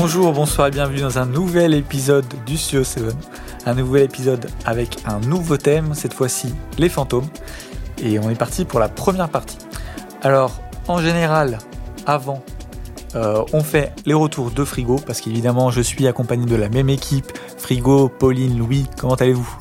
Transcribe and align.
Bonjour, 0.00 0.32
bonsoir 0.32 0.68
et 0.68 0.70
bienvenue 0.70 1.00
dans 1.00 1.18
un 1.18 1.26
nouvel 1.26 1.74
épisode 1.74 2.24
du 2.46 2.56
Studio 2.56 2.84
7. 2.84 3.16
Un 3.66 3.74
nouvel 3.74 4.04
épisode 4.04 4.48
avec 4.64 4.96
un 5.06 5.18
nouveau 5.18 5.56
thème, 5.56 5.92
cette 5.92 6.14
fois-ci 6.14 6.54
les 6.78 6.88
fantômes. 6.88 7.26
Et 8.00 8.20
on 8.20 8.30
est 8.30 8.38
parti 8.38 8.64
pour 8.64 8.78
la 8.78 8.88
première 8.88 9.28
partie. 9.28 9.58
Alors, 10.22 10.52
en 10.86 11.00
général, 11.00 11.58
avant, 12.06 12.44
euh, 13.16 13.42
on 13.52 13.64
fait 13.64 13.92
les 14.06 14.14
retours 14.14 14.52
de 14.52 14.64
Frigo, 14.64 15.00
parce 15.04 15.20
qu'évidemment, 15.20 15.72
je 15.72 15.80
suis 15.80 16.06
accompagné 16.06 16.46
de 16.46 16.54
la 16.54 16.68
même 16.68 16.90
équipe. 16.90 17.32
Frigo, 17.56 18.08
Pauline, 18.08 18.56
Louis, 18.56 18.86
comment 18.98 19.16
allez-vous? 19.16 19.52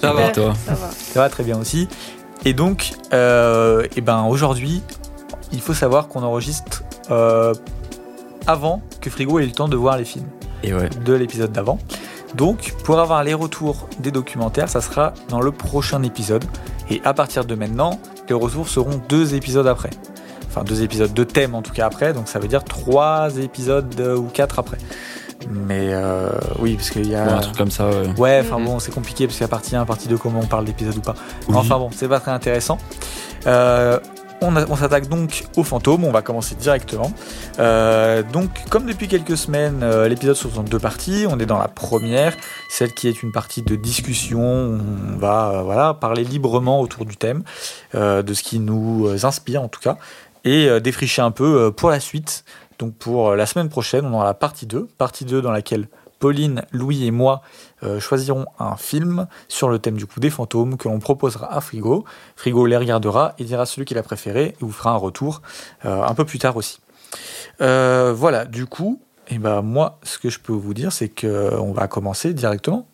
Ça 0.00 0.14
va, 0.14 0.30
toi? 0.30 0.54
Ça 0.66 0.72
va. 0.72 0.90
Ça 0.90 1.20
va 1.20 1.28
très 1.28 1.44
bien 1.44 1.58
aussi. 1.58 1.86
Et 2.46 2.54
donc, 2.54 2.92
euh, 3.12 3.86
et 3.94 4.00
ben 4.00 4.24
aujourd'hui, 4.24 4.82
il 5.52 5.60
faut 5.60 5.74
savoir 5.74 6.08
qu'on 6.08 6.22
enregistre 6.22 6.82
euh, 7.10 7.52
avant 8.46 8.80
que 9.02 9.10
Frigo 9.10 9.38
ait 9.38 9.42
eu 9.42 9.46
le 9.46 9.52
temps 9.52 9.68
de 9.68 9.76
voir 9.76 9.98
les 9.98 10.04
films 10.06 10.26
Et 10.62 10.72
ouais. 10.72 10.88
de 11.04 11.12
l'épisode 11.12 11.52
d'avant. 11.52 11.78
Donc, 12.34 12.72
pour 12.84 12.98
avoir 12.98 13.22
les 13.24 13.34
retours 13.34 13.88
des 13.98 14.10
documentaires, 14.10 14.68
ça 14.70 14.80
sera 14.80 15.12
dans 15.28 15.40
le 15.42 15.52
prochain 15.52 16.02
épisode. 16.02 16.44
Et 16.88 17.02
à 17.04 17.12
partir 17.12 17.44
de 17.44 17.54
maintenant, 17.54 18.00
les 18.28 18.34
retours 18.34 18.68
seront 18.68 19.00
deux 19.08 19.34
épisodes 19.34 19.66
après. 19.66 19.90
Enfin, 20.48 20.64
deux 20.64 20.82
épisodes 20.82 21.12
de 21.12 21.24
thème 21.24 21.54
en 21.54 21.60
tout 21.62 21.72
cas 21.72 21.86
après. 21.86 22.12
Donc, 22.14 22.28
ça 22.28 22.38
veut 22.38 22.48
dire 22.48 22.64
trois 22.64 23.36
épisodes 23.38 23.94
euh, 24.00 24.16
ou 24.16 24.24
quatre 24.32 24.58
après. 24.58 24.78
Mais 25.50 25.88
euh, 25.92 26.30
oui, 26.60 26.76
parce 26.76 26.90
qu'il 26.90 27.08
y 27.08 27.14
a. 27.16 27.24
Ouais, 27.24 27.32
un 27.32 27.38
truc 27.40 27.56
comme 27.56 27.70
ça, 27.70 27.88
ouais. 27.88 28.08
Ouais, 28.18 28.42
enfin 28.44 28.58
Mhm. 28.60 28.64
bon, 28.66 28.78
c'est 28.78 28.92
compliqué 28.94 29.26
parce 29.26 29.36
qu'il 29.36 29.44
y 29.44 29.44
a 29.44 29.48
partie 29.48 29.74
1, 29.76 29.84
partie 29.84 30.08
2, 30.08 30.16
comment 30.16 30.40
on 30.40 30.46
parle 30.46 30.64
d'épisode 30.64 30.96
ou 30.96 31.00
pas. 31.00 31.14
Oui. 31.48 31.54
Enfin 31.56 31.78
bon, 31.78 31.90
c'est 31.94 32.06
pas 32.08 32.20
très 32.20 32.30
intéressant. 32.30 32.78
Euh, 33.46 33.98
on, 34.42 34.76
s'attaque 34.76 35.08
donc 35.08 35.44
aux 35.56 35.64
fantômes, 35.64 36.04
on 36.04 36.10
va 36.10 36.22
commencer 36.22 36.54
directement. 36.54 37.12
Euh, 37.58 38.22
donc, 38.22 38.50
comme 38.68 38.86
depuis 38.86 39.08
quelques 39.08 39.36
semaines, 39.36 39.82
euh, 39.82 40.08
l'épisode 40.08 40.36
se 40.36 40.48
en 40.58 40.62
deux 40.62 40.78
parties. 40.78 41.26
On 41.28 41.38
est 41.38 41.46
dans 41.46 41.58
la 41.58 41.68
première, 41.68 42.36
celle 42.68 42.92
qui 42.92 43.08
est 43.08 43.22
une 43.22 43.32
partie 43.32 43.62
de 43.62 43.76
discussion. 43.76 44.42
On 44.42 45.16
va 45.18 45.50
euh, 45.50 45.62
voilà, 45.62 45.94
parler 45.94 46.24
librement 46.24 46.80
autour 46.80 47.04
du 47.04 47.16
thème, 47.16 47.42
de 47.94 48.34
ce 48.34 48.42
qui 48.42 48.58
nous 48.58 49.08
inspire 49.24 49.62
en 49.62 49.68
tout 49.68 49.80
cas, 49.80 49.96
et 50.44 50.80
défricher 50.80 51.22
un 51.22 51.30
peu 51.30 51.72
pour 51.72 51.90
la 51.90 52.00
suite. 52.00 52.44
Donc 52.78 52.94
pour 52.94 53.34
la 53.34 53.46
semaine 53.46 53.68
prochaine, 53.68 54.04
on 54.06 54.14
aura 54.14 54.24
la 54.24 54.34
partie 54.34 54.66
2, 54.66 54.88
partie 54.98 55.24
2 55.24 55.40
dans 55.40 55.52
laquelle 55.52 55.88
Pauline, 56.22 56.62
Louis 56.70 57.04
et 57.04 57.10
moi 57.10 57.42
euh, 57.82 57.98
choisirons 57.98 58.46
un 58.60 58.76
film 58.76 59.26
sur 59.48 59.68
le 59.68 59.80
thème 59.80 59.96
du 59.96 60.06
coup 60.06 60.20
des 60.20 60.30
fantômes 60.30 60.76
que 60.76 60.86
l'on 60.88 61.00
proposera 61.00 61.52
à 61.52 61.60
Frigo. 61.60 62.04
Frigo 62.36 62.64
les 62.64 62.76
regardera 62.76 63.34
et 63.40 63.44
dira 63.44 63.66
celui 63.66 63.84
qu'il 63.86 63.98
a 63.98 64.04
préféré 64.04 64.44
et 64.44 64.56
vous 64.60 64.70
fera 64.70 64.92
un 64.92 64.96
retour 64.96 65.42
euh, 65.84 66.00
un 66.04 66.14
peu 66.14 66.24
plus 66.24 66.38
tard 66.38 66.56
aussi. 66.56 66.78
Euh, 67.60 68.14
voilà, 68.16 68.44
du 68.44 68.66
coup, 68.66 69.00
et 69.26 69.38
ben 69.38 69.62
moi, 69.62 69.98
ce 70.04 70.18
que 70.18 70.30
je 70.30 70.38
peux 70.38 70.52
vous 70.52 70.74
dire, 70.74 70.92
c'est 70.92 71.08
que 71.08 71.56
on 71.58 71.72
va 71.72 71.88
commencer 71.88 72.32
directement. 72.34 72.86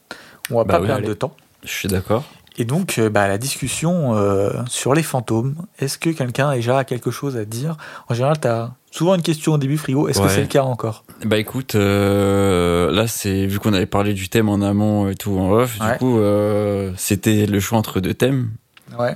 On 0.50 0.56
va 0.56 0.64
Bah 0.64 0.74
pas 0.76 0.80
oui, 0.80 0.86
perdre 0.86 1.00
allez. 1.00 1.08
de 1.08 1.12
temps. 1.14 1.32
Je 1.64 1.68
suis 1.70 1.88
d'accord. 1.88 2.24
Et 2.56 2.64
donc, 2.64 2.98
bah, 2.98 3.28
la 3.28 3.36
discussion 3.36 4.16
sur 4.68 4.94
les 4.94 5.02
fantômes. 5.02 5.54
Est-ce 5.78 5.98
que 5.98 6.08
quelqu'un 6.10 6.48
a 6.48 6.54
déjà 6.56 6.82
quelque 6.84 7.10
chose 7.10 7.36
à 7.36 7.44
dire? 7.44 7.76
En 8.08 8.14
général, 8.14 8.40
tu 8.40 8.48
as 8.48 8.72
souvent 8.98 9.14
une 9.14 9.22
question 9.22 9.52
au 9.52 9.58
début, 9.58 9.78
Frigo. 9.78 10.08
Est-ce 10.08 10.20
que 10.20 10.28
c'est 10.28 10.40
le 10.42 10.46
cas 10.48 10.62
encore? 10.64 11.04
Bah 11.24 11.38
écoute, 11.38 11.74
euh, 11.74 12.90
là 12.92 13.06
c'est 13.06 13.46
vu 13.46 13.58
qu'on 13.60 13.72
avait 13.72 13.86
parlé 13.86 14.12
du 14.14 14.28
thème 14.28 14.48
en 14.48 14.60
amont 14.60 15.08
et 15.08 15.14
tout 15.14 15.38
en 15.38 15.50
off, 15.52 15.78
Ouais. 15.80 15.92
du 15.92 15.98
coup 15.98 16.18
euh, 16.18 16.92
c'était 16.96 17.46
le 17.46 17.60
choix 17.60 17.78
entre 17.78 18.00
deux 18.00 18.14
thèmes 18.14 18.50
Ouais. 18.98 19.14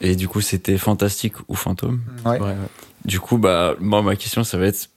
et 0.00 0.16
du 0.16 0.28
coup 0.28 0.40
c'était 0.40 0.78
fantastique 0.78 1.34
ou 1.48 1.54
fantôme. 1.54 2.00
Ouais. 2.24 2.32
Ouais, 2.38 2.46
ouais. 2.48 2.54
Du 3.04 3.18
coup 3.20 3.38
bah 3.38 3.74
moi 3.80 4.02
ma 4.02 4.14
question 4.16 4.44
ça 4.44 4.56
va 4.58 4.66
être 4.66 4.88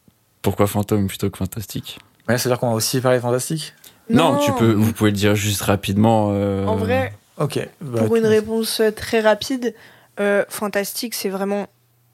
pourquoi 0.42 0.68
fantôme 0.68 1.08
plutôt 1.08 1.30
que 1.30 1.38
fantastique? 1.38 1.98
Ouais, 2.30 2.38
C'est-à-dire 2.38 2.60
qu'on 2.60 2.70
va 2.70 2.76
aussi 2.76 3.02
parler 3.02 3.20
fantastique? 3.20 3.74
Non. 4.10 4.38
tu 4.38 4.52
peux, 4.54 4.72
vous 4.72 4.94
pouvez 4.94 5.10
le 5.12 5.18
dire 5.18 5.34
juste 5.36 5.62
rapidement. 5.64 6.30
euh, 6.32 6.66
En 6.68 6.76
vrai, 6.76 7.14
Ok. 7.40 7.60
bah, 7.82 8.04
pour 8.04 8.16
une 8.16 8.26
réponse 8.28 8.80
euh, 8.80 8.92
très 8.92 9.20
rapide, 9.22 9.74
euh, 10.20 10.44
fantastique, 10.50 11.16
c'est 11.16 11.30
vraiment 11.30 11.66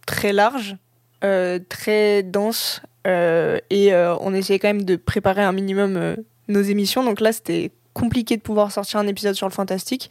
très 0.06 0.31
large, 0.31 0.78
très 1.70 2.24
dense, 2.24 2.82
euh, 3.08 3.59
et 3.70 3.94
euh, 3.94 4.16
on 4.22 4.34
essayait 4.34 4.59
quand 4.59 4.70
même 4.70 4.84
de 4.86 4.96
préparer 4.96 5.44
un 5.44 5.52
minimum 5.52 5.98
euh, 5.98 6.16
nos 6.48 6.62
émissions. 6.62 7.04
Donc 7.04 7.20
là, 7.22 7.32
c'était 7.32 7.72
compliqué 7.94 8.38
de 8.38 8.42
pouvoir 8.42 8.72
sortir 8.72 9.00
un 9.00 9.08
épisode 9.08 9.36
sur 9.36 9.48
le 9.48 9.54
fantastique. 9.54 10.10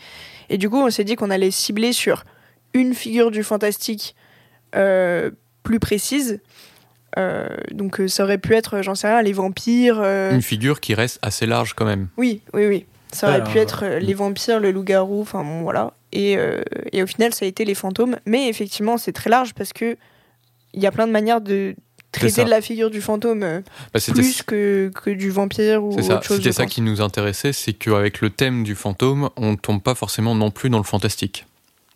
Et 0.48 0.58
du 0.58 0.68
coup, 0.68 0.76
on 0.78 0.90
s'est 0.90 1.04
dit 1.04 1.16
qu'on 1.16 1.30
allait 1.30 1.50
cibler 1.50 1.92
sur 1.92 2.24
une 2.74 2.94
figure 2.94 3.30
du 3.30 3.42
fantastique 3.42 4.14
euh, 4.76 5.30
plus 5.62 5.80
précise. 5.80 6.40
Euh, 7.18 7.48
donc 7.72 8.00
euh, 8.00 8.06
ça 8.06 8.22
aurait 8.22 8.38
pu 8.38 8.54
être, 8.54 8.82
j'en 8.82 8.94
sais 8.94 9.08
rien, 9.08 9.22
les 9.22 9.32
vampires. 9.32 10.00
euh, 10.00 10.32
Une 10.32 10.42
figure 10.42 10.78
qui 10.80 10.94
reste 10.94 11.18
assez 11.22 11.46
large 11.46 11.74
quand 11.74 11.84
même. 11.86 12.08
Oui, 12.16 12.42
oui, 12.54 12.66
oui. 12.66 12.86
Ça 13.12 13.26
aurait 13.26 13.36
Alors, 13.36 13.48
pu 13.50 13.58
être 13.58 13.84
euh, 13.84 13.98
les 13.98 14.14
vampires, 14.14 14.60
le 14.60 14.70
loup-garou, 14.70 15.22
enfin 15.22 15.42
bon, 15.42 15.62
voilà. 15.62 15.92
Et, 16.12 16.36
euh, 16.36 16.62
et 16.92 17.02
au 17.02 17.06
final, 17.08 17.34
ça 17.34 17.44
a 17.44 17.48
été 17.48 17.64
les 17.64 17.74
fantômes. 17.74 18.16
Mais 18.26 18.48
effectivement, 18.48 18.96
c'est 18.98 19.12
très 19.12 19.30
large 19.30 19.54
parce 19.54 19.72
que 19.72 19.96
il 20.74 20.82
y 20.82 20.86
a 20.86 20.92
plein 20.92 21.06
de 21.06 21.12
manières 21.12 21.40
de 21.40 21.74
traiter 22.12 22.44
de 22.44 22.50
la 22.50 22.60
figure 22.60 22.90
du 22.90 23.00
fantôme 23.00 23.42
euh, 23.42 23.60
Bah, 23.94 24.00
plus 24.12 24.42
que, 24.42 24.90
que 25.02 25.10
du 25.10 25.30
vampire 25.30 25.82
ou 25.84 25.92
autre 25.92 26.22
chose. 26.24 26.38
c'était 26.38 26.52
ça 26.52 26.64
pense. 26.64 26.72
qui 26.72 26.80
nous 26.80 27.00
intéressait, 27.00 27.52
c'est 27.52 27.72
qu'avec 27.72 28.20
le 28.20 28.30
thème 28.30 28.64
du 28.64 28.74
fantôme, 28.74 29.30
on 29.36 29.56
tombe 29.56 29.80
pas 29.82 29.94
forcément 29.94 30.34
non 30.34 30.50
plus 30.50 30.70
dans 30.70 30.78
le 30.78 30.84
fantastique. 30.84 31.46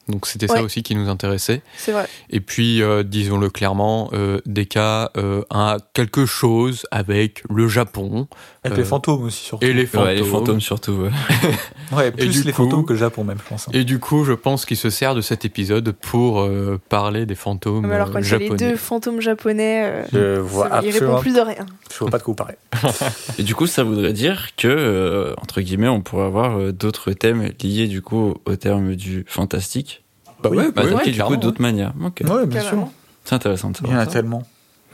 Donc 0.07 0.27
c'était 0.27 0.51
Ouais. 0.51 0.59
ça 0.59 0.63
aussi 0.63 0.83
qui 0.83 0.95
nous 0.95 1.09
intéressait. 1.09 1.63
C'est 1.79 1.93
vrai. 1.93 2.07
Et 2.29 2.41
puis, 2.41 2.83
euh, 2.83 3.03
disons-le 3.03 3.49
clairement, 3.49 4.11
euh, 4.13 4.39
Deka 4.45 5.11
euh, 5.17 5.43
a 5.49 5.79
quelque 5.95 6.27
chose 6.27 6.85
avec 6.91 7.43
le 7.49 7.69
Japon 7.69 8.29
Avec 8.65 8.79
euh, 8.79 8.83
les 8.83 8.89
fantômes 8.89 9.23
aussi, 9.25 9.45
surtout. 9.45 9.65
et 9.67 9.73
les 9.75 9.85
fantômes. 9.87 10.07
Ouais, 10.09 10.15
les 10.15 10.25
fantômes 10.25 10.61
surtout. 10.61 10.93
ouais. 10.93 11.11
Ouais, 11.93 12.11
plus 12.11 12.45
les 12.47 12.53
coup- 12.53 12.65
fantômes 12.65 12.87
que 12.87 12.95
le 12.95 12.99
Japon, 12.99 13.23
même, 13.25 13.37
je 13.39 13.49
pense. 13.49 13.69
hein. 13.69 13.73
Et 13.75 13.85
du 13.85 13.99
coup, 13.99 14.25
je 14.25 14.33
pense 14.33 14.65
qu'il 14.65 14.79
se 14.79 14.89
sert 14.89 15.15
de 15.15 15.21
cet 15.21 15.45
épisode 15.45 15.93
pour 15.93 16.41
euh, 16.41 16.81
parler 16.89 17.27
des 17.27 17.35
fantômes 17.35 17.87
Mais 17.87 17.95
alors, 17.95 18.11
quand 18.11 18.19
euh, 18.19 18.23
il 18.23 18.31
y 18.31 18.35
a 18.35 18.39
les 18.39 18.45
japonais. 18.47 18.71
deux 18.71 18.77
fantômes 18.77 19.21
japonais, 19.21 19.85
euh, 19.85 20.05
Je 20.13 20.39
vois 20.41 20.69
ça- 20.71 20.81
il 20.83 20.91
répond 20.91 21.19
plus 21.21 21.35
de 21.35 21.41
rien. 21.41 21.67
Je 21.93 21.99
vois 21.99 22.11
pas 22.11 22.19
de 22.19 22.23
quoi 22.23 22.33
vous 22.33 22.37
parlez. 22.37 22.55
Et 23.39 23.43
du 23.43 23.55
coup 23.55 23.67
ça 23.67 23.85
voudrait 23.85 24.15
dire 24.15 24.49
que 24.57 24.67
euh, 24.67 25.35
entre 25.43 25.61
guillemets 25.61 25.89
on 25.89 26.01
pourrait 26.01 26.25
avoir 26.25 26.59
euh, 26.59 26.73
d'autres 26.73 27.13
thèmes 27.13 27.51
liés 27.63 27.87
du 27.87 28.01
coup 28.03 28.35
au 28.47 28.57
terme 28.57 28.97
du 28.97 29.25
fantastique. 29.29 30.03
Bah 30.43 30.49
ouais, 30.49 30.73
Bah, 30.73 30.85
ouais, 30.85 30.95
attaqués, 30.95 31.11
du 31.13 31.23
coup 31.23 31.37
d'autres 31.37 31.61
manières. 31.63 31.93
Ok. 32.05 32.23
Ouais, 32.29 32.47
bien 32.47 32.63
sûr. 32.63 32.89
C'est 33.25 33.35
intéressant 33.35 33.71
de 33.71 33.77
Il 33.83 33.91
y 33.91 33.91
en 33.91 33.93
a 33.93 33.99
savoir 33.99 34.07
ça. 34.07 34.13
tellement. 34.13 34.43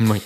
Oui. 0.00 0.20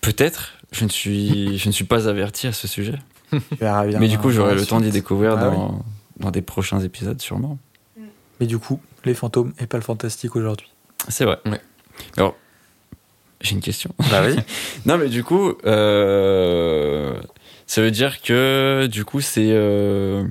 Peut-être. 0.00 0.54
Je 0.76 0.84
ne 0.84 0.90
suis, 0.90 1.56
je 1.56 1.68
ne 1.68 1.72
suis 1.72 1.84
pas 1.84 2.06
averti 2.06 2.46
à 2.46 2.52
ce 2.52 2.68
sujet. 2.68 2.98
Mais 3.32 4.08
du 4.08 4.18
coup, 4.18 4.30
j'aurai 4.30 4.54
la 4.54 4.60
le 4.60 4.66
temps 4.66 4.80
d'y 4.80 4.90
découvrir 4.90 5.36
Ah 5.38 5.44
dans, 5.50 5.84
dans 6.18 6.30
des 6.30 6.42
prochains 6.42 6.80
épisodes, 6.80 7.20
sûrement. 7.20 7.58
Mais 8.40 8.46
du 8.46 8.58
coup, 8.58 8.80
les 9.04 9.14
fantômes 9.14 9.54
et 9.58 9.66
pas 9.66 9.78
le 9.78 9.82
fantastique 9.82 10.36
aujourd'hui. 10.36 10.70
C'est 11.08 11.24
vrai. 11.24 11.38
Ouais. 11.46 11.60
Alors, 12.18 12.36
j'ai 13.40 13.54
une 13.54 13.62
question. 13.62 13.94
Bah 14.10 14.22
oui. 14.26 14.36
non, 14.86 14.98
mais 14.98 15.08
du 15.08 15.24
coup, 15.24 15.54
euh, 15.64 17.14
ça 17.66 17.80
veut 17.80 17.90
dire 17.90 18.20
que, 18.20 18.86
du 18.90 19.06
coup, 19.06 19.22
c'est 19.22 19.52
euh, 19.52 20.26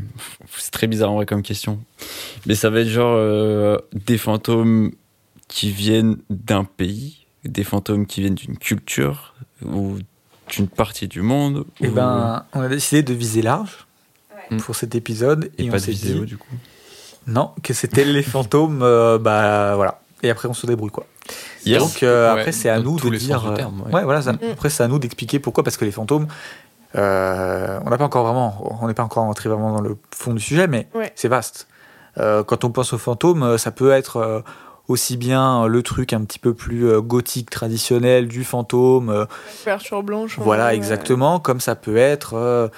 c'est 0.56 0.72
très 0.72 0.86
bizarre 0.86 1.12
en 1.12 1.16
vrai 1.16 1.26
comme 1.26 1.42
question. 1.42 1.80
Mais 2.46 2.54
ça 2.54 2.70
va 2.70 2.82
être 2.82 2.88
genre 2.88 3.16
euh, 3.16 3.78
des 3.94 4.20
fantômes 4.20 4.92
qui 5.48 5.72
viennent 5.72 6.18
d'un 6.30 6.66
pays, 6.66 7.26
des 7.44 7.64
fantômes 7.64 8.06
qui 8.06 8.22
viennent 8.22 8.36
d'une 8.36 8.58
culture 8.58 9.34
ou 9.64 9.98
d'une 10.50 10.68
partie 10.68 11.08
du 11.08 11.22
monde. 11.22 11.66
Et 11.82 11.88
ou- 11.88 11.92
ben, 11.92 12.44
on 12.54 12.62
a 12.62 12.68
décidé 12.68 13.04
de 13.04 13.14
viser 13.14 13.42
large 13.42 13.86
Ouais. 14.52 14.58
pour 14.58 14.76
cet 14.76 14.94
épisode 14.96 15.50
et, 15.58 15.64
et 15.66 15.68
on 15.70 15.72
pas 15.72 15.78
de 15.80 15.84
s'est 15.84 15.92
vidéo, 15.92 16.20
dit 16.20 16.26
du 16.26 16.38
coup. 16.38 16.48
non 17.28 17.52
que 17.64 17.74
c'était 17.74 18.06
les 18.06 18.22
fantômes. 18.36 18.82
euh, 18.84 19.18
bah 19.18 19.76
voilà. 19.76 20.00
Et 20.24 20.30
après, 20.30 20.48
on 20.48 20.54
se 20.54 20.66
débrouille 20.68 20.92
quoi. 20.92 21.06
Yes. 21.66 21.80
Donc 21.82 22.04
euh, 22.04 22.34
Ouais, 22.34 22.40
après, 22.42 22.52
c'est 22.52 22.70
à 22.70 22.80
nous 22.80 23.00
de 23.00 23.10
dire. 23.16 23.44
euh, 23.48 23.56
terme, 23.56 23.82
ouais. 23.88 23.94
ouais, 23.94 24.04
voilà. 24.04 24.22
ça- 24.22 24.34
Mm. 24.34 24.40
Après, 24.54 24.70
c'est 24.70 24.84
à 24.84 24.88
nous 24.88 25.00
d'expliquer 25.00 25.40
pourquoi 25.40 25.64
parce 25.64 25.78
que 25.78 25.86
les 25.86 25.92
fantômes. 25.92 26.28
euh, 26.96 27.80
on 27.86 27.90
n'a 27.90 27.98
pas 27.98 28.06
encore 28.06 28.24
vraiment, 28.24 28.80
on 28.82 28.88
n'est 28.88 28.94
pas 28.94 29.04
encore 29.04 29.24
entré 29.24 29.50
vraiment 29.50 29.74
dans 29.74 29.82
le 29.82 29.98
fond 30.16 30.34
du 30.34 30.40
sujet, 30.42 30.68
mais 30.68 30.88
Ouais. 30.94 31.12
c'est 31.16 31.28
vaste. 31.28 31.68
Euh, 32.18 32.44
quand 32.44 32.64
on 32.64 32.70
pense 32.70 32.94
aux 32.94 32.98
fantômes, 32.98 33.58
ça 33.58 33.72
peut 33.72 33.92
être 33.92 34.18
euh, 34.18 34.40
aussi 34.88 35.18
bien 35.18 35.64
euh, 35.64 35.68
le 35.68 35.82
truc 35.84 36.14
un 36.14 36.24
petit 36.24 36.40
peu 36.40 36.54
plus 36.54 36.88
euh, 36.88 37.02
gothique 37.02 37.50
traditionnel 37.50 38.28
du 38.28 38.44
fantôme, 38.44 39.10
euh, 39.10 39.26
Couverture 39.60 40.04
blanche. 40.04 40.38
voilà 40.40 40.74
exactement, 40.74 41.40
comme 41.40 41.60
ça 41.60 41.76
peut 41.76 41.98
être 41.98 42.70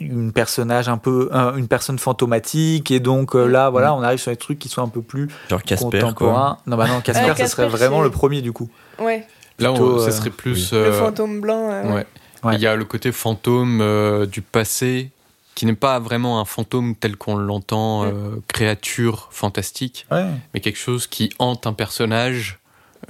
une 0.00 0.32
personnage 0.32 0.88
un 0.88 0.98
peu, 0.98 1.28
un- 1.32 1.56
une 1.56 1.68
personne 1.68 1.98
fantomatique, 1.98 2.90
et 2.90 3.00
donc 3.00 3.34
là, 3.34 3.70
voilà, 3.70 3.94
on 3.94 4.02
arrive 4.02 4.18
sur 4.18 4.30
des 4.32 4.36
trucs 4.36 4.58
qui 4.58 4.68
sont 4.68 4.82
un 4.82 4.88
peu 4.88 5.02
plus 5.02 5.28
Genre 5.48 5.62
Casper, 5.62 6.08
quoi. 6.16 6.58
Non, 6.66 6.76
bah 6.76 6.86
non, 6.88 7.00
Casper, 7.00 7.32
ça 7.36 7.46
serait 7.46 7.68
vraiment 7.68 8.02
le 8.02 8.10
premier 8.10 8.42
du 8.42 8.52
coup. 8.52 8.68
Ouais. 8.98 9.26
Là, 9.58 9.72
on- 9.72 9.98
ça 9.98 10.08
euh, 10.08 10.10
serait 10.10 10.30
plus. 10.30 10.72
oui. 10.72 10.78
Le 10.78 10.92
fantôme 10.92 11.40
blanc. 11.40 11.68
euh, 11.70 11.94
ouais. 11.94 12.06
Ouais. 12.44 12.54
Il 12.56 12.60
y 12.60 12.66
a 12.66 12.74
le 12.74 12.84
côté 12.84 13.12
fantôme 13.12 13.80
euh, 13.80 14.26
du 14.26 14.42
passé 14.42 15.10
qui 15.54 15.66
n'est 15.66 15.74
pas 15.74 15.98
vraiment 15.98 16.40
un 16.40 16.44
fantôme 16.44 16.94
tel 16.96 17.16
qu'on 17.16 17.36
l'entend, 17.36 18.04
Mm. 18.04 18.06
euh, 18.08 18.36
créature 18.48 19.28
fantastique, 19.32 20.06
Ouais. 20.10 20.24
mais 20.54 20.60
quelque 20.60 20.78
chose 20.78 21.06
qui 21.06 21.30
hante 21.38 21.66
un 21.66 21.72
personnage 21.74 22.58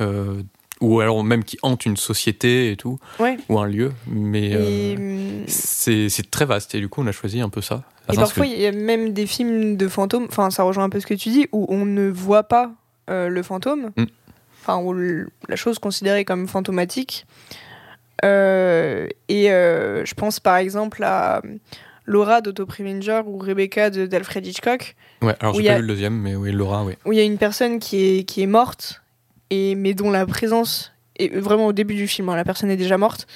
euh, 0.00 0.43
ou 0.81 1.00
alors 1.00 1.23
même 1.23 1.44
qui 1.44 1.59
hantent 1.62 1.87
une 1.87 1.97
société 1.97 2.73
et 2.73 2.77
tout, 2.77 2.99
Ouais. 3.21 3.37
ou 3.49 3.59
un 3.61 3.67
lieu. 3.67 3.93
Mais 4.09 4.50
euh, 4.55 4.97
hum, 4.97 5.44
c'est 5.47 6.09
très 6.31 6.44
vaste 6.44 6.75
et 6.75 6.81
du 6.81 6.89
coup 6.89 7.03
on 7.03 7.06
a 7.06 7.12
choisi 7.12 7.41
un 7.41 7.49
peu 7.49 7.61
ça. 7.61 7.83
Et 8.12 8.17
parfois, 8.17 8.47
il 8.47 8.61
y 8.61 8.67
a 8.67 8.73
même 8.73 9.12
des 9.12 9.27
films 9.27 9.77
de 9.77 9.87
fantômes, 9.87 10.27
enfin, 10.29 10.50
ça 10.50 10.65
rejoint 10.65 10.83
un 10.85 10.88
peu 10.91 10.99
ce 10.99 11.06
que 11.06 11.15
tu 11.15 11.29
dis, 11.29 11.47
où 11.53 11.67
on 11.69 11.85
ne 11.87 12.09
voit 12.11 12.43
pas 12.43 12.73
le 13.09 13.43
fantôme, 13.45 13.91
Mm. 13.97 14.05
enfin, 14.67 14.83
la 15.49 15.56
chose 15.56 15.79
considérée 15.79 16.25
comme 16.25 16.49
fantomatique. 16.49 17.27
Et 18.25 18.27
je 19.49 20.15
pense 20.15 20.41
par 20.41 20.56
exemple 20.56 21.05
à 21.05 21.43
Laura 22.04 22.40
d'Otto 22.40 22.66
Preminger 22.66 23.22
ou 23.26 23.38
Rebecca 23.38 23.90
d'Alfred 23.90 24.46
Hitchcock, 24.46 24.94
Ouais, 25.22 25.34
alors 25.40 25.54
j'ai 25.54 25.64
pas 25.64 25.72
a- 25.75 25.76
vu 25.76 25.82
le 25.82 25.88
deuxième, 25.88 26.14
mais 26.20 26.34
oui, 26.34 26.50
Laura, 26.52 26.84
oui. 26.84 26.94
où 27.04 27.12
il 27.12 27.19
y 27.19 27.20
a 27.20 27.25
une 27.25 27.38
personne 27.38 27.78
qui 27.78 28.02
est, 28.19 28.25
qui 28.25 28.43
est 28.43 28.46
morte, 28.46 29.02
et, 29.50 29.75
mais 29.75 29.94
dont 29.94 30.10
la 30.10 30.26
présence, 30.26 30.93
est 31.16 31.28
vraiment 31.37 31.66
au 31.66 31.72
début 31.72 31.94
du 31.94 32.08
film, 32.08 32.28
hein, 32.28 32.37
la 32.37 32.44
personne 32.44 32.70
est 32.70 32.76
déjà 32.76 32.99
morte, 32.99 33.26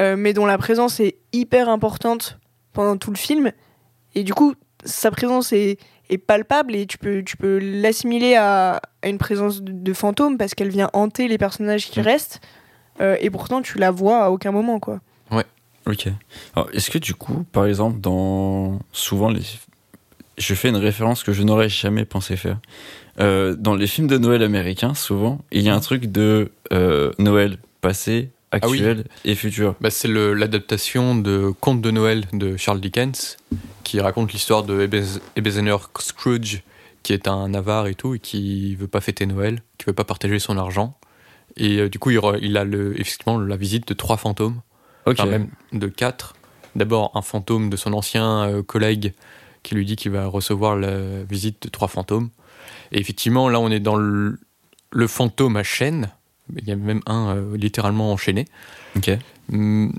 euh, 0.00 0.14
mais 0.16 0.32
dont 0.34 0.46
la 0.46 0.58
présence 0.58 1.00
est 1.00 1.16
hyper 1.32 1.68
importante 1.68 2.38
pendant 2.72 2.96
tout 2.96 3.10
le 3.10 3.16
film, 3.16 3.50
et 4.14 4.22
du 4.22 4.34
coup, 4.34 4.54
sa 4.84 5.10
présence 5.10 5.52
est, 5.52 5.78
est 6.10 6.18
palpable, 6.18 6.76
et 6.76 6.86
tu 6.86 6.98
peux, 6.98 7.24
tu 7.24 7.36
peux 7.36 7.58
l'assimiler 7.58 8.34
à, 8.36 8.80
à 9.02 9.08
une 9.08 9.18
présence 9.18 9.62
de, 9.62 9.72
de 9.72 9.92
fantôme, 9.92 10.38
parce 10.38 10.54
qu'elle 10.54 10.68
vient 10.68 10.90
hanter 10.92 11.26
les 11.26 11.38
personnages 11.38 11.86
qui 11.90 11.98
Mm. 12.00 12.04
restent, 12.04 12.40
euh, 13.00 13.16
et 13.20 13.30
pourtant 13.30 13.62
tu 13.62 13.78
la 13.78 13.90
vois 13.90 14.24
à 14.24 14.30
aucun 14.30 14.52
moment, 14.52 14.78
quoi. 14.78 15.00
Ok. 15.86 16.08
Alors, 16.54 16.68
est-ce 16.72 16.90
que 16.90 16.98
du 16.98 17.14
coup, 17.14 17.44
par 17.52 17.66
exemple, 17.66 18.00
dans 18.00 18.80
souvent 18.92 19.30
les, 19.30 19.42
je 20.38 20.54
fais 20.54 20.68
une 20.68 20.76
référence 20.76 21.22
que 21.22 21.32
je 21.32 21.42
n'aurais 21.42 21.68
jamais 21.68 22.04
pensé 22.04 22.36
faire. 22.36 22.58
Euh, 23.20 23.54
dans 23.56 23.74
les 23.74 23.86
films 23.86 24.08
de 24.08 24.18
Noël 24.18 24.42
américains, 24.42 24.94
souvent, 24.94 25.40
il 25.52 25.62
y 25.62 25.68
a 25.68 25.74
un 25.74 25.80
truc 25.80 26.10
de 26.12 26.50
euh, 26.72 27.12
Noël 27.18 27.58
passé, 27.80 28.30
oui. 28.52 28.58
actuel 28.62 29.04
et 29.24 29.34
futur. 29.34 29.74
Bah, 29.80 29.90
c'est 29.90 30.08
le- 30.08 30.34
l'adaptation 30.34 31.16
de 31.16 31.52
Conte 31.60 31.80
de 31.80 31.90
Noël 31.90 32.24
de 32.32 32.56
Charles 32.56 32.80
Dickens, 32.80 33.36
qui 33.84 34.00
raconte 34.00 34.32
l'histoire 34.32 34.64
de 34.64 34.88
Ebenezer 35.36 35.90
Scrooge, 35.98 36.62
qui 37.02 37.12
est 37.12 37.28
un 37.28 37.54
avare 37.54 37.86
et 37.86 37.94
tout, 37.94 38.14
et 38.14 38.18
qui 38.18 38.74
veut 38.74 38.88
pas 38.88 39.00
fêter 39.00 39.26
Noël, 39.26 39.62
qui 39.78 39.86
veut 39.86 39.92
pas 39.92 40.04
partager 40.04 40.38
son 40.38 40.58
argent. 40.58 40.98
Et 41.56 41.78
euh, 41.78 41.88
du 41.88 41.98
coup, 41.98 42.10
il, 42.10 42.56
a 42.56 42.64
le, 42.64 43.00
effectivement 43.00 43.38
la 43.38 43.56
visite 43.56 43.88
de 43.88 43.94
trois 43.94 44.16
fantômes, 44.16 44.60
Enfin 45.06 45.26
même 45.26 45.48
de 45.72 45.86
quatre. 45.86 46.34
D'abord, 46.74 47.12
un 47.14 47.22
fantôme 47.22 47.70
de 47.70 47.76
son 47.76 47.92
ancien 47.92 48.48
euh, 48.48 48.62
collègue 48.62 49.14
qui 49.62 49.74
lui 49.74 49.84
dit 49.84 49.96
qu'il 49.96 50.12
va 50.12 50.26
recevoir 50.26 50.76
la 50.76 51.22
visite 51.24 51.62
de 51.62 51.68
trois 51.68 51.88
fantômes. 51.88 52.30
Et 52.92 53.00
effectivement, 53.00 53.48
là, 53.48 53.60
on 53.60 53.70
est 53.70 53.80
dans 53.80 53.96
le, 53.96 54.38
le 54.92 55.06
fantôme 55.06 55.56
à 55.56 55.62
chaîne. 55.62 56.10
Il 56.56 56.68
y 56.68 56.72
a 56.72 56.76
même 56.76 57.00
un 57.06 57.36
euh, 57.36 57.56
littéralement 57.56 58.12
enchaîné. 58.12 58.44
Ok. 58.96 59.10
Mm, 59.48 59.90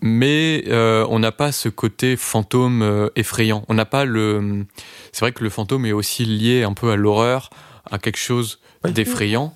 Mais 0.00 0.64
euh, 0.68 1.06
on 1.10 1.18
n'a 1.18 1.32
pas 1.32 1.50
ce 1.50 1.68
côté 1.68 2.16
fantôme 2.16 2.82
euh, 2.82 3.08
effrayant. 3.16 3.64
On 3.68 3.74
n'a 3.74 3.84
pas 3.84 4.04
le. 4.04 4.64
C'est 5.12 5.20
vrai 5.20 5.32
que 5.32 5.42
le 5.42 5.50
fantôme 5.50 5.86
est 5.86 5.92
aussi 5.92 6.24
lié 6.24 6.62
un 6.62 6.72
peu 6.72 6.90
à 6.90 6.96
l'horreur, 6.96 7.50
à 7.90 7.98
quelque 7.98 8.18
chose 8.18 8.60
d'effrayant. 8.84 9.54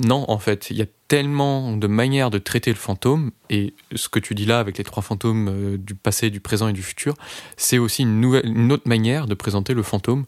Non, 0.00 0.24
en 0.28 0.38
fait, 0.38 0.70
il 0.70 0.76
y 0.76 0.82
a 0.82 0.86
tellement 1.08 1.76
de 1.76 1.86
manières 1.86 2.30
de 2.30 2.38
traiter 2.38 2.70
le 2.70 2.76
fantôme. 2.76 3.32
Et 3.50 3.74
ce 3.94 4.08
que 4.08 4.18
tu 4.18 4.34
dis 4.34 4.46
là 4.46 4.60
avec 4.60 4.78
les 4.78 4.84
trois 4.84 5.02
fantômes 5.02 5.48
euh, 5.48 5.76
du 5.76 5.94
passé, 5.94 6.30
du 6.30 6.40
présent 6.40 6.68
et 6.68 6.72
du 6.72 6.82
futur, 6.82 7.14
c'est 7.56 7.78
aussi 7.78 8.02
une, 8.02 8.20
nouvelle, 8.20 8.46
une 8.46 8.70
autre 8.70 8.88
manière 8.88 9.26
de 9.26 9.34
présenter 9.34 9.74
le 9.74 9.82
fantôme 9.82 10.24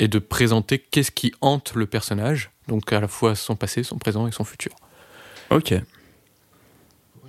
et 0.00 0.08
de 0.08 0.18
présenter 0.18 0.78
qu'est-ce 0.78 1.12
qui 1.12 1.32
hante 1.40 1.74
le 1.74 1.86
personnage. 1.86 2.50
Donc 2.66 2.92
à 2.92 3.00
la 3.00 3.08
fois 3.08 3.34
son 3.34 3.54
passé, 3.54 3.82
son 3.84 3.98
présent 3.98 4.26
et 4.26 4.32
son 4.32 4.44
futur. 4.44 4.72
Ok. 5.50 5.68
J'ai 5.68 5.82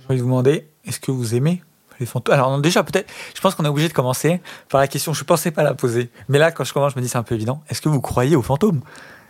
envie 0.08 0.16
de 0.16 0.22
vous 0.22 0.28
demander, 0.28 0.66
est-ce 0.84 0.98
que 0.98 1.10
vous 1.12 1.34
aimez 1.34 1.62
les 2.00 2.06
fantômes? 2.06 2.34
Alors 2.34 2.50
non, 2.50 2.58
déjà, 2.58 2.82
peut-être, 2.82 3.12
je 3.34 3.40
pense 3.40 3.54
qu'on 3.54 3.64
est 3.64 3.68
obligé 3.68 3.88
de 3.88 3.92
commencer 3.92 4.40
par 4.68 4.80
la 4.80 4.88
question, 4.88 5.12
je 5.12 5.22
pensais 5.24 5.50
pas 5.50 5.62
la 5.62 5.74
poser. 5.74 6.10
Mais 6.28 6.38
là, 6.38 6.50
quand 6.50 6.64
je 6.64 6.72
commence, 6.72 6.92
je 6.94 6.98
me 6.98 7.02
dis 7.02 7.08
c'est 7.08 7.18
un 7.18 7.22
peu 7.22 7.34
évident. 7.34 7.62
Est-ce 7.68 7.80
que 7.80 7.88
vous 7.88 8.00
croyez 8.00 8.34
aux 8.34 8.42
fantômes? 8.42 8.80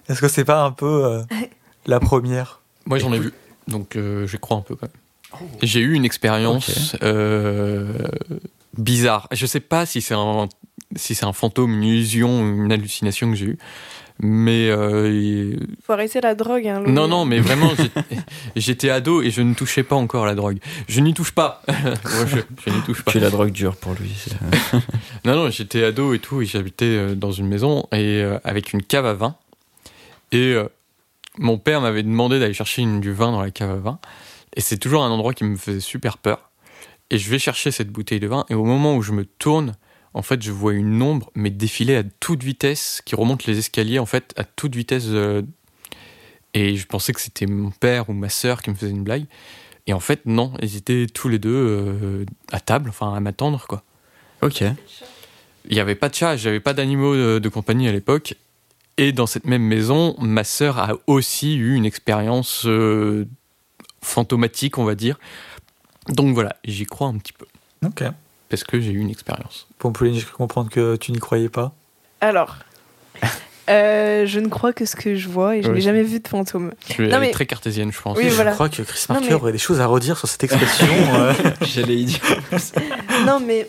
Est-ce 0.08 0.20
que 0.20 0.28
c'est 0.28 0.44
pas 0.44 0.62
un 0.62 0.70
peu 0.70 1.04
euh, 1.04 1.22
la 1.86 2.00
première 2.00 2.60
Moi, 2.86 2.98
j'en 2.98 3.12
ai 3.12 3.18
vu, 3.18 3.32
donc 3.68 3.96
euh, 3.96 4.26
j'y 4.26 4.38
crois 4.38 4.56
un 4.58 4.62
peu 4.62 4.74
quand 4.76 4.86
même. 4.88 5.48
J'ai 5.62 5.80
eu 5.80 5.92
une 5.94 6.04
expérience 6.04 6.96
euh, 7.02 7.92
bizarre. 8.78 9.28
Je 9.32 9.44
sais 9.46 9.60
pas 9.60 9.84
si 9.86 10.00
c'est 10.00 10.14
un 10.14 10.48
si 10.94 11.14
c'est 11.14 11.26
un 11.26 11.32
fantôme, 11.32 11.72
une 11.74 11.82
illusion, 11.82 12.40
une 12.48 12.70
hallucination 12.72 13.28
que 13.30 13.36
j'ai 13.36 13.46
eue, 13.46 13.58
mais 14.20 14.70
euh, 14.70 15.10
il- 15.12 15.66
Faut 15.84 15.92
arrêter 15.94 16.20
la 16.20 16.34
drogue, 16.36 16.66
hein, 16.66 16.82
non 16.86 17.08
non, 17.08 17.24
mais 17.26 17.40
vraiment 17.40 17.70
j'étais 18.56 18.88
ado 18.88 19.20
et 19.20 19.30
je 19.30 19.42
ne 19.42 19.52
touchais 19.52 19.82
pas 19.82 19.96
encore 19.96 20.24
à 20.24 20.26
la 20.26 20.34
drogue. 20.36 20.58
Je 20.88 21.00
n'y 21.00 21.12
touche 21.12 21.32
pas. 21.32 21.60
Moi, 21.68 22.26
je, 22.26 22.36
je 22.64 22.70
n'y 22.70 22.80
touche 22.82 23.02
pas. 23.02 23.10
Puis 23.10 23.20
la 23.20 23.30
drogue 23.30 23.50
dure 23.50 23.76
pour 23.76 23.94
lui. 23.94 24.10
c'est- 24.16 24.78
Non, 25.24 25.34
non, 25.34 25.50
j'étais 25.50 25.82
ado 25.84 26.14
et 26.14 26.18
tout, 26.20 26.40
et 26.40 26.46
j'habitais 26.46 26.84
euh, 26.86 27.14
dans 27.16 27.32
une 27.32 27.48
maison 27.48 27.86
et 27.92 28.22
euh, 28.22 28.38
avec 28.44 28.72
une 28.72 28.82
cave 28.82 29.06
à 29.06 29.14
vin. 29.14 29.34
Et 30.32 30.52
euh, 30.54 30.68
mon 31.38 31.58
père 31.58 31.80
m'avait 31.80 32.02
demandé 32.02 32.38
d'aller 32.38 32.54
chercher 32.54 32.82
une- 32.82 33.00
du 33.00 33.12
vin 33.12 33.32
dans 33.32 33.40
la 33.42 33.50
cave 33.50 33.70
à 33.70 33.76
vin. 33.76 33.98
Et 34.56 34.60
c'est 34.60 34.78
toujours 34.78 35.04
un 35.04 35.10
endroit 35.10 35.34
qui 35.34 35.44
me 35.44 35.56
faisait 35.56 35.80
super 35.80 36.18
peur. 36.18 36.50
Et 37.10 37.18
je 37.18 37.30
vais 37.30 37.38
chercher 37.38 37.70
cette 37.70 37.90
bouteille 37.90 38.20
de 38.20 38.26
vin, 38.26 38.44
et 38.48 38.54
au 38.54 38.64
moment 38.64 38.96
où 38.96 39.02
je 39.02 39.12
me 39.12 39.24
tourne, 39.24 39.76
en 40.14 40.22
fait, 40.22 40.42
je 40.42 40.50
vois 40.50 40.72
une 40.72 41.02
ombre, 41.02 41.30
mais 41.34 41.50
défiler 41.50 41.94
à 41.96 42.02
toute 42.02 42.42
vitesse, 42.42 43.02
qui 43.04 43.14
remonte 43.14 43.44
les 43.44 43.58
escaliers, 43.58 43.98
en 43.98 44.06
fait, 44.06 44.32
à 44.36 44.44
toute 44.44 44.74
vitesse. 44.74 45.04
euh, 45.08 45.42
et 46.54 46.76
je 46.76 46.86
pensais 46.86 47.12
que 47.12 47.20
c'était 47.20 47.46
mon 47.46 47.70
père 47.70 48.08
ou 48.08 48.14
ma 48.14 48.30
sœur 48.30 48.62
qui 48.62 48.70
me 48.70 48.74
faisait 48.74 48.90
une 48.92 49.02
blague. 49.04 49.26
Et 49.86 49.92
en 49.92 50.00
fait, 50.00 50.22
non, 50.24 50.52
ils 50.62 50.76
étaient 50.76 51.06
tous 51.06 51.28
les 51.28 51.38
deux 51.38 51.50
euh, 51.54 52.24
à 52.50 52.60
table, 52.60 52.88
enfin 52.88 53.12
à 53.14 53.20
m'attendre, 53.20 53.66
quoi. 53.68 53.82
Ok. 54.42 54.62
Il 55.68 55.74
n'y 55.74 55.80
avait 55.80 55.94
pas 55.94 56.08
de 56.08 56.14
chat, 56.14 56.36
j'avais 56.36 56.60
pas 56.60 56.72
d'animaux 56.72 57.14
de, 57.14 57.38
de 57.38 57.48
compagnie 57.48 57.86
à 57.88 57.92
l'époque. 57.92 58.34
Et 58.98 59.12
dans 59.12 59.26
cette 59.26 59.46
même 59.46 59.62
maison, 59.62 60.14
ma 60.18 60.42
sœur 60.44 60.78
a 60.78 60.94
aussi 61.06 61.56
eu 61.56 61.74
une 61.74 61.84
expérience 61.84 62.64
euh, 62.66 63.26
fantomatique, 64.02 64.78
on 64.78 64.84
va 64.84 64.94
dire. 64.94 65.18
Donc 66.08 66.34
voilà, 66.34 66.56
j'y 66.64 66.86
crois 66.86 67.08
un 67.08 67.18
petit 67.18 67.32
peu. 67.34 67.46
Ok. 67.84 68.04
Parce 68.48 68.64
que 68.64 68.80
j'ai 68.80 68.92
eu 68.92 68.98
une 68.98 69.10
expérience. 69.10 69.66
Pour 69.78 69.92
Pauline, 69.92 70.18
je 70.18 70.24
peux 70.24 70.36
comprendre 70.36 70.70
que 70.70 70.96
tu 70.96 71.12
n'y 71.12 71.18
croyais 71.18 71.48
pas. 71.48 71.72
Alors, 72.20 72.56
euh, 73.68 74.24
je 74.24 74.40
ne 74.40 74.48
crois 74.48 74.72
que 74.72 74.84
ce 74.86 74.96
que 74.96 75.16
je 75.16 75.28
vois, 75.28 75.56
et 75.56 75.62
je 75.62 75.68
Ouais. 75.68 75.74
n'ai 75.74 75.80
jamais 75.80 76.02
vu 76.04 76.20
de 76.20 76.28
fantôme. 76.28 76.72
Je 76.96 77.02
est 77.02 77.18
mais- 77.18 77.30
très 77.32 77.44
cartésienne, 77.46 77.92
je 77.92 78.00
pense. 78.00 78.16
Oui, 78.16 78.24
je 78.30 78.34
voilà. 78.34 78.52
crois 78.52 78.68
que 78.68 78.80
Chris 78.82 79.04
Non, 79.08 79.16
Marker 79.16 79.28
mais- 79.28 79.34
aurait 79.34 79.52
des 79.52 79.58
choses 79.58 79.80
à 79.80 79.86
redire 79.86 80.16
sur 80.16 80.28
cette 80.28 80.44
expression. 80.44 80.86
euh. 81.14 81.34
J'allais 81.62 81.96
y 81.96 82.04
dire. 82.06 82.20
non, 83.26 83.40
mais 83.40 83.68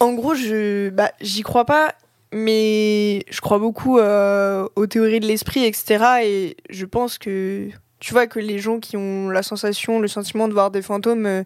en 0.00 0.12
gros, 0.14 0.34
je, 0.34 0.88
bah, 0.88 1.12
j'y 1.20 1.42
crois 1.42 1.66
pas, 1.66 1.94
mais 2.32 3.24
je 3.30 3.40
crois 3.40 3.58
beaucoup 3.58 3.98
euh, 3.98 4.68
aux 4.76 4.86
théories 4.86 5.20
de 5.20 5.26
l'esprit, 5.26 5.64
etc. 5.64 6.04
Et 6.22 6.56
je 6.68 6.84
pense 6.84 7.18
que, 7.18 7.68
tu 8.00 8.12
vois, 8.12 8.26
que 8.26 8.38
les 8.38 8.58
gens 8.58 8.80
qui 8.80 8.96
ont 8.96 9.30
la 9.30 9.42
sensation, 9.42 10.00
le 10.00 10.08
sentiment 10.08 10.48
de 10.48 10.52
voir 10.52 10.70
des 10.70 10.82
fantômes, 10.82 11.26
euh, 11.26 11.42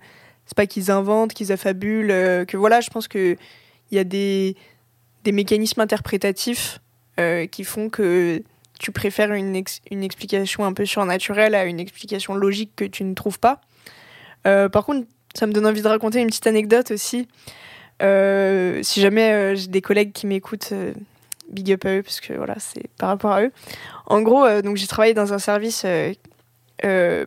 c'est 0.47 0.57
pas 0.57 0.67
qu'ils 0.67 0.91
inventent, 0.91 1.35
qu'ils 1.35 1.53
affabulent, 1.53 2.11
euh, 2.11 2.45
que 2.45 2.57
voilà, 2.57 2.81
je 2.81 2.91
pense 2.91 3.09
que 3.09 3.37
il 3.91 3.97
y 3.97 3.99
a 3.99 4.05
des, 4.05 4.57
mécanismes 5.27 5.81
interprétatifs 5.81 6.81
euh, 7.21 7.47
qui 7.47 7.63
font 7.63 7.89
que 7.91 8.43
tu 8.81 8.91
préfères 8.91 9.33
une, 9.33 9.63
une 9.91 10.03
explication 10.03 10.65
un 10.65 10.73
peu 10.73 10.85
surnaturelle 10.85 11.55
à 11.55 11.67
une 11.67 11.79
explication 11.79 12.35
logique 12.35 12.73
que 12.75 12.85
tu 12.85 13.05
ne 13.05 13.15
trouves 13.15 13.39
pas. 13.39 13.61
Par 14.43 14.85
contre, 14.85 15.07
ça 15.35 15.47
me 15.47 15.53
donne 15.53 15.67
envie 15.67 15.83
de 15.83 15.89
raconter 15.89 16.21
une 16.21 16.27
petite 16.27 16.49
anecdote 16.49 16.91
aussi. 16.91 17.29
Euh, 18.03 18.81
si 18.83 19.01
jamais 19.01 19.33
euh, 19.33 19.55
j'ai 19.55 19.69
des 19.69 19.81
collègues 19.81 20.13
qui 20.13 20.27
m'écoutent, 20.27 20.71
euh, 20.73 20.93
big 21.51 21.73
up 21.73 21.85
à 21.85 21.97
eux, 21.97 22.03
parce 22.03 22.21
que 22.21 22.33
voilà, 22.33 22.57
c'est 22.59 22.89
par 22.99 23.09
rapport 23.09 23.33
à 23.33 23.43
eux. 23.43 23.53
En 24.07 24.23
gros, 24.23 24.47
donc 24.63 24.77
j'ai 24.77 24.87
travaillé 24.87 25.15
dans 25.15 25.33
un 25.33 25.39
service 25.39 25.87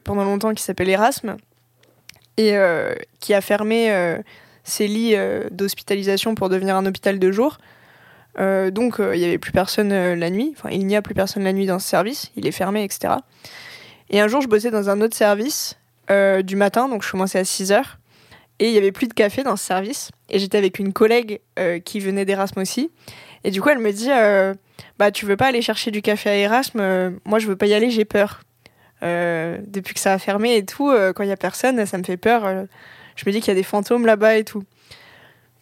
pendant 0.04 0.24
longtemps 0.24 0.54
qui 0.54 0.64
s'appelle 0.64 0.90
Erasme 0.90 1.38
et 2.38 2.56
qui 3.20 3.34
a 3.34 3.42
fermé 3.42 4.18
ses 4.64 4.88
lits 4.88 5.16
d'hospitalisation 5.52 6.34
pour 6.36 6.50
devenir 6.50 6.76
un 6.76 6.86
hôpital 6.86 7.20
de 7.20 7.32
jour. 7.32 7.60
Donc 8.38 8.96
il 9.00 9.20
n'y 9.20 9.26
avait 9.26 9.38
plus 9.38 9.52
personne 9.52 9.90
la 9.90 10.30
nuit, 10.30 10.54
enfin 10.58 10.70
il 10.72 10.86
n'y 10.88 10.96
a 10.96 11.02
plus 11.02 11.14
personne 11.14 11.44
la 11.44 11.54
nuit 11.54 11.68
dans 11.68 11.80
ce 11.80 11.88
service, 11.88 12.32
il 12.36 12.48
est 12.48 12.52
fermé, 12.52 12.84
etc. 12.84 13.14
Et 14.10 14.20
un 14.20 14.28
jour 14.28 14.42
je 14.42 14.48
bossais 14.48 14.72
dans 14.72 14.90
un 14.90 15.02
autre 15.02 15.16
service 15.16 15.78
du 16.10 16.56
matin, 16.56 16.90
donc 16.90 17.04
je 17.04 17.12
commençais 17.12 17.40
à 17.40 17.46
6 17.46 17.72
heures. 17.72 18.00
Et 18.60 18.70
il 18.70 18.74
y 18.74 18.78
avait 18.78 18.92
plus 18.94 19.08
de 19.08 19.14
café 19.14 19.44
dans 19.44 19.56
ce 19.58 19.66
service. 19.66 20.12
Et 20.30 20.40
j'étais 20.40 20.58
avec 20.58 20.80
une 20.80 20.94
collègue 20.94 21.42
euh, 21.60 21.80
qui 21.80 22.00
venait 22.00 22.24
d'Erasme 22.26 22.62
aussi. 22.62 22.90
Et 23.44 23.52
du 23.52 23.62
coup, 23.62 23.70
elle 23.70 23.80
me 23.80 23.92
dit 23.92 24.10
euh, 24.12 24.54
Bah, 24.98 25.12
tu 25.12 25.26
veux 25.26 25.36
pas 25.38 25.48
aller 25.48 25.62
chercher 25.62 25.92
du 25.92 26.02
café 26.02 26.30
à 26.30 26.36
Erasme 26.36 26.80
Euh, 26.80 27.12
Moi, 27.26 27.40
je 27.40 27.48
veux 27.48 27.56
pas 27.58 27.66
y 27.68 27.74
aller, 27.74 27.90
j'ai 27.92 28.06
peur. 28.06 28.42
Euh, 29.04 29.58
depuis 29.68 29.94
que 29.94 30.00
ça 30.00 30.14
a 30.14 30.18
fermé 30.20 30.56
et 30.56 30.66
tout, 30.66 30.90
euh, 30.90 31.12
quand 31.14 31.24
il 31.24 31.30
y 31.30 31.34
a 31.34 31.38
personne, 31.38 31.86
ça 31.86 31.98
me 31.98 32.04
fait 32.04 32.18
peur. 32.18 32.46
Euh, 32.46 32.64
je 33.18 33.24
me 33.28 33.32
dis 33.32 33.40
qu'il 33.40 33.50
y 33.50 33.52
a 33.52 33.56
des 33.56 33.64
fantômes 33.64 34.06
là-bas 34.06 34.38
et 34.38 34.44
tout. 34.46 34.64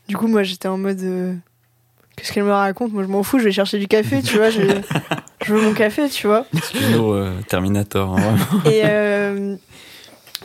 Du 0.08 0.16
coup, 0.16 0.28
moi, 0.28 0.44
j'étais 0.44 0.68
en 0.68 0.78
mode 0.78 1.02
euh, 1.02 1.34
Qu'est-ce 2.16 2.32
qu'elle 2.32 2.44
me 2.44 2.52
raconte? 2.52 2.94
Moi, 2.94 3.02
je 3.04 3.08
m'en 3.08 3.24
fous, 3.24 3.40
je 3.40 3.46
vais 3.46 3.52
chercher 3.52 3.80
du 3.80 3.88
café, 3.88 4.22
tu 4.22 4.38
vois. 4.38 4.52
Je, 4.52 4.62
je 5.46 5.54
veux 5.54 5.62
mon 5.62 5.74
café, 5.74 6.08
tu 6.10 6.28
vois. 6.28 6.46
Euh, 6.76 7.34
Terminator. 7.48 8.16
hein, 8.16 8.22
vraiment. 8.36 8.64
Et 8.70 8.82
euh, 8.86 9.56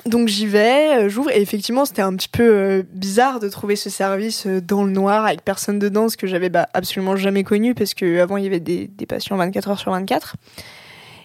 donc 0.07 0.29
j'y 0.29 0.47
vais, 0.47 1.05
euh, 1.05 1.09
j'ouvre, 1.09 1.31
et 1.31 1.41
effectivement 1.41 1.85
c'était 1.85 2.03
un 2.03 2.15
petit 2.15 2.29
peu 2.29 2.43
euh, 2.43 2.83
bizarre 2.93 3.41
de 3.41 3.49
trouver 3.49 3.77
ce 3.77 3.91
service 3.91 4.47
euh, 4.47 4.61
dans 4.61 4.85
le 4.85 4.91
noir 4.91 5.25
avec 5.25 5.43
personne 5.43 5.79
dedans, 5.79 6.09
ce 6.09 6.17
que 6.17 6.27
j'avais 6.27 6.49
bah, 6.49 6.69
absolument 6.75 7.17
jamais 7.17 7.45
connu 7.45 7.75
parce 7.75 7.95
qu'avant 7.95 8.37
il 8.37 8.45
y 8.45 8.47
avait 8.47 8.61
des, 8.61 8.89
patients 9.09 9.37
24 9.37 9.71
heures 9.71 9.79
sur 9.79 9.93
24. 9.93 10.37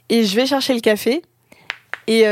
Et 0.10 0.24
je 0.24 0.36
vais 0.36 0.46
chercher 0.46 0.74
le 0.74 0.82
café, 0.82 1.22
et 2.08 2.25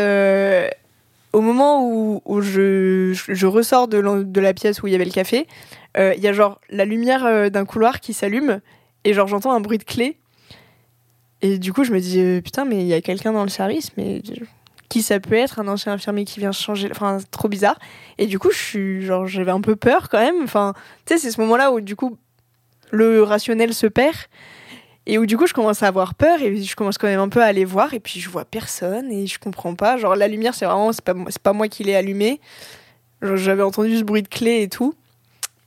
au 1.34 1.40
moment 1.40 1.88
où, 1.88 2.42
je, 2.42 3.46
ressors 3.46 3.88
de, 3.88 4.24
de 4.24 4.42
la 4.42 4.54
pièce 4.54 4.84
où 4.84 4.88
il 4.88 4.92
y 4.92 4.96
avait 4.96 5.06
le 5.06 5.12
café, 5.12 5.48
il 5.98 6.20
y 6.20 6.28
a 6.28 6.34
genre 6.34 6.60
la 6.70 6.84
lumière 6.84 7.50
d'un 7.50 7.66
couloir 7.66 8.02
qui 8.02 8.14
s'allume, 8.14 8.60
et 9.06 9.14
genre 9.14 9.28
j'entends 9.28 9.54
un 9.54 9.62
bruit 9.62 9.78
de 9.78 9.84
clé. 9.84 10.18
Et 11.42 11.58
du 11.58 11.72
coup, 11.72 11.86
je 11.86 11.94
me 11.94 12.00
dis, 12.00 12.42
putain, 12.42 12.66
mais 12.66 12.82
il 12.82 12.88
y 12.88 12.94
a 12.94 13.02
quelqu'un 13.02 13.32
dans 13.32 13.44
le 13.44 13.50
service, 13.50 13.92
mais 13.98 14.22
qui 14.92 15.02
ça 15.02 15.22
peut 15.22 15.36
être 15.36 15.60
un 15.60 15.68
ancien 15.70 15.94
infirmier 15.94 16.26
qui 16.26 16.42
vient 16.42 16.52
changer 16.52 16.90
enfin 16.92 17.20
trop 17.32 17.48
bizarre. 17.48 17.80
Et 18.18 18.26
du 18.28 18.38
coup 18.40 18.52
je 18.52 18.58
suis 18.58 19.06
genre 19.06 19.26
j'avais 19.26 19.52
un 19.52 19.62
peu 19.62 19.78
peur 19.78 20.10
quand 20.10 20.20
même. 20.20 20.44
Enfin 20.44 20.74
tu 21.06 21.14
sais 21.14 21.20
c'est 21.20 21.32
ce 21.32 21.40
moment 21.40 21.56
là 21.56 21.72
où 21.72 21.80
du 21.80 21.96
coup 21.96 22.18
le 22.92 23.24
rationnel 23.24 23.74
se 23.74 23.88
perd. 23.88 24.18
Et 25.08 25.18
où 25.18 25.26
du 25.26 25.38
coup 25.38 25.48
je 25.48 25.54
commence 25.54 25.82
à 25.82 25.88
avoir 25.88 26.14
peur 26.14 26.42
et 26.42 26.62
je 26.62 26.76
commence 26.76 26.98
quand 26.98 27.08
même 27.08 27.22
un 27.22 27.30
peu 27.30 27.42
à 27.42 27.46
aller 27.46 27.64
voir. 27.64 27.94
Et 27.94 28.02
puis 28.02 28.20
je 28.20 28.30
vois 28.30 28.44
personne 28.44 29.10
et 29.12 29.28
je 29.28 29.40
comprends 29.40 29.76
pas. 29.76 29.96
Genre 29.98 30.16
la 30.18 30.28
lumière 30.28 30.54
c'est 30.56 30.66
vraiment 30.66 30.92
c'est 30.92 31.04
pas 31.06 31.14
moi- 31.14 31.32
c'est 31.32 31.42
pas 31.42 31.54
moi 31.54 31.70
qui 31.70 31.86
l'ai 31.86 31.96
allumée. 31.96 32.42
J'avais 33.22 33.64
entendu 33.64 33.98
ce 33.98 34.04
bruit 34.04 34.24
de 34.24 34.28
clé 34.28 34.62
et 34.62 34.68
tout. 34.68 34.94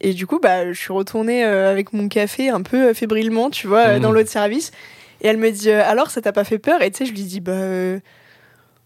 Et 0.02 0.12
du 0.12 0.26
coup 0.26 0.38
bah 0.38 0.70
je 0.70 0.78
suis 0.78 0.92
retournée 0.92 1.46
euh, 1.46 1.70
avec 1.70 1.94
mon 1.94 2.08
café 2.08 2.50
un 2.50 2.60
peu 2.60 2.88
euh, 2.90 2.94
fébrilement 2.94 3.48
tu 3.48 3.66
vois 3.68 3.86
euh, 3.86 3.98
dans 4.00 4.12
l'autre 4.12 4.28
service. 4.30 4.70
Et 5.22 5.28
elle 5.28 5.38
me 5.38 5.50
dit 5.50 5.70
euh, 5.70 5.82
alors 5.82 6.10
ça 6.10 6.20
t'a 6.20 6.32
pas 6.32 6.44
fait 6.44 6.58
peur? 6.58 6.82
Et 6.82 6.90
tu 6.90 6.98
sais 6.98 7.06
je 7.06 7.12
lui 7.12 7.22
dis 7.22 7.40
bah 7.40 7.52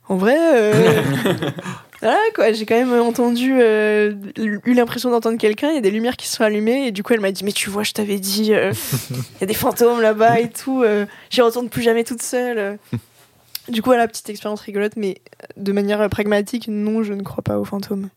en 0.08 0.16
vrai 0.16 0.36
euh, 0.38 1.02
voilà 2.00 2.18
quoi 2.34 2.52
j'ai 2.52 2.66
quand 2.66 2.76
même 2.76 2.92
entendu 3.00 3.52
euh, 3.60 4.14
eu 4.36 4.74
l'impression 4.74 5.10
d'entendre 5.10 5.38
quelqu'un 5.38 5.70
il 5.70 5.74
y 5.74 5.78
a 5.78 5.82
des 5.82 5.90
lumières 5.90 6.16
qui 6.16 6.26
se 6.26 6.36
sont 6.36 6.44
allumées 6.44 6.86
et 6.86 6.92
du 6.92 7.02
coup 7.02 7.12
elle 7.12 7.20
m'a 7.20 7.32
dit 7.32 7.44
mais 7.44 7.52
tu 7.52 7.70
vois 7.70 7.82
je 7.82 7.92
t'avais 7.92 8.18
dit 8.18 8.54
euh, 8.54 8.72
il 9.10 9.40
y 9.40 9.44
a 9.44 9.46
des 9.46 9.54
fantômes 9.54 10.00
là-bas 10.00 10.40
et 10.40 10.50
tout 10.50 10.82
euh, 10.82 11.06
j'y 11.30 11.40
retourne 11.40 11.68
plus 11.68 11.82
jamais 11.82 12.04
toute 12.04 12.22
seule 12.22 12.78
du 13.68 13.82
coup 13.82 13.90
voilà 13.90 14.08
petite 14.08 14.28
expérience 14.30 14.60
rigolote 14.60 14.94
mais 14.96 15.20
de 15.56 15.72
manière 15.72 16.08
pragmatique 16.08 16.68
non 16.68 17.02
je 17.02 17.12
ne 17.12 17.22
crois 17.22 17.42
pas 17.42 17.58
aux 17.58 17.64
fantômes 17.64 18.08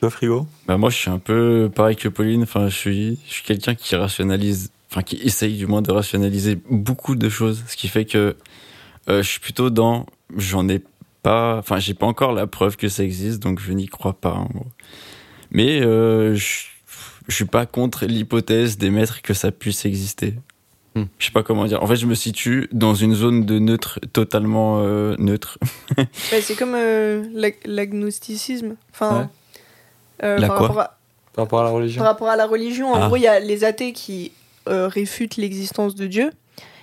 Toi, 0.00 0.10
frigo 0.10 0.46
Bah, 0.66 0.76
moi, 0.76 0.90
je 0.90 0.96
suis 0.96 1.10
un 1.10 1.18
peu 1.18 1.68
pareil 1.74 1.96
que 1.96 2.08
Pauline. 2.08 2.44
Enfin, 2.44 2.68
je 2.68 2.76
suis, 2.76 3.18
je 3.26 3.32
suis 3.32 3.42
quelqu'un 3.42 3.74
qui 3.74 3.96
rationalise, 3.96 4.70
enfin, 4.90 5.02
qui 5.02 5.16
essaye 5.16 5.56
du 5.56 5.66
moins 5.66 5.82
de 5.82 5.90
rationaliser 5.90 6.56
beaucoup 6.70 7.16
de 7.16 7.28
choses. 7.28 7.64
Ce 7.66 7.76
qui 7.76 7.88
fait 7.88 8.04
que 8.04 8.36
euh, 9.08 9.22
je 9.22 9.28
suis 9.28 9.40
plutôt 9.40 9.70
dans, 9.70 10.06
j'en 10.36 10.68
ai 10.68 10.82
pas, 11.22 11.56
enfin, 11.58 11.78
j'ai 11.78 11.94
pas 11.94 12.06
encore 12.06 12.32
la 12.32 12.46
preuve 12.46 12.76
que 12.76 12.88
ça 12.88 13.02
existe, 13.04 13.40
donc 13.40 13.60
je 13.60 13.72
n'y 13.72 13.86
crois 13.86 14.14
pas, 14.14 14.32
en 14.34 14.44
gros. 14.46 14.66
Mais 15.50 15.80
euh, 15.80 16.34
je, 16.34 16.64
je 17.28 17.34
suis 17.34 17.44
pas 17.44 17.66
contre 17.66 18.06
l'hypothèse 18.06 18.78
d'émettre 18.78 19.22
que 19.22 19.34
ça 19.34 19.50
puisse 19.50 19.84
exister. 19.86 20.34
Hmm. 20.94 21.04
Je 21.18 21.26
sais 21.26 21.32
pas 21.32 21.42
comment 21.42 21.64
dire. 21.66 21.82
En 21.82 21.86
fait, 21.86 21.96
je 21.96 22.06
me 22.06 22.14
situe 22.14 22.68
dans 22.72 22.94
une 22.94 23.14
zone 23.14 23.44
de 23.46 23.58
neutre, 23.58 23.98
totalement 24.12 24.80
euh, 24.82 25.16
neutre. 25.18 25.58
Bah, 25.96 26.04
c'est 26.40 26.54
comme 26.56 26.74
euh, 26.74 27.24
l'ag- 27.32 27.58
l'agnosticisme 27.64 28.76
enfin 28.92 29.20
Ouais. 29.20 29.26
euh, 30.24 30.38
La 30.38 30.48
par 30.48 30.56
quoi 30.58 30.66
rapport 30.68 30.80
à- 30.82 30.98
Par 31.34 31.44
rapport 31.44 31.60
à 31.60 31.64
la 31.64 31.70
religion 31.70 31.98
Par 32.00 32.08
rapport 32.12 32.28
à 32.28 32.36
la 32.36 32.46
religion, 32.46 32.92
en 32.92 33.02
Ah. 33.02 33.06
gros, 33.06 33.16
il 33.16 33.22
y 33.22 33.26
a 33.28 33.38
les 33.40 33.64
athées 33.64 33.92
qui 33.92 34.32
euh, 34.68 34.86
réfutent 34.88 35.36
l'existence 35.36 35.94
de 35.94 36.06
Dieu, 36.06 36.30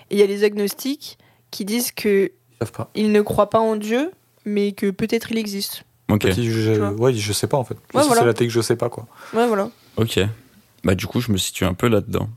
et 0.09 0.15
il 0.15 0.17
y 0.19 0.23
a 0.23 0.27
les 0.27 0.43
agnostiques 0.43 1.17
qui 1.51 1.65
disent 1.65 1.91
que 1.91 2.31
savent 2.65 2.72
pas. 2.72 2.89
ils 2.95 3.12
ne 3.12 3.22
croient 3.22 3.50
pas 3.50 3.60
en 3.60 3.75
Dieu, 3.75 4.12
mais 4.45 4.72
que 4.74 4.89
peut-être 4.91 5.31
il 5.31 5.38
existe. 5.38 5.84
Ok. 6.10 6.29
Je, 6.29 6.93
ouais, 6.93 7.13
je 7.13 7.34
sais 7.34 7.48
pas 7.48 7.57
en 7.57 7.63
fait. 7.63 7.75
Ouais, 7.93 8.01
Ça, 8.01 8.07
voilà. 8.07 8.22
C'est 8.22 8.27
la 8.27 8.34
tech 8.34 8.48
que 8.48 8.53
je 8.53 8.62
sais 8.62 8.75
pas 8.75 8.89
quoi. 8.89 9.07
Ouais, 9.34 9.48
voilà. 9.48 9.69
Ok. 9.98 10.19
Bah 10.84 10.93
du 10.93 11.07
coup, 11.07 11.19
je 11.19 11.31
me 11.31 11.38
situe 11.38 11.65
un 11.65 11.74
peu 11.74 11.88
là-dedans. 11.88 12.29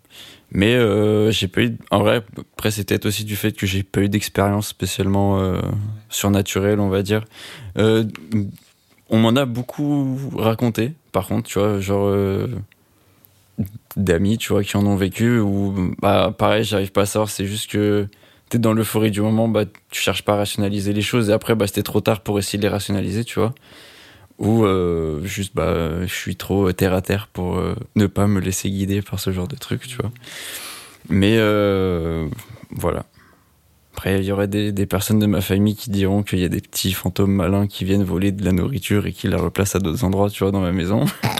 Mais 0.51 0.75
euh, 0.75 1.31
j'ai 1.31 1.49
pas 1.49 1.61
eu. 1.63 1.77
En 1.91 2.01
vrai, 2.01 2.23
après 2.57 2.71
c'est 2.71 2.85
peut-être 2.85 3.05
aussi 3.05 3.25
du 3.25 3.37
fait 3.37 3.53
que 3.53 3.67
j'ai 3.67 3.83
pas 3.83 4.01
eu 4.01 4.09
d'expérience 4.09 4.69
spécialement 4.69 5.39
euh, 5.41 5.61
surnaturelle, 6.09 6.81
on 6.81 6.89
va 6.89 7.03
dire. 7.03 7.25
Euh, 7.77 8.05
on 9.11 9.19
m'en 9.19 9.37
a 9.37 9.45
beaucoup 9.45 10.19
raconté. 10.35 10.95
Par 11.13 11.27
contre, 11.27 11.49
tu 11.49 11.59
vois, 11.59 11.81
genre 11.81 12.07
euh, 12.09 12.47
d'amis, 13.97 14.39
tu 14.39 14.53
vois, 14.55 14.65
qui 14.65 14.79
en 14.79 14.87
ont 14.87 14.97
vécu. 14.97 15.39
Ou 15.39 15.95
bah 16.01 16.35
pareil, 16.37 16.65
j'arrive 16.65 16.93
pas 16.93 17.03
à 17.03 17.07
savoir. 17.07 17.29
C'est 17.29 17.47
juste 17.47 17.71
que 17.71 18.09
t'es 18.49 18.59
dans 18.59 18.73
l'euphorie 18.73 19.11
du 19.11 19.21
moment, 19.21 19.49
bah 19.49 19.65
tu 19.91 20.01
cherches 20.01 20.23
pas 20.23 20.35
à 20.35 20.37
rationaliser 20.37 20.93
les 20.93 21.03
choses. 21.03 21.31
Et 21.31 21.33
après, 21.33 21.55
bah 21.55 21.67
c'était 21.67 21.83
trop 21.83 22.01
tard 22.01 22.21
pour 22.21 22.39
essayer 22.39 22.59
de 22.59 22.63
les 22.63 22.69
rationaliser, 22.69 23.25
tu 23.25 23.39
vois. 23.39 23.55
Ou 24.39 24.65
euh, 24.65 25.25
juste 25.25 25.55
bah 25.55 26.07
je 26.07 26.15
suis 26.15 26.37
trop 26.37 26.71
terre 26.73 26.95
à 26.95 27.03
terre 27.03 27.29
pour 27.33 27.59
euh, 27.59 27.75
ne 27.97 28.07
pas 28.07 28.29
me 28.29 28.39
laisser 28.41 28.71
guider 28.71 29.03
par 29.03 29.19
ce 29.19 29.33
genre 29.33 29.49
de 29.49 29.57
truc 29.57 29.87
tu 29.89 29.97
vois. 29.97 30.13
Mais 31.09 31.37
euh, 31.39 32.29
voilà. 32.71 33.05
Après 33.95 34.21
il 34.21 34.25
y 34.25 34.31
aurait 34.31 34.47
des, 34.47 34.71
des 34.71 34.87
personnes 34.87 35.19
de 35.19 35.27
ma 35.27 35.41
famille 35.41 35.75
qui 35.75 35.91
diront 35.91 36.23
qu'il 36.23 36.39
y 36.39 36.45
a 36.45 36.49
des 36.49 36.61
petits 36.61 36.93
fantômes 36.93 37.33
malins 37.33 37.67
qui 37.67 37.85
viennent 37.85 38.05
voler 38.05 38.31
de 38.31 38.45
la 38.45 38.53
nourriture 38.53 39.07
et 39.07 39.13
qui 39.13 39.27
la 39.27 39.39
replacent 39.39 39.75
à 39.75 39.81
d'autres 39.81 40.05
endroits 40.05 40.31
tu 40.31 40.45
vois 40.45 40.53
dans 40.53 40.61
ma 40.61 40.71
maison. 40.71 41.05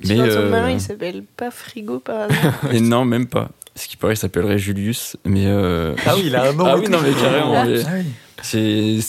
Petit 0.00 0.14
mais 0.14 0.16
fantôme 0.16 0.30
euh, 0.30 0.50
malin, 0.50 0.70
il 0.70 0.80
s'appelle 0.80 1.24
pas 1.36 1.50
Frigo 1.50 1.98
par 1.98 2.22
hasard. 2.22 2.54
et 2.72 2.80
non 2.80 3.04
même 3.04 3.26
pas 3.26 3.50
ce 3.78 3.88
qui 3.88 3.96
paraît 3.96 4.16
s'appellerait 4.16 4.58
Julius 4.58 5.16
mais 5.24 5.46
euh, 5.46 5.94
Ah 6.06 6.14
oui, 6.16 6.24
il 6.26 6.36
a 6.36 6.50
un 6.50 6.52
nom. 6.52 6.66
Ah 6.66 6.76
oui, 6.76 6.88
non, 6.88 7.00
mais 7.00 7.12
carrément, 7.12 7.64
mais- 7.64 7.82
Ah 7.86 8.42
c'est 8.42 9.00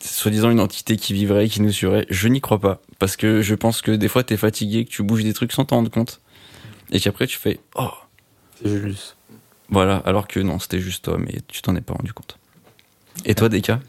soi-disant 0.00 0.50
une 0.50 0.60
entité 0.60 0.96
qui 0.96 1.12
vivrait, 1.12 1.48
qui 1.48 1.60
nous 1.60 1.72
suivrait. 1.72 2.06
Je 2.10 2.28
n'y 2.28 2.40
crois 2.40 2.60
pas. 2.60 2.80
Parce 2.98 3.16
que 3.16 3.42
je 3.42 3.54
pense 3.54 3.82
que 3.82 3.90
des 3.90 4.06
fois, 4.08 4.22
t'es 4.22 4.36
fatigué, 4.36 4.84
que 4.84 4.90
tu 4.90 5.02
bouges 5.02 5.24
des 5.24 5.32
trucs 5.32 5.52
sans 5.52 5.64
t'en 5.64 5.76
rendre 5.76 5.90
compte. 5.90 6.20
Et 6.92 7.00
qu'après, 7.00 7.26
tu 7.26 7.36
fais 7.36 7.58
Oh, 7.74 7.90
C'est 8.62 8.68
Julius. 8.70 9.16
voilà. 9.70 9.96
Alors 10.06 10.28
que 10.28 10.38
non, 10.38 10.58
c'était 10.60 10.78
juste 10.80 11.04
toi, 11.06 11.16
mais 11.18 11.40
tu 11.48 11.62
t'en 11.62 11.74
es 11.74 11.80
pas 11.80 11.94
rendu 11.94 12.12
compte. 12.12 12.38
Et 13.24 13.34
toi, 13.34 13.48
Deka? 13.48 13.80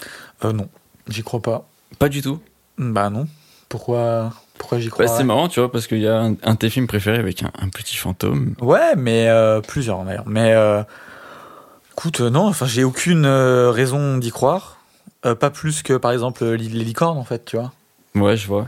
Euh, 0.45 0.51
non, 0.53 0.67
j'y 1.09 1.21
crois 1.21 1.41
pas. 1.41 1.69
Pas 1.99 2.09
du 2.09 2.21
tout? 2.23 2.39
Bah 2.79 3.09
non. 3.11 3.27
Pourquoi, 3.69 4.33
pourquoi 4.57 4.79
j'y 4.79 4.89
crois 4.89 5.05
Bah, 5.05 5.13
c'est 5.15 5.23
marrant, 5.23 5.47
tu 5.47 5.59
vois, 5.59 5.71
parce 5.71 5.87
qu'il 5.87 5.99
y 5.99 6.07
a 6.07 6.19
un, 6.19 6.35
un 6.43 6.53
de 6.53 6.57
tes 6.57 6.69
films 6.69 6.87
préférés 6.87 7.19
avec 7.19 7.43
un, 7.43 7.51
un 7.59 7.69
petit 7.69 7.95
fantôme. 7.95 8.55
Ouais, 8.61 8.95
mais 8.95 9.27
euh, 9.29 9.61
plusieurs 9.61 10.03
d'ailleurs. 10.03 10.27
Mais 10.27 10.53
euh, 10.53 10.83
écoute, 11.93 12.21
euh, 12.21 12.29
non, 12.29 12.47
enfin, 12.47 12.65
j'ai 12.65 12.83
aucune 12.83 13.25
euh, 13.25 13.71
raison 13.71 14.17
d'y 14.17 14.31
croire. 14.31 14.77
Euh, 15.25 15.33
pas 15.35 15.49
plus 15.49 15.81
que 15.81 15.93
par 15.93 16.11
exemple 16.11 16.45
les, 16.45 16.69
les 16.69 16.83
licornes 16.83 17.17
en 17.17 17.23
fait, 17.23 17.43
tu 17.45 17.57
vois. 17.57 17.73
Ouais, 18.15 18.37
je 18.37 18.47
vois. 18.47 18.67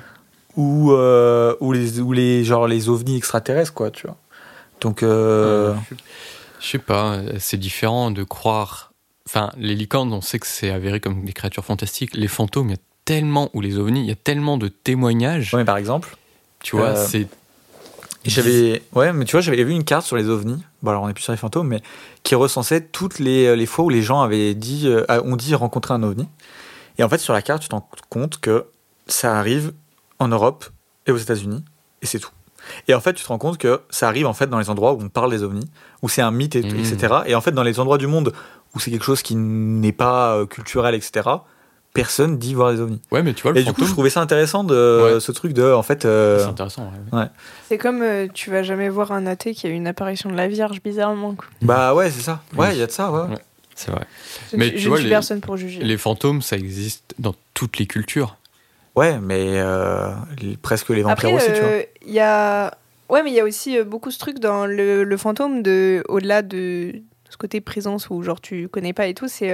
Ou, 0.57 0.91
euh, 0.91 1.55
ou, 1.59 1.71
les, 1.71 1.99
ou 1.99 2.11
les, 2.11 2.43
genre, 2.43 2.67
les 2.67 2.89
ovnis 2.89 3.17
extraterrestres, 3.17 3.73
quoi, 3.73 3.91
tu 3.91 4.07
vois. 4.07 4.17
Donc, 4.81 5.03
euh, 5.03 5.73
Je 6.59 6.67
sais 6.67 6.79
pas, 6.79 7.19
c'est 7.37 7.57
différent 7.57 8.11
de 8.11 8.23
croire. 8.23 8.91
Enfin, 9.27 9.51
les 9.57 9.75
licornes, 9.75 10.11
on 10.11 10.21
sait 10.21 10.39
que 10.39 10.47
c'est 10.47 10.71
avéré 10.71 10.99
comme 10.99 11.23
des 11.23 11.33
créatures 11.33 11.63
fantastiques. 11.63 12.15
Les 12.17 12.27
fantômes, 12.27 12.69
il 12.69 12.71
y 12.71 12.75
a 12.75 12.79
tellement, 13.09 13.49
ou 13.55 13.61
les 13.61 13.79
ovnis, 13.79 14.01
il 14.01 14.05
y 14.05 14.11
a 14.11 14.15
tellement 14.15 14.57
de 14.59 14.67
témoignages. 14.67 15.51
ouais, 15.55 15.61
mais 15.61 15.65
par 15.65 15.77
exemple, 15.77 16.15
Tu 16.61 16.75
vois, 16.77 16.89
Euh, 16.89 17.05
c'est. 17.07 17.27
j'avais, 18.25 18.83
ouais, 18.93 19.13
mais 19.13 19.25
tu 19.25 19.31
vois, 19.31 19.41
j'avais 19.41 19.63
vu 19.63 19.71
une 19.73 19.83
carte 19.83 20.05
sur 20.05 20.15
les 20.15 20.29
ovnis. 20.29 20.61
Bon, 20.83 20.91
alors 20.91 21.01
on 21.03 21.09
est 21.09 21.13
plus 21.13 21.23
sur 21.23 21.31
les 21.33 21.37
fantômes, 21.37 21.67
mais 21.69 21.81
qui 22.21 22.35
recensait 22.35 22.81
toutes 22.81 23.17
les, 23.17 23.55
les 23.55 23.65
fois 23.65 23.85
où 23.85 23.89
les 23.89 24.03
gens 24.03 24.21
avaient 24.21 24.53
dit, 24.53 24.83
euh, 24.87 25.05
ont 25.23 25.35
dit 25.35 25.55
rencontrer 25.55 25.95
un 25.95 26.03
ovni. 26.03 26.27
Et 26.99 27.03
en 27.03 27.09
fait, 27.09 27.17
sur 27.17 27.33
la 27.33 27.41
carte, 27.41 27.63
tu 27.63 27.69
te 27.69 27.73
rends 27.73 27.89
compte 28.09 28.39
que 28.39 28.65
ça 29.07 29.39
arrive 29.39 29.73
en 30.19 30.27
Europe 30.27 30.65
et 31.07 31.11
aux 31.11 31.17
États-Unis, 31.17 31.63
et 32.03 32.05
c'est 32.05 32.19
tout. 32.19 32.29
Et 32.87 32.93
en 32.93 32.99
fait, 32.99 33.13
tu 33.13 33.23
te 33.23 33.27
rends 33.29 33.39
compte 33.39 33.57
que 33.57 33.81
ça 33.89 34.07
arrive 34.07 34.27
en 34.27 34.33
fait 34.33 34.47
dans 34.47 34.59
les 34.59 34.69
endroits 34.69 34.93
où 34.93 35.01
on 35.01 35.09
parle 35.09 35.31
des 35.31 35.41
ovnis, 35.41 35.67
où 36.03 36.09
c'est 36.09 36.21
un 36.21 36.29
mythe, 36.29 36.55
et, 36.55 36.61
Mmh. 36.61 36.79
etc. 36.79 37.15
Et 37.25 37.33
en 37.33 37.41
fait, 37.41 37.53
dans 37.53 37.63
les 37.63 37.79
endroits 37.79 37.97
du 37.97 38.05
monde 38.05 38.33
où 38.75 38.79
c'est 38.79 38.91
quelque 38.91 39.05
chose 39.05 39.23
qui 39.23 39.35
n'est 39.35 39.93
pas 39.93 40.35
euh, 40.35 40.45
culturel, 40.45 40.93
etc. 40.93 41.27
Personne 41.93 42.37
dit 42.37 42.53
voir 42.53 42.71
des 42.71 42.79
ovnis. 42.81 43.01
Ouais, 43.11 43.23
mais 43.23 43.33
tu 43.33 43.41
vois, 43.43 43.51
le 43.51 43.59
Et 43.59 43.63
du 43.63 43.73
coup, 43.73 43.83
je 43.83 43.91
trouvais 43.91 44.11
ça 44.11 44.21
intéressant 44.21 44.63
de 44.63 45.13
Ouais. 45.15 45.19
ce 45.19 45.31
truc 45.31 45.53
de, 45.53 45.71
en 45.73 45.81
fait, 45.83 46.05
euh, 46.05 46.37
C'est 46.39 46.45
intéressant. 46.45 46.91
ouais. 47.11 47.25
C'est 47.67 47.77
comme 47.79 48.01
euh, 48.03 48.27
tu 48.33 48.51
vas 48.51 48.61
jamais 48.63 48.89
voir 48.89 49.11
un 49.11 49.25
athée 49.25 49.53
qui 49.55 49.65
a 49.65 49.71
eu 49.71 49.73
une 49.73 49.87
apparition 49.87 50.29
de 50.29 50.35
la 50.35 50.47
Vierge, 50.47 50.81
bizarrement. 50.83 51.33
quoi. 51.35 51.45
bah 51.61 51.95
ouais, 51.95 52.11
c'est 52.11 52.21
ça. 52.21 52.41
Ouais, 52.55 52.67
Oui. 52.67 52.73
il 52.73 52.79
y 52.79 52.83
a 52.83 52.87
de 52.87 52.91
ça, 52.91 53.11
ouais. 53.11 53.21
Ouais. 53.29 53.39
C'est 53.75 53.91
vrai. 53.91 54.05
Mais 54.53 54.71
tu 54.71 54.79
je 54.79 54.87
vois, 54.89 54.97
suis 54.97 55.05
les- 55.05 55.09
personne 55.11 55.41
pour 55.41 55.57
juger. 55.57 55.81
Les 55.81 55.97
fantômes, 55.97 56.41
ça 56.41 56.57
existe 56.57 57.15
dans 57.17 57.33
toutes 57.53 57.79
les 57.79 57.87
cultures. 57.87 58.37
Ouais, 58.95 59.17
mais 59.19 59.53
euh, 59.59 60.09
les- 60.41 60.57
presque 60.57 60.89
les 60.89 61.01
vampires 61.01 61.29
Après, 61.29 61.33
aussi, 61.33 61.53
tu 61.53 61.59
vois. 61.61 61.69
euh, 61.69 61.83
il 62.05 62.13
y 62.13 62.19
a. 62.19 62.73
Ouais, 63.09 63.23
mais 63.23 63.31
il 63.31 63.35
y 63.35 63.39
a 63.39 63.45
aussi 63.45 63.77
euh, 63.79 63.83
beaucoup 63.83 64.11
ce 64.11 64.19
truc 64.19 64.39
dans 64.39 64.65
le, 64.67 65.03
le 65.03 65.17
fantôme, 65.17 65.63
de, 65.63 66.03
au-delà 66.09 66.41
de 66.43 66.93
ce 67.29 67.37
côté 67.37 67.61
présence 67.61 68.09
où 68.09 68.21
genre 68.21 68.41
tu 68.41 68.67
connais 68.67 68.93
pas 68.93 69.07
et 69.07 69.13
tout, 69.15 69.27
c'est 69.27 69.51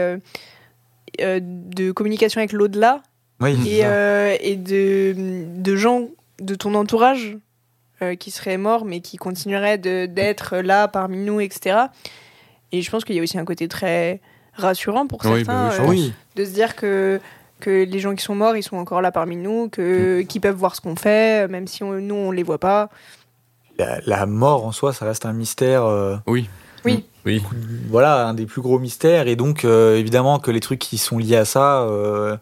euh, 1.21 1.39
de 1.41 1.91
communication 1.91 2.39
avec 2.39 2.51
l'au-delà 2.51 3.01
Oui, 3.41 3.57
et, 3.67 3.81
euh, 3.85 4.35
et 4.39 4.55
de, 4.55 5.15
de 5.62 5.75
gens 5.75 6.07
de 6.39 6.55
ton 6.55 6.74
entourage 6.75 7.38
euh, 8.01 8.15
qui 8.15 8.31
seraient 8.31 8.57
morts 8.57 8.85
mais 8.85 9.00
qui 9.00 9.17
continueraient 9.17 9.77
de- 9.77 10.05
d'être 10.05 10.57
là 10.57 10.88
parmi 10.88 11.17
nous, 11.17 11.39
etc. 11.39 11.77
et 12.71 12.81
je 12.81 12.91
pense 12.91 13.05
qu'il 13.05 13.15
y 13.15 13.19
a 13.19 13.24
aussi 13.24 13.38
un 13.38 13.45
côté 13.45 13.67
très 13.67 14.19
rassurant 14.53 15.07
pour 15.07 15.19
Oui, 15.25 15.43
certains 15.45 15.69
bah 15.69 15.75
oui, 15.79 15.85
euh. 15.85 15.89
Oui, 15.89 16.13
de 16.35 16.45
se 16.45 16.51
dire 16.51 16.75
que 16.75 17.19
que 17.62 17.83
les 17.85 18.00
gens 18.00 18.13
qui 18.15 18.24
sont 18.24 18.35
morts, 18.35 18.57
ils 18.57 18.63
sont 18.63 18.75
encore 18.75 19.01
là 19.01 19.13
parmi 19.13 19.38
nous, 19.38 19.69
que 19.69 20.21
qu'ils 20.24 20.41
peuvent 20.41 20.57
voir 20.57 20.75
ce 20.75 20.81
qu'on 20.81 20.97
fait, 20.97 21.47
même 21.47 21.67
si 21.67 21.83
on- 21.83 21.93
nous 21.93 22.15
on 22.15 22.31
les 22.31 22.43
voit 22.43 22.59
pas. 22.59 22.89
la, 23.77 24.00
la 24.05 24.25
mort 24.25 24.65
en 24.65 24.71
soi, 24.74 24.91
ça 24.93 25.05
reste 25.05 25.25
un 25.25 25.31
mystère. 25.33 25.83
euh, 25.85 26.17
Oui. 26.27 26.50
Oui. 26.83 27.05
Oui. 27.25 27.41
voilà, 27.89 28.27
un 28.27 28.34
des 28.34 28.46
plus 28.46 28.62
gros 28.62 28.77
mystères. 28.79 29.27
Et 29.27 29.36
donc, 29.36 29.65
euh, 29.65 29.98
évidemment, 29.98 30.39
que 30.39 30.51
les 30.51 30.60
trucs 30.60 30.79
qui 30.79 30.98
sont 30.98 31.17
liés 31.17 31.38
à 31.38 31.46
ça, 31.46 31.82
euh, 31.82 32.38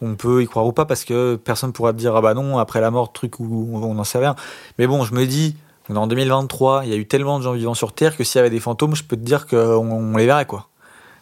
on 0.00 0.14
peut 0.14 0.42
y 0.42 0.46
croire 0.46 0.66
ou 0.66 0.72
pas, 0.72 0.84
parce 0.84 1.04
que 1.04 1.36
personne 1.36 1.72
pourra 1.72 1.92
te 1.92 1.98
dire, 1.98 2.14
ah 2.14 2.20
bah 2.20 2.34
non, 2.34 2.58
après 2.58 2.80
la 2.80 2.90
mort, 2.90 3.12
truc 3.12 3.40
où 3.40 3.68
on 3.82 3.94
n'en 3.94 4.04
sait 4.04 4.18
rien. 4.18 4.36
Mais 4.78 4.86
bon, 4.86 5.04
je 5.04 5.12
me 5.14 5.26
dis, 5.26 5.56
on 5.88 5.94
est 5.96 5.98
en 5.98 6.06
2023, 6.06 6.82
il 6.84 6.90
y 6.90 6.94
a 6.94 6.96
eu 6.96 7.06
tellement 7.06 7.38
de 7.38 7.44
gens 7.44 7.52
vivant 7.52 7.74
sur 7.74 7.92
Terre 7.92 8.16
que 8.16 8.22
s'il 8.22 8.38
y 8.38 8.40
avait 8.40 8.50
des 8.50 8.60
fantômes, 8.60 8.94
je 8.94 9.02
peux 9.04 9.16
te 9.16 9.22
dire 9.24 9.46
qu'on 9.46 9.56
on 9.90 10.16
les 10.16 10.26
verrait, 10.26 10.46
quoi. 10.46 10.68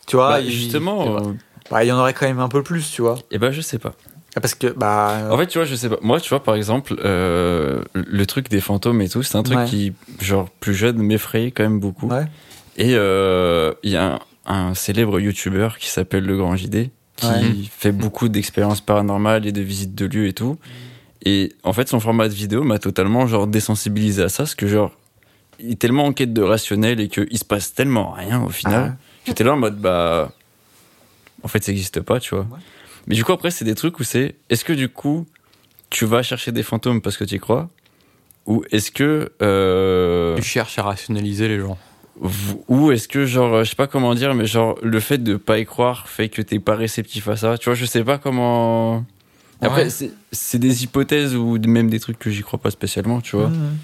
Tu 0.06 0.16
vois, 0.16 0.28
Bah, 0.32 0.40
il- 0.40 0.50
justement, 0.50 1.16
euh, 1.16 1.20
bah, 1.70 1.84
il 1.84 1.88
y 1.88 1.92
en 1.92 1.98
aurait 1.98 2.12
quand 2.14 2.26
même 2.26 2.40
un 2.40 2.48
peu 2.48 2.62
plus, 2.62 2.90
tu 2.90 3.00
vois. 3.02 3.16
eh 3.30 3.38
ben 3.38 3.50
je 3.50 3.60
sais 3.60 3.78
pas. 3.78 3.92
Parce 4.40 4.54
que, 4.54 4.66
bah. 4.66 5.28
En 5.30 5.38
fait, 5.38 5.46
tu 5.46 5.56
vois, 5.56 5.64
je 5.64 5.74
sais 5.74 5.88
pas. 5.88 5.96
Moi, 6.02 6.20
tu 6.20 6.28
vois, 6.28 6.42
par 6.42 6.54
exemple, 6.56 6.94
euh, 7.02 7.80
le 7.94 8.26
truc 8.26 8.50
des 8.50 8.60
fantômes 8.60 9.00
et 9.00 9.08
tout, 9.08 9.22
c'est 9.22 9.36
un 9.38 9.42
truc 9.42 9.56
Ouais. 9.56 9.64
qui, 9.64 9.94
genre, 10.20 10.50
plus 10.60 10.74
jeune, 10.74 10.98
m'effraie 10.98 11.50
quand 11.52 11.62
même 11.62 11.80
beaucoup. 11.80 12.08
Ouais. 12.08 12.26
Et 12.76 12.94
euh, 12.94 13.72
il 13.82 13.90
y 13.90 13.96
a 13.96 14.20
un, 14.46 14.68
un 14.68 14.74
célèbre 14.74 15.18
youtubeur 15.20 15.78
qui 15.78 15.88
s'appelle 15.88 16.24
Le 16.24 16.36
Grand 16.36 16.56
JD, 16.56 16.90
qui 17.16 17.26
Ouais. 17.26 17.42
fait 17.70 17.92
beaucoup 17.92 18.28
d'expériences 18.28 18.80
paranormales 18.80 19.46
et 19.46 19.52
de 19.52 19.62
visites 19.62 19.94
de 19.94 20.06
lieux 20.06 20.26
et 20.26 20.32
tout. 20.34 20.58
Et 21.24 21.52
en 21.64 21.72
fait, 21.72 21.88
son 21.88 21.98
format 22.00 22.28
de 22.28 22.34
vidéo 22.34 22.62
m'a 22.62 22.78
totalement, 22.78 23.26
genre, 23.26 23.46
désensibilisé 23.46 24.22
à 24.22 24.28
ça, 24.28 24.44
parce 24.44 24.54
que, 24.54 24.66
genre, 24.68 24.92
il 25.58 25.72
est 25.72 25.78
tellement 25.78 26.04
en 26.04 26.12
quête 26.12 26.32
de 26.34 26.42
rationnel 26.42 27.00
et 27.00 27.08
qu'il 27.08 27.38
se 27.38 27.44
passe 27.44 27.72
tellement 27.74 28.10
rien 28.12 28.42
au 28.42 28.50
final. 28.50 28.94
Ah. 28.96 29.04
J'étais 29.26 29.42
là 29.42 29.54
en 29.54 29.56
mode, 29.56 29.78
bah. 29.80 30.30
En 31.42 31.48
fait, 31.48 31.64
ça 31.64 31.72
n'existe 31.72 32.00
pas, 32.00 32.20
tu 32.20 32.34
vois. 32.34 32.44
Ouais. 32.44 32.58
Mais 33.06 33.14
du 33.14 33.24
coup, 33.24 33.32
après, 33.32 33.50
c'est 33.50 33.64
des 33.64 33.74
trucs 33.74 33.98
où 33.98 34.04
c'est. 34.04 34.34
Est-ce 34.50 34.64
que 34.64 34.72
du 34.72 34.88
coup, 34.88 35.26
tu 35.90 36.04
vas 36.04 36.22
chercher 36.22 36.52
des 36.52 36.62
fantômes 36.62 37.00
parce 37.00 37.16
que 37.16 37.24
tu 37.24 37.36
y 37.36 37.38
crois? 37.38 37.68
Ou 38.46 38.62
est-ce 38.70 38.90
que. 38.90 39.32
euh, 39.42 40.36
Tu 40.36 40.42
cherches 40.42 40.78
à 40.78 40.82
rationaliser 40.82 41.48
les 41.48 41.58
gens? 41.58 41.78
Ou 42.68 42.92
est-ce 42.92 43.08
que, 43.08 43.26
genre, 43.26 43.62
je 43.64 43.70
sais 43.70 43.76
pas 43.76 43.86
comment 43.86 44.14
dire, 44.14 44.34
mais 44.34 44.46
genre, 44.46 44.76
le 44.82 45.00
fait 45.00 45.18
de 45.18 45.36
pas 45.36 45.58
y 45.58 45.64
croire 45.66 46.08
fait 46.08 46.28
que 46.28 46.40
t'es 46.42 46.58
pas 46.58 46.74
réceptif 46.76 47.28
à 47.28 47.36
ça? 47.36 47.58
Tu 47.58 47.66
vois, 47.66 47.74
je 47.74 47.84
sais 47.84 48.02
pas 48.04 48.18
comment. 48.18 49.04
Après, 49.60 49.84
Ouais. 49.84 49.90
c'est- 50.32 50.58
des 50.58 50.84
hypothèses 50.84 51.34
ou 51.34 51.58
même 51.66 51.88
des 51.90 52.00
trucs 52.00 52.18
que 52.18 52.30
j'y 52.30 52.42
crois 52.42 52.58
pas 52.58 52.70
spécialement, 52.70 53.20
tu 53.20 53.36
vois. 53.36 53.48
Mhm. 53.48 53.76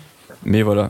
Mais 0.44 0.62
voilà. 0.62 0.88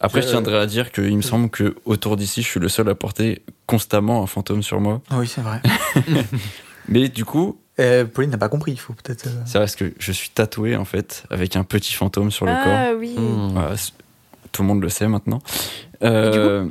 Après, 0.00 0.22
je 0.22 0.26
Euh, 0.26 0.30
tiendrais 0.32 0.58
à 0.58 0.66
dire 0.66 0.90
qu'il 0.92 1.16
me 1.16 1.22
semble 1.22 1.48
que 1.50 1.76
autour 1.84 2.16
d'ici, 2.16 2.42
je 2.42 2.48
suis 2.48 2.60
le 2.60 2.68
seul 2.68 2.88
à 2.88 2.94
porter 2.94 3.42
constamment 3.66 4.22
un 4.22 4.26
fantôme 4.26 4.62
sur 4.62 4.80
moi. 4.80 5.00
Oui, 5.12 5.26
c'est 5.26 5.40
vrai. 5.40 5.60
Mais 6.88 7.08
du 7.08 7.24
coup, 7.24 7.58
Euh, 7.80 8.04
Pauline 8.04 8.30
n'a 8.30 8.38
pas 8.38 8.48
compris, 8.48 8.70
il 8.72 8.78
faut 8.78 8.92
peut-être. 8.92 9.26
euh, 9.26 9.42
c'est 9.46 9.58
parce 9.58 9.74
que 9.74 9.92
je 9.98 10.12
suis 10.12 10.30
tatoué 10.30 10.76
en 10.76 10.84
fait 10.84 11.24
avec 11.30 11.56
un 11.56 11.64
petit 11.64 11.92
fantôme 11.92 12.30
sur 12.30 12.46
le 12.46 12.52
corps. 12.52 12.62
Ah 12.66 12.92
oui. 12.96 13.14
Hmm. 13.18 13.48
Voilà, 13.52 13.74
tout 14.52 14.62
le 14.62 14.68
monde 14.68 14.80
le 14.82 14.88
sait 14.88 15.08
maintenant. 15.08 15.40
Euh, 16.04 16.68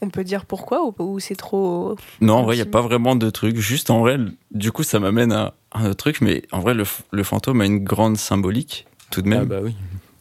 On 0.00 0.10
peut 0.10 0.24
dire 0.24 0.46
pourquoi 0.46 0.86
ou, 0.86 0.94
ou 0.98 1.20
c'est 1.20 1.34
trop. 1.34 1.96
non, 2.20 2.34
en 2.34 2.42
vrai, 2.44 2.56
il 2.56 2.58
n'y 2.58 2.68
a 2.68 2.70
pas 2.70 2.80
vraiment 2.80 3.16
de 3.16 3.30
truc. 3.30 3.56
Juste 3.56 3.90
en 3.90 4.00
vrai, 4.00 4.18
du 4.50 4.72
coup, 4.72 4.82
ça 4.82 5.00
m'amène 5.00 5.32
à 5.32 5.54
un 5.72 5.86
autre 5.86 5.96
truc. 5.96 6.20
Mais 6.20 6.42
en 6.52 6.60
vrai, 6.60 6.74
le, 6.74 7.22
fantôme 7.24 7.60
a 7.60 7.66
une 7.66 7.84
grande 7.84 8.16
symbolique 8.16 8.86
tout 9.10 9.22
de 9.22 9.28
même. 9.28 9.42
Ah 9.42 9.44
bah 9.46 9.60
oui. 9.62 9.74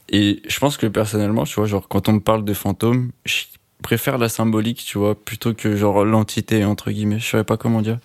Et 0.10 0.42
je 0.48 0.60
pense 0.60 0.78
que 0.78 0.88
personnellement, 0.88 1.46
tu 1.46 1.56
vois, 1.56 1.66
genre 1.66 1.88
quand 1.88 2.10
on 2.10 2.14
me 2.14 2.20
parle 2.20 2.44
de 2.44 2.54
fantôme, 2.54 3.12
je 3.26 3.44
préfère 3.82 4.18
la 4.18 4.28
symbolique, 4.28 4.84
tu 4.86 4.98
vois, 4.98 5.16
plutôt 5.16 5.54
que 5.54 5.76
genre 5.76 6.04
l'entité 6.04 6.66
entre 6.66 6.92
guillemets. 6.92 7.20
Je 7.20 7.30
savais 7.30 7.44
pas 7.44 7.58
comment 7.58 7.82
dire. 7.82 8.00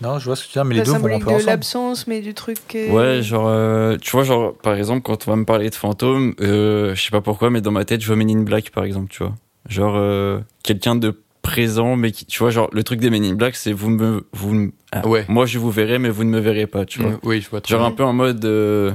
Non, 0.00 0.18
je 0.18 0.24
vois 0.26 0.36
ce 0.36 0.42
que 0.42 0.48
tu 0.52 0.58
veux 0.58 0.62
dire, 0.62 0.68
mais 0.68 0.74
les 0.76 0.82
deux 0.82 0.92
vont 0.92 1.06
un 1.06 1.18
peu 1.18 1.24
de 1.26 1.34
ensemble. 1.34 1.46
l'absence, 1.46 2.06
mais 2.06 2.20
du 2.20 2.34
truc. 2.34 2.58
euh, 2.74 2.90
Ouais, 2.90 3.22
genre, 3.22 3.46
euh, 3.46 3.96
tu 4.00 4.10
vois, 4.10 4.24
genre, 4.24 4.54
par 4.54 4.74
exemple, 4.74 5.02
quand 5.02 5.26
on 5.26 5.30
va 5.30 5.36
me 5.36 5.44
parler 5.44 5.70
de 5.70 5.74
fantôme, 5.74 6.34
euh, 6.40 6.94
je 6.94 7.02
sais 7.02 7.10
pas 7.10 7.20
pourquoi, 7.20 7.50
mais 7.50 7.60
dans 7.60 7.70
ma 7.70 7.84
tête, 7.84 8.00
je 8.00 8.06
vois 8.08 8.16
Men 8.16 8.28
in 8.30 8.42
Black, 8.42 8.70
par 8.70 8.84
exemple, 8.84 9.08
tu 9.10 9.22
vois. 9.22 9.34
Genre, 9.68 9.94
euh, 9.96 10.40
quelqu'un 10.64 10.96
de 10.96 11.16
présent, 11.42 11.94
mais 11.96 12.10
qui, 12.10 12.26
tu 12.26 12.38
vois, 12.40 12.50
genre, 12.50 12.68
le 12.72 12.82
truc 12.82 12.98
des 13.00 13.10
Men 13.10 13.24
in 13.24 13.34
Black, 13.34 13.54
c'est 13.54 13.72
vous 13.72 13.90
me, 13.90 14.26
vous, 14.32 14.54
me- 14.54 14.72
ah, 14.90 15.06
Ouais. 15.06 15.24
moi 15.28 15.46
je 15.46 15.58
vous 15.58 15.70
verrai, 15.70 15.98
mais 15.98 16.08
vous 16.08 16.24
ne 16.24 16.30
me 16.30 16.40
verrez 16.40 16.66
pas, 16.66 16.84
tu 16.84 17.00
vois. 17.00 17.12
Mm, 17.12 17.18
Oui, 17.22 17.40
je 17.40 17.48
vois 17.50 17.60
Genre, 17.66 17.78
bien. 17.80 17.88
un 17.88 17.92
peu 17.92 18.04
en 18.04 18.12
mode, 18.12 18.44
euh, 18.44 18.92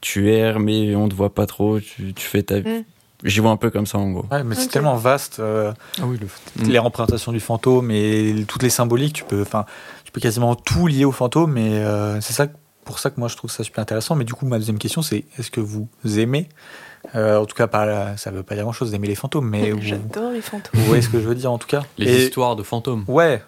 tu 0.00 0.30
erres, 0.32 0.58
mais 0.60 0.94
on 0.96 1.08
te 1.08 1.14
voit 1.14 1.32
pas 1.34 1.46
trop, 1.46 1.78
tu, 1.80 2.12
tu 2.14 2.26
fais 2.26 2.42
ta. 2.42 2.58
Mm. 2.60 2.84
J'y 3.24 3.40
vois 3.40 3.50
un 3.50 3.56
peu 3.56 3.68
comme 3.70 3.84
ça, 3.86 3.98
en 3.98 4.12
gros. 4.12 4.26
Ouais, 4.30 4.44
mais 4.44 4.54
c'est 4.54 4.68
tellement 4.68 4.94
vaste. 4.94 5.40
euh, 5.40 5.72
Ah 6.00 6.04
oui, 6.06 6.18
le 6.20 6.28
les 6.68 6.78
représentations 6.78 7.32
du 7.32 7.40
fantôme 7.40 7.90
et 7.90 8.44
toutes 8.46 8.62
les 8.62 8.70
symboliques, 8.70 9.12
tu 9.14 9.24
peux, 9.24 9.42
enfin, 9.42 9.64
tu 9.64 9.97
peux 9.97 9.97
quasiment 10.20 10.54
tout 10.54 10.86
lier 10.86 11.04
au 11.04 11.12
fantôme. 11.12 11.56
Et 11.58 11.78
euh, 11.78 12.20
c'est 12.20 12.32
ça, 12.32 12.46
pour 12.84 12.98
ça 12.98 13.10
que 13.10 13.18
moi 13.20 13.28
je 13.28 13.36
trouve 13.36 13.50
ça 13.50 13.64
super 13.64 13.82
intéressant. 13.82 14.14
Mais 14.14 14.24
du 14.24 14.34
coup, 14.34 14.46
ma 14.46 14.58
deuxième 14.58 14.78
question, 14.78 15.02
c'est 15.02 15.24
est-ce 15.38 15.50
que 15.50 15.60
vous 15.60 15.88
aimez, 16.18 16.48
euh, 17.14 17.38
en 17.38 17.46
tout 17.46 17.54
cas, 17.56 17.66
pas, 17.66 18.16
ça 18.16 18.30
veut 18.30 18.42
pas 18.42 18.54
dire 18.54 18.64
grand-chose 18.64 18.90
d'aimer 18.90 19.08
les 19.08 19.14
fantômes, 19.14 19.48
mais 19.48 19.72
J'adore 19.80 20.32
les 20.32 20.40
fantômes. 20.40 20.72
vous 20.80 20.84
voyez 20.86 21.02
ce 21.02 21.08
que 21.08 21.20
je 21.20 21.28
veux 21.28 21.34
dire 21.34 21.52
en 21.52 21.58
tout 21.58 21.68
cas. 21.68 21.84
Les 21.98 22.10
Et- 22.12 22.24
histoires 22.24 22.56
de 22.56 22.62
fantômes. 22.62 23.04
Ouais, 23.08 23.42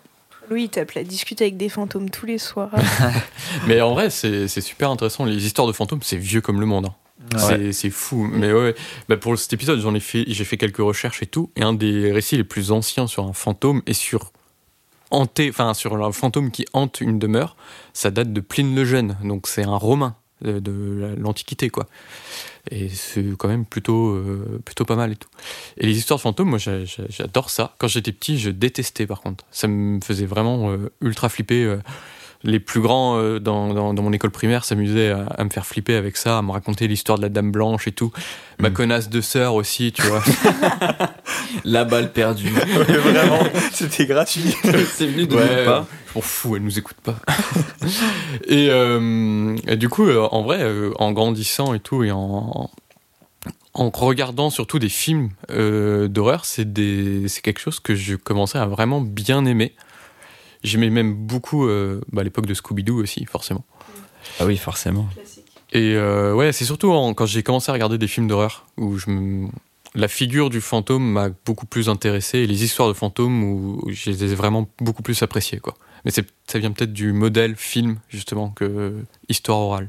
Louis, 0.48 0.64
il 0.64 0.68
t'appelle 0.68 1.02
à 1.02 1.04
discuter 1.04 1.44
avec 1.44 1.56
des 1.56 1.68
fantômes 1.68 2.10
tous 2.10 2.26
les 2.26 2.38
soirs. 2.38 2.70
Mais 3.68 3.80
en 3.80 3.94
vrai, 3.94 4.10
c'est 4.10 4.48
super 4.48 4.90
intéressant. 4.90 5.24
Les 5.24 5.46
histoires 5.46 5.68
de 5.68 5.72
fantômes, 5.72 6.00
c'est 6.02 6.16
vieux 6.16 6.40
comme 6.40 6.58
le 6.60 6.66
monde. 6.66 6.86
hein. 6.86 6.94
C'est- 7.38 7.70
C'est 7.72 7.90
fou. 7.90 8.28
Mais 8.32 8.52
ouais. 8.52 8.74
Bah, 9.08 9.16
pour 9.16 9.38
cet 9.38 9.52
épisode, 9.52 9.78
j'en 9.80 9.94
ai 9.94 10.00
fait, 10.00 10.24
j'ai 10.26 10.44
fait 10.44 10.56
quelques 10.56 10.78
recherches 10.78 11.22
et 11.22 11.26
tout. 11.26 11.50
Et 11.54 11.62
un 11.62 11.72
des 11.72 12.10
récits 12.10 12.36
les 12.36 12.42
plus 12.44 12.72
anciens 12.72 13.06
sur 13.06 13.24
un 13.26 13.32
fantôme 13.32 13.82
et 13.86 13.92
sur 13.92 14.32
hanté, 15.10 15.48
enfin 15.50 15.74
sur 15.74 15.94
un 16.04 16.12
fantôme 16.12 16.50
qui 16.50 16.66
hante 16.72 17.00
une 17.00 17.18
demeure, 17.18 17.56
ça 17.92 18.10
date 18.10 18.32
de 18.32 18.40
Pline 18.40 18.74
le 18.74 18.84
Jeune. 18.84 19.16
Donc 19.24 19.46
c'est 19.48 19.64
un 19.64 19.76
romain 19.76 20.16
euh, 20.44 20.60
de 20.60 21.14
l'Antiquité, 21.18 21.70
quoi. 21.70 21.86
Et 22.70 22.88
c'est 22.88 23.24
quand 23.38 23.48
même 23.48 23.64
plutôt, 23.64 24.08
euh, 24.10 24.60
plutôt 24.64 24.84
pas 24.84 24.96
mal 24.96 25.12
et 25.12 25.16
tout. 25.16 25.28
Et 25.78 25.86
les 25.86 25.96
histoires 25.96 26.18
de 26.18 26.22
fantômes, 26.22 26.48
moi 26.50 26.58
j'a- 26.58 26.84
j'a- 26.84 27.04
j'adore 27.08 27.50
ça. 27.50 27.74
Quand 27.78 27.88
j'étais 27.88 28.12
petit, 28.12 28.38
je 28.38 28.50
détestais 28.50 29.06
par 29.06 29.20
contre. 29.20 29.44
Ça 29.50 29.66
me 29.68 30.00
faisait 30.00 30.26
vraiment 30.26 30.70
euh, 30.70 30.90
ultra 31.00 31.28
flipper. 31.28 31.78
Les 32.42 32.58
plus 32.60 32.80
grands 32.80 33.18
euh, 33.18 33.38
dans, 33.38 33.74
dans, 33.74 33.92
dans 33.92 34.02
mon 34.02 34.12
école 34.12 34.30
primaire 34.30 34.64
s'amusaient 34.64 35.10
à, 35.10 35.24
à 35.26 35.44
me 35.44 35.50
faire 35.50 35.66
flipper 35.66 35.94
avec 35.94 36.16
ça, 36.16 36.38
à 36.38 36.42
me 36.42 36.50
raconter 36.52 36.88
l'histoire 36.88 37.18
de 37.18 37.22
la 37.22 37.28
Dame 37.28 37.50
Blanche 37.52 37.86
et 37.86 37.92
tout. 37.92 38.12
Ma 38.58 38.70
Mm. 38.70 38.72
connasse 38.72 39.08
de 39.10 39.20
sœur 39.20 39.54
aussi, 39.54 39.92
tu 39.92 40.02
vois. 40.02 40.22
La 41.64 41.84
balle 41.84 42.12
perdue. 42.12 42.48
vraiment, 42.88 43.40
c'était 43.72 44.06
gratuit. 44.06 44.54
c'est 44.94 45.06
venu 45.06 45.26
de 45.26 45.34
Ouais, 45.36 45.56
nulle 45.56 45.64
part. 45.64 45.86
Je 46.08 46.14
m'en 46.14 46.20
fous, 46.22 46.56
elle 46.56 46.62
nous 46.62 46.78
écoute 46.78 46.96
pas. 47.02 47.16
et, 48.46 48.68
euh, 48.70 49.56
et 49.66 49.76
du 49.76 49.88
coup, 49.88 50.04
euh, 50.06 50.26
en 50.30 50.42
vrai, 50.42 50.64
en 50.98 51.12
grandissant 51.12 51.74
et 51.74 51.80
tout, 51.80 52.02
et 52.04 52.10
en, 52.10 52.70
en 53.74 53.90
regardant 53.90 54.50
surtout 54.50 54.78
des 54.78 54.88
films 54.88 55.30
euh, 55.50 56.08
d'horreur, 56.08 56.44
c'est 56.44 56.72
des- 56.72 57.28
c'est 57.28 57.40
quelque 57.42 57.60
chose 57.60 57.80
que 57.80 57.94
je 57.94 58.16
commençais 58.16 58.58
à 58.58 58.66
vraiment 58.66 59.00
bien 59.00 59.44
aimer. 59.46 59.72
J'aimais 60.62 60.90
même 60.90 61.14
beaucoup 61.14 61.66
euh, 61.66 62.00
bah, 62.12 62.22
l'époque 62.22 62.46
de 62.46 62.54
Scooby-Doo 62.54 63.00
aussi, 63.02 63.24
forcément. 63.24 63.64
Ah 64.38 64.46
oui, 64.46 64.56
forcément. 64.56 65.08
Et 65.72 65.94
euh, 65.94 66.34
ouais, 66.34 66.52
c'est 66.52 66.64
surtout 66.64 66.90
en- 66.92 67.14
quand 67.14 67.26
j'ai 67.26 67.42
commencé 67.42 67.70
à 67.70 67.72
regarder 67.72 67.96
des 67.98 68.08
films 68.08 68.28
d'horreur 68.28 68.66
où 68.76 68.98
je 68.98 69.08
me- 69.10 69.48
la 69.94 70.08
figure 70.08 70.50
du 70.50 70.60
fantôme 70.60 71.02
m'a 71.12 71.30
beaucoup 71.46 71.66
plus 71.66 71.88
intéressé 71.88 72.40
et 72.40 72.46
les 72.46 72.62
histoires 72.64 72.88
de 72.88 72.92
fantômes 72.92 73.42
où, 73.44 73.80
où 73.84 73.90
je 73.90 74.10
les 74.10 74.24
ai 74.24 74.34
vraiment 74.34 74.68
beaucoup 74.80 75.02
plus 75.02 75.22
appréciées 75.22 75.58
quoi. 75.60 75.74
Mais 76.04 76.10
ça 76.10 76.22
vient 76.58 76.70
peut-être 76.72 76.92
du 76.92 77.12
modèle 77.12 77.56
film 77.56 77.98
justement 78.08 78.50
que 78.50 78.94
histoire 79.28 79.58
orale. 79.58 79.88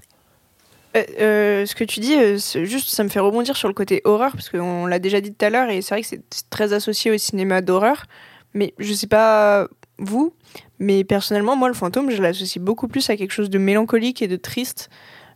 Euh, 0.97 1.03
euh, 1.19 1.65
ce 1.65 1.73
que 1.75 1.83
tu 1.85 1.99
dis, 2.01 2.15
euh, 2.15 2.37
juste, 2.65 2.89
ça 2.89 3.03
me 3.03 3.09
fait 3.09 3.19
rebondir 3.21 3.55
sur 3.55 3.67
le 3.69 3.73
côté 3.73 4.01
horreur, 4.03 4.33
parce 4.33 4.49
qu'on 4.49 4.85
l'a 4.87 4.99
déjà 4.99 5.21
dit 5.21 5.33
tout 5.33 5.45
à 5.45 5.49
l'heure, 5.49 5.69
et 5.69 5.81
c'est 5.81 5.95
vrai 5.95 6.01
que 6.01 6.07
c'est 6.07 6.21
c'est 6.29 6.49
très 6.49 6.73
associé 6.73 7.11
au 7.11 7.17
cinéma 7.17 7.61
d'horreur. 7.61 8.05
Mais 8.53 8.73
je 8.77 8.91
sais 8.93 9.07
pas 9.07 9.69
vous, 10.01 10.33
mais 10.79 11.03
personnellement, 11.03 11.55
moi, 11.55 11.67
le 11.67 11.73
fantôme, 11.73 12.11
je 12.11 12.21
l'associe 12.21 12.63
beaucoup 12.63 12.87
plus 12.87 13.09
à 13.09 13.15
quelque 13.15 13.31
chose 13.31 13.49
de 13.49 13.57
mélancolique 13.57 14.21
et 14.21 14.27
de 14.27 14.35
triste 14.35 14.89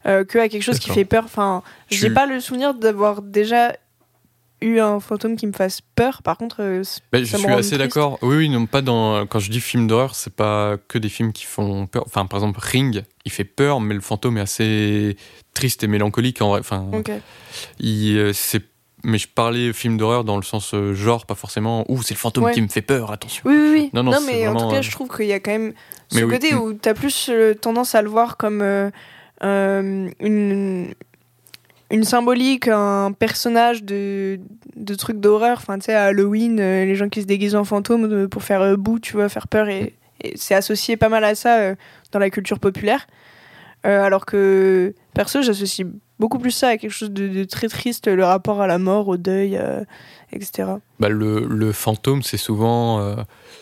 euh, 0.06 0.24
que 0.26 0.38
à 0.38 0.50
quelque 0.50 0.64
chose 0.64 0.80
qui 0.80 0.90
fait 0.90 1.06
peur. 1.06 1.24
Enfin, 1.26 1.64
Je 1.90 1.98
j'ai 1.98 2.10
pas 2.10 2.26
le 2.26 2.40
souvenir 2.40 2.74
d'avoir 2.74 3.22
déjà 3.22 3.74
eu 4.62 4.80
un 4.80 5.00
fantôme 5.00 5.36
qui 5.36 5.48
me 5.48 5.52
fasse 5.52 5.82
peur. 5.96 6.22
Par 6.24 6.38
contre, 6.38 6.58
euh, 6.62 6.84
Ben, 7.12 7.24
je 7.24 7.38
suis 7.38 7.48
assez 7.48 7.78
d'accord. 7.78 8.18
Oui, 8.22 8.38
oui, 8.38 8.50
non, 8.50 8.66
pas 8.66 8.82
dans. 8.82 9.26
Quand 9.26 9.40
je 9.40 9.52
dis 9.52 9.60
film 9.60 9.88
d'horreur, 9.88 10.16
c'est 10.16 10.34
pas 10.34 10.78
que 10.88 10.98
des 10.98 11.10
films 11.10 11.34
qui 11.34 11.46
font 11.46 11.88
peur. 11.88 12.04
Enfin, 12.06 12.26
par 12.26 12.40
exemple, 12.40 12.60
Ring, 12.62 13.04
il 13.26 13.32
fait 13.32 13.44
peur, 13.44 13.80
mais 13.82 13.94
le 13.94 14.02
fantôme 14.02 14.38
est 14.38 14.42
assez 14.42 15.18
triste 15.54 15.84
et 15.84 15.88
mélancolique 15.88 16.42
en 16.42 16.50
vrai. 16.50 16.60
Enfin, 16.60 16.90
il, 17.80 18.18
euh, 18.18 18.34
c'est. 18.34 18.64
Mais 19.08 19.18
je 19.20 19.28
parlais 19.28 19.72
film 19.72 19.98
d'horreur 19.98 20.24
dans 20.24 20.36
le 20.38 20.44
sens 20.44 20.74
euh, 20.74 20.94
genre, 20.96 21.26
pas 21.26 21.36
forcément. 21.36 21.86
Ouh, 21.90 22.02
c'est 22.02 22.14
le 22.16 22.20
fantôme 22.20 22.46
Ouais. 22.46 22.54
qui 22.54 22.62
me 22.62 22.68
fait 22.68 22.82
peur. 22.82 23.12
Attention. 23.12 23.44
Oui, 23.46 23.56
oui, 23.56 23.70
oui. 23.72 23.90
Non, 23.94 24.04
mais 24.26 24.48
en 24.48 24.56
tout 24.56 24.70
cas, 24.70 24.78
euh, 24.78 24.82
je 24.82 24.92
trouve 24.92 25.10
qu'il 25.16 25.28
y 25.28 25.34
a 25.34 25.40
quand 25.40 25.52
même 25.52 25.74
ce 26.10 26.20
Mais 26.24 26.32
côté 26.34 26.54
Mm. 26.54 26.58
où 26.60 26.74
tu 26.74 26.90
as 26.90 26.94
plus 26.96 27.30
euh, 27.32 27.54
tendance 27.54 27.94
à 27.96 28.02
le 28.02 28.10
voir 28.10 28.36
comme 28.38 28.62
une, 29.42 30.94
une 31.92 32.04
symbolique, 32.04 32.68
un 32.68 33.12
personnage 33.12 33.84
de, 33.84 34.40
de 34.76 34.96
trucs 34.96 35.20
d'horreur. 35.20 35.58
Enfin, 35.60 35.78
tu 35.78 35.86
sais, 35.86 35.94
à 35.94 36.06
Halloween, 36.06 36.58
les 36.58 36.96
gens 36.96 37.10
qui 37.10 37.22
se 37.22 37.28
déguisent 37.28 37.56
en 37.56 37.64
fantômes 37.64 38.12
euh, 38.12 38.28
pour 38.28 38.44
faire 38.44 38.78
boue, 38.78 39.00
tu 39.00 39.14
vois, 39.14 39.30
faire 39.30 39.48
peur. 39.48 39.70
Et, 39.70 39.94
et 40.22 40.34
c'est 40.36 40.56
associé 40.56 40.98
pas 40.98 41.10
mal 41.10 41.24
à 41.24 41.36
ça 41.36 41.76
dans 42.12 42.20
la 42.20 42.30
culture 42.30 42.60
populaire. 42.60 43.06
Euh, 43.86 44.04
alors 44.04 44.26
que, 44.26 44.94
perso, 45.14 45.42
j'associe 45.42 45.88
beaucoup 46.20 46.40
plus 46.40 46.52
ça 46.52 46.70
à 46.70 46.78
quelque 46.78 46.92
chose 46.92 47.12
de, 47.12 47.28
de 47.28 47.44
très 47.44 47.68
triste, 47.68 48.08
le 48.08 48.24
rapport 48.24 48.62
à 48.62 48.68
la 48.68 48.78
mort, 48.80 49.08
au 49.08 49.18
deuil, 49.18 49.58
euh, 49.58 49.84
etc. 50.32 50.70
Bah, 51.00 51.10
le, 51.10 51.46
le 51.46 51.72
fantôme, 51.72 52.24
c'est 52.24 52.38
souvent 52.38 53.00
euh, 53.00 53.16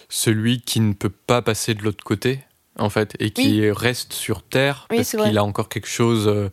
celui 0.09 0.61
qui 0.61 0.79
ne 0.79 0.93
peut 0.93 1.09
pas 1.09 1.41
passer 1.41 1.73
de 1.73 1.83
l'autre 1.83 2.03
côté, 2.03 2.39
en 2.79 2.89
fait, 2.89 3.15
et 3.19 3.31
qui 3.31 3.69
reste 3.69 4.13
sur 4.13 4.43
Terre 4.43 4.87
Oui, 4.91 4.97
parce 4.97 5.11
qu'il 5.11 5.37
a 5.37 5.43
encore 5.43 5.67
quelque 5.67 5.87
chose 5.89 6.27
euh, 6.27 6.49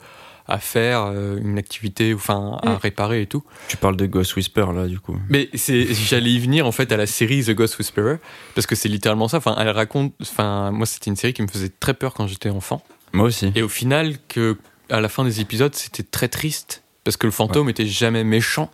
à 0.49 0.59
faire, 0.59 1.05
euh, 1.15 1.39
une 1.41 1.59
activité, 1.59 2.13
enfin, 2.13 2.59
à 2.63 2.71
Mm. 2.71 2.77
réparer 2.77 3.23
et 3.23 3.27
tout. 3.27 3.45
Tu 3.69 3.77
parles 3.77 3.97
de 3.97 4.07
Ghost 4.07 4.35
Whisper 4.37 4.67
là, 4.75 4.87
du 4.89 4.99
coup. 4.99 5.17
Mais 5.29 5.49
c'est, 5.55 5.95
j'allais 5.95 6.31
y 6.31 6.39
venir 6.41 6.67
en 6.67 6.73
fait 6.73 6.91
à 6.91 6.97
la 6.97 7.07
série 7.07 7.45
The 7.45 7.51
Ghost 7.53 7.79
Whisperer 7.79 8.17
parce 8.57 8.67
que 8.67 8.75
c'est 8.75 8.89
littéralement 8.89 9.29
ça. 9.29 9.37
Enfin, 9.37 9.55
elle 9.61 9.69
raconte. 9.69 10.13
Enfin, 10.21 10.73
moi, 10.73 10.87
c'était 10.87 11.09
une 11.11 11.17
série 11.17 11.35
qui 11.35 11.43
me 11.43 11.47
faisait 11.49 11.69
très 11.69 11.95
peur 11.95 12.15
quand 12.15 12.27
j'étais 12.27 12.51
enfant. 12.51 12.83
Moi 13.13 13.27
aussi. 13.27 13.53
Et 13.55 13.63
au 13.63 13.69
final, 13.69 14.17
que 14.29 14.57
à 14.89 15.01
la 15.01 15.09
fin 15.09 15.25
des 15.25 15.41
épisodes, 15.41 15.75
c'était 15.75 16.03
très 16.03 16.29
triste 16.29 16.83
parce 17.05 17.17
que 17.17 17.27
le 17.27 17.33
fantôme 17.33 17.69
était 17.69 17.87
jamais 17.87 18.25
méchant. 18.25 18.71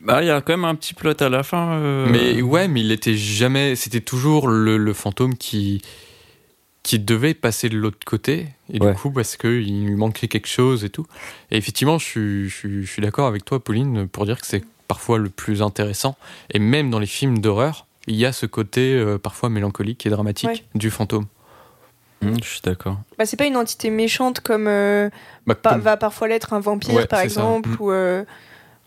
Bah, 0.00 0.22
il 0.22 0.26
y 0.26 0.30
a 0.30 0.40
quand 0.40 0.52
même 0.52 0.64
un 0.66 0.74
petit 0.74 0.92
plot 0.94 1.14
à 1.22 1.28
la 1.28 1.42
fin. 1.42 1.72
euh, 1.78 2.06
Mais 2.10 2.42
ouais, 2.42 2.68
mais 2.68 2.80
il 2.82 2.92
était 2.92 3.16
jamais. 3.16 3.74
C'était 3.76 4.00
toujours 4.02 4.48
le, 4.48 4.76
le 4.76 4.92
fantôme 4.92 5.36
qui 5.36 5.82
qui 6.82 6.98
devait 6.98 7.32
passer 7.32 7.70
de 7.70 7.78
l'autre 7.78 8.04
côté 8.04 8.48
et 8.70 8.78
Ouais. 8.78 8.92
du 8.92 8.98
coup 8.98 9.10
parce 9.10 9.36
que 9.38 9.48
il 9.62 9.86
lui 9.86 9.94
manquait 9.94 10.28
quelque 10.28 10.48
chose 10.48 10.84
et 10.84 10.90
tout. 10.90 11.06
Et 11.50 11.56
effectivement, 11.56 11.98
je 11.98 12.04
suis 12.04 12.48
je 12.50 12.54
suis, 12.54 12.84
je 12.84 12.90
suis 12.90 13.00
d'accord 13.00 13.26
avec 13.26 13.44
toi, 13.46 13.58
Pauline, 13.58 14.06
pour 14.06 14.26
dire 14.26 14.38
que 14.38 14.46
c'est 14.46 14.62
parfois 14.86 15.16
le 15.18 15.30
plus 15.30 15.62
intéressant. 15.62 16.16
Et 16.50 16.58
même 16.58 16.90
dans 16.90 16.98
les 16.98 17.06
films 17.06 17.38
d'horreur, 17.38 17.86
il 18.06 18.16
y 18.16 18.26
a 18.26 18.32
ce 18.34 18.44
côté 18.44 18.92
euh, 18.92 19.16
parfois 19.16 19.48
mélancolique 19.48 20.04
et 20.04 20.10
dramatique 20.10 20.48
Ouais. 20.50 20.62
du 20.74 20.90
fantôme. 20.90 21.24
Hum, 22.24 22.36
je 22.42 22.48
suis 22.48 22.60
d'accord. 22.62 22.96
Bah, 23.18 23.26
c'est 23.26 23.36
pas 23.36 23.46
une 23.46 23.56
entité 23.56 23.90
méchante 23.90 24.40
comme 24.40 24.66
euh, 24.68 25.08
Bah, 25.46 25.54
pa- 25.54 25.76
va 25.78 25.96
parfois 25.96 26.28
l'être 26.28 26.52
un 26.52 26.60
vampire, 26.60 26.94
Ouais, 26.94 27.06
par 27.06 27.20
exemple, 27.20 27.68
Mm. 27.70 27.76
ou, 27.80 27.90
euh, 27.92 28.24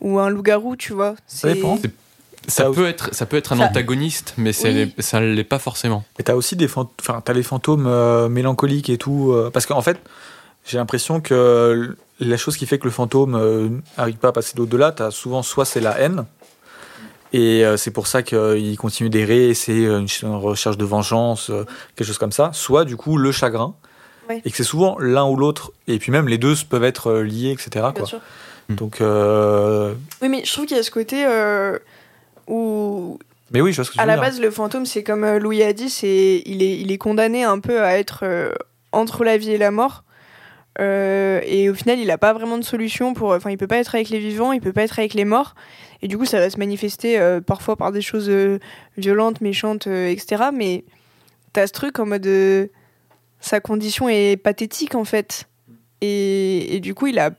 ou 0.01 0.19
un 0.19 0.29
loup-garou, 0.29 0.75
tu 0.75 0.93
vois. 0.93 1.15
Ça 1.27 1.53
dépend. 1.53 1.77
Ça 1.77 2.63
Ça 2.63 2.71
peut 2.71 2.87
être 2.87 3.13
ça 3.13 3.25
peut 3.25 3.35
être 3.37 3.51
un 3.53 3.57
Ça- 3.57 3.63
antagoniste, 3.65 4.33
mais 4.37 4.51
Oui. 4.63 4.93
ça 4.99 5.19
ne 5.19 5.33
l'est 5.33 5.43
pas 5.43 5.59
forcément. 5.59 6.05
Et 6.17 6.23
t'as 6.23 6.35
aussi 6.35 6.55
des 6.55 6.67
fantômes, 6.69 6.93
enfin, 7.01 7.21
t'as 7.23 7.33
les 7.33 7.43
fantômes 7.43 7.87
euh, 7.87 8.29
mélancoliques 8.29 8.89
et 8.89 8.97
tout. 8.97 9.31
euh, 9.33 9.49
parce 9.51 9.65
qu'en 9.65 9.81
fait, 9.81 9.97
j'ai 10.65 10.77
l'impression 10.77 11.19
que 11.19 11.95
la 12.19 12.37
chose 12.37 12.55
qui 12.55 12.65
fait 12.65 12.79
que 12.79 12.85
le 12.85 12.91
fantôme 12.91 13.35
euh, 13.35 13.69
n'arrive 13.97 14.15
pas 14.15 14.29
à 14.29 14.31
passer 14.31 14.53
l'au-delà, 14.57 14.91
t'as 14.93 15.11
souvent 15.11 15.43
soit 15.43 15.65
c'est 15.65 15.81
la 15.81 15.99
haine, 15.99 16.25
et 17.33 17.65
euh, 17.65 17.77
c'est 17.77 17.91
pour 17.91 18.07
ça 18.07 18.23
qu'il 18.23 18.77
continue 18.77 19.09
d'errer, 19.09 19.53
c'est 19.53 19.71
euh, 19.85 19.99
une, 19.99 20.07
ch- 20.07 20.23
une 20.23 20.35
recherche 20.35 20.77
de 20.77 20.85
vengeance, 20.85 21.49
euh, 21.49 21.65
quelque 21.95 22.07
chose 22.07 22.17
comme 22.17 22.31
ça, 22.31 22.51
soit 22.53 22.85
du 22.85 22.95
coup 22.97 23.17
le 23.17 23.31
chagrin, 23.31 23.75
Ouais. 24.29 24.41
et 24.43 24.51
que 24.51 24.57
c'est 24.57 24.63
souvent 24.63 24.97
l'un 24.99 25.25
ou 25.25 25.37
l'autre, 25.37 25.71
et 25.87 25.99
puis 25.99 26.11
même 26.11 26.27
les 26.27 26.37
deux 26.37 26.53
peuvent 26.69 26.83
être 26.83 27.13
liés, 27.13 27.51
etc. 27.51 27.69
Bien 27.73 27.91
Quoi. 27.93 28.05
sûr. 28.05 28.19
Donc, 28.67 28.99
euh, 28.99 29.93
Oui, 30.21 30.27
mais 30.27 30.43
je 30.43 30.51
trouve 30.51 30.65
qu'il 30.65 30.75
y 30.75 30.79
a 30.79 30.83
ce 30.83 30.91
côté 30.91 31.23
euh, 31.25 31.77
où, 32.47 33.17
mais 33.51 33.61
oui, 33.61 33.71
je 33.71 33.77
vois 33.77 33.85
ce 33.85 33.91
que 33.91 33.95
tu 33.95 33.99
à 34.01 34.03
veux 34.03 34.07
la 34.09 34.15
dire. 34.15 34.23
base, 34.23 34.41
le 34.41 34.51
fantôme, 34.51 34.85
c'est 34.85 35.03
comme 35.03 35.25
Louis 35.37 35.63
a 35.63 35.71
dit, 35.71 35.89
c'est 35.89 36.41
il 36.45 36.61
est, 36.61 36.77
il 36.77 36.91
est 36.91 36.97
condamné 36.97 37.43
un 37.45 37.59
peu 37.59 37.81
à 37.81 37.97
être 37.97 38.19
euh, 38.23 38.51
entre 38.91 39.23
la 39.23 39.37
vie 39.37 39.51
et 39.51 39.57
la 39.57 39.71
mort. 39.71 40.03
Euh, 40.79 41.39
et 41.45 41.69
au 41.69 41.73
final, 41.73 41.97
il 41.99 42.07
n'a 42.07 42.17
pas 42.17 42.33
vraiment 42.33 42.57
de 42.57 42.63
solution 42.63 43.13
pour. 43.13 43.29
Enfin, 43.31 43.49
il 43.49 43.57
peut 43.57 43.67
pas 43.67 43.77
être 43.77 43.95
avec 43.95 44.09
les 44.09 44.19
vivants, 44.19 44.51
il 44.51 44.59
peut 44.61 44.73
pas 44.73 44.83
être 44.83 44.99
avec 44.99 45.13
les 45.13 45.25
morts. 45.25 45.55
Et 46.01 46.07
du 46.07 46.17
coup, 46.17 46.25
ça 46.25 46.39
va 46.39 46.49
se 46.49 46.57
manifester 46.57 47.19
euh, 47.19 47.41
parfois 47.41 47.75
par 47.75 47.91
des 47.91 48.01
choses 48.01 48.29
euh, 48.29 48.59
violentes, 48.97 49.41
méchantes, 49.41 49.87
euh, 49.87 50.07
etc. 50.07 50.45
Mais 50.53 50.83
t'as 51.53 51.67
ce 51.67 51.73
truc 51.73 51.99
en 51.99 52.05
mode. 52.05 52.27
sa 53.39 53.59
condition 53.59 54.09
est 54.09 54.37
pathétique, 54.37 54.95
en 54.95 55.05
fait. 55.05 55.47
Et, 56.01 56.75
et 56.75 56.79
du 56.79 56.93
coup, 56.93 57.07
il 57.07 57.19
a 57.19 57.31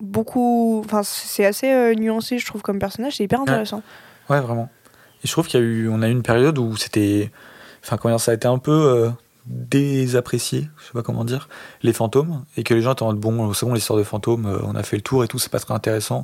beaucoup. 0.00 0.82
Enfin, 0.84 1.02
c'est 1.02 1.44
assez 1.44 1.94
nuancé, 1.96 2.38
je 2.38 2.46
trouve, 2.46 2.62
comme 2.62 2.78
personnage. 2.78 3.16
C'est 3.16 3.24
hyper 3.24 3.40
intéressant. 3.40 3.82
Ouais, 4.28 4.40
vraiment. 4.40 4.68
Et 5.24 5.26
je 5.26 5.32
trouve 5.32 5.46
qu'il 5.46 5.60
y 5.60 5.62
a 5.62 5.66
eu, 5.66 5.88
on 5.88 6.02
a 6.02 6.08
eu 6.08 6.12
une 6.12 6.22
période 6.22 6.58
où 6.58 6.76
c'était, 6.76 7.30
enfin, 7.82 7.96
comment 7.96 8.14
dire, 8.14 8.20
ça 8.20 8.32
a 8.32 8.34
été 8.34 8.46
un 8.46 8.58
peu 8.58 9.10
désapprécié, 9.46 10.68
je 10.78 10.84
sais 10.86 10.92
pas 10.92 11.02
comment 11.02 11.24
dire, 11.24 11.48
les 11.82 11.92
fantômes, 11.92 12.44
et 12.56 12.62
que 12.62 12.74
les 12.74 12.82
gens 12.82 12.92
étaient 12.92 13.02
en 13.02 13.06
mode, 13.06 13.18
bon, 13.18 13.52
c'est 13.54 13.66
bon, 13.66 13.74
l'histoire 13.74 13.98
de 13.98 14.04
fantômes, 14.04 14.46
euh, 14.46 14.58
on 14.64 14.74
a 14.74 14.82
fait 14.82 14.96
le 14.96 15.02
tour 15.02 15.24
et 15.24 15.28
tout, 15.28 15.38
c'est 15.38 15.50
pas 15.50 15.60
très 15.60 15.74
intéressant. 15.74 16.22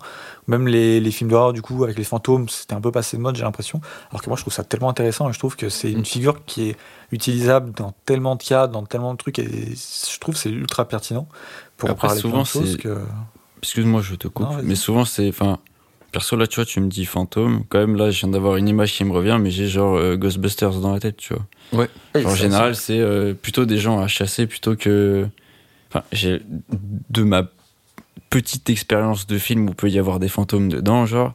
Même 0.48 0.66
les, 0.66 1.00
les 1.00 1.10
films 1.10 1.30
d'horreur, 1.30 1.52
du 1.52 1.62
coup, 1.62 1.84
avec 1.84 1.96
les 1.96 2.04
fantômes, 2.04 2.48
c'était 2.48 2.74
un 2.74 2.80
peu 2.80 2.90
passé 2.90 3.16
de 3.16 3.22
mode, 3.22 3.36
j'ai 3.36 3.42
l'impression. 3.44 3.80
Alors 4.10 4.22
que 4.22 4.28
moi, 4.28 4.36
je 4.36 4.42
trouve 4.42 4.52
ça 4.52 4.64
tellement 4.64 4.88
intéressant, 4.90 5.28
et 5.30 5.32
je 5.32 5.38
trouve 5.38 5.56
que 5.56 5.68
c'est 5.68 5.92
une 5.92 6.04
figure 6.04 6.44
qui 6.44 6.70
est 6.70 6.76
utilisable 7.12 7.72
dans 7.72 7.94
tellement 8.06 8.36
de 8.36 8.42
cas, 8.42 8.66
dans 8.66 8.84
tellement 8.84 9.12
de 9.12 9.18
trucs, 9.18 9.38
et 9.38 9.46
je 9.46 10.18
trouve 10.18 10.36
c'est 10.36 10.50
ultra 10.50 10.86
pertinent 10.86 11.28
pour 11.76 11.90
Après, 11.90 12.08
parler 12.08 12.20
souvent, 12.20 12.44
c'est- 12.44 12.76
que... 12.78 12.98
Excuse-moi, 13.62 14.02
je 14.02 14.16
te 14.16 14.26
coupe. 14.26 14.48
Non, 14.50 14.58
mais 14.64 14.74
souvent, 14.74 15.04
c'est. 15.04 15.28
Enfin, 15.28 15.60
perso, 16.10 16.34
là, 16.36 16.48
tu 16.48 16.56
vois, 16.56 16.64
tu 16.64 16.80
me 16.80 16.88
dis 16.88 17.04
fantôme. 17.04 17.62
Quand 17.68 17.78
même, 17.78 17.94
là, 17.94 18.10
je 18.10 18.18
viens 18.18 18.28
d'avoir 18.30 18.56
une 18.56 18.66
image 18.68 18.92
qui 18.92 19.04
me 19.04 19.12
revient, 19.12 19.38
mais 19.40 19.52
j'ai 19.52 19.68
genre 19.68 19.94
euh, 19.96 20.16
Ghostbusters 20.16 20.80
dans 20.80 20.92
la 20.92 20.98
tête, 20.98 21.16
tu 21.16 21.32
vois. 21.32 21.44
Et 22.14 22.24
en 22.26 22.34
général, 22.34 22.76
c'est 22.76 23.00
euh, 23.00 23.34
plutôt 23.34 23.64
des 23.64 23.78
gens 23.78 24.00
à 24.00 24.08
chasser 24.08 24.46
plutôt 24.46 24.76
que. 24.76 25.26
Enfin, 25.90 26.04
j'ai 26.12 26.40
de 27.10 27.22
ma 27.22 27.44
petite 28.30 28.70
expérience 28.70 29.26
de 29.26 29.36
film 29.38 29.68
où 29.68 29.74
peut 29.74 29.90
y 29.90 29.98
avoir 29.98 30.18
des 30.18 30.28
fantômes 30.28 30.70
dedans, 30.70 31.04
genre, 31.04 31.34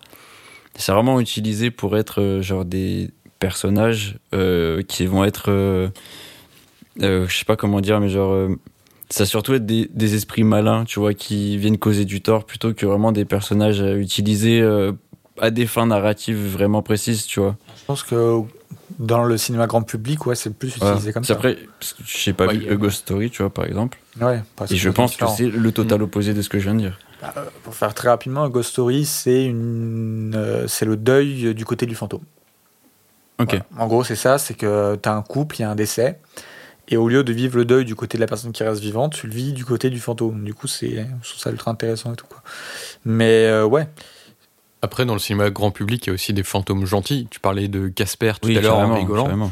c'est 0.75 0.91
vraiment 0.91 1.19
utilisé 1.19 1.69
pour 1.69 1.95
être 1.95 2.21
euh, 2.21 2.41
genre 2.41 2.65
des 2.65 3.11
personnages 3.39 4.17
euh, 4.33 4.81
qui 4.81 5.05
vont 5.05 5.23
être, 5.23 5.51
euh, 5.51 5.89
euh, 7.03 7.27
je 7.27 7.37
sais 7.37 7.45
pas 7.45 7.55
comment 7.55 7.81
dire, 7.81 7.99
mais 7.99 8.09
genre, 8.09 8.31
euh, 8.33 8.55
ça 9.11 9.27
surtout 9.27 9.53
être 9.53 9.65
des, 9.67 9.87
des 9.93 10.15
esprits 10.15 10.43
malins, 10.43 10.85
tu 10.85 10.99
vois, 10.99 11.13
qui 11.13 11.57
viennent 11.57 11.77
causer 11.77 12.03
du 12.03 12.21
tort 12.21 12.45
plutôt 12.45 12.73
que 12.73 12.87
vraiment 12.87 13.11
des 13.11 13.25
personnages 13.25 13.79
à 13.79 13.93
utiliser 13.93 14.59
euh, 14.59 14.91
à 15.39 15.51
des 15.51 15.67
fins 15.67 15.85
narratives 15.85 16.43
vraiment 16.47 16.81
précises, 16.81 17.27
tu 17.27 17.39
vois. 17.39 17.55
Je 17.79 17.85
pense 17.85 18.01
que 18.01 18.41
dans 18.99 19.23
le 19.23 19.37
cinéma 19.37 19.67
grand 19.67 19.83
public, 19.83 20.25
ouais, 20.25 20.35
c'est 20.35 20.49
plus 20.51 20.69
utilisé 20.69 20.85
Voilà. 20.95 21.13
comme 21.13 21.23
C'est 21.23 21.33
ça. 21.33 21.37
Après, 21.39 21.55
que 21.55 22.03
j'ai 22.05 22.33
pas 22.33 22.47
Ouais, 22.47 22.57
vu 22.57 22.69
a- 22.69 22.73
A 22.73 22.75
Ghost 22.75 22.99
Story, 22.99 23.29
tu 23.29 23.41
vois, 23.43 23.53
par 23.53 23.65
exemple. 23.65 23.97
Ouais, 24.19 24.41
parce 24.55 24.71
Et 24.71 24.75
je 24.75 24.89
pense 24.89 25.15
que 25.15 25.25
c'est 25.35 25.47
le 25.49 25.71
total 25.71 26.01
opposé 26.01 26.33
de 26.33 26.41
ce 26.41 26.49
que 26.49 26.57
je 26.59 26.63
viens 26.65 26.73
de 26.75 26.79
dire. 26.79 26.99
Bah, 27.21 27.33
euh, 27.37 27.45
Pour 27.63 27.75
faire 27.75 27.93
très 27.93 28.09
rapidement, 28.09 28.47
Ghost 28.49 28.71
Story, 28.71 29.05
c'est 29.05 29.45
une, 29.45 30.33
euh, 30.35 30.67
c'est 30.67 30.85
le 30.85 30.97
deuil 30.97 31.53
du 31.53 31.65
côté 31.65 31.85
du 31.85 31.95
fantôme. 31.95 32.21
Ok. 33.39 33.49
Voilà. 33.49 33.65
En 33.83 33.87
gros, 33.87 34.03
c'est 34.03 34.15
ça, 34.15 34.37
c'est 34.37 34.55
que 34.55 34.95
tu 35.01 35.07
as 35.09 35.13
un 35.13 35.21
couple, 35.21 35.57
il 35.57 35.61
y 35.61 35.63
a 35.65 35.69
un 35.69 35.75
décès, 35.75 36.19
et 36.87 36.97
au 36.97 37.07
lieu 37.07 37.23
de 37.23 37.33
vivre 37.33 37.57
le 37.57 37.65
deuil 37.65 37.85
du 37.85 37.93
côté 37.95 38.17
de 38.17 38.21
la 38.21 38.27
personne 38.27 38.51
qui 38.51 38.63
reste 38.63 38.81
vivante, 38.81 39.13
tu 39.13 39.27
le 39.27 39.33
vis 39.33 39.53
du 39.53 39.63
côté 39.65 39.89
du 39.89 39.99
fantôme. 39.99 40.43
Du 40.43 40.53
coup, 40.53 40.67
c'est, 40.67 41.05
je 41.21 41.29
trouve 41.29 41.39
ça 41.41 41.51
ultra 41.51 41.69
intéressant 41.69 42.13
et 42.13 42.15
tout 42.15 42.25
quoi. 42.27 42.41
Mais 43.05 43.45
euh, 43.45 43.65
ouais, 43.65 43.87
Après, 44.81 45.05
dans 45.05 45.13
le 45.13 45.19
cinéma 45.19 45.49
grand 45.49 45.71
public, 45.71 46.05
il 46.05 46.09
y 46.09 46.11
a 46.11 46.13
aussi 46.13 46.33
des 46.33 46.43
fantômes 46.43 46.85
gentils. 46.85 47.27
Tu 47.31 47.39
parlais 47.39 47.67
de 47.67 47.87
Casper 47.87 48.33
tout 48.41 48.47
Oui, 48.49 48.57
à 48.57 48.61
l'heure 48.61 48.77
en 48.77 48.95
rigolant. 48.95 49.23
carrément. 49.25 49.51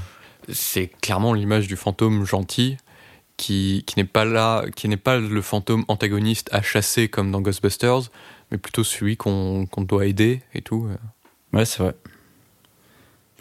c'est 0.52 0.88
clairement 1.02 1.34
l'image 1.34 1.68
du 1.68 1.76
fantôme 1.76 2.26
gentil 2.26 2.78
qui, 3.38 3.84
qui 3.88 3.98
n'est 3.98 4.06
pas 4.06 4.24
là, 4.24 4.64
qui 4.76 4.88
n'est 4.88 4.98
pas 4.98 5.18
le 5.18 5.42
fantôme 5.42 5.84
antagoniste 5.88 6.50
à 6.54 6.62
chasser 6.62 7.08
comme 7.10 7.32
dans 7.32 7.42
Ghostbusters, 7.42 8.12
mais 8.52 8.58
plutôt 8.58 8.84
celui 8.84 9.18
qu'on 9.18 9.66
qu'on 9.66 9.82
doit 9.82 10.06
aider 10.06 10.42
et 10.54 10.62
tout. 10.62 10.88
Ouais, 11.54 11.66
c'est 11.66 11.82
vrai. 11.84 11.96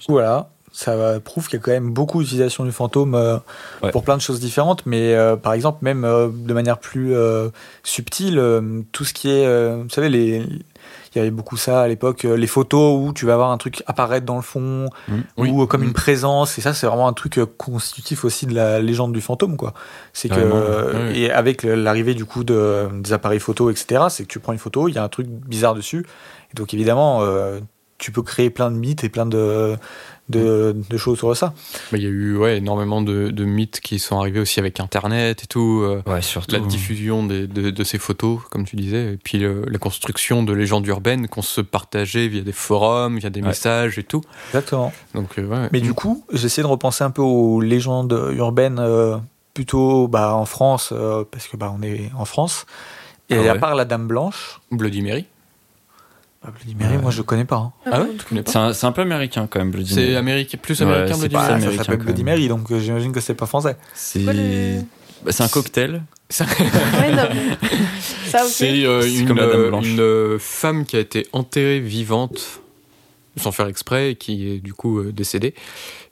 Voilà, 0.08 0.50
ça 0.72 1.20
prouve 1.20 1.46
qu'il 1.48 1.58
y 1.58 1.62
a 1.62 1.64
quand 1.64 1.70
même 1.70 1.90
beaucoup 1.92 2.22
d'utilisation 2.22 2.64
du 2.64 2.72
fantôme 2.72 3.14
euh, 3.14 3.38
Ouais. 3.82 3.90
pour 3.90 4.02
plein 4.04 4.16
de 4.16 4.22
choses 4.22 4.40
différentes, 4.40 4.84
mais 4.86 5.14
euh, 5.14 5.36
par 5.36 5.52
exemple, 5.52 5.78
même 5.82 6.04
euh, 6.04 6.28
de 6.32 6.52
manière 6.52 6.78
plus 6.78 7.14
euh, 7.14 7.48
subtile, 7.84 8.38
euh, 8.38 8.82
tout 8.92 9.04
ce 9.04 9.14
qui 9.14 9.28
est, 9.30 9.46
euh, 9.46 9.82
vous 9.84 9.90
savez, 9.90 10.08
les, 10.08 10.42
il 11.14 11.18
y 11.18 11.20
avait 11.20 11.30
beaucoup 11.30 11.56
ça 11.56 11.82
à 11.82 11.88
l'époque, 11.88 12.24
euh, 12.24 12.36
les 12.36 12.46
photos 12.46 12.98
où 13.00 13.12
tu 13.12 13.26
vas 13.26 13.34
avoir 13.34 13.50
un 13.50 13.58
truc 13.58 13.82
apparaître 13.86 14.26
dans 14.26 14.36
le 14.36 14.42
fond. 14.42 14.88
Oui. 15.36 15.50
ou 15.50 15.66
comme 15.66 15.82
une 15.82 15.92
présence, 15.92 16.58
et 16.58 16.60
ça, 16.60 16.74
c'est 16.74 16.86
vraiment 16.86 17.08
un 17.08 17.12
truc 17.12 17.38
euh, 17.38 17.46
constitutif 17.46 18.24
aussi 18.24 18.46
de 18.46 18.54
la 18.54 18.80
légende 18.80 19.12
du 19.12 19.20
fantôme, 19.20 19.56
quoi. 19.56 19.74
C'est 20.12 20.28
que, 20.28 20.34
euh, 20.38 21.12
et 21.14 21.30
avec 21.30 21.62
l'arrivée 21.62 22.14
du 22.14 22.24
coup 22.24 22.44
de, 22.44 22.88
des 23.00 23.12
appareils 23.12 23.40
photo, 23.40 23.70
etc., 23.70 24.04
c'est 24.08 24.24
que 24.24 24.28
tu 24.28 24.38
prends 24.38 24.52
une 24.52 24.58
photo, 24.58 24.88
il 24.88 24.94
y 24.94 24.98
a 24.98 25.02
un 25.02 25.08
truc 25.08 25.26
bizarre 25.26 25.74
dessus, 25.74 26.06
et 26.52 26.54
donc 26.54 26.74
évidemment, 26.74 27.22
euh, 27.22 27.60
tu 27.98 28.12
peux 28.12 28.22
créer 28.22 28.50
plein 28.50 28.70
de 28.70 28.76
mythes 28.76 29.04
et 29.04 29.08
plein 29.08 29.26
de, 29.26 29.76
de, 30.30 30.74
de 30.88 30.96
choses 30.96 31.18
sur 31.18 31.36
ça. 31.36 31.52
Il 31.92 32.02
y 32.02 32.06
a 32.06 32.08
eu 32.08 32.36
ouais, 32.36 32.56
énormément 32.58 33.02
de, 33.02 33.28
de 33.30 33.44
mythes 33.44 33.80
qui 33.80 33.98
sont 33.98 34.18
arrivés 34.18 34.40
aussi 34.40 34.58
avec 34.58 34.80
Internet 34.80 35.42
et 35.44 35.46
tout. 35.46 35.82
euh, 35.82 36.02
Ouais, 36.06 36.22
surtout. 36.22 36.54
la 36.56 36.60
diffusion 36.60 37.26
des- 37.26 37.46
de, 37.46 37.70
de 37.70 37.84
ces 37.84 37.98
photos, 37.98 38.40
comme 38.50 38.64
tu 38.64 38.76
disais, 38.76 39.12
et 39.14 39.16
puis 39.22 39.38
le- 39.38 39.64
la 39.68 39.78
construction 39.78 40.42
de 40.42 40.52
légendes 40.54 40.86
urbaines 40.86 41.28
qu'on 41.28 41.42
se 41.42 41.60
partageait 41.60 42.28
via 42.28 42.40
des 42.42 42.52
forums, 42.52 43.18
via 43.18 43.28
des 43.30 43.40
Ouais. 43.42 43.48
messages 43.48 43.98
et 43.98 44.02
tout. 44.02 44.22
Exactement. 44.48 44.92
Donc, 45.14 45.38
euh, 45.38 45.46
ouais. 45.46 45.68
Mais 45.72 45.80
du 45.80 45.92
coup, 45.92 46.24
j'ai 46.32 46.46
essayé 46.46 46.62
de 46.62 46.68
repenser 46.68 47.04
un 47.04 47.10
peu 47.10 47.22
aux 47.22 47.60
légendes 47.60 48.18
urbaines, 48.34 48.78
euh, 48.78 49.16
plutôt 49.52 50.08
bah, 50.08 50.34
en 50.34 50.46
France, 50.46 50.90
euh, 50.92 51.24
parce 51.30 51.46
que 51.48 51.56
bah, 51.56 51.72
on 51.78 51.82
est 51.82 52.10
en 52.18 52.24
France. 52.24 52.64
Et 53.30 53.36
Ah 53.36 53.40
ouais. 53.40 53.48
à 53.50 53.54
part 53.56 53.74
la 53.74 53.84
Dame 53.84 54.06
Blanche, 54.06 54.60
Bloody 54.70 55.00
Mary. 55.02 55.26
Bah, 56.44 56.52
Bloody 56.54 56.74
Mary, 56.74 56.98
moi 56.98 57.10
je 57.10 57.22
connais 57.22 57.44
pas. 57.44 57.56
hein. 57.56 57.72
Ah 57.90 58.02
ouais, 58.02 58.08
tu 58.18 58.24
connais 58.26 58.42
pas 58.42 58.50
C'est 58.52 58.58
un, 58.58 58.72
c'est 58.72 58.86
un 58.86 58.92
peu 58.92 59.02
américain 59.02 59.46
quand 59.50 59.58
même, 59.58 59.70
Bloody 59.70 59.92
C'est 59.94 60.00
Mary. 60.02 60.16
américain, 60.16 60.58
plus 60.60 60.80
Ouais, 60.80 60.86
américain 60.86 61.14
c'est 61.14 61.20
Bloody 61.20 61.34
pas 61.34 61.40
Mary. 61.40 61.48
ça 61.50 61.54
américain, 61.56 61.82
s'appelle 61.84 61.98
quand 61.98 62.04
Bloody 62.04 62.24
même. 62.24 62.34
Mary, 62.34 62.48
donc 62.48 62.70
euh, 62.70 62.78
j'imagine 62.80 63.12
que 63.12 63.20
c'est 63.20 63.34
pas 63.34 63.46
français. 63.46 63.76
C'est 63.94 64.22
Quoi, 64.22 64.32
le- 64.32 64.80
bah, 65.24 65.32
c'est 65.32 65.42
un 65.42 65.48
cocktail. 65.48 66.02
Ça- 66.30 66.44
Ouais, 66.58 67.12
non, 67.14 67.22
mais- 67.32 67.68
Ça, 68.26 68.44
ok. 68.44 68.50
C'est 68.50 68.84
euh, 68.84 69.02
C'est 69.02 69.14
une, 69.14 69.28
comme 69.28 69.36
la 69.38 69.46
Dame 69.46 69.60
euh, 69.60 69.68
Blanche. 69.68 69.86
une, 69.86 70.00
euh, 70.00 70.38
femme 70.38 70.84
qui 70.84 70.96
a 70.96 71.00
été 71.00 71.26
enterrée 71.32 71.80
vivante, 71.80 72.60
sans 73.36 73.52
faire 73.52 73.66
exprès, 73.68 74.12
et 74.12 74.14
qui 74.16 74.48
est 74.48 74.58
du 74.58 74.74
coup 74.74 74.98
euh, 75.00 75.12
décédée. 75.12 75.54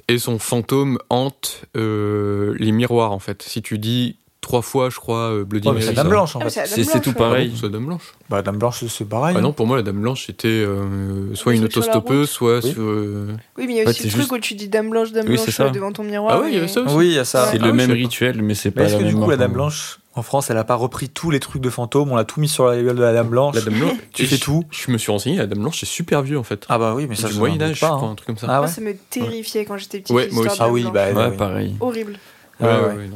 Et 0.09 0.19
son 0.19 0.39
fantôme 0.39 0.99
hante 1.11 1.63
euh, 1.77 2.55
les 2.59 2.73
miroirs, 2.73 3.13
en 3.13 3.19
fait. 3.21 3.43
Si 3.43 3.63
tu 3.63 3.79
dis 3.79 4.17
trois 4.43 4.61
fois, 4.61 4.91
je 4.91 4.97
crois, 4.97 5.31
euh, 5.31 5.45
Bloody 5.45 5.67
Ouais, 5.69 5.73
Mary. 5.75 5.87
c'est 5.87 5.93
Dame 5.95 6.05
ça- 6.07 6.11
Blanche 6.11 6.37
en 6.37 6.41
mais 6.41 6.51
fait. 6.51 6.67
c'est 6.67 7.01
tout 7.01 7.15
pareil. 7.15 7.55
c'est 7.59 7.71
Dame 7.71 7.87
Blanche. 7.87 8.03
Bah, 8.29 8.43
Dame 8.43 8.59
Blanche, 8.59 8.85
c'est 8.87 9.09
pareil. 9.09 9.35
Ah 9.39 9.41
non, 9.41 9.53
pour 9.55 9.67
moi, 9.67 9.77
la 9.79 9.83
Dame 9.83 10.01
Blanche, 10.03 10.27
c'était 10.27 10.49
euh, 10.49 11.35
soit 11.35 11.55
une 11.55 11.61
truc 11.61 11.77
autostoppeuse, 11.79 12.29
soit 12.29 12.57
Oui. 12.63 12.73
sur. 12.73 12.83
euh, 12.83 13.29
Oui, 13.57 13.65
mais 13.67 13.73
il 13.73 13.77
y 13.77 13.81
a 13.81 13.89
aussi 13.89 14.03
le 14.05 14.09
truc 14.11 14.21
juste- 14.21 14.33
où 14.33 14.39
tu 14.39 14.55
dis 14.55 14.69
Dame 14.69 14.91
Blanche, 14.91 15.13
Dame 15.13 15.25
Oui, 15.27 15.35
Blanche 15.37 15.45
c'est 15.47 15.53
ça. 15.53 15.71
devant 15.71 15.93
ton 15.93 16.03
miroir. 16.05 16.35
Ah 16.37 16.41
ouais, 16.43 16.49
il 16.51 16.55
y 16.55 16.59
avait 16.59 16.69
ça 16.69 16.83
aussi. 16.83 16.95
Oui, 16.95 17.07
il 17.07 17.15
y 17.15 17.19
a 17.19 17.25
ça. 17.25 17.47
C'est 17.51 17.59
Ah 17.63 17.65
le 17.65 17.71
oui, 17.71 17.77
même 17.79 17.93
rituel, 17.93 18.43
mais 18.43 18.55
c'est 18.55 18.77
Mais 18.77 18.83
pas 18.85 18.89
est-ce 18.91 18.99
que 18.99 19.05
du 19.05 19.15
coup, 19.15 19.31
la. 19.31 19.37
Dame 19.37 19.53
Blanche, 19.53 20.01
en 20.15 20.23
France, 20.23 20.51
elle 20.51 20.59
a 20.59 20.65
pas 20.65 20.75
repris 20.75 21.09
tous 21.09 21.31
les 21.31 21.41
trucs 21.41 21.63
de 21.63 21.71
fantômes, 21.71 22.11
on 22.13 22.17
l'a 22.17 22.25
tout 22.25 22.41
mis 22.41 22.49
sur 22.49 22.67
la 22.67 22.77
gueule 22.83 22.97
de 22.97 23.01
la 23.03 23.13
Dame 23.15 23.29
Blanche 23.29 23.55
La 23.55 23.61
Dame 23.63 23.75
Blanche. 23.79 23.93
Tu 24.13 24.27
fais 24.27 24.39
tout 24.39 24.65
Je 24.71 24.91
me 24.91 24.99
suis 24.99 25.11
renseigné, 25.13 25.39
la 25.39 25.47
Dame 25.47 25.61
Blanche, 25.61 25.79
c'est 25.81 25.87
super 25.87 26.21
vieux 26.23 26.39
en 26.39 26.43
fait. 26.43 26.67
Ah 26.69 26.79
bah 26.79 26.95
oui, 26.97 27.07
mais 27.09 27.15
C'est 27.15 27.23
ça, 27.23 27.29
du 27.29 27.39
Moyen 27.39 27.63
Âge, 27.63 27.81
pas, 27.81 27.87
je 27.87 27.93
crois, 27.93 28.09
hein. 28.09 28.11
un 28.11 28.15
truc 28.17 28.27
comme 28.27 28.37
ça. 28.39 28.47
Ah 28.51 28.57
Moi, 28.59 28.67
ouais 28.67 28.73
ça 28.73 28.81
me 28.81 28.93
terrifiait 29.09 29.65
quand 29.65 29.77
j'étais 29.79 30.01
petite. 30.01 30.15
Ouais, 30.15 30.29
moi 30.33 30.47
aussi. 30.47 30.57
Ah 30.61 30.69
oui, 30.69 30.85
bah 30.93 31.13
Ouais, 31.13 31.29
oui. 31.31 31.37
pareil. 31.37 31.77
Horrible. 31.81 32.19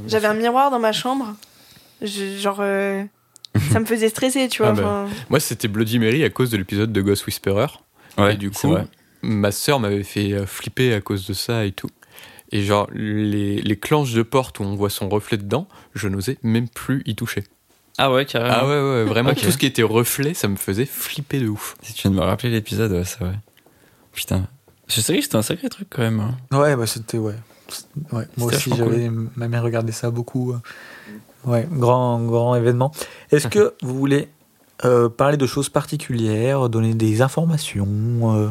J'avais 0.07 0.27
un 0.27 0.35
miroir 0.35 0.70
dans 0.70 0.79
ma 0.79 0.92
chambre. 0.92 1.35
Je- 2.03 2.37
genre, 2.38 2.59
euh, 2.61 3.03
ça 3.72 3.81
me 3.81 3.85
faisait 3.87 4.09
stresser, 4.09 4.49
tu 4.49 4.62
vois. 4.62 4.72
Ah 4.77 4.81
bah. 4.81 5.07
Moi, 5.31 5.40
c'était 5.40 5.68
Bloody 5.68 5.99
Mary 5.99 6.25
à 6.25 6.31
cause 6.31 6.51
de 6.51 6.57
l'épisode 6.57 6.92
de 6.92 7.01
Ghost 7.03 7.27
Whisperer. 7.27 7.66
Ouais, 8.18 8.35
et 8.35 8.37
du 8.37 8.51
c'est 8.53 8.61
coup, 8.66 8.72
vrai. 8.72 8.87
ma 9.22 9.51
sœur 9.53 9.79
m'avait 9.81 10.03
fait 10.03 10.33
euh, 10.33 10.46
flipper 10.46 10.94
à 10.94 11.01
cause 11.01 11.27
de 11.27 11.33
ça 11.35 11.64
et 11.64 11.72
tout. 11.72 11.88
Et 12.53 12.62
genre, 12.62 12.88
les, 12.94 13.61
les 13.61 13.77
clenches 13.79 14.12
de 14.12 14.22
porte 14.22 14.61
où 14.61 14.62
on 14.62 14.75
voit 14.77 14.90
son 14.90 15.09
reflet 15.09 15.37
dedans, 15.37 15.66
je 15.94 16.09
n'osais 16.09 16.38
même 16.42 16.68
plus 16.68 17.03
y 17.07 17.14
toucher. 17.16 17.44
Ah 17.99 18.12
ouais, 18.12 18.25
carrément. 18.27 18.55
Ah 18.59 18.66
ouais, 18.66 18.81
ouais, 18.81 19.05
vraiment, 19.05 19.33
tout 19.35 19.51
ce 19.51 19.57
qui 19.59 19.66
était 19.66 19.83
reflet, 19.83 20.33
ça 20.35 20.49
me 20.49 20.57
faisait 20.57 20.85
flipper 20.87 21.40
de 21.40 21.49
ouf. 21.49 21.77
Si 21.83 21.92
tu 21.94 22.03
viens 22.03 22.11
de 22.12 22.16
me 22.16 22.20
rappeler 22.22 22.51
l'épisode, 22.51 22.92
ouais, 22.92 23.05
c'est 23.05 23.18
vrai. 23.20 23.35
Putain. 24.12 24.46
Je 24.87 25.01
sais 25.01 25.16
que 25.16 25.22
c'était 25.22 25.37
un 25.37 25.42
sacré 25.42 25.68
truc 25.68 25.88
quand 25.90 26.03
même. 26.03 26.20
hein. 26.20 26.37
Ouais, 26.57 26.77
bah 26.77 26.87
c'était, 26.87 27.18
ouais. 27.18 27.35
Ouais, 28.12 28.24
moi 28.37 28.48
aussi, 28.48 28.70
j'avais, 28.76 29.11
ma 29.37 29.48
mère 29.48 29.62
regardait 29.62 29.92
ça 29.92 30.11
beaucoup. 30.11 30.52
euh. 30.52 30.59
Ouais, 31.44 31.66
grand, 31.70 32.20
grand 32.24 32.55
événement. 32.55 32.92
Est-ce 33.31 33.48
que 33.48 33.74
vous 33.83 33.94
voulez 33.96 34.29
euh, 34.85 35.09
parler 35.09 35.37
de 35.37 35.46
choses 35.46 35.68
particulières, 35.68 36.68
donner 36.68 36.94
des 36.94 37.22
informations 37.22 37.87
euh, 38.37 38.48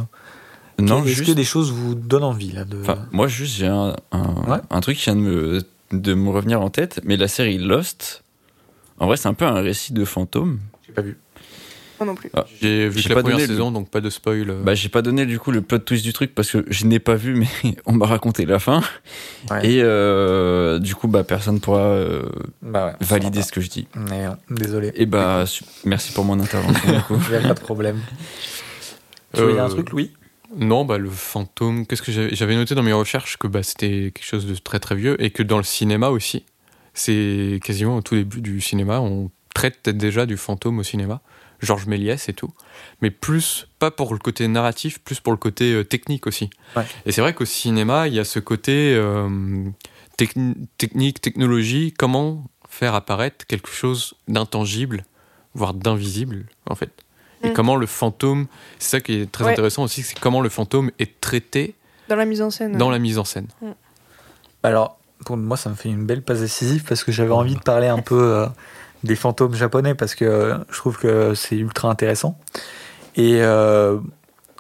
Non, 0.80 1.00
Est-ce 1.04 1.08
juste. 1.10 1.26
que 1.28 1.32
des 1.32 1.44
choses 1.44 1.72
vous 1.72 1.94
donnent 1.96 2.24
envie 2.24 2.52
là 2.52 2.66
de... 2.66 2.80
Enfin, 2.82 3.00
moi, 3.12 3.28
juste, 3.28 3.56
j'ai 3.58 3.68
un, 3.68 3.96
un, 4.12 4.34
Ouais. 4.48 4.60
un 4.70 4.82
truc 4.82 4.98
qui 4.98 5.06
vient 5.06 5.16
de 5.16 5.22
me, 5.22 5.62
de 5.92 6.14
me 6.14 6.30
revenir 6.30 6.62
en 6.62 6.70
tête, 6.70 7.02
mais 7.04 7.18
la 7.18 7.28
série 7.28 7.58
Lost, 7.58 8.24
en 9.00 9.08
vrai, 9.08 9.18
c'est 9.18 9.28
un 9.28 9.34
peu 9.34 9.46
un 9.46 9.62
récit 9.62 9.94
de 9.94 10.06
fantômes. 10.06 10.60
J'ai 10.88 10.94
pas 10.94 11.02
vu. 11.02 11.18
Moi 12.00 12.08
non 12.08 12.16
plus. 12.16 12.30
J'ai 12.62 12.90
vu 12.90 13.02
que 13.02 13.10
la 13.10 13.16
pas 13.16 13.22
première 13.22 13.38
donné 13.38 13.48
le- 13.48 13.54
saison, 13.54 13.72
donc 13.72 13.90
pas 13.90 14.02
de 14.02 14.10
spoil. 14.10 14.50
euh. 14.50 14.62
Bah, 14.64 14.76
j'ai 14.76 14.90
pas 14.90 15.02
donné 15.02 15.26
du 15.26 15.40
coup 15.40 15.52
le 15.52 15.62
plot 15.62 15.80
twist 15.80 16.04
du 16.04 16.12
truc 16.14 16.36
parce 16.36 16.52
que 16.52 16.66
je 16.68 16.86
n'ai 16.86 17.00
pas 17.00 17.16
vu, 17.16 17.36
mais 17.36 17.48
on 17.86 17.94
m'a 17.94 18.06
raconté 18.06 18.46
la 18.46 18.60
fin. 18.60 18.82
Ouais. 19.50 19.66
Et 19.70 19.82
euh, 19.82 20.80
du 20.80 20.94
coup, 20.96 21.08
bah, 21.08 21.24
personne 21.24 21.60
pourra 21.60 21.80
euh, 21.80 22.24
Bah 22.62 22.88
ouais, 22.88 22.94
valider 23.06 23.42
ce 23.42 23.52
que 23.52 23.62
je 23.62 23.70
dis. 23.70 23.88
désolé. 24.50 24.92
Et 24.96 25.06
bah, 25.06 25.46
merci 25.86 26.12
pour 26.12 26.26
mon 26.26 26.40
intervention. 26.40 26.92
du 26.92 27.02
coup. 27.04 27.18
Il 27.30 27.38
n'y 27.40 27.46
a 27.46 27.48
pas 27.48 27.54
de 27.54 27.60
problème. 27.62 28.00
Tu 29.34 29.42
veux 29.42 29.54
dire 29.54 29.64
un 29.64 29.68
Euh, 29.68 29.70
truc, 29.74 29.90
Louis? 29.92 30.12
Non, 30.58 30.86
bah 30.86 30.98
le 30.98 31.10
fantôme. 31.10 31.86
Qu'est-ce 31.86 32.02
que 32.02 32.12
j'avais 32.12 32.34
j'avais 32.36 32.56
noté 32.56 32.76
dans 32.76 32.84
mes 32.84 32.94
recherches 32.94 33.36
que 33.38 33.48
bah 33.48 33.64
c'était 33.64 34.12
quelque 34.14 34.24
chose 34.26 34.46
de 34.46 34.56
très 34.56 34.80
très 34.80 34.96
vieux 34.96 35.22
et 35.22 35.30
que 35.32 35.44
dans 35.44 35.58
le 35.58 35.64
cinéma 35.64 36.10
aussi, 36.10 36.46
c'est 36.94 37.60
quasiment 37.64 37.98
au 37.98 38.02
tout 38.02 38.16
début 38.16 38.40
du 38.42 38.62
cinéma, 38.62 39.02
on 39.02 39.30
traite 39.54 39.80
peut-être 39.82 39.98
déjà 39.98 40.26
du 40.26 40.38
fantôme 40.38 40.80
au 40.80 40.84
cinéma. 40.84 41.20
Georges 41.66 41.88
Méliès 41.88 42.30
et 42.30 42.34
tout, 42.34 42.52
mais 43.02 43.12
plus 43.12 43.68
pas 43.80 43.92
pour 43.92 44.14
le 44.14 44.20
côté 44.20 44.48
narratif, 44.48 45.00
plus 45.00 45.20
pour 45.20 45.34
le 45.34 45.38
côté 45.38 45.74
euh, 45.74 45.84
technique 45.84 46.28
aussi. 46.28 46.50
Ouais. 46.76 46.86
Et 47.06 47.12
c'est 47.12 47.22
vrai 47.22 47.34
qu'au 47.34 47.46
cinéma, 47.46 48.08
il 48.08 48.14
y 48.14 48.20
a 48.20 48.24
ce 48.26 48.40
côté 48.40 48.94
euh, 48.96 49.28
techni- 50.18 50.56
technique, 50.78 51.20
technologie, 51.22 51.94
comment 51.98 52.44
faire 52.70 52.96
apparaître 52.96 53.46
quelque 53.48 53.70
chose 53.70 54.14
d'intangible, 54.28 55.04
voire 55.54 55.74
d'invisible 55.74 56.46
en 56.70 56.76
fait? 56.76 56.92
Et 57.44 57.50
Mm. 57.50 57.54
comment 57.54 57.76
le 57.76 57.86
fantôme, 57.86 58.48
c'est 58.80 58.90
ça 58.92 59.00
qui 59.02 59.14
est 59.22 59.32
très 59.32 59.44
Ouais. 59.46 59.52
intéressant 59.52 59.84
aussi, 59.84 60.04
c'est 60.04 60.20
comment 60.20 60.42
le 60.42 60.50
fantôme 60.50 60.90
est 61.00 61.20
traité 61.20 61.76
Dans 62.10 62.16
la 62.16 62.26
mise 62.26 62.42
en 62.42 62.50
scène. 62.50 62.78
dans 62.78 62.90
la 62.90 63.00
mise 63.00 63.18
en 63.18 63.26
scène. 63.26 63.48
Alors, 64.64 64.98
pour 65.26 65.38
moi, 65.38 65.58
ça 65.58 65.70
me 65.70 65.76
fait 65.76 65.90
une 65.90 66.06
belle 66.06 66.22
passe 66.24 66.40
décisive 66.40 66.84
parce 66.88 67.04
que 67.04 67.12
j'avais 67.12 67.32
envie 67.32 67.56
de 67.56 67.60
parler 67.62 67.88
un 67.88 68.00
peu 68.02 68.20
euh, 68.22 68.48
des 69.04 69.16
fantômes 69.16 69.54
japonais 69.56 69.96
parce 69.96 70.16
que 70.16 70.26
euh, 70.26 70.58
je 70.70 70.78
trouve 70.78 70.98
que 70.98 71.34
c'est 71.36 71.56
ultra 71.58 71.90
intéressant. 71.90 72.38
Et 73.16 73.42
euh, 73.42 73.98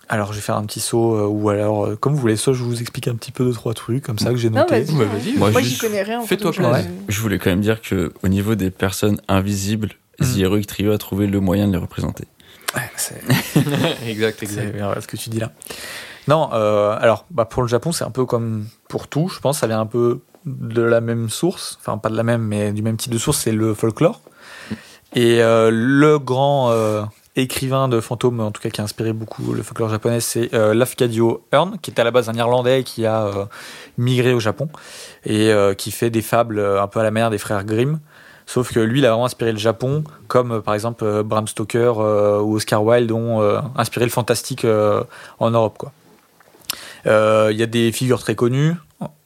alors, 0.08 0.32
je 0.32 0.38
vais 0.38 0.42
faire 0.42 0.56
un 0.58 0.66
petit 0.66 0.80
saut 0.80 1.16
euh, 1.16 1.26
ou 1.28 1.50
alors, 1.50 1.86
euh, 1.88 1.96
comme 1.96 2.14
vous 2.14 2.20
voulez, 2.22 2.36
soit 2.38 2.54
je 2.54 2.64
vous 2.64 2.80
explique 2.82 3.08
un 3.08 3.16
petit 3.16 3.32
peu 3.32 3.44
deux, 3.44 3.54
trois 3.54 3.74
trucs 3.74 4.04
comme 4.04 4.20
ça 4.20 4.30
que 4.30 4.38
j'ai 4.38 4.50
Non, 4.50 4.62
noté. 4.62 4.82
vas-y. 4.84 4.96
Ouais, 4.96 5.06
vas-y. 5.06 5.38
Moi, 5.38 5.52
Moi, 5.52 5.62
j'y 5.62 5.78
connais 5.78 6.04
rien. 6.04 6.22
en 6.22 6.26
fais-toi 6.26 6.52
plaisir. 6.52 6.86
Je 7.08 7.22
voulais 7.22 7.40
quand 7.40 7.50
même 7.50 7.62
dire 7.62 7.82
que 7.82 8.14
au 8.24 8.28
niveau 8.28 8.56
des 8.56 8.70
personnes 8.72 9.20
invisibles, 9.28 9.90
Mhm. 10.18 10.28
The 10.34 10.38
Heroic 10.40 10.66
Trio 10.68 10.94
a 10.94 10.98
trouvé 10.98 11.28
le 11.28 11.42
moyen 11.42 11.68
de 11.68 11.74
les 11.74 11.78
représenter. 11.78 12.24
Ouais, 12.74 12.90
c'est 12.96 13.22
exact, 14.08 14.38
c'est 14.40 14.46
exact. 14.46 14.74
bien 14.74 14.94
ce 15.02 15.08
que 15.08 15.18
tu 15.18 15.30
dis 15.30 15.40
là. 15.42 15.52
Non, 16.30 16.50
euh, 16.54 16.96
alors 16.98 17.26
bah, 17.32 17.44
pour 17.44 17.62
le 17.64 17.68
Japon, 17.68 17.92
c'est 17.92 18.06
un 18.06 18.12
peu 18.12 18.26
comme 18.26 18.66
pour 18.88 19.10
tout, 19.10 19.28
je 19.28 19.42
pense, 19.42 19.60
ça 19.60 19.68
vient 19.68 19.82
un 19.82 19.86
peu 19.86 20.22
de 20.46 20.82
la 20.82 21.02
même 21.02 21.30
source, 21.30 21.78
enfin 21.80 21.98
pas 21.98 22.10
de 22.10 22.16
la 22.16 22.24
même, 22.24 22.42
mais 22.42 22.72
du 22.72 22.82
même 22.82 22.98
type 22.98 23.12
de 23.12 23.18
source, 23.18 23.40
c'est 23.40 23.52
le 23.52 23.74
folklore. 23.74 24.22
Et 25.16 25.42
euh, 25.42 25.70
le 25.72 26.20
grand 26.20 26.72
euh, 26.72 27.04
écrivain 27.36 27.88
de 27.88 28.00
fantômes, 28.02 28.42
en 28.42 28.52
tout 28.52 28.62
cas 28.62 28.70
qui 28.70 28.82
a 28.82 28.84
inspiré 28.84 29.14
beaucoup 29.14 29.54
le 29.54 29.64
folklore 29.64 29.90
japonais, 29.90 30.20
c'est 30.20 30.54
euh, 30.54 30.74
Lafcadio 30.74 31.46
Hearn, 31.52 31.78
qui 31.82 31.92
est 31.92 32.00
à 32.00 32.04
la 32.04 32.12
base 32.12 32.30
un 32.30 32.34
Irlandais 32.34 32.84
qui 32.84 33.06
a 33.06 33.26
euh, 33.26 33.46
migré 33.98 34.34
au 34.34 34.40
Japon 34.40 34.70
et 35.26 35.52
qui 35.78 35.92
fait 35.92 36.10
des 36.10 36.22
fables 36.22 36.60
un 36.60 36.88
peu 36.88 37.00
à 37.00 37.04
la 37.04 37.12
manière 37.12 37.32
des 37.32 37.40
frères 37.40 37.64
Grimm. 37.64 38.00
Sauf 38.46 38.72
que 38.72 38.80
lui, 38.80 39.00
il 39.00 39.06
a 39.08 39.10
vraiment 39.10 39.26
inspiré 39.26 39.52
le 39.52 39.58
Japon, 39.58 40.04
comme 40.28 40.62
par 40.62 40.76
exemple 40.76 41.24
Bram 41.24 41.48
Stoker 41.48 41.98
ou 41.98 42.56
Oscar 42.56 42.84
Wilde 42.84 43.12
ont 43.12 43.42
inspiré 43.76 44.06
le 44.06 44.12
fantastique 44.12 44.68
en 45.40 45.50
Europe. 45.50 45.90
Il 47.06 47.10
y 47.56 47.64
a 47.64 47.66
des 47.66 47.92
figures 47.92 48.20
très 48.20 48.36
connues 48.36 48.76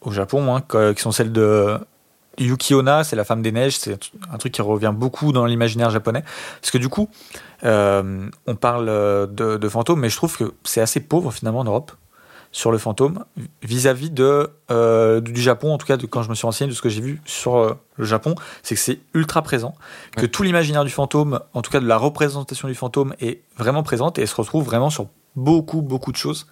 au 0.01 0.11
Japon, 0.11 0.55
hein, 0.55 0.93
qui 0.93 1.01
sont 1.01 1.11
celles 1.11 1.31
de 1.31 1.77
Yuki 2.37 2.73
Onna, 2.73 3.03
c'est 3.03 3.15
la 3.15 3.25
femme 3.25 3.41
des 3.41 3.51
neiges, 3.51 3.77
c'est 3.77 3.97
un 4.31 4.37
truc 4.37 4.53
qui 4.53 4.61
revient 4.61 4.93
beaucoup 4.95 5.31
dans 5.31 5.45
l'imaginaire 5.45 5.89
japonais. 5.89 6.23
Parce 6.61 6.71
que 6.71 6.77
du 6.77 6.87
coup, 6.89 7.09
euh, 7.63 8.29
on 8.47 8.55
parle 8.55 8.87
euh, 8.89 9.27
de, 9.27 9.57
de 9.57 9.69
fantômes, 9.69 9.99
mais 9.99 10.09
je 10.09 10.15
trouve 10.15 10.37
que 10.37 10.53
c'est 10.63 10.81
assez 10.81 11.01
pauvre 11.01 11.31
finalement 11.31 11.59
en 11.59 11.65
Europe 11.65 11.91
sur 12.51 12.71
le 12.71 12.79
fantôme 12.79 13.25
vis-à-vis 13.61 14.09
de 14.09 14.49
euh, 14.71 15.21
du 15.21 15.39
Japon 15.39 15.71
en 15.71 15.77
tout 15.77 15.85
cas 15.85 15.97
de 15.97 16.07
quand 16.07 16.23
je 16.23 16.29
me 16.29 16.33
suis 16.33 16.47
renseigné 16.47 16.67
de 16.71 16.75
ce 16.75 16.81
que 16.81 16.89
j'ai 16.89 16.99
vu 17.01 17.21
sur 17.23 17.57
euh, 17.57 17.75
le 17.97 18.05
Japon 18.05 18.33
c'est 18.63 18.73
que 18.73 18.81
c'est 18.81 19.01
ultra 19.13 19.43
présent 19.43 19.75
que 20.15 20.21
Ouais. 20.21 20.27
tout 20.29 20.41
l'imaginaire 20.41 20.83
du 20.83 20.89
fantôme 20.89 21.41
en 21.53 21.61
tout 21.61 21.69
cas 21.69 21.79
de 21.79 21.85
la 21.85 21.97
représentation 21.97 22.67
du 22.67 22.73
fantôme 22.73 23.13
est 23.21 23.41
vraiment 23.55 23.83
présente 23.83 24.17
et 24.17 24.23
elle 24.23 24.27
se 24.27 24.33
retrouve 24.35 24.65
vraiment 24.65 24.89
sur 24.89 25.05
beaucoup 25.35 25.81
beaucoup 25.81 26.11
de 26.11 26.17
choses 26.17 26.47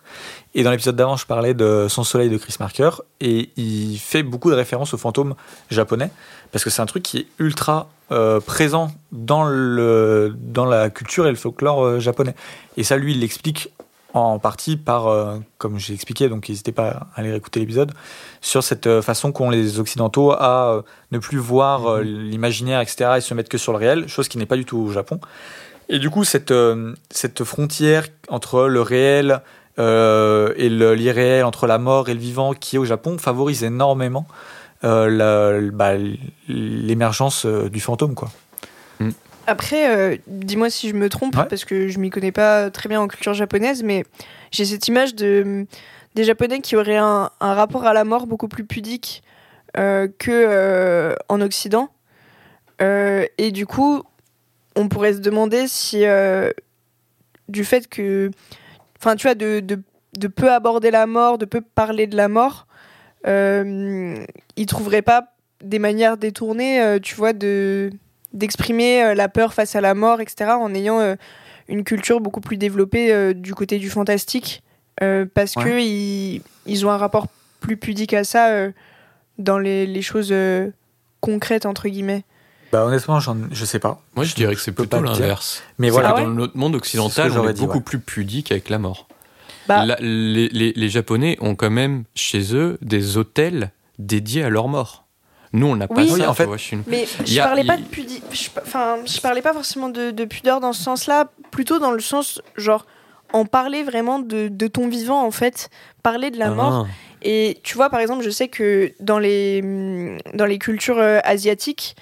et 0.55 0.63
dans 0.63 0.71
l'épisode 0.71 0.95
d'avant 0.95 1.17
je 1.17 1.25
parlais 1.25 1.53
de 1.53 1.87
Son 1.89 2.03
Soleil 2.03 2.29
de 2.29 2.37
Chris 2.37 2.55
Marker 2.59 2.89
et 3.19 3.49
il 3.57 3.97
fait 3.97 4.23
beaucoup 4.23 4.49
de 4.49 4.55
références 4.55 4.93
aux 4.93 4.97
fantômes 4.97 5.35
japonais 5.69 6.11
parce 6.51 6.63
que 6.63 6.69
c'est 6.69 6.81
un 6.81 6.85
truc 6.85 7.03
qui 7.03 7.17
est 7.19 7.27
ultra 7.39 7.89
euh, 8.11 8.39
présent 8.39 8.91
dans 9.11 9.43
le 9.43 10.35
dans 10.39 10.65
la 10.65 10.89
culture 10.89 11.27
et 11.27 11.31
le 11.31 11.35
folklore 11.35 11.83
euh, 11.83 11.99
japonais 11.99 12.35
et 12.77 12.83
ça 12.83 12.97
lui 12.97 13.13
il 13.13 13.19
l'explique 13.19 13.71
en 14.13 14.39
partie 14.39 14.77
par, 14.77 15.07
euh, 15.07 15.37
comme 15.57 15.77
j'ai 15.77 15.93
expliqué, 15.93 16.29
donc 16.29 16.47
n'hésitez 16.49 16.71
pas 16.71 16.89
à 16.89 17.07
aller 17.15 17.35
écouter 17.35 17.59
l'épisode, 17.59 17.91
sur 18.41 18.63
cette 18.63 19.01
façon 19.01 19.31
qu'ont 19.31 19.49
les 19.49 19.79
Occidentaux 19.79 20.31
à 20.31 20.83
ne 21.11 21.19
plus 21.19 21.37
voir 21.37 21.87
euh, 21.87 22.01
l'imaginaire, 22.01 22.81
etc., 22.81 23.11
et 23.17 23.21
se 23.21 23.33
mettre 23.33 23.49
que 23.49 23.57
sur 23.57 23.71
le 23.71 23.77
réel, 23.77 24.07
chose 24.07 24.27
qui 24.27 24.37
n'est 24.37 24.45
pas 24.45 24.55
du 24.55 24.65
tout 24.65 24.77
au 24.77 24.91
Japon. 24.91 25.19
Et 25.89 26.00
du 26.00 26.10
coup, 26.10 26.23
cette, 26.23 26.52
euh, 26.52 26.93
cette 27.10 27.43
frontière 27.43 28.08
entre 28.30 28.67
le 28.67 28.82
réel 28.82 29.41
euh, 29.80 30.54
et 30.58 30.69
le- 30.69 30.95
l'irréel, 30.95 31.45
entre 31.45 31.67
la 31.67 31.78
mort 31.78 32.10
et 32.10 32.13
le 32.13 32.19
vivant, 32.19 32.54
qui 32.54 32.76
est 32.76 32.80
au 32.80 32.86
Japon, 32.86 33.17
favorise 33.17 33.63
énormément 33.63 34.28
euh, 34.84 35.08
la- 35.10 35.71
bah, 35.71 35.93
l'émergence 36.47 37.45
du 37.45 37.80
fantôme, 37.80 38.15
quoi. 38.15 38.30
Après, 39.50 39.95
euh, 39.95 40.17
dis-moi 40.28 40.69
si 40.69 40.89
je 40.89 40.93
me 40.93 41.08
trompe, 41.10 41.36
Ouais. 41.38 41.45
parce 41.50 41.63
que 41.63 41.88
je 41.88 42.00
m'y 42.00 42.10
connais 42.10 42.34
pas 42.34 42.69
très 42.69 42.89
bien 42.89 43.00
en 43.00 43.08
culture 43.08 43.34
japonaise, 43.34 43.82
mais 43.82 44.04
j'ai 44.52 44.65
cette 44.65 44.88
image 44.89 45.15
de 45.15 45.65
des 46.15 46.23
Japonais 46.26 46.60
qui 46.62 46.76
auraient 46.76 46.97
un, 46.97 47.30
un 47.39 47.54
rapport 47.54 47.86
à 47.86 47.93
la 47.93 48.04
mort 48.04 48.26
beaucoup 48.28 48.47
plus 48.50 48.65
pudique 48.65 49.21
euh, 49.78 50.08
que 50.19 50.32
euh, 50.32 51.15
en 51.30 51.39
Occident. 51.41 51.89
Euh, 52.82 53.26
et 53.38 53.52
du 53.52 53.65
coup, 53.67 54.02
on 54.77 54.87
pourrait 54.89 55.13
se 55.13 55.19
demander 55.19 55.67
si 55.67 56.05
euh, 56.05 56.51
du 57.49 57.65
fait 57.65 57.87
que, 57.87 58.29
enfin, 58.99 59.15
tu 59.15 59.23
vois, 59.27 59.35
de, 59.35 59.59
de, 59.59 59.79
de 60.17 60.27
peu 60.27 60.51
aborder 60.51 60.91
la 60.91 61.05
mort, 61.07 61.37
de 61.37 61.45
peu 61.45 61.61
parler 61.61 62.07
de 62.07 62.15
la 62.15 62.27
mort, 62.27 62.67
euh, 63.25 64.15
ils 64.55 64.65
trouveraient 64.65 65.01
pas 65.01 65.33
des 65.63 65.79
manières 65.79 66.17
détournées, 66.17 66.81
euh, 66.81 66.99
tu 66.99 67.15
vois, 67.15 67.33
de 67.33 67.89
d'exprimer 68.33 69.03
euh, 69.03 69.13
la 69.15 69.29
peur 69.29 69.53
face 69.53 69.75
à 69.75 69.81
la 69.81 69.93
mort, 69.95 70.21
etc., 70.21 70.51
en 70.51 70.73
ayant 70.75 71.15
une 71.67 71.83
culture 71.83 72.19
beaucoup 72.21 72.41
plus 72.41 72.57
développée 72.57 73.33
du 73.33 73.55
côté 73.55 73.79
du 73.79 73.89
fantastique, 73.89 74.61
parce 75.33 75.55
Ouais. 75.55 75.63
que 75.63 75.79
ils, 75.79 76.41
ils 76.65 76.85
ont 76.85 76.91
un 76.91 76.97
rapport 76.97 77.27
plus 77.59 77.77
pudique 77.77 78.13
à 78.13 78.23
ça 78.23 78.67
dans 79.37 79.57
les, 79.57 79.85
les 79.87 80.01
choses 80.01 80.33
concrètes 81.21 81.65
entre 81.65 81.87
guillemets. 81.89 82.23
Bah 82.71 82.86
honnêtement, 82.86 83.19
je 83.19 83.65
sais 83.65 83.80
pas. 83.80 84.01
Moi, 84.15 84.25
je 84.25 84.36
dirais 84.36 84.53
que 84.56 84.62
c'est 84.62 84.71
plutôt 84.71 85.01
l'inverse. 85.01 85.63
Mais 85.77 85.89
voilà. 85.89 86.12
que 86.12 86.17
Ah 86.19 86.21
dans 86.23 86.27
notre 86.30 86.58
monde 86.58 86.75
occidental, 86.75 87.32
on 87.38 87.47
est 87.47 87.53
dit, 87.53 87.62
beaucoup 87.62 87.77
ouais. 87.77 87.84
plus 87.84 87.99
pudique 87.99 88.51
avec 88.51 88.69
la 88.69 88.77
mort. 88.80 89.08
Bah- 89.67 89.86
La- 89.86 89.97
les, 89.99 90.49
les- 90.49 90.73
les 90.73 90.89
Japonais 90.89 91.38
ont 91.41 91.56
quand 91.56 91.69
même 91.69 92.03
chez 92.15 92.56
eux 92.56 92.77
des 92.82 93.17
hôtels 93.17 93.71
dédiés 93.99 94.43
à 94.43 94.49
leur 94.49 94.67
mort. 94.67 95.06
Nous, 95.53 95.65
on 95.67 95.75
n'a 95.77 95.88
pas 95.88 96.01
Oui. 96.01 96.10
ça. 96.10 96.30
En 96.30 96.34
fait- 96.34 96.45
vois. 96.45 96.58
Mais 96.88 97.06
je 97.25 97.39
a- 97.39 97.43
parlais 97.45 97.63
pas 97.63 97.75
il- 97.77 97.84
de 97.84 97.88
pudi... 97.89 98.21
je- 98.32 98.49
Enfin, 98.62 98.97
je 99.06 99.19
parlais 99.21 99.41
pas 99.41 99.53
forcément 99.53 99.89
de, 99.89 100.12
de 100.12 100.25
pudeur 100.25 100.60
dans 100.60 100.73
ce 100.73 100.84
sens-là, 100.84 101.30
plutôt 101.51 101.80
dans 101.80 101.91
le 101.91 101.99
sens, 102.01 102.41
genre, 102.58 102.86
en 103.34 103.45
parler 103.45 103.84
vraiment 103.84 104.19
de, 104.19 104.49
de 104.49 104.67
ton 104.67 104.88
vivant, 104.89 105.25
en 105.25 105.32
fait. 105.32 105.69
Parler 106.03 106.32
de 106.32 106.38
la 106.38 106.49
mort. 106.51 106.86
Ah. 106.88 106.91
Et 107.23 107.60
tu 107.63 107.75
vois, 107.75 107.89
par 107.89 107.99
exemple, 108.01 108.23
je 108.23 108.30
sais 108.30 108.47
que 108.49 108.91
dans 108.99 109.19
les, 109.19 109.62
hum, 109.63 110.17
dans 110.34 110.45
les 110.45 110.60
cultures 110.60 110.99
euh, 110.99 111.19
asiatiques, 111.23 111.95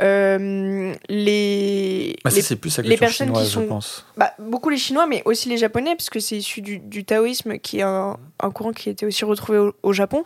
euh, 0.00 0.94
les, 1.08 2.16
Bah, 2.24 2.30
les- 2.30 2.56
plus 2.56 2.96
personnes 2.96 3.32
qui 3.32 3.44
je 3.44 3.48
sont- 3.50 3.66
pense. 3.66 4.06
bah, 4.16 4.32
beaucoup 4.38 4.68
les 4.70 4.76
Chinois, 4.78 5.06
mais 5.06 5.22
aussi 5.24 5.48
les 5.48 5.56
Japonais, 5.58 5.94
parce 5.96 6.10
que 6.10 6.20
c'est 6.20 6.36
issu 6.36 6.62
du, 6.62 6.78
du 6.78 7.04
taoïsme, 7.04 7.58
qui 7.58 7.78
est 7.80 7.82
un, 7.82 8.16
un 8.40 8.50
courant 8.50 8.72
qui 8.72 8.88
a 8.88 8.92
été 8.92 9.04
aussi 9.06 9.24
retrouvé 9.24 9.58
au, 9.58 9.74
au 9.82 9.92
Japon. 9.92 10.24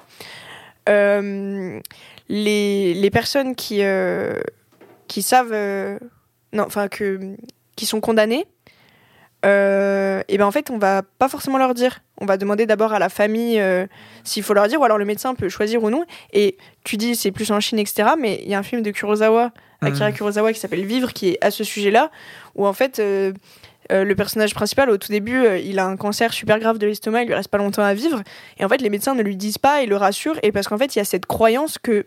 Euh, 0.88 1.78
les, 2.28 2.94
les 2.94 3.10
personnes 3.10 3.54
qui, 3.54 3.82
euh, 3.82 4.34
qui 5.08 5.22
savent, 5.22 5.54
non, 6.52 6.64
enfin, 6.66 6.88
que, 6.88 7.36
qui 7.76 7.86
sont 7.86 8.00
condamnées, 8.00 8.46
et 9.46 10.38
ben 10.38 10.46
en 10.46 10.50
fait, 10.50 10.70
on 10.70 10.78
va 10.78 11.02
pas 11.02 11.28
forcément 11.28 11.58
leur 11.58 11.74
dire. 11.74 12.00
On 12.18 12.24
va 12.26 12.36
demander 12.38 12.64
d'abord 12.64 12.94
à 12.94 12.98
la 12.98 13.10
famille 13.10 13.62
s'il 14.22 14.42
faut 14.42 14.54
leur 14.54 14.68
dire, 14.68 14.80
ou 14.80 14.84
alors 14.84 14.96
le 14.96 15.04
médecin 15.04 15.34
peut 15.34 15.50
choisir 15.50 15.82
ou 15.82 15.90
non. 15.90 16.04
Et 16.32 16.56
tu 16.82 16.96
dis, 16.96 17.14
c'est 17.14 17.30
plus 17.30 17.50
en 17.50 17.60
Chine, 17.60 17.78
etc. 17.78 18.10
Mais 18.18 18.40
il 18.42 18.48
y 18.48 18.54
a 18.54 18.58
un 18.58 18.62
film 18.62 18.80
de 18.80 18.90
Kurosawa, 18.90 19.50
Akira 19.80 20.08
Mhm. 20.10 20.14
Kurosawa, 20.14 20.52
qui 20.52 20.60
s'appelle 20.60 20.84
Vivre, 20.84 21.12
qui 21.12 21.30
est 21.30 21.38
à 21.44 21.50
ce 21.50 21.64
sujet-là, 21.64 22.10
où 22.54 22.66
en 22.66 22.72
fait, 22.72 22.98
euh, 22.98 23.32
euh, 23.92 24.04
le 24.04 24.14
personnage 24.14 24.54
principal, 24.54 24.88
au 24.90 24.96
tout 24.96 25.08
début, 25.12 25.36
euh, 25.44 25.58
il 25.58 25.78
a 25.78 25.86
un 25.86 25.96
cancer 25.96 26.32
super 26.32 26.58
grave 26.58 26.78
de 26.78 26.86
l'estomac, 26.86 27.22
il 27.22 27.26
lui 27.28 27.34
reste 27.34 27.48
pas 27.48 27.58
longtemps 27.58 27.82
à 27.82 27.92
vivre. 27.94 28.22
Et 28.58 28.64
en 28.64 28.68
fait, 28.68 28.80
les 28.80 28.90
médecins 28.90 29.14
ne 29.14 29.22
lui 29.22 29.36
disent 29.36 29.58
pas, 29.58 29.82
ils 29.82 29.88
le 29.88 29.96
rassurent. 29.96 30.38
Et 30.42 30.52
parce 30.52 30.68
qu'en 30.68 30.78
fait, 30.78 30.94
il 30.96 30.98
y 30.98 31.02
a 31.02 31.04
cette 31.04 31.26
croyance 31.26 31.78
que 31.78 32.04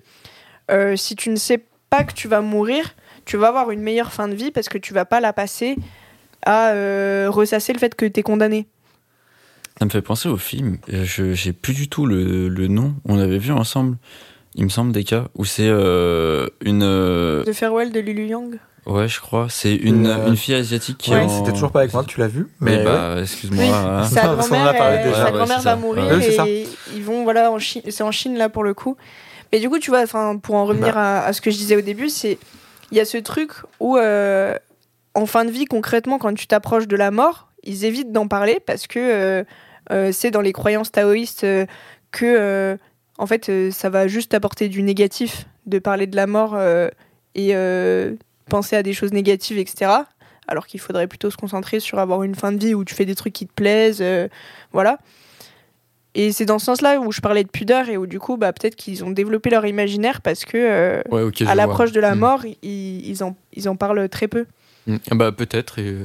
si 0.95 1.15
tu 1.15 1.29
ne 1.29 1.35
sais 1.37 1.63
pas 1.89 2.03
que 2.03 2.13
tu 2.13 2.27
vas 2.27 2.41
mourir, 2.41 2.95
tu 3.25 3.37
vas 3.37 3.47
avoir 3.49 3.71
une 3.71 3.81
meilleure 3.81 4.11
fin 4.11 4.27
de 4.27 4.35
vie 4.35 4.51
parce 4.51 4.67
que 4.69 4.77
tu 4.77 4.93
vas 4.93 5.05
pas 5.05 5.19
la 5.21 5.31
passer 5.33 5.75
à 6.45 6.71
ressasser 7.29 7.73
le 7.73 7.79
fait 7.79 7.95
que 7.95 8.05
tu 8.05 8.19
es 8.19 8.23
condamné. 8.23 8.67
Ça 9.79 9.85
me 9.85 9.89
fait 9.91 10.01
penser 10.01 10.27
au 10.27 10.37
film. 10.37 10.77
Je 10.89 11.33
j'ai 11.33 11.53
plus 11.53 11.73
du 11.73 11.87
tout 11.87 12.05
le, 12.07 12.49
le 12.49 12.67
nom. 12.67 12.95
On 13.05 13.19
avait 13.19 13.37
vu 13.37 13.51
ensemble. 13.51 13.97
Il 14.57 14.63
me 14.65 14.69
semble 14.69 14.91
des 14.91 15.03
cas 15.03 15.25
où 15.35 15.45
c'est 15.45 15.67
euh, 15.67 16.47
une. 16.61 16.81
euh, 16.83 17.43
The 17.43 17.53
Farewell 17.53 17.91
de 17.91 17.99
Lulu 17.99 18.25
Yang. 18.27 18.59
ouais, 18.87 19.07
je 19.07 19.19
crois. 19.21 19.47
C'est 19.49 19.75
une, 19.75 20.07
Euh, 20.07 20.27
une 20.27 20.35
fille 20.37 20.55
asiatique 20.55 20.97
qui. 20.97 21.11
Ouais, 21.11 21.21
en- 21.21 21.29
c'était 21.29 21.51
toujours 21.51 21.71
pas 21.71 21.79
avec 21.81 21.93
moi 21.93 22.03
tu 22.07 22.19
l'as 22.19 22.27
vu, 22.27 22.47
Mais 22.59 22.77
mais 22.77 22.83
bah, 22.83 23.17
excuse-moi. 23.21 23.63
Oui, 23.63 23.69
hein. 23.71 24.03
sa 24.05 24.21
grand-mère, 24.35 24.73
euh, 24.81 25.31
Ouais, 25.31 25.45
va 25.45 25.59
ça. 25.59 25.75
mourir 25.75 26.05
Ouais, 26.07 26.21
c'est 26.21 26.31
ça. 26.31 26.47
et 26.47 26.67
ils 26.95 27.03
vont 27.03 27.23
voilà 27.23 27.51
en 27.51 27.59
Chine, 27.59 27.83
c'est 27.87 28.03
en 28.03 28.11
Chine 28.11 28.35
là 28.37 28.49
pour 28.49 28.63
le 28.63 28.73
coup. 28.73 28.97
Mais 29.53 29.59
du 29.59 29.69
coup, 29.69 29.79
tu 29.79 29.91
vois, 29.91 30.01
enfin 30.01 30.37
pour 30.37 30.55
en 30.55 30.65
revenir 30.65 30.95
Bah. 30.95 31.21
à, 31.21 31.25
à 31.27 31.33
ce 31.33 31.39
que 31.41 31.51
je 31.51 31.57
disais 31.57 31.75
au 31.75 31.81
début, 31.81 32.09
c'est 32.09 32.37
il 32.91 32.97
y 32.97 32.99
a 32.99 33.05
ce 33.05 33.17
truc 33.17 33.51
où 33.79 33.97
euh, 33.97 34.55
en 35.13 35.25
fin 35.27 35.45
de 35.45 35.51
vie 35.51 35.65
concrètement 35.65 36.17
quand 36.17 36.33
tu 36.33 36.47
t'approches 36.47 36.87
de 36.87 36.95
la 36.95 37.11
mort, 37.11 37.49
ils 37.63 37.85
évitent 37.85 38.11
d'en 38.11 38.27
parler 38.27 38.59
parce 38.65 38.87
que 38.87 38.97
euh, 38.99 39.43
euh, 39.91 40.11
c'est 40.11 40.31
dans 40.31 40.41
les 40.41 40.51
croyances 40.53 40.91
taoïstes 40.91 41.43
euh, 41.43 41.65
que 42.11 42.25
euh, 42.25 42.77
en 43.17 43.25
fait 43.27 43.49
euh, 43.49 43.71
ça 43.71 43.89
va 43.89 44.07
juste 44.07 44.33
apporter 44.33 44.69
du 44.69 44.83
négatif 44.83 45.45
de 45.65 45.79
parler 45.79 46.07
de 46.07 46.15
la 46.15 46.27
mort 46.27 46.53
euh, 46.55 46.89
et 47.35 47.55
euh, 47.55 48.13
penser 48.49 48.75
à 48.75 48.83
des 48.83 48.93
choses 48.93 49.11
négatives, 49.11 49.57
etc. 49.57 49.91
Alors 50.47 50.65
qu'il 50.67 50.79
faudrait 50.79 51.07
plutôt 51.07 51.29
se 51.29 51.35
concentrer 51.37 51.79
sur 51.79 51.99
avoir 51.99 52.23
une 52.23 52.35
fin 52.35 52.51
de 52.53 52.57
vie 52.57 52.73
où 52.73 52.85
tu 52.85 52.95
fais 52.95 53.05
des 53.05 53.15
trucs 53.15 53.33
qui 53.33 53.45
te 53.47 53.53
plaisent, 53.53 53.99
euh, 54.01 54.27
voilà. 54.71 54.97
Et 56.15 56.31
c'est 56.31 56.45
dans 56.45 56.57
ce 56.57 56.65
sens-là 56.65 56.99
où 56.99 57.11
je 57.11 57.21
parlais 57.21 57.43
de 57.43 57.49
pudeur 57.49 57.89
et 57.89 57.97
où 57.97 58.07
du 58.07 58.19
coup, 58.19 58.37
bah, 58.37 58.51
peut-être 58.53 58.75
qu'ils 58.75 59.03
ont 59.03 59.11
développé 59.11 59.49
leur 59.51 59.65
imaginaire 59.67 60.21
parce 60.21 60.45
que 60.45 60.57
euh, 60.57 61.01
Ouais, 61.11 61.29
à 61.47 61.53
l'approche 61.53 61.91
de 61.91 61.99
la 61.99 62.15
Mm. 62.15 62.19
mort, 62.19 62.45
ils, 62.63 63.07
ils 63.07 63.23
en, 63.23 63.35
ils 63.53 63.69
en 63.69 63.75
parlent 63.75 64.07
très 64.09 64.27
peu. 64.27 64.45
Mm. 64.87 64.95
Ah 65.11 65.15
Bah, 65.15 65.31
peut-être. 65.31 65.77
Et... 65.79 65.95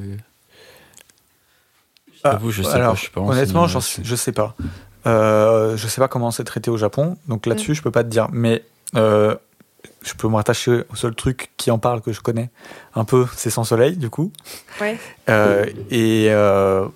J'avoue, 2.22 2.50
je 2.50 2.62
sais 2.62 2.78
pas, 2.78 2.94
je 2.94 3.08
honnêtement, 3.16 3.66
je 3.68 4.16
sais 4.16 4.32
pas. 4.32 4.54
Euh, 5.06 5.76
je 5.76 5.86
sais 5.88 6.00
pas 6.00 6.08
comment 6.08 6.30
c'est 6.30 6.44
traité 6.44 6.70
au 6.70 6.76
Japon, 6.76 7.16
donc 7.28 7.46
là-dessus, 7.46 7.74
je 7.74 7.82
peux 7.82 7.90
pas 7.90 8.04
te 8.04 8.08
dire. 8.08 8.28
Mais 8.32 8.64
euh, 8.94 9.34
je 10.02 10.14
peux 10.14 10.28
me 10.28 10.36
rattacher 10.36 10.84
au 10.92 10.96
seul 10.96 11.14
truc 11.14 11.50
qui 11.56 11.70
en 11.70 11.78
parle 11.78 12.00
que 12.00 12.12
je 12.12 12.20
connais 12.20 12.50
un 12.94 13.04
peu, 13.04 13.26
c'est 13.34 13.50
Sans 13.50 13.64
Soleil, 13.64 13.96
du 13.96 14.10
coup. 14.10 14.32
Ouais. 14.80 14.98
Euh, 15.28 15.66
et 15.90 16.30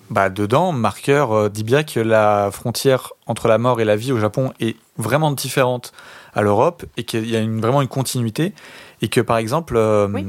bah, 0.09 0.29
dedans, 0.29 0.71
Marqueur 0.71 1.49
dit 1.49 1.63
bien 1.63 1.83
que 1.83 1.99
la 1.99 2.49
frontière 2.51 3.11
entre 3.25 3.47
la 3.47 3.57
mort 3.57 3.81
et 3.81 3.85
la 3.85 3.95
vie 3.95 4.11
au 4.11 4.19
Japon 4.19 4.53
est 4.59 4.77
vraiment 4.97 5.31
différente 5.31 5.91
à 6.33 6.41
l'Europe 6.41 6.85
et 6.97 7.03
qu'il 7.03 7.29
y 7.29 7.35
a 7.35 7.39
une, 7.39 7.59
vraiment 7.59 7.81
une 7.81 7.87
continuité. 7.87 8.53
Et 9.01 9.09
que 9.09 9.21
par 9.21 9.37
exemple, 9.37 9.77
Oui. 10.13 10.25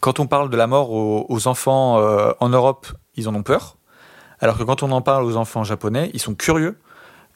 quand 0.00 0.18
on 0.18 0.26
parle 0.26 0.50
de 0.50 0.56
la 0.56 0.66
mort 0.66 0.90
aux, 0.92 1.26
aux 1.28 1.46
enfants 1.46 1.98
en 2.40 2.48
Europe, 2.48 2.86
ils 3.16 3.28
en 3.28 3.34
ont 3.34 3.42
peur. 3.42 3.76
Alors 4.40 4.56
que 4.56 4.62
quand 4.62 4.82
on 4.82 4.92
en 4.92 5.02
parle 5.02 5.24
aux 5.24 5.36
enfants 5.36 5.64
japonais, 5.64 6.10
ils 6.14 6.20
sont 6.20 6.34
curieux. 6.34 6.78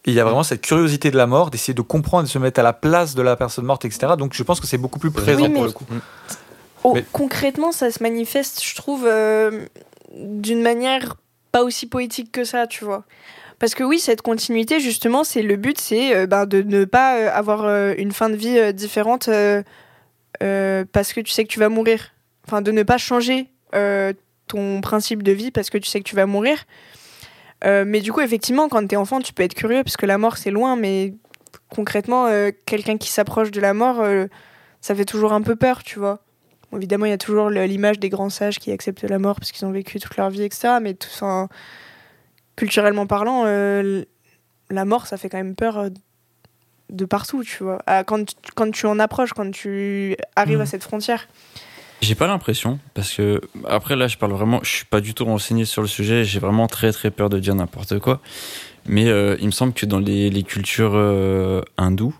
Et 0.04 0.10
il 0.10 0.14
y 0.14 0.20
a 0.20 0.24
vraiment 0.24 0.42
cette 0.42 0.62
curiosité 0.62 1.10
de 1.12 1.16
la 1.16 1.26
mort, 1.26 1.50
d'essayer 1.50 1.74
de 1.74 1.80
comprendre, 1.82 2.24
de 2.24 2.28
se 2.28 2.38
mettre 2.38 2.58
à 2.58 2.64
la 2.64 2.72
place 2.72 3.14
de 3.14 3.22
la 3.22 3.36
personne 3.36 3.64
morte, 3.64 3.84
etc. 3.84 4.14
Donc 4.18 4.34
je 4.34 4.42
pense 4.42 4.58
que 4.58 4.66
c'est 4.66 4.78
beaucoup 4.78 4.98
plus 4.98 5.12
présent 5.12 5.44
Oui, 5.44 5.50
pour 5.50 5.64
le 5.64 5.70
coup. 5.70 5.84
Oh, 6.82 6.94
Mais- 6.94 7.04
Concrètement, 7.12 7.70
ça 7.70 7.90
se 7.92 8.02
manifeste, 8.02 8.64
je 8.64 8.74
trouve, 8.74 9.06
euh, 9.06 9.66
d'une 10.12 10.62
manière 10.62 11.14
pas 11.52 11.62
aussi 11.62 11.86
poétique 11.86 12.32
que 12.32 12.42
ça, 12.44 12.66
tu 12.66 12.84
vois. 12.84 13.04
Parce 13.60 13.76
que 13.76 13.84
oui, 13.84 14.00
cette 14.00 14.22
continuité, 14.22 14.80
justement, 14.80 15.22
c'est 15.22 15.42
le 15.42 15.54
but, 15.54 15.80
c'est 15.80 16.16
euh, 16.16 16.26
ben, 16.26 16.46
de 16.46 16.62
ne 16.62 16.84
pas 16.84 17.16
euh, 17.18 17.30
avoir 17.32 17.64
une 17.96 18.10
fin 18.10 18.28
de 18.28 18.34
vie 18.34 18.74
différente 18.74 19.30
parce 20.40 21.12
que 21.12 21.20
tu 21.20 21.30
sais 21.30 21.44
que 21.44 21.48
tu 21.48 21.60
vas 21.60 21.68
mourir. 21.68 22.12
Enfin, 22.48 22.60
de 22.60 22.72
ne 22.72 22.82
pas 22.82 22.98
changer 22.98 23.46
ton 24.48 24.80
principe 24.80 25.22
de 25.22 25.30
vie 25.30 25.52
parce 25.52 25.70
que 25.70 25.78
tu 25.78 25.88
sais 25.88 26.00
que 26.00 26.08
tu 26.08 26.16
vas 26.16 26.26
mourir. 26.26 26.64
Euh, 27.64 27.84
mais 27.86 28.00
du 28.00 28.12
coup, 28.12 28.20
effectivement, 28.20 28.68
quand 28.68 28.86
t'es 28.86 28.96
enfant, 28.96 29.20
tu 29.20 29.32
peux 29.32 29.42
être 29.42 29.54
curieux 29.54 29.82
parce 29.84 29.96
que 29.96 30.06
la 30.06 30.18
mort, 30.18 30.36
c'est 30.36 30.50
loin, 30.50 30.76
mais 30.76 31.14
concrètement, 31.68 32.26
euh, 32.26 32.50
quelqu'un 32.66 32.98
qui 32.98 33.10
s'approche 33.10 33.50
de 33.50 33.60
la 33.60 33.72
mort, 33.74 34.00
euh, 34.00 34.26
ça 34.80 34.94
fait 34.94 35.04
toujours 35.04 35.32
un 35.32 35.42
peu 35.42 35.54
peur, 35.56 35.82
tu 35.84 35.98
vois. 35.98 36.20
Bon, 36.70 36.78
évidemment, 36.78 37.04
il 37.06 37.10
y 37.10 37.14
a 37.14 37.18
toujours 37.18 37.50
l'image 37.50 37.98
des 38.00 38.08
grands 38.08 38.30
sages 38.30 38.58
qui 38.58 38.72
acceptent 38.72 39.04
la 39.04 39.18
mort 39.18 39.36
parce 39.38 39.52
qu'ils 39.52 39.64
ont 39.66 39.70
vécu 39.70 40.00
toute 40.00 40.16
leur 40.16 40.30
vie, 40.30 40.42
etc. 40.42 40.78
Mais 40.82 40.94
tout, 40.94 41.08
enfin, 41.14 41.48
culturellement 42.56 43.06
parlant, 43.06 43.44
la 43.44 44.84
mort, 44.84 45.06
ça 45.06 45.16
fait 45.16 45.28
quand 45.28 45.38
même 45.38 45.54
peur 45.54 45.88
de 46.90 47.04
partout, 47.04 47.42
tu 47.44 47.62
vois. 47.62 47.78
Ah, 47.86 48.04
quand, 48.04 48.24
tu- 48.26 48.34
quand 48.54 48.70
tu 48.70 48.86
en 48.86 48.98
approches, 48.98 49.32
quand 49.32 49.50
tu 49.50 50.16
arrives 50.36 50.58
à 50.62 50.66
cette 50.66 50.82
frontière. 50.82 51.28
J'ai 52.02 52.14
pas 52.16 52.26
l'impression, 52.26 52.78
parce 52.94 53.14
que 53.14 53.40
après 53.66 53.94
là, 53.96 54.08
je 54.08 54.16
parle 54.18 54.32
vraiment, 54.32 54.58
je 54.64 54.70
suis 54.70 54.84
pas 54.84 55.00
du 55.00 55.14
tout 55.14 55.24
renseigné 55.24 55.64
sur 55.64 55.82
le 55.82 55.88
sujet, 55.88 56.24
j'ai 56.24 56.40
vraiment 56.40 56.66
très 56.66 56.90
très 56.92 57.10
peur 57.12 57.30
de 57.30 57.38
dire 57.38 57.54
n'importe 57.54 57.98
quoi. 58.00 58.20
Mais 58.86 59.06
euh, 59.08 59.36
il 59.40 59.46
me 59.46 59.50
semble 59.52 59.72
que 59.72 59.86
dans 59.86 60.00
les, 60.00 60.28
les 60.28 60.42
cultures 60.42 60.92
euh, 60.96 61.62
hindoues, 61.78 62.14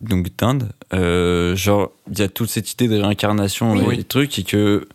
donc 0.00 0.34
d'Inde, 0.38 0.70
euh, 0.94 1.54
genre, 1.54 1.90
il 2.10 2.18
y 2.18 2.22
a 2.22 2.28
toute 2.28 2.48
cette 2.48 2.72
idée 2.72 2.88
de 2.88 2.96
réincarnation 2.98 3.72
Oui. 3.74 3.94
et 3.94 3.96
des 3.98 4.04
trucs, 4.04 4.38
et 4.38 4.42
que. 4.44 4.88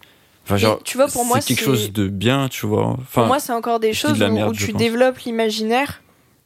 Enfin, 0.46 0.58
genre, 0.58 0.82
tu 0.84 0.98
vois, 0.98 1.08
pour 1.08 1.26
moi, 1.26 1.42
c'est 1.42 1.54
quelque 1.54 1.64
chose 1.64 1.92
de 1.92 2.08
bien, 2.08 2.50
tu 2.50 2.66
vois. 2.66 2.88
Enfin, 2.88 3.22
Pour 3.22 3.26
moi, 3.28 3.40
c'est 3.40 3.54
encore 3.54 3.80
des 3.80 3.94
choses 3.94 4.18
de 4.18 4.26
où, 4.26 4.32
merde, 4.32 4.52
où 4.52 4.54
je 4.56 4.66
tu 4.66 4.72
pense. 4.72 4.80
développes 4.82 5.20
l'imaginaire 5.20 6.02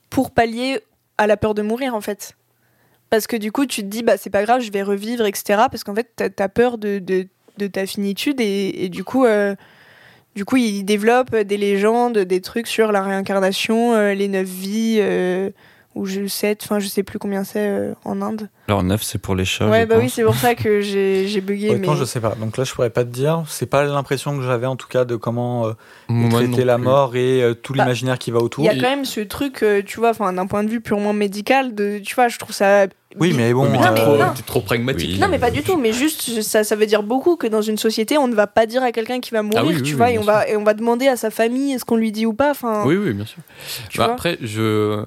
pour 0.09 0.31
pallier 0.31 0.79
à 1.17 1.27
la 1.27 1.37
peur 1.37 1.53
de 1.53 1.61
mourir, 1.61 1.95
en 1.95 2.01
fait. 2.01 2.35
Parce 3.09 3.27
que 3.27 3.35
du 3.35 3.51
coup, 3.51 3.65
tu 3.65 3.81
te 3.81 3.87
dis, 3.87 4.03
bah, 4.03 4.17
c'est 4.17 4.29
pas 4.29 4.43
grave, 4.43 4.61
je 4.61 4.71
vais 4.71 4.83
revivre, 4.83 5.25
etc. 5.25 5.63
Parce 5.71 5.83
qu'en 5.83 5.95
fait, 5.95 6.11
t'as 6.15 6.29
as 6.43 6.49
peur 6.49 6.77
de, 6.77 6.99
de, 6.99 7.27
de 7.57 7.67
ta 7.67 7.85
finitude 7.85 8.39
et, 8.39 8.85
et 8.85 8.89
du 8.89 9.03
coup, 9.03 9.25
euh, 9.25 9.55
du 10.35 10.45
coup, 10.45 10.57
ils 10.57 10.83
développent 10.83 11.35
des 11.35 11.57
légendes, 11.57 12.19
des 12.19 12.41
trucs 12.41 12.67
sur 12.67 12.91
la 12.91 13.01
réincarnation, 13.01 13.93
euh, 13.93 14.13
les 14.13 14.27
neuf 14.27 14.47
vies, 14.47 14.97
euh, 14.99 15.49
ou 15.95 16.05
je 16.05 16.27
7, 16.27 16.61
enfin 16.63 16.79
je 16.79 16.87
sais 16.87 17.01
plus 17.03 17.17
combien 17.17 17.43
c'est 17.43 17.67
euh, 17.67 17.93
en 18.05 18.21
Inde. 18.21 18.47
Alors 18.67 18.83
9, 18.83 19.01
c'est 19.01 19.17
pour 19.17 19.35
les 19.35 19.43
chats. 19.43 19.67
ouais, 19.67 19.85
bah 19.85 19.95
oui, 19.99 20.09
c'est 20.09 20.23
pour 20.23 20.35
ça 20.35 20.53
que 20.53 20.81
j'ai 20.81 21.41
bugué. 21.41 21.71
Honnêtement, 21.71 21.93
mais... 21.93 21.99
je 21.99 22.05
sais 22.05 22.19
pas. 22.21 22.35
Donc 22.35 22.57
là, 22.57 22.63
je 22.63 22.73
pourrais 22.73 22.91
pas 22.91 23.03
te 23.03 23.09
dire. 23.09 23.43
C'est 23.47 23.65
pas 23.65 23.83
l'impression 23.83 24.37
que 24.37 24.43
j'avais 24.43 24.67
en 24.67 24.75
tout 24.75 24.87
cas 24.87 25.03
de 25.03 25.15
comment 25.15 25.67
euh, 25.67 26.29
traiter 26.29 26.63
la 26.63 26.75
plus. 26.75 26.83
mort 26.83 27.15
et 27.15 27.41
euh, 27.41 27.53
tout 27.55 27.73
Bah, 27.73 27.83
l'imaginaire 27.83 28.19
qui 28.19 28.29
va 28.31 28.39
autour. 28.39 28.63
Il 28.63 28.67
y 28.67 28.69
a 28.69 28.75
quand 28.75 28.95
même 28.95 29.05
ce 29.05 29.21
truc, 29.21 29.63
euh, 29.63 29.81
tu 29.83 29.99
vois, 29.99 30.11
enfin 30.11 30.31
d'un 30.31 30.45
point 30.45 30.63
de 30.63 30.69
vue 30.69 30.79
purement 30.79 31.13
médical, 31.13 31.73
de, 31.73 31.99
tu 31.99 32.15
vois, 32.15 32.27
je 32.27 32.37
trouve 32.37 32.55
ça. 32.55 32.87
Oui, 33.17 33.33
mais 33.35 33.53
bon. 33.53 33.67
Mais 33.69 33.77
Non, 33.79 33.91
mais 33.91 34.01
trop, 34.01 34.17
non. 34.17 34.33
t'es 34.35 34.43
trop 34.43 34.61
pragmatique. 34.61 35.11
Oui. 35.13 35.19
Non, 35.19 35.27
mais 35.29 35.39
pas 35.39 35.49
du 35.49 35.63
tout. 35.63 35.77
Mais 35.77 35.93
juste, 35.93 36.41
ça, 36.41 36.63
ça 36.63 36.75
veut 36.75 36.85
dire 36.85 37.01
beaucoup 37.01 37.37
que 37.37 37.47
dans 37.47 37.61
une 37.63 37.77
société, 37.77 38.17
on 38.19 38.27
ne 38.27 38.35
va 38.35 38.45
pas 38.47 38.65
dire 38.67 38.83
à 38.83 38.91
quelqu'un 38.91 39.19
qui 39.19 39.31
va 39.31 39.41
mourir, 39.41 39.59
Ah 39.63 39.65
oui, 39.65 39.73
oui, 39.77 39.81
tu 39.81 39.91
oui, 39.93 39.97
vois, 39.97 40.11
et 40.11 40.19
on 40.19 40.23
va 40.23 40.47
et 40.47 40.55
on 40.55 40.63
va 40.63 40.73
demander 40.75 41.07
à 41.07 41.17
sa 41.17 41.31
famille 41.31 41.73
est-ce 41.73 41.85
qu'on 41.85 41.95
lui 41.97 42.11
dit 42.11 42.25
ou 42.27 42.33
pas. 42.33 42.51
Enfin, 42.51 42.83
Oui, 42.85 42.95
oui, 42.95 43.13
bien 43.13 43.25
sûr. 43.25 43.39
Bah, 43.97 44.05
après, 44.11 44.37
je, 44.41 45.03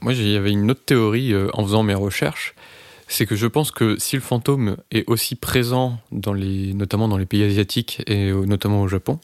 moi, 0.00 0.14
il 0.14 0.28
y 0.30 0.36
avait 0.36 0.50
une 0.52 0.70
autre 0.70 0.84
théorie 0.86 1.34
euh, 1.34 1.48
en 1.52 1.62
faisant 1.62 1.82
mes 1.82 1.94
recherches, 1.94 2.54
c'est 3.06 3.26
que 3.26 3.36
je 3.36 3.46
pense 3.46 3.70
que 3.70 3.98
si 3.98 4.16
le 4.16 4.22
fantôme 4.22 4.78
est 4.90 5.04
aussi 5.06 5.34
présent 5.34 5.98
dans 6.10 6.32
les, 6.32 6.72
notamment 6.72 7.06
dans 7.08 7.18
les 7.18 7.26
pays 7.26 7.44
asiatiques 7.44 8.02
et 8.06 8.32
au- 8.32 8.46
notamment 8.46 8.80
au 8.80 8.88
Japon, 8.88 9.18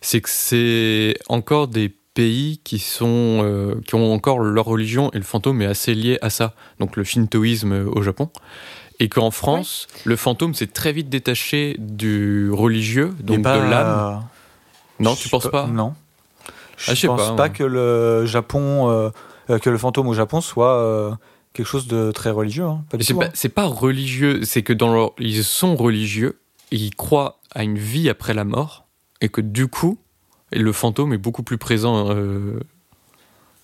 c'est 0.00 0.20
que 0.20 0.28
c'est 0.30 1.14
encore 1.28 1.66
des 1.66 1.92
pays 2.14 2.60
qui 2.64 2.78
sont, 2.78 3.40
euh, 3.42 3.74
qui 3.86 3.94
ont 3.96 4.12
encore 4.12 4.38
leur 4.38 4.64
religion 4.64 5.10
et 5.12 5.18
le 5.18 5.24
fantôme 5.24 5.60
est 5.62 5.66
assez 5.66 5.94
lié 5.94 6.18
à 6.22 6.30
ça. 6.30 6.54
Donc 6.78 6.96
le 6.96 7.04
shintoïsme 7.04 7.88
au 7.92 8.02
Japon. 8.02 8.30
Et 9.00 9.08
qu'en 9.08 9.32
France, 9.32 9.88
le 10.04 10.14
fantôme 10.14 10.54
s'est 10.54 10.68
très 10.68 10.92
vite 10.92 11.08
détaché 11.08 11.74
du 11.80 12.50
religieux, 12.52 13.12
donc 13.20 13.38
de 13.38 13.42
l'âme. 13.48 14.22
Non, 15.00 15.16
tu 15.16 15.28
penses 15.28 15.50
pas 15.50 15.66
Non. 15.66 15.94
Je 16.76 16.90
Ah, 16.92 16.94
je 16.94 17.00
sais 17.00 17.06
pense 17.08 17.20
pas, 17.20 17.26
pas, 17.30 17.34
moi. 17.36 17.48
que 17.50 17.64
le 17.64 18.24
Japon, 18.26 18.88
euh, 18.90 19.10
euh, 19.50 19.58
que 19.58 19.68
le 19.70 19.78
fantôme 19.78 20.06
au 20.08 20.14
Japon 20.14 20.40
soit 20.40 20.76
euh, 20.78 21.12
quelque 21.52 21.66
chose 21.66 21.86
de 21.88 22.12
très 22.12 22.30
religieux. 22.30 22.64
hein. 22.64 22.84
Pas 22.90 22.96
du 22.96 23.04
C'est 23.04 23.12
tout, 23.14 23.18
pas, 23.20 23.26
hein. 23.26 23.30
c'est 23.34 23.48
pas 23.48 23.66
religieux, 23.66 24.40
c'est 24.44 24.62
que 24.62 24.72
dans 24.72 24.92
leur, 24.94 25.12
ils 25.18 25.42
sont 25.44 25.74
religieux, 25.76 26.38
et 26.70 26.76
ils 26.76 26.94
croient 26.94 27.40
à 27.52 27.64
une 27.64 27.78
vie 27.78 28.08
après 28.08 28.32
la 28.34 28.44
mort, 28.44 28.86
et 29.20 29.28
que 29.28 29.40
du 29.40 29.66
coup, 29.68 29.98
le 30.52 30.72
fantôme 30.72 31.12
est 31.12 31.18
beaucoup 31.18 31.42
plus 31.42 31.58
présent. 31.58 32.10
euh, 32.10 32.60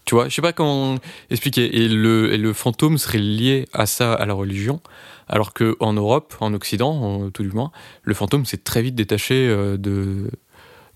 tu 0.06 0.14
vois, 0.14 0.28
je 0.28 0.34
sais 0.34 0.42
pas 0.42 0.52
comment 0.52 0.96
expliquer. 1.30 1.76
Et 1.82 1.88
le, 1.88 2.32
et 2.32 2.36
le 2.38 2.52
fantôme 2.52 2.98
serait 2.98 3.18
lié 3.18 3.68
à 3.72 3.86
ça, 3.86 4.12
à 4.14 4.26
la 4.26 4.34
religion, 4.34 4.80
alors 5.28 5.52
que 5.52 5.76
en 5.78 5.92
Europe, 5.92 6.34
en 6.40 6.52
Occident, 6.54 6.90
en- 6.90 7.30
tout 7.30 7.42
du 7.44 7.50
moins, 7.52 7.70
le 8.02 8.14
fantôme 8.14 8.44
s'est 8.44 8.56
très 8.56 8.82
vite 8.82 8.94
détaché 8.96 9.46
euh, 9.48 9.76
de, 9.76 10.30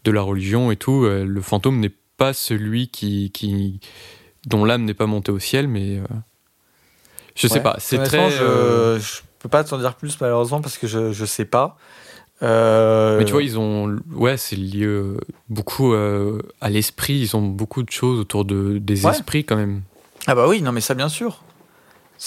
de 0.05 0.11
la 0.11 0.23
religion 0.23 0.71
et 0.73 0.77
tout. 0.77 1.05
Euh, 1.05 1.25
Le 1.25 1.41
fantôme 1.43 1.79
n'est 1.79 1.93
pas 2.17 2.33
celui 2.33 2.89
qui, 2.89 3.31
qui 3.33 3.79
dont 4.47 4.65
l'âme 4.65 4.85
n'est 4.85 4.95
pas 4.95 5.07
montée 5.07 5.31
au 5.33 5.39
ciel, 5.39 5.69
mais 5.69 5.99
euh, 5.99 6.05
je 7.37 7.47
sais 7.47 7.55
Ouais. 7.57 7.63
pas. 7.63 7.77
C'est 7.79 8.03
très. 8.03 8.31
Je, 8.31 8.99
je 9.01 9.21
peux 9.39 9.49
pas 9.49 9.63
t'en 9.63 9.79
dire 9.79 9.95
plus 9.95 10.21
malheureusement 10.21 10.61
parce 10.61 10.79
que 10.79 10.87
je, 10.89 11.13
je 11.13 11.25
sais 11.25 11.45
pas. 11.45 11.77
Euh, 12.43 13.19
Mais 13.19 13.25
tu 13.25 13.33
vois, 13.33 13.43
ils 13.43 13.59
ont. 13.59 13.97
Ouais, 14.15 14.37
c'est 14.37 14.57
lié 14.57 14.87
beaucoup 15.49 15.93
euh, 15.95 16.41
à 16.61 16.69
l'esprit. 16.69 17.15
Ils 17.15 17.37
ont 17.37 17.43
beaucoup 17.43 17.83
de 17.83 17.91
choses 17.91 18.19
autour 18.19 18.45
de, 18.45 18.79
des 18.79 19.05
Ouais. 19.07 19.13
esprits 19.13 19.45
quand 19.45 19.57
même. 19.57 19.83
Ah 20.27 20.35
bah 20.35 20.47
oui, 20.49 20.61
non 20.63 20.73
mais 20.73 20.81
ça 20.81 20.95
bien 20.95 21.09
sûr. 21.09 21.43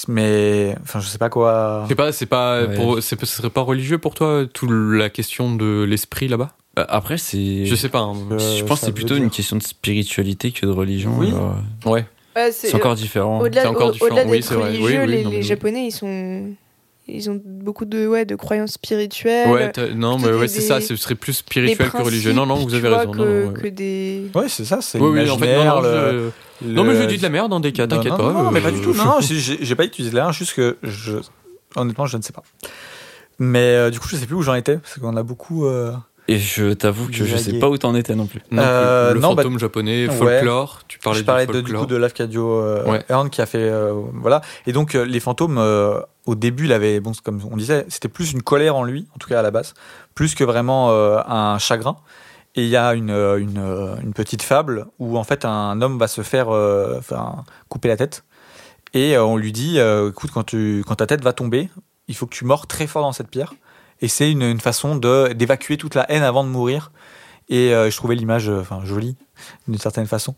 Mais 0.07 0.75
enfin, 0.83 0.99
je 0.99 1.07
sais 1.07 1.17
pas 1.17 1.29
quoi. 1.29 1.81
Je 1.85 1.89
sais 1.89 1.95
pas, 1.95 2.11
c'est 2.11 2.25
pas. 2.25 2.63
Ouais. 2.65 2.75
Pour, 2.75 3.01
c'est, 3.01 3.19
ce 3.19 3.25
serait 3.25 3.49
pas 3.49 3.61
religieux 3.61 3.97
pour 3.97 4.13
toi, 4.13 4.45
toute 4.51 4.69
la 4.71 5.09
question 5.09 5.55
de 5.55 5.83
l'esprit 5.83 6.27
là-bas? 6.27 6.51
Euh, 6.77 6.85
Après, 6.89 7.17
c'est. 7.17 7.65
Je 7.65 7.75
sais 7.75 7.89
pas. 7.89 7.99
hein. 7.99 8.13
Je 8.37 8.63
pense 8.63 8.81
que 8.81 8.85
c'est 8.87 8.91
plutôt 8.91 9.15
dire. 9.15 9.23
une 9.23 9.29
question 9.29 9.55
de 9.55 9.63
spiritualité 9.63 10.51
que 10.51 10.65
de 10.65 10.71
religion. 10.71 11.15
Oui. 11.17 11.33
euh, 11.33 11.89
Ouais. 11.89 12.05
Ouais, 12.35 12.51
C'est 12.51 12.75
encore 12.75 12.93
différent. 12.95 13.39
Au-delà, 13.39 13.63
C'est 13.63 13.67
encore 13.67 13.87
au- 13.89 13.91
différent. 13.93 14.11
au-delà 14.11 14.25
Oui, 14.29 14.41
religieux, 14.41 15.01
oui, 15.01 15.07
les, 15.07 15.23
non, 15.23 15.29
mais 15.29 15.35
les 15.37 15.41
oui. 15.41 15.43
Japonais, 15.43 15.87
ils 15.87 15.91
sont, 15.91 16.49
ils 17.07 17.29
ont 17.29 17.41
beaucoup 17.43 17.85
de, 17.85 18.07
ouais, 18.07 18.25
de 18.25 18.35
croyances 18.35 18.71
spirituelles. 18.73 19.49
Ouais, 19.49 19.71
non, 19.95 20.17
mais 20.17 20.31
ouais, 20.31 20.47
c'est 20.47 20.61
ça. 20.61 20.81
Ce 20.81 20.95
serait 20.95 21.15
plus 21.15 21.33
spirituel 21.33 21.89
que 21.89 22.01
religieux. 22.01 22.33
Non, 22.33 22.45
non, 22.45 22.55
vous 22.55 22.73
avez 22.73 22.87
raison. 22.89 23.05
Non, 23.05 23.11
que, 23.11 23.17
non, 23.45 23.47
ouais. 23.51 23.53
que 23.61 23.67
des. 23.67 24.29
Ouais, 24.35 24.49
c'est 24.49 24.65
ça, 24.65 24.79
c'est 24.81 24.99
Oui, 24.99 25.09
oui, 25.21 25.29
en 25.29 25.37
fait, 25.37 25.63
non, 25.65 25.81
le- 25.81 26.31
je- 26.61 26.67
non, 26.67 26.83
mais 26.83 26.93
le- 26.93 27.01
je 27.01 27.05
dis 27.07 27.17
de 27.17 27.23
la 27.23 27.29
merde 27.29 27.49
dans 27.49 27.59
des 27.59 27.71
cas, 27.71 27.83
Non, 27.87 27.95
t'inquiète 27.97 28.11
non, 28.13 28.17
pas. 28.17 28.33
Non, 28.33 28.51
mais 28.51 28.61
pas 28.61 28.69
euh, 28.69 28.71
du 28.71 28.81
tout. 28.81 28.93
Non, 28.97 29.15
j'ai- 29.21 29.75
pas 29.75 29.85
utilisé 29.85 30.11
de 30.11 30.15
l'air, 30.15 30.31
juste 30.33 30.53
que 30.53 30.77
je, 30.83 31.13
honnêtement, 31.75 32.05
je 32.07 32.17
ne 32.17 32.21
sais 32.21 32.33
pas. 32.33 32.43
Mais 33.39 33.59
euh, 33.75 33.89
du 33.89 33.99
coup, 33.99 34.07
je 34.09 34.15
sais 34.15 34.25
plus 34.25 34.35
où 34.35 34.41
j'en 34.41 34.55
étais 34.55 34.77
parce 34.77 34.97
qu'on 34.99 35.15
a 35.15 35.23
beaucoup. 35.23 35.65
euh, 35.65 35.91
Et 36.29 36.37
je 36.39 36.73
t'avoue 36.73 37.07
que 37.07 37.13
je 37.13 37.37
sais 37.37 37.57
pas 37.59 37.69
où 37.69 37.77
t'en 37.77 37.95
étais 37.95 38.13
non 38.15 38.25
plus. 38.27 38.41
Non, 38.51 38.61
plus. 38.61 38.69
Euh, 38.69 39.13
le 39.13 39.19
non, 39.21 39.33
bah- 39.33 39.43
fantôme 39.43 39.59
japonais, 39.59 40.07
Ouais. 40.09 40.13
folklore. 40.15 40.81
Tu 40.87 40.99
parlais 40.99 41.19
je 41.19 41.23
parlais 41.25 41.45
du 41.47 41.53
de, 41.53 41.61
du 41.61 41.73
coup 41.73 41.85
de 41.85 41.95
Lafcadio 41.95 42.51
euh, 42.61 42.83
Ouais. 42.85 43.03
Hearn 43.09 43.29
qui 43.29 43.41
a 43.41 43.45
fait 43.45 43.59
euh, 43.61 43.93
voilà 44.13 44.41
et 44.65 44.73
donc 44.73 44.95
euh, 44.95 45.05
les 45.05 45.19
fantômes 45.21 45.57
euh, 45.57 45.99
au 46.25 46.35
début 46.35 46.65
il 46.65 46.73
avait 46.73 46.99
bon 46.99 47.13
comme 47.23 47.39
on 47.49 47.55
disait 47.55 47.85
c'était 47.87 48.09
plus 48.09 48.33
une 48.33 48.41
colère 48.41 48.75
en 48.75 48.83
lui 48.83 49.07
en 49.15 49.19
tout 49.19 49.29
cas 49.29 49.39
à 49.39 49.41
la 49.41 49.51
base 49.51 49.73
plus 50.15 50.35
que 50.35 50.43
vraiment 50.43 50.89
euh, 50.91 51.19
un 51.27 51.57
chagrin 51.59 51.95
et 52.55 52.63
il 52.63 52.69
y 52.69 52.75
a 52.75 52.93
une, 52.93 53.11
une, 53.11 53.97
une 54.03 54.13
petite 54.13 54.41
fable 54.41 54.87
où 54.99 55.17
en 55.17 55.23
fait 55.23 55.45
un 55.45 55.81
homme 55.81 55.97
va 55.97 56.07
se 56.07 56.21
faire 56.23 56.49
euh, 56.49 56.95
enfin, 56.97 57.43
couper 57.69 57.87
la 57.87 57.95
tête 57.97 58.23
et 58.93 59.15
euh, 59.15 59.23
on 59.23 59.37
lui 59.37 59.51
dit 59.53 59.79
euh, 59.79 60.09
écoute 60.09 60.31
quand 60.33 60.43
tu 60.43 60.83
quand 60.85 60.95
ta 60.95 61.05
tête 61.07 61.23
va 61.23 61.31
tomber 61.33 61.69
il 62.09 62.15
faut 62.15 62.25
que 62.25 62.35
tu 62.35 62.43
mords 62.45 62.67
très 62.67 62.87
fort 62.87 63.01
dans 63.03 63.11
cette 63.13 63.29
pierre 63.29 63.53
et 64.01 64.07
c'est 64.07 64.31
une, 64.31 64.43
une 64.43 64.59
façon 64.59 64.95
de 64.95 65.33
d'évacuer 65.33 65.77
toute 65.77 65.95
la 65.95 66.09
haine 66.11 66.23
avant 66.23 66.43
de 66.43 66.49
mourir. 66.49 66.91
Et 67.49 67.73
euh, 67.73 67.89
je 67.89 67.95
trouvais 67.95 68.15
l'image 68.15 68.49
euh, 68.49 68.59
enfin 68.59 68.81
jolie 68.83 69.15
d'une 69.67 69.77
certaine 69.77 70.05
façon. 70.05 70.35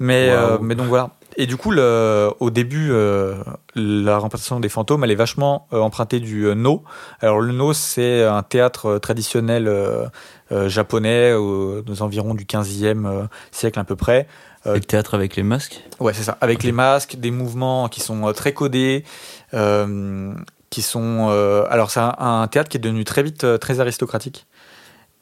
Mais 0.00 0.30
euh, 0.30 0.58
mais 0.60 0.74
donc 0.74 0.88
voilà. 0.88 1.10
Et 1.36 1.46
du 1.46 1.56
coup 1.56 1.70
le, 1.70 2.30
au 2.40 2.50
début 2.50 2.88
euh, 2.90 3.36
la 3.76 4.18
représentation 4.18 4.58
des 4.58 4.68
fantômes 4.68 5.04
elle 5.04 5.12
est 5.12 5.16
vachement 5.16 5.68
empruntée 5.70 6.18
du 6.18 6.52
no. 6.56 6.82
Alors 7.20 7.40
le 7.40 7.52
no 7.52 7.72
c'est 7.72 8.24
un 8.24 8.42
théâtre 8.42 8.98
traditionnel 8.98 9.70
japonais 10.50 11.34
aux, 11.34 11.82
aux 11.86 12.02
environs 12.02 12.34
du 12.34 12.44
15e 12.44 13.06
euh, 13.06 13.26
siècle 13.52 13.78
à 13.78 13.84
peu 13.84 13.96
près. 13.96 14.26
Et 14.66 14.70
le 14.74 14.80
théâtre 14.80 15.14
avec 15.14 15.36
les 15.36 15.42
masques? 15.42 15.82
Ouais, 16.00 16.12
c'est 16.12 16.24
ça. 16.24 16.36
Avec 16.40 16.62
les 16.62 16.72
masques, 16.72 17.16
des 17.16 17.30
mouvements 17.30 17.88
qui 17.88 18.00
sont 18.00 18.32
très 18.32 18.52
codés, 18.52 19.04
euh, 19.54 20.34
qui 20.70 20.82
sont. 20.82 21.28
euh, 21.30 21.66
alors, 21.70 21.90
c'est 21.90 22.00
un, 22.00 22.46
théâtre 22.48 22.68
qui 22.68 22.76
est 22.76 22.80
devenu 22.80 23.04
très 23.04 23.22
vite 23.22 23.44
euh, 23.44 23.58
très 23.58 23.80
aristocratique 23.80 24.46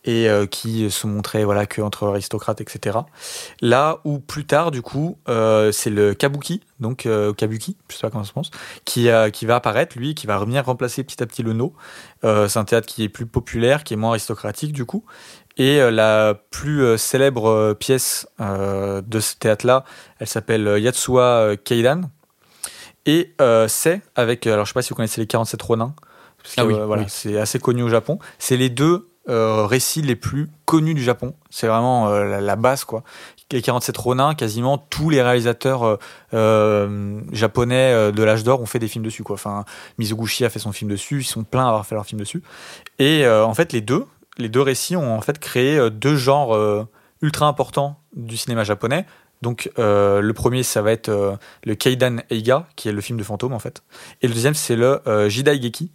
et 0.04 0.28
euh, 0.28 0.46
qui 0.46 0.88
se 0.88 1.06
montrait 1.08 1.42
voilà 1.42 1.66
que 1.66 1.82
entre 1.82 2.06
aristocrates, 2.06 2.60
etc. 2.60 2.98
Là 3.60 3.98
où 4.04 4.20
plus 4.20 4.46
tard, 4.46 4.70
du 4.70 4.82
coup, 4.82 5.18
c'est 5.26 5.90
le 5.90 6.14
kabuki, 6.14 6.62
donc 6.78 7.08
kabuki, 7.36 7.76
je 7.90 7.96
sais 7.96 8.02
pas 8.02 8.10
comment 8.10 8.22
ça 8.22 8.28
se 8.28 8.32
prononce, 8.32 8.50
qui 8.84 9.08
qui 9.32 9.46
va 9.46 9.56
apparaître, 9.56 9.98
lui, 9.98 10.14
qui 10.14 10.28
va 10.28 10.38
venir 10.38 10.64
remplacer 10.64 11.02
petit 11.02 11.22
à 11.22 11.26
petit 11.26 11.42
le 11.42 11.54
no. 11.54 11.74
C'est 12.22 12.56
un 12.56 12.64
théâtre 12.64 12.86
qui 12.86 13.02
est 13.02 13.08
plus 13.08 13.26
populaire, 13.26 13.82
qui 13.82 13.94
est 13.94 13.96
moins 13.96 14.10
aristocratique, 14.10 14.72
du 14.72 14.84
coup. 14.84 15.04
Et 15.56 15.78
la 15.90 16.34
plus 16.50 16.96
célèbre 16.98 17.74
pièce 17.74 18.28
de 18.38 19.20
ce 19.20 19.34
théâtre-là, 19.36 19.84
elle 20.20 20.28
s'appelle 20.28 20.78
Yatsuwa 20.78 21.56
Keidan. 21.64 22.02
Et 23.06 23.32
euh, 23.40 23.68
c'est 23.68 24.02
avec, 24.16 24.46
euh, 24.46 24.52
alors 24.54 24.66
je 24.66 24.70
sais 24.70 24.74
pas 24.74 24.82
si 24.82 24.90
vous 24.90 24.96
connaissez 24.96 25.20
les 25.20 25.26
47 25.26 25.62
Ronin, 25.62 25.94
parce 26.42 26.54
que, 26.56 26.60
Ah 26.60 26.66
oui, 26.66 26.74
euh, 26.74 26.84
voilà, 26.86 27.02
oui. 27.02 27.08
c'est 27.08 27.38
assez 27.38 27.58
connu 27.58 27.82
au 27.82 27.88
Japon. 27.88 28.18
C'est 28.38 28.56
les 28.56 28.68
deux 28.68 29.08
euh, 29.28 29.64
récits 29.64 30.02
les 30.02 30.16
plus 30.16 30.48
connus 30.64 30.94
du 30.94 31.02
Japon. 31.02 31.34
C'est 31.50 31.66
vraiment 31.68 32.10
la, 32.10 32.40
la 32.40 32.56
base, 32.56 32.84
quoi. 32.84 33.02
Les 33.52 33.62
47 33.62 33.96
Ronin, 33.96 34.34
quasiment 34.34 34.76
tous 34.76 35.08
les 35.08 35.22
réalisateurs 35.22 35.98
japonais 37.32 38.12
de 38.12 38.22
l'âge 38.24 38.42
d'or 38.42 38.60
ont 38.60 38.66
fait 38.66 38.80
des 38.80 38.88
films 38.88 39.04
dessus, 39.04 39.22
quoi. 39.22 39.34
Enfin, 39.34 39.64
Mizoguchi 39.98 40.44
a 40.44 40.50
fait 40.50 40.58
son 40.58 40.72
film 40.72 40.90
dessus, 40.90 41.20
ils 41.20 41.24
sont 41.24 41.44
pleins 41.44 41.64
à 41.64 41.68
avoir 41.68 41.86
fait 41.86 41.94
leur 41.94 42.06
film 42.06 42.20
dessus. 42.20 42.42
Et 42.98 43.26
en 43.28 43.54
fait, 43.54 43.72
les 43.72 43.80
deux, 43.80 44.04
les 44.38 44.48
deux 44.48 44.62
récits 44.62 44.96
ont 44.96 45.16
en 45.16 45.20
fait 45.20 45.38
créé 45.38 45.90
deux 45.90 46.16
genres 46.16 46.86
ultra 47.22 47.46
importants 47.46 48.00
du 48.16 48.36
cinéma 48.36 48.64
japonais. 48.64 49.06
Donc 49.42 49.70
euh, 49.78 50.20
le 50.20 50.32
premier, 50.32 50.62
ça 50.62 50.80
va 50.82 50.92
être 50.92 51.08
euh, 51.10 51.32
le 51.64 51.74
Keidan 51.74 52.16
Eiga, 52.30 52.66
qui 52.76 52.88
est 52.88 52.92
le 52.92 53.00
film 53.00 53.18
de 53.18 53.24
fantôme 53.24 53.52
en 53.52 53.58
fait. 53.58 53.82
Et 54.22 54.28
le 54.28 54.34
deuxième, 54.34 54.54
c'est 54.54 54.76
le 54.76 55.00
euh, 55.06 55.28
Jidaigeki, 55.28 55.90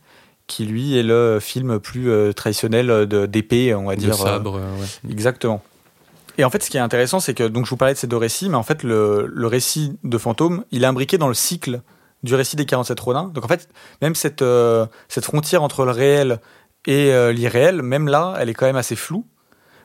qui 0.47 0.65
lui 0.65 0.97
est 0.97 1.03
le 1.03 1.39
film 1.41 1.79
plus 1.79 2.09
euh, 2.11 2.33
traditionnel 2.33 2.87
de- 3.07 3.25
d'épée, 3.25 3.73
on 3.73 3.85
va 3.85 3.95
De 3.95 4.01
dire. 4.01 4.13
euh, 4.13 4.25
sabre, 4.25 4.59
ouais. 4.59 5.11
Exactement. 5.11 5.63
Et 6.37 6.43
en 6.45 6.49
fait, 6.49 6.63
ce 6.63 6.69
qui 6.69 6.77
est 6.77 6.81
intéressant, 6.81 7.19
c'est 7.19 7.33
que 7.33 7.43
donc 7.47 7.65
je 7.65 7.69
vous 7.71 7.77
parlais 7.77 7.93
de 7.93 7.99
ces 7.99 8.07
deux 8.07 8.17
récits, 8.17 8.47
mais 8.47 8.55
en 8.55 8.63
fait, 8.63 8.83
le, 8.83 9.25
le 9.27 9.47
récit 9.47 9.97
de 10.03 10.17
fantôme, 10.17 10.63
il 10.71 10.83
est 10.83 10.87
imbriqué 10.87 11.17
dans 11.17 11.27
le 11.27 11.33
cycle 11.33 11.81
du 12.23 12.35
récit 12.35 12.55
des 12.55 12.65
47 12.65 12.99
Ronins. 12.99 13.31
Donc 13.33 13.43
en 13.43 13.47
fait, 13.47 13.67
même 14.01 14.13
cette, 14.15 14.43
cette 15.09 15.25
frontière 15.25 15.63
entre 15.63 15.83
le 15.85 15.91
réel 15.91 16.39
et 16.85 17.11
l'irréel, 17.33 17.81
même 17.81 18.07
là, 18.07 18.35
elle 18.39 18.49
est 18.49 18.53
quand 18.53 18.65
même 18.67 18.75
assez 18.77 18.95
floue, 18.95 19.25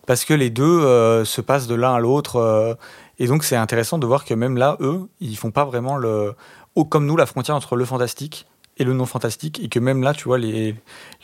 parce 0.06 0.24
que 0.24 0.34
les 0.34 0.50
deux 0.50 1.24
se 1.24 1.40
passent 1.40 1.66
de 1.66 1.74
l'un 1.74 1.94
à 1.94 1.98
l'autre. 1.98 2.76
Et 3.18 3.26
donc 3.26 3.44
c'est 3.44 3.56
intéressant 3.56 3.98
de 3.98 4.06
voir 4.06 4.24
que 4.24 4.34
même 4.34 4.56
là, 4.56 4.76
eux, 4.80 5.08
ils 5.20 5.36
font 5.36 5.50
pas 5.50 5.64
vraiment 5.64 5.96
le, 5.96 6.34
oh, 6.74 6.84
comme 6.84 7.06
nous, 7.06 7.16
la 7.16 7.26
frontière 7.26 7.56
entre 7.56 7.76
le 7.76 7.84
fantastique 7.84 8.46
et 8.78 8.84
le 8.84 8.92
non 8.92 9.06
fantastique, 9.06 9.58
et 9.62 9.68
que 9.68 9.78
même 9.78 10.02
là, 10.02 10.12
tu 10.12 10.24
vois, 10.24 10.38
les, 10.38 10.74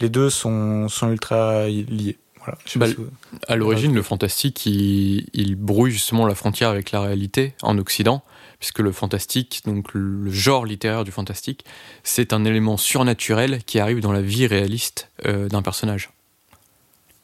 les 0.01 0.09
deux 0.09 0.31
sont, 0.31 0.89
sont 0.89 1.11
ultra 1.11 1.67
liés. 1.69 2.17
Voilà. 2.39 2.59
Bah, 2.77 2.87
pas 2.87 2.89
si 2.89 2.95
vous- 2.95 3.09
À 3.47 3.57
l'origine, 3.57 3.95
le 3.95 4.03
fantastique, 4.03 4.67
il, 4.67 5.29
il 5.35 5.55
brouille 5.55 5.91
justement 5.93 6.27
la 6.27 6.35
frontière 6.35 6.71
avec 6.71 6.91
la 6.91 7.01
réalité 7.01 7.55
en 7.63 7.77
Occident, 7.79 8.23
puisque 8.59 8.79
le 8.81 8.91
fantastique, 8.91 9.63
donc 9.67 9.93
le 9.93 10.31
genre 10.31 10.65
littéraire 10.65 11.05
du 11.05 11.13
fantastique, 11.13 11.65
c'est 12.05 12.33
un 12.33 12.45
élément 12.45 12.77
surnaturel 12.79 13.63
qui 13.65 13.79
arrive 13.79 14.01
dans 14.01 14.13
la 14.13 14.23
vie 14.23 14.47
réaliste 14.47 15.11
euh, 15.27 15.49
d'un 15.49 15.63
personnage. 15.63 16.11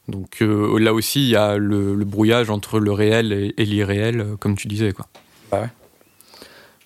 Donc 0.09 0.41
euh, 0.41 0.77
là 0.79 0.93
aussi, 0.93 1.21
il 1.21 1.29
y 1.29 1.35
a 1.35 1.57
le, 1.57 1.95
le 1.95 2.05
brouillage 2.05 2.49
entre 2.49 2.79
le 2.79 2.91
réel 2.91 3.31
et, 3.31 3.53
et 3.57 3.65
l'irréel, 3.65 4.19
euh, 4.21 4.35
comme 4.37 4.55
tu 4.57 4.67
disais. 4.67 4.91
Quoi. 4.91 5.07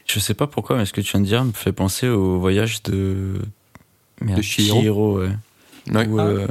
Je 0.06 0.20
sais 0.20 0.34
pas 0.34 0.48
pourquoi, 0.48 0.78
mais 0.78 0.86
ce 0.86 0.94
que 0.94 1.02
tu 1.02 1.12
viens 1.12 1.22
de 1.22 1.26
dire 1.26 1.44
me 1.44 1.52
fait 1.54 1.72
penser 1.72 2.08
au 2.10 2.38
voyage 2.40 2.84
de. 2.84 3.42
Merde, 4.22 4.38
De 4.38 4.42
Chihiro. 4.44 5.20
ouais. 5.20 5.30
Ouais. 5.92 6.08
Où, 6.08 6.20
euh, 6.20 6.48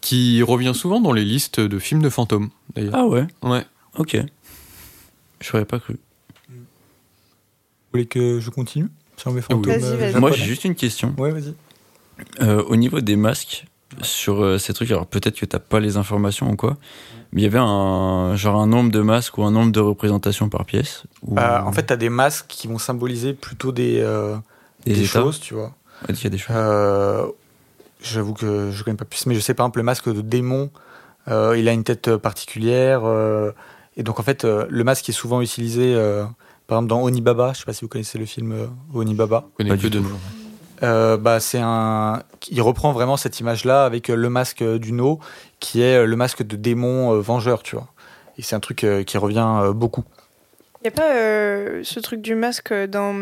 Qui 0.00 0.42
revient 0.42 0.72
souvent 0.74 1.00
dans 1.00 1.12
les 1.12 1.24
listes 1.24 1.60
de 1.60 1.78
films 1.78 2.02
de 2.02 2.10
fantômes, 2.10 2.50
d'ailleurs. 2.74 2.94
Ah 2.94 3.06
ouais, 3.06 3.26
Ouais. 3.42 3.64
ok. 3.96 4.16
Je 5.40 5.50
n'aurais 5.52 5.64
pas 5.64 5.78
cru. 5.78 5.96
Vous 6.48 6.56
voulez 7.92 8.06
que 8.06 8.40
je 8.40 8.50
continue 8.50 8.88
sur 9.16 9.30
mes 9.32 9.40
fantômes 9.42 9.64
euh, 9.70 9.78
vas-y. 9.78 9.90
japonais 10.00 10.20
Moi, 10.20 10.32
j'ai 10.32 10.44
juste 10.44 10.64
une 10.64 10.74
question. 10.74 11.14
Ouais, 11.16 11.30
vas-y. 11.30 11.54
Euh, 12.40 12.62
au 12.64 12.76
niveau 12.76 13.00
des 13.00 13.16
masques, 13.16 13.64
sur 14.02 14.42
euh, 14.42 14.58
ces 14.58 14.72
trucs, 14.72 14.90
alors 14.90 15.06
peut-être 15.06 15.38
que 15.38 15.46
t'as 15.46 15.58
pas 15.58 15.80
les 15.80 15.96
informations 15.96 16.50
ou 16.50 16.56
quoi, 16.56 16.76
mais 17.32 17.42
il 17.42 17.44
y 17.44 17.46
avait 17.46 17.58
un 17.58 18.36
genre 18.36 18.60
un 18.60 18.66
nombre 18.66 18.90
de 18.90 19.00
masques 19.00 19.38
ou 19.38 19.44
un 19.44 19.50
nombre 19.50 19.72
de 19.72 19.80
représentations 19.80 20.48
par 20.48 20.64
pièce. 20.64 21.04
ou 21.22 21.34
Bah, 21.34 21.64
en 21.66 21.72
fait, 21.72 21.84
t'as 21.84 21.96
des 21.96 22.10
masques 22.10 22.46
qui 22.48 22.68
vont 22.68 22.78
symboliser 22.78 23.32
plutôt 23.34 23.72
des, 23.72 24.00
euh, 24.00 24.36
des, 24.84 25.04
choses, 25.04 25.40
tu 25.40 25.54
vois. 25.54 25.74
Ouais, 26.08 26.14
il 26.14 26.24
y 26.24 26.26
a 26.26 26.30
des 26.30 26.38
choses. 26.38 26.56
Euh, 26.56 27.26
J'avoue 28.04 28.34
que 28.34 28.70
je 28.70 28.84
connais 28.84 28.98
pas 28.98 29.06
plus, 29.06 29.24
mais 29.26 29.34
je 29.34 29.40
sais 29.40 29.54
par 29.54 29.64
exemple 29.64 29.78
le 29.78 29.84
masque 29.84 30.12
de 30.12 30.20
démon, 30.20 30.70
euh, 31.28 31.56
il 31.58 31.68
a 31.68 31.72
une 31.72 31.84
tête 31.84 32.16
particulière, 32.16 33.00
euh, 33.04 33.50
et 33.96 34.02
donc 34.02 34.20
en 34.20 34.22
fait 34.22 34.44
euh, 34.44 34.66
le 34.68 34.84
masque 34.84 35.08
est 35.08 35.12
souvent 35.12 35.40
utilisé, 35.40 35.94
euh, 35.94 36.24
par 36.66 36.78
exemple 36.78 36.90
dans 36.90 37.02
Onibaba, 37.02 37.52
je 37.54 37.60
sais 37.60 37.64
pas 37.64 37.72
si 37.72 37.80
vous 37.80 37.88
connaissez 37.88 38.18
le 38.18 38.26
film 38.26 38.68
Onibaba. 38.92 39.46
On 39.46 39.56
connaît 39.56 39.70
Pas 39.70 39.76
que 39.78 39.88
tout. 39.88 40.04
Euh, 40.82 41.16
bah 41.16 41.38
c'est 41.40 41.60
un, 41.60 42.22
il 42.50 42.60
reprend 42.60 42.92
vraiment 42.92 43.16
cette 43.16 43.38
image-là 43.40 43.84
avec 43.84 44.10
euh, 44.10 44.16
le 44.16 44.28
masque 44.28 44.62
du 44.62 44.92
No, 44.92 45.20
qui 45.60 45.80
est 45.82 45.96
euh, 45.98 46.06
le 46.06 46.16
masque 46.16 46.42
de 46.42 46.56
démon 46.56 47.12
euh, 47.14 47.20
vengeur, 47.20 47.62
tu 47.62 47.76
vois. 47.76 47.86
Et 48.38 48.42
c'est 48.42 48.56
un 48.56 48.60
truc 48.60 48.82
euh, 48.84 49.04
qui 49.04 49.16
revient 49.16 49.46
euh, 49.62 49.72
beaucoup. 49.72 50.04
Y 50.84 50.88
a 50.88 50.90
pas 50.90 51.14
euh, 51.14 51.80
ce 51.84 52.00
truc 52.00 52.20
du 52.20 52.34
masque 52.34 52.74
dans 52.88 53.14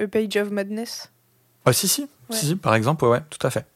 A 0.00 0.06
Page 0.08 0.36
of 0.38 0.50
Madness? 0.50 1.10
Ah, 1.64 1.72
si, 1.72 1.86
si, 1.86 2.02
Ouais. 2.02 2.36
si, 2.36 2.46
si, 2.46 2.56
par 2.56 2.74
exemple, 2.74 3.04
ouais, 3.04 3.10
ouais, 3.12 3.22
tout 3.30 3.46
à 3.46 3.50
fait. 3.50 3.66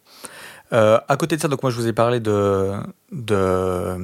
Euh, 0.72 0.98
à 1.08 1.16
côté 1.16 1.36
de 1.36 1.40
ça, 1.42 1.48
donc 1.48 1.62
moi 1.62 1.70
je 1.70 1.76
vous 1.76 1.86
ai 1.88 1.92
parlé 1.92 2.20
de, 2.20 2.72
de, 3.12 3.96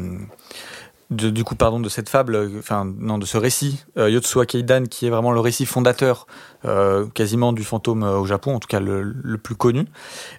de- 1.11 1.31
du 1.31 1.45
coup, 1.45 1.55
pardon, 1.55 1.81
de 1.81 1.89
cette 1.89 2.09
fable, 2.09 2.35
euh, 2.35 2.59
enfin, 2.59 2.85
non, 2.99 3.19
de 3.19 3.27
ce 3.27 3.37
récit, 3.37 3.85
euh, 3.97 4.11
Yotsuya 4.11 4.47
Keidan, 4.47 4.85
qui 4.85 5.07
est 5.07 5.11
vraiment 5.11 5.33
le 5.33 5.41
récit 5.41 5.67
fondateur 5.67 6.27
euh, 6.65 7.07
quasiment 7.15 7.53
du 7.53 7.65
fantôme 7.65 8.03
euh, 8.03 8.19
au 8.19 8.27
Japon, 8.27 8.55
en 8.55 8.59
tout 8.59 8.69
cas 8.69 8.81
le, 8.81 9.39
plus 9.39 9.55
connu. 9.55 9.87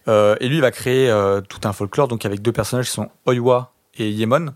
Euh, 0.08 0.36
et 0.40 0.48
lui, 0.50 0.58
il 0.58 0.62
va 0.62 0.72
créer 0.72 1.14
tout 1.48 1.62
un 1.64 1.74
folklore, 1.74 2.08
donc 2.08 2.26
avec 2.26 2.42
deux 2.42 2.52
personnages 2.52 2.88
qui 2.88 2.94
sont 2.94 3.10
Oiwa 3.26 3.74
et 3.98 4.10
Yemon. 4.10 4.54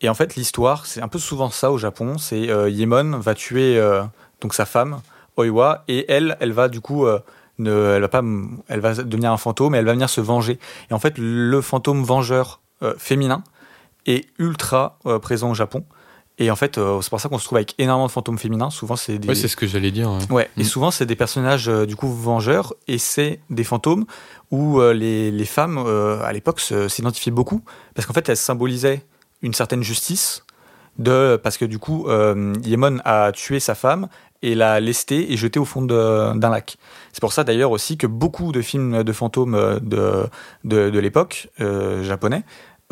Et 0.00 0.08
en 0.08 0.14
fait, 0.14 0.36
l'histoire, 0.36 0.86
c'est 0.86 1.00
un 1.02 1.08
peu 1.08 1.18
souvent 1.18 1.50
ça 1.50 1.72
au 1.72 1.78
Japon, 1.78 2.18
c'est 2.18 2.40
Yemon 2.40 3.18
va 3.18 3.34
tuer 3.34 3.80
donc 4.40 4.54
sa 4.54 4.66
femme, 4.66 5.00
Oiwa, 5.36 5.84
et 5.88 6.04
elle, 6.10 6.36
elle 6.40 6.52
va 6.52 6.68
du 6.68 6.80
coup 6.80 7.06
ne, 7.58 7.94
elle 7.94 8.02
va 8.02 8.08
pas, 8.08 8.22
elle 8.68 8.80
va 8.80 8.94
devenir 8.94 9.32
un 9.32 9.36
fantôme 9.36 9.74
et 9.74 9.78
elle 9.78 9.84
va 9.84 9.92
venir 9.92 10.10
se 10.10 10.20
venger. 10.20 10.58
Et 10.90 10.94
en 10.94 10.98
fait, 10.98 11.14
le 11.18 11.60
fantôme 11.60 12.02
vengeur 12.02 12.60
euh, 12.82 12.94
féminin 12.98 13.42
est 14.08 14.26
ultra 14.38 14.98
euh, 15.06 15.18
présent 15.18 15.50
au 15.50 15.54
Japon. 15.54 15.84
Et 16.40 16.52
en 16.52 16.56
fait, 16.56 16.78
euh, 16.78 17.00
c'est 17.00 17.10
pour 17.10 17.20
ça 17.20 17.28
qu'on 17.28 17.38
se 17.38 17.44
trouve 17.44 17.56
avec 17.58 17.74
énormément 17.78 18.06
de 18.06 18.12
fantômes 18.12 18.38
féminins. 18.38 18.70
Souvent, 18.70 18.94
c'est 18.94 19.18
des, 19.18 19.26
Ouais, 19.28 19.34
c'est 19.34 19.48
ce 19.48 19.56
que 19.56 19.66
j'allais 19.66 19.90
dire. 19.90 20.08
ouais. 20.10 20.32
Ouais, 20.32 20.50
et 20.56 20.60
Mm. 20.60 20.64
souvent 20.64 20.90
c'est 20.92 21.04
des 21.06 21.16
personnages 21.16 21.68
euh, 21.68 21.84
du 21.84 21.96
coup 21.96 22.08
vengeurs 22.12 22.74
et 22.86 22.98
c'est 22.98 23.40
des 23.50 23.64
fantômes 23.64 24.04
où 24.52 24.80
euh, 24.80 24.92
les, 24.94 25.32
les 25.32 25.44
femmes 25.44 25.78
à 25.78 26.32
l'époque 26.32 26.60
s'identifiaient 26.60 27.32
beaucoup 27.32 27.60
parce 27.94 28.06
qu'en 28.06 28.14
fait 28.14 28.28
elles 28.28 28.36
symbolisaient 28.36 29.02
une 29.42 29.52
certaine 29.52 29.82
justice 29.82 30.44
de 30.98 31.38
parce 31.42 31.58
que 31.58 31.64
du 31.64 31.78
coup 31.78 32.06
Yemon 32.64 32.98
a 33.04 33.30
tué 33.32 33.60
sa 33.60 33.74
femme 33.74 34.08
et 34.42 34.54
l'a 34.54 34.78
lestée 34.80 35.32
et 35.32 35.36
jetée 35.36 35.58
au 35.58 35.64
fond 35.64 35.82
d'un 35.82 36.50
lac. 36.50 36.76
C'est 37.12 37.20
pour 37.20 37.32
ça 37.32 37.42
d'ailleurs 37.44 37.70
aussi 37.72 37.96
que 37.98 38.06
beaucoup 38.06 38.52
de 38.52 38.62
films 38.62 39.02
de 39.02 39.12
fantômes 39.12 39.78
de, 39.82 40.24
de, 40.64 40.90
de 40.90 40.98
l'époque 40.98 41.48
japonais 42.02 42.42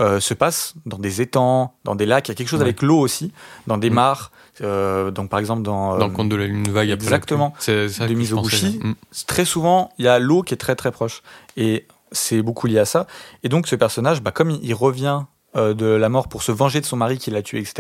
euh, 0.00 0.20
se 0.20 0.34
passent 0.34 0.74
dans 0.84 0.98
des 0.98 1.20
étangs, 1.22 1.72
dans 1.84 1.94
des 1.94 2.06
lacs. 2.06 2.28
Il 2.28 2.30
y 2.30 2.32
a 2.32 2.34
quelque 2.34 2.48
chose 2.48 2.58
Ouais. 2.60 2.66
avec 2.66 2.82
l'eau 2.82 2.98
aussi, 2.98 3.32
dans 3.66 3.78
des 3.78 3.90
Mm. 3.90 3.94
mares. 3.94 4.30
euh, 4.62 5.10
donc 5.10 5.28
par 5.28 5.38
exemple 5.38 5.60
dans, 5.62 5.98
Dans 5.98 6.06
le 6.06 6.12
conte 6.14 6.30
de 6.30 6.36
la 6.36 6.46
lune 6.46 6.66
vague. 6.70 6.88
exactement. 6.90 7.52
C'est 7.58 7.86
de 8.08 8.14
Mizoguchi. 8.14 8.80
Mm. 8.82 8.94
très 9.26 9.44
souvent, 9.44 9.90
il 9.98 10.06
y 10.06 10.08
a 10.08 10.18
l'eau 10.18 10.42
qui 10.42 10.54
est 10.54 10.56
très 10.58 10.74
très 10.76 10.90
proche. 10.92 11.22
Et 11.58 11.86
c'est 12.12 12.40
beaucoup 12.40 12.66
lié 12.66 12.78
à 12.78 12.84
ça. 12.86 13.06
Et 13.42 13.48
donc, 13.50 13.66
ce 13.66 13.76
personnage, 13.76 14.22
bah, 14.22 14.30
comme 14.30 14.50
il 14.50 14.72
revient 14.74 15.22
euh, 15.56 15.74
de 15.74 15.86
la 15.86 16.08
mort 16.08 16.28
pour 16.28 16.42
se 16.42 16.52
venger 16.52 16.80
de 16.80 16.86
son 16.86 16.96
mari 16.96 17.18
qui 17.18 17.30
l'a 17.30 17.42
tué, 17.42 17.58
etc., 17.58 17.74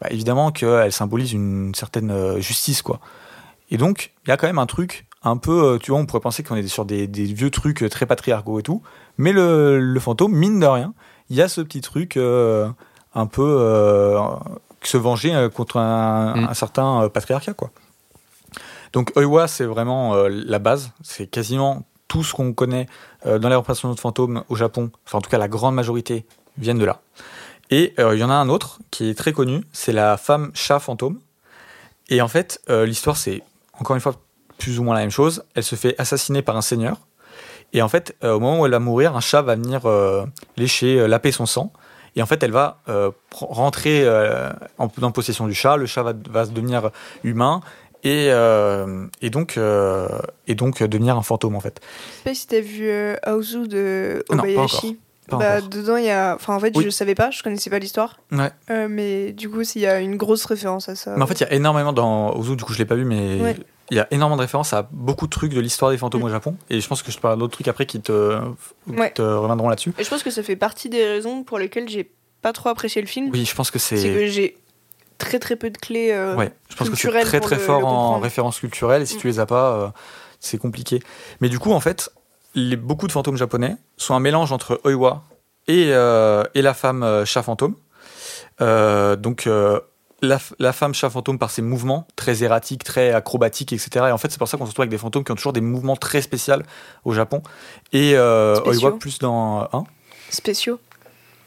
bah, 0.00 0.08
évidemment 0.10 0.50
qu'elle 0.52 0.92
symbolise 0.92 1.32
une 1.32 1.74
certaine 1.74 2.38
justice, 2.40 2.82
quoi. 2.82 3.00
Et 3.70 3.76
donc, 3.78 4.12
il 4.26 4.30
y 4.30 4.32
a 4.32 4.36
quand 4.36 4.46
même 4.46 4.58
un 4.58 4.66
truc 4.66 5.06
un 5.22 5.36
peu, 5.36 5.78
tu 5.82 5.90
vois, 5.90 6.00
on 6.00 6.06
pourrait 6.06 6.20
penser 6.20 6.42
qu'on 6.42 6.56
est 6.56 6.66
sur 6.66 6.84
des, 6.86 7.06
des 7.06 7.24
vieux 7.24 7.50
trucs 7.50 7.84
très 7.90 8.06
patriarcaux 8.06 8.58
et 8.58 8.62
tout, 8.62 8.82
mais 9.18 9.32
le, 9.32 9.78
le 9.78 10.00
fantôme, 10.00 10.32
mine 10.34 10.58
de 10.60 10.66
rien, 10.66 10.92
il 11.30 11.36
y 11.36 11.42
a 11.42 11.48
ce 11.48 11.60
petit 11.60 11.80
truc 11.80 12.16
euh, 12.16 12.68
un 13.14 13.26
peu 13.26 13.56
euh, 13.60 14.20
se 14.82 14.96
venger 14.96 15.34
euh, 15.34 15.48
contre 15.48 15.78
un, 15.78 16.34
Mm. 16.36 16.44
un 16.50 16.54
certain 16.54 17.08
patriarcat, 17.08 17.54
quoi. 17.54 17.70
Donc 18.92 19.12
Oiwa, 19.16 19.46
c'est 19.48 19.64
vraiment 19.64 20.14
euh, 20.14 20.28
la 20.28 20.58
base. 20.58 20.90
C'est 21.02 21.26
quasiment 21.28 21.84
tout 22.08 22.24
ce 22.24 22.34
qu'on 22.34 22.52
connaît 22.52 22.86
euh, 23.26 23.38
dans 23.38 23.48
les 23.48 23.54
représentations 23.54 23.94
de 23.94 24.00
fantômes 24.00 24.42
au 24.48 24.56
Japon. 24.56 24.90
Enfin, 25.06 25.18
en 25.18 25.20
tout 25.20 25.30
cas, 25.30 25.38
la 25.38 25.46
grande 25.48 25.74
majorité 25.76 26.26
viennent 26.58 26.78
de 26.78 26.84
là. 26.84 27.00
Et 27.70 27.94
euh, 28.00 28.16
il 28.16 28.18
y 28.20 28.24
en 28.24 28.30
a 28.30 28.34
un 28.34 28.48
autre 28.48 28.80
qui 28.90 29.08
est 29.08 29.14
très 29.14 29.32
connu. 29.32 29.62
C'est 29.72 29.92
la 29.92 30.16
femme 30.16 30.50
chat 30.54 30.80
fantôme. 30.80 31.20
Et 32.08 32.20
en 32.20 32.26
fait, 32.26 32.60
l'histoire, 32.68 33.16
c'est 33.16 33.44
encore 33.78 33.94
une 33.94 34.02
fois 34.02 34.14
plus 34.58 34.80
ou 34.80 34.82
moins 34.82 34.94
la 34.96 35.02
même 35.02 35.10
chose. 35.12 35.44
Elle 35.54 35.62
se 35.62 35.76
fait 35.76 35.94
assassiner 36.00 36.42
par 36.42 36.56
un 36.56 36.60
seigneur. 36.60 36.96
Et 37.72 37.82
en 37.82 37.88
fait, 37.88 38.16
euh, 38.24 38.32
au 38.34 38.40
moment 38.40 38.60
où 38.60 38.66
elle 38.66 38.72
va 38.72 38.78
mourir, 38.80 39.16
un 39.16 39.20
chat 39.20 39.42
va 39.42 39.54
venir 39.54 39.86
euh, 39.86 40.24
lécher, 40.56 40.98
euh, 40.98 41.06
laper 41.06 41.30
son 41.32 41.46
sang. 41.46 41.72
Et 42.16 42.22
en 42.22 42.26
fait, 42.26 42.42
elle 42.42 42.50
va 42.50 42.78
rentrer 43.32 44.04
en, 44.78 44.88
en 45.00 45.10
possession 45.12 45.46
du 45.46 45.54
chat. 45.54 45.76
Le 45.76 45.86
chat 45.86 46.02
va, 46.02 46.12
va 46.28 46.44
se 46.44 46.50
devenir 46.50 46.90
humain 47.22 47.60
et, 48.02 48.26
et 49.22 49.30
donc 49.30 49.56
et 50.48 50.54
donc 50.56 50.82
devenir 50.82 51.16
un 51.16 51.22
fantôme 51.22 51.54
en 51.54 51.60
fait. 51.60 51.80
Je 51.80 52.16
sais 52.18 52.24
pas 52.24 52.34
si 52.34 52.46
t'as 52.48 52.60
vu 52.60 52.90
Aozu 53.22 53.68
de 53.68 54.24
Obayashi. 54.28 54.98
Bah, 55.28 55.60
dedans, 55.60 55.96
il 55.96 56.06
y 56.06 56.10
a. 56.10 56.34
Enfin, 56.34 56.56
en 56.56 56.58
fait, 56.60 56.72
Oui. 56.76 56.82
je 56.84 56.90
savais 56.90 57.14
pas, 57.14 57.30
je 57.30 57.42
connaissais 57.42 57.70
pas 57.70 57.78
l'histoire. 57.78 58.18
Ouais. 58.32 58.50
Euh, 58.70 58.88
mais 58.90 59.30
du 59.32 59.48
coup, 59.48 59.62
s'il 59.62 59.82
y 59.82 59.86
a 59.86 60.00
une 60.00 60.16
grosse 60.16 60.44
référence 60.44 60.88
à 60.88 60.96
ça. 60.96 61.14
Mais 61.16 61.22
en 61.22 61.26
fait, 61.28 61.34
il 61.40 61.42
y 61.42 61.46
a 61.46 61.52
énormément 61.52 61.92
dans 61.92 62.34
Ozu, 62.34 62.56
du 62.56 62.64
coup, 62.64 62.72
je 62.72 62.78
l'ai 62.78 62.84
pas 62.84 62.96
vu, 62.96 63.04
mais 63.04 63.40
Ouais. 63.40 63.56
Il 63.90 63.96
y 63.96 64.00
a 64.00 64.06
énormément 64.10 64.36
de 64.36 64.42
références 64.42 64.72
à 64.72 64.88
beaucoup 64.92 65.26
de 65.26 65.30
trucs 65.30 65.52
de 65.52 65.60
l'histoire 65.60 65.90
des 65.90 65.98
fantômes 65.98 66.20
Mm. 66.22 66.24
au 66.24 66.28
Japon. 66.30 66.56
Et 66.70 66.80
je 66.80 66.88
pense 66.88 67.02
que 67.02 67.10
je 67.10 67.16
te 67.16 67.22
parle 67.22 67.38
d'autres 67.38 67.52
trucs 67.54 67.68
après 67.68 67.86
qui 67.86 68.00
te, 68.00 68.38
qui 68.86 68.92
Ouais. 68.96 69.10
te 69.12 69.22
reviendront 69.22 69.68
là-dessus. 69.68 69.92
Et 69.98 70.04
je 70.04 70.08
pense 70.10 70.22
que 70.22 70.30
ça 70.30 70.42
fait 70.42 70.56
partie 70.56 70.88
des 70.88 71.04
raisons 71.06 71.42
pour 71.44 71.58
lesquelles 71.58 71.88
j'ai 71.88 72.10
pas 72.42 72.52
trop 72.52 72.68
apprécié 72.68 73.00
le 73.02 73.08
film. 73.08 73.30
Oui, 73.32 73.44
je 73.44 73.54
pense 73.54 73.70
que 73.70 73.78
C'est 73.78 73.96
c'est. 73.96 74.12
que 74.12 74.26
j'ai 74.26 74.56
très 75.18 75.38
très 75.38 75.56
peu 75.56 75.70
de 75.70 75.76
clés. 75.78 76.10
euh, 76.12 76.34
Ouais, 76.36 76.52
je 76.70 76.76
pense 76.76 76.88
que 76.88 76.96
c'est 76.96 77.08
très 77.22 77.40
très 77.40 77.56
le- 77.56 77.60
fort 77.60 77.80
le 77.80 77.86
en 77.86 78.18
références 78.20 78.60
culturelles 78.60 79.02
et 79.02 79.06
si 79.06 79.16
Mm. 79.16 79.20
tu 79.20 79.26
les 79.26 79.38
as 79.40 79.46
pas, 79.46 79.72
euh, 79.74 79.88
c'est 80.38 80.56
compliqué. 80.58 81.00
Mais 81.40 81.48
du 81.48 81.58
coup, 81.58 81.72
en 81.72 81.80
fait, 81.80 82.10
les, 82.54 82.76
beaucoup 82.76 83.06
de 83.06 83.12
fantômes 83.12 83.36
japonais 83.36 83.76
sont 83.96 84.14
un 84.14 84.20
mélange 84.20 84.52
entre 84.52 84.80
Oiwa 84.84 85.22
et, 85.68 85.88
euh, 85.92 86.42
et 86.54 86.62
la 86.62 86.72
femme 86.74 87.02
euh, 87.02 87.24
chat 87.24 87.42
fantôme. 87.42 87.74
Donc, 88.60 89.48
la, 90.22 90.72
femme 90.72 90.94
chat 90.94 91.10
fantôme 91.10 91.38
par 91.38 91.50
ses 91.50 91.62
mouvements 91.62 92.06
très 92.16 92.42
erratiques, 92.42 92.84
très 92.84 93.12
acrobatiques, 93.12 93.72
etc. 93.72 94.06
Et 94.08 94.12
en 94.12 94.18
fait, 94.18 94.30
c'est 94.30 94.38
pour 94.38 94.48
ça 94.48 94.56
qu'on 94.56 94.64
se 94.64 94.70
retrouve 94.70 94.82
avec 94.84 94.90
des 94.90 94.98
fantômes 94.98 95.24
qui 95.24 95.32
ont 95.32 95.36
toujours 95.36 95.52
des 95.52 95.60
mouvements 95.60 95.96
très 95.96 96.22
spéciaux 96.22 96.54
au 97.04 97.12
Japon. 97.12 97.42
Et 97.92 98.12
euh, 98.14 98.56
plus 98.98 99.18
dans. 99.18 99.68
Hein? 99.72 99.84
Spéciaux. 100.30 100.78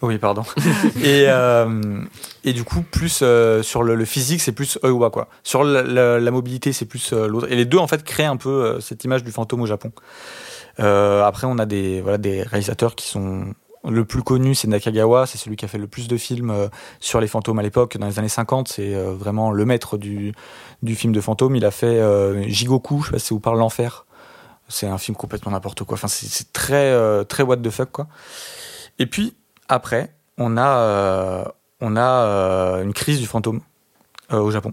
oui, 0.02 0.18
pardon. 0.18 0.44
et, 1.04 1.26
euh, 1.28 2.02
et 2.44 2.54
du 2.54 2.64
coup, 2.64 2.82
plus 2.82 3.20
euh, 3.22 3.64
sur 3.64 3.84
le, 3.84 3.96
le 3.96 4.06
physique, 4.06 4.42
c'est 4.42 4.52
plus 4.52 4.78
Oiwa, 4.84 5.10
quoi. 5.10 5.28
Sur 5.44 5.64
la, 5.64 5.82
la- 5.84 6.20
la 6.20 6.32
mobilité, 6.32 6.74
c'est 6.74 6.86
plus 6.86 7.14
euh, 7.14 7.28
l'autre. 7.28 7.52
Et 7.52 7.56
les 7.56 7.66
deux, 7.66 7.78
en 7.78 7.88
fait, 7.88 8.04
créent 8.04 8.26
un 8.26 8.38
peu 8.38 8.80
cette 8.82 9.04
image 9.06 9.24
du 9.24 9.32
fantôme 9.32 9.62
au 9.62 9.66
Japon. 9.68 9.92
Après, 10.80 11.48
on 11.48 11.58
a 11.60 11.66
des, 11.66 12.02
voilà, 12.02 12.18
des 12.18 12.42
réalisateurs 12.42 12.96
qui 12.96 13.08
sont. 13.08 13.54
Le 13.86 14.06
plus 14.06 14.24
connu, 14.24 14.56
c'est 14.56 14.68
Nakagawa, 14.68 15.26
c'est 15.26 15.38
celui 15.38 15.58
qui 15.58 15.66
a 15.66 15.68
fait 15.68 15.78
le 15.78 15.88
plus 15.88 16.08
de 16.08 16.16
films 16.16 16.52
euh, 16.52 16.70
sur 17.02 17.20
les 17.20 17.28
fantômes 17.28 17.60
à 17.60 17.64
l'époque. 17.64 17.98
Dans 17.98 18.08
les 18.08 18.18
années 18.18 18.30
50, 18.30 18.70
c'est 18.70 18.96
euh, 18.96 19.14
vraiment 19.14 19.52
le 19.52 19.66
maître 19.66 19.98
du, 19.98 20.34
film 20.96 21.12
de 21.12 21.20
fantôme. 21.20 21.56
Il 21.58 21.66
a 21.66 21.72
fait 21.72 22.00
euh, 22.00 22.48
Jigoku, 22.48 23.02
je 23.02 23.08
sais 23.08 23.12
pas 23.12 23.20
si 23.20 23.38
parle 23.40 23.60
l'enfer. 23.60 24.06
C'est 24.70 24.88
un 24.88 24.98
film 24.98 25.18
complètement 25.18 25.52
n'importe 25.52 25.84
quoi. 25.84 25.96
Enfin, 25.96 26.08
c'est 26.08 26.54
très, 26.54 26.96
très 27.26 27.44
what 27.44 27.58
the 27.58 27.70
fuck, 27.70 27.92
quoi. 27.92 28.08
Et 28.98 29.06
puis, 29.06 29.36
après, 29.68 30.16
on 30.38 30.56
a, 30.58 31.54
une 31.82 32.94
crise 32.94 33.20
du 33.20 33.28
fantôme 33.28 33.60
au 34.32 34.50
Japon 34.50 34.72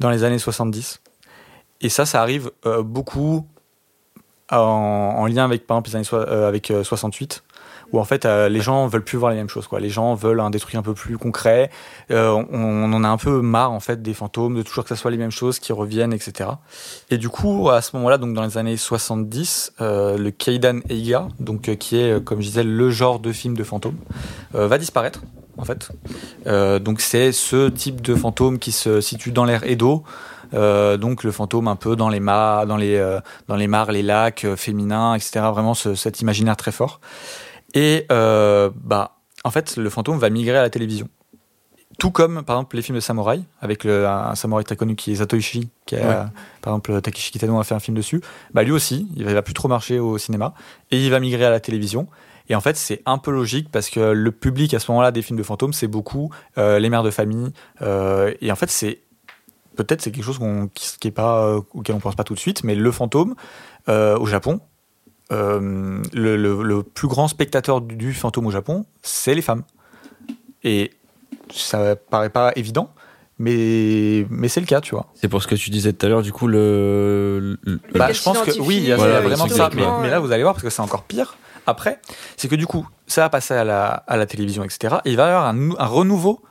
dans 0.00 0.10
les 0.10 0.24
années 0.24 0.40
70. 0.40 1.00
Et 1.80 1.88
ça, 1.88 2.04
ça 2.04 2.20
arrive 2.20 2.50
beaucoup 2.80 3.46
en, 4.50 4.56
en 4.58 5.26
lien 5.26 5.44
avec, 5.44 5.66
par 5.66 5.76
exemple, 5.76 5.90
les 5.90 5.96
années 5.96 6.04
soi- 6.04 6.28
euh, 6.28 6.48
avec 6.48 6.70
euh, 6.70 6.84
68, 6.84 7.43
où 7.94 8.00
en 8.00 8.04
fait, 8.04 8.24
euh, 8.24 8.48
les 8.48 8.60
gens 8.60 8.86
veulent 8.88 9.04
plus 9.04 9.16
voir 9.18 9.30
les 9.30 9.36
mêmes 9.36 9.48
choses. 9.48 9.66
Quoi. 9.68 9.78
Les 9.78 9.88
gens 9.88 10.14
veulent 10.14 10.40
un, 10.40 10.50
des 10.50 10.58
trucs 10.58 10.74
un 10.74 10.82
peu 10.82 10.94
plus 10.94 11.16
concrets. 11.16 11.70
Euh, 12.10 12.30
on, 12.52 12.58
on 12.58 12.92
en 12.92 13.04
a 13.04 13.08
un 13.08 13.16
peu 13.16 13.40
marre, 13.40 13.70
en 13.72 13.80
fait, 13.80 14.02
des 14.02 14.14
fantômes, 14.14 14.56
de 14.56 14.62
toujours 14.62 14.82
que 14.84 14.88
ça 14.88 14.96
soit 14.96 15.10
les 15.10 15.16
mêmes 15.16 15.30
choses 15.30 15.58
qui 15.60 15.72
reviennent, 15.72 16.12
etc. 16.12 16.50
Et 17.10 17.18
du 17.18 17.28
coup, 17.28 17.70
à 17.70 17.80
ce 17.82 17.94
moment-là, 17.96 18.18
donc 18.18 18.34
dans 18.34 18.42
les 18.42 18.58
années 18.58 18.76
70, 18.76 19.74
euh, 19.80 20.18
le 20.18 20.30
Keidan 20.30 20.80
Eiga, 20.88 21.28
donc 21.38 21.68
euh, 21.68 21.76
qui 21.76 21.98
est, 21.98 22.12
euh, 22.14 22.20
comme 22.20 22.40
je 22.40 22.46
disais, 22.48 22.64
le 22.64 22.90
genre 22.90 23.20
de 23.20 23.32
film 23.32 23.56
de 23.56 23.62
fantôme, 23.64 23.96
euh, 24.54 24.66
va 24.66 24.78
disparaître. 24.78 25.20
En 25.56 25.64
fait, 25.64 25.88
Euh, 26.48 26.80
donc 26.80 27.00
c'est 27.00 27.30
ce 27.30 27.68
type 27.68 28.00
de 28.02 28.16
fantôme 28.16 28.58
qui 28.58 28.72
se 28.72 29.00
situe 29.00 29.30
dans 29.30 29.44
l'air 29.44 29.62
Edo, 29.62 30.02
euh, 30.52 30.96
donc 30.96 31.22
le 31.22 31.30
fantôme 31.30 31.68
un 31.68 31.76
peu 31.76 31.94
dans 31.94 32.08
les 32.08 32.18
mares, 32.20 32.66
dans 32.66 32.76
les 32.76 32.96
euh, 32.96 33.20
dans 33.46 33.54
les 33.54 33.68
mares, 33.68 33.92
les 33.92 34.02
lacs 34.02 34.46
féminins, 34.56 35.14
etc. 35.14 35.46
Vraiment 35.52 35.74
ce- 35.74 35.94
cet 35.94 36.20
imaginaire 36.20 36.56
très 36.56 36.72
fort. 36.72 37.00
Et 37.74 38.06
euh, 38.12 38.70
bah 38.74 39.16
en 39.44 39.50
fait 39.50 39.76
le 39.76 39.90
fantôme 39.90 40.18
va 40.18 40.30
migrer 40.30 40.56
à 40.58 40.62
la 40.62 40.70
télévision. 40.70 41.08
Tout 41.98 42.10
comme 42.10 42.42
par 42.42 42.56
exemple 42.56 42.74
les 42.76 42.82
films 42.82 42.96
de 42.96 43.00
samouraï 43.00 43.44
avec 43.60 43.84
le, 43.84 44.06
un 44.08 44.34
samouraï 44.34 44.64
très 44.64 44.74
connu 44.76 44.96
qui 44.96 45.12
est 45.12 45.16
Zatoichi, 45.16 45.68
qui 45.86 45.94
a, 45.96 45.98
Ouais. 45.98 46.14
par 46.60 46.72
exemple 46.74 47.00
Takeshi 47.00 47.30
Kitano 47.30 47.58
a 47.60 47.64
fait 47.64 47.74
un 47.74 47.80
film 47.80 47.96
dessus. 47.96 48.20
Bah 48.52 48.62
lui 48.64 48.72
aussi, 48.72 49.08
il 49.16 49.24
va 49.24 49.42
plus 49.42 49.54
trop 49.54 49.68
marcher 49.68 49.98
au 50.00 50.18
cinéma 50.18 50.54
et 50.90 51.04
il 51.04 51.10
va 51.10 51.20
migrer 51.20 51.44
à 51.44 51.50
la 51.50 51.60
télévision. 51.60 52.08
Et 52.48 52.54
en 52.54 52.60
fait, 52.60 52.76
c'est 52.76 53.00
un 53.06 53.16
peu 53.16 53.30
logique 53.30 53.70
parce 53.70 53.88
que 53.90 54.00
le 54.00 54.30
public 54.32 54.74
à 54.74 54.78
ce 54.78 54.90
moment-là 54.90 55.12
des 55.12 55.22
films 55.22 55.38
de 55.38 55.42
fantômes, 55.44 55.72
c'est 55.72 55.86
beaucoup 55.86 56.30
euh, 56.58 56.78
les 56.78 56.90
mères 56.90 57.02
de 57.04 57.10
famille. 57.10 57.52
euh, 57.80 58.34
et 58.40 58.52
en 58.52 58.56
fait, 58.56 58.70
c'est 58.70 59.00
peut-être 59.76 60.02
c'est 60.02 60.10
quelque 60.12 60.24
chose 60.24 60.38
qu'on, 60.38 60.68
qui, 60.68 60.94
qui 61.00 61.08
est 61.08 61.12
pas 61.12 61.44
euh, 61.46 61.60
auquel 61.72 61.94
on 61.96 62.00
pense 62.00 62.16
pas 62.16 62.24
tout 62.24 62.34
de 62.34 62.38
suite, 62.38 62.62
mais 62.64 62.74
le 62.74 62.90
fantôme 62.92 63.34
euh, 63.88 64.18
au 64.18 64.26
Japon, 64.26 64.60
euh, 65.32 66.00
le, 66.12 66.36
le- 66.36 66.62
le 66.62 66.82
plus 66.82 67.08
grand 67.08 67.28
spectateur 67.28 67.80
du, 67.80 67.96
du 67.96 68.12
fantôme 68.12 68.46
au 68.46 68.50
Japon, 68.50 68.84
c'est 69.02 69.34
les 69.34 69.42
femmes. 69.42 69.62
Et 70.62 70.90
ça 71.52 71.96
paraît 71.96 72.30
pas 72.30 72.52
évident, 72.56 72.90
mais 73.38 74.26
mais 74.30 74.48
c'est 74.48 74.60
le 74.60 74.66
cas, 74.66 74.80
tu 74.80 74.94
vois. 74.94 75.06
C'est 75.14 75.28
pour 75.28 75.42
ce 75.42 75.46
que 75.48 75.54
tu 75.54 75.70
disais 75.70 75.92
tout 75.92 76.06
à 76.06 76.08
l'heure, 76.08 76.22
du 76.22 76.32
coup, 76.32 76.46
le. 76.46 77.58
le- 77.62 77.80
Bah, 77.94 78.12
je 78.12 78.22
pense 78.22 78.38
que 78.42 78.58
oui, 78.60 78.76
il 78.78 78.84
y 78.84 78.92
a, 78.92 78.96
Voilà, 78.96 79.20
vraiment 79.20 79.48
ça. 79.48 79.70
Mais, 79.74 80.10
là, 80.10 80.20
vous 80.20 80.32
allez 80.32 80.42
voir, 80.42 80.54
parce 80.54 80.64
que 80.64 80.70
c'est 80.70 80.82
encore 80.82 81.04
pire. 81.04 81.36
Après, 81.66 81.98
c'est 82.36 82.48
que 82.48 82.56
du 82.56 82.66
coup, 82.66 82.86
ça 83.06 83.22
va 83.22 83.30
passer 83.30 83.54
à 83.54 83.64
la, 83.64 83.86
à 83.88 84.16
la 84.18 84.26
télévision, 84.26 84.64
etc. 84.64 84.96
Et 85.06 85.10
il 85.12 85.16
va 85.16 85.24
y 85.24 85.28
avoir 85.30 85.46
un, 85.46 85.54
nou- 85.54 85.76
un 85.78 85.86
renouveau 85.86 86.42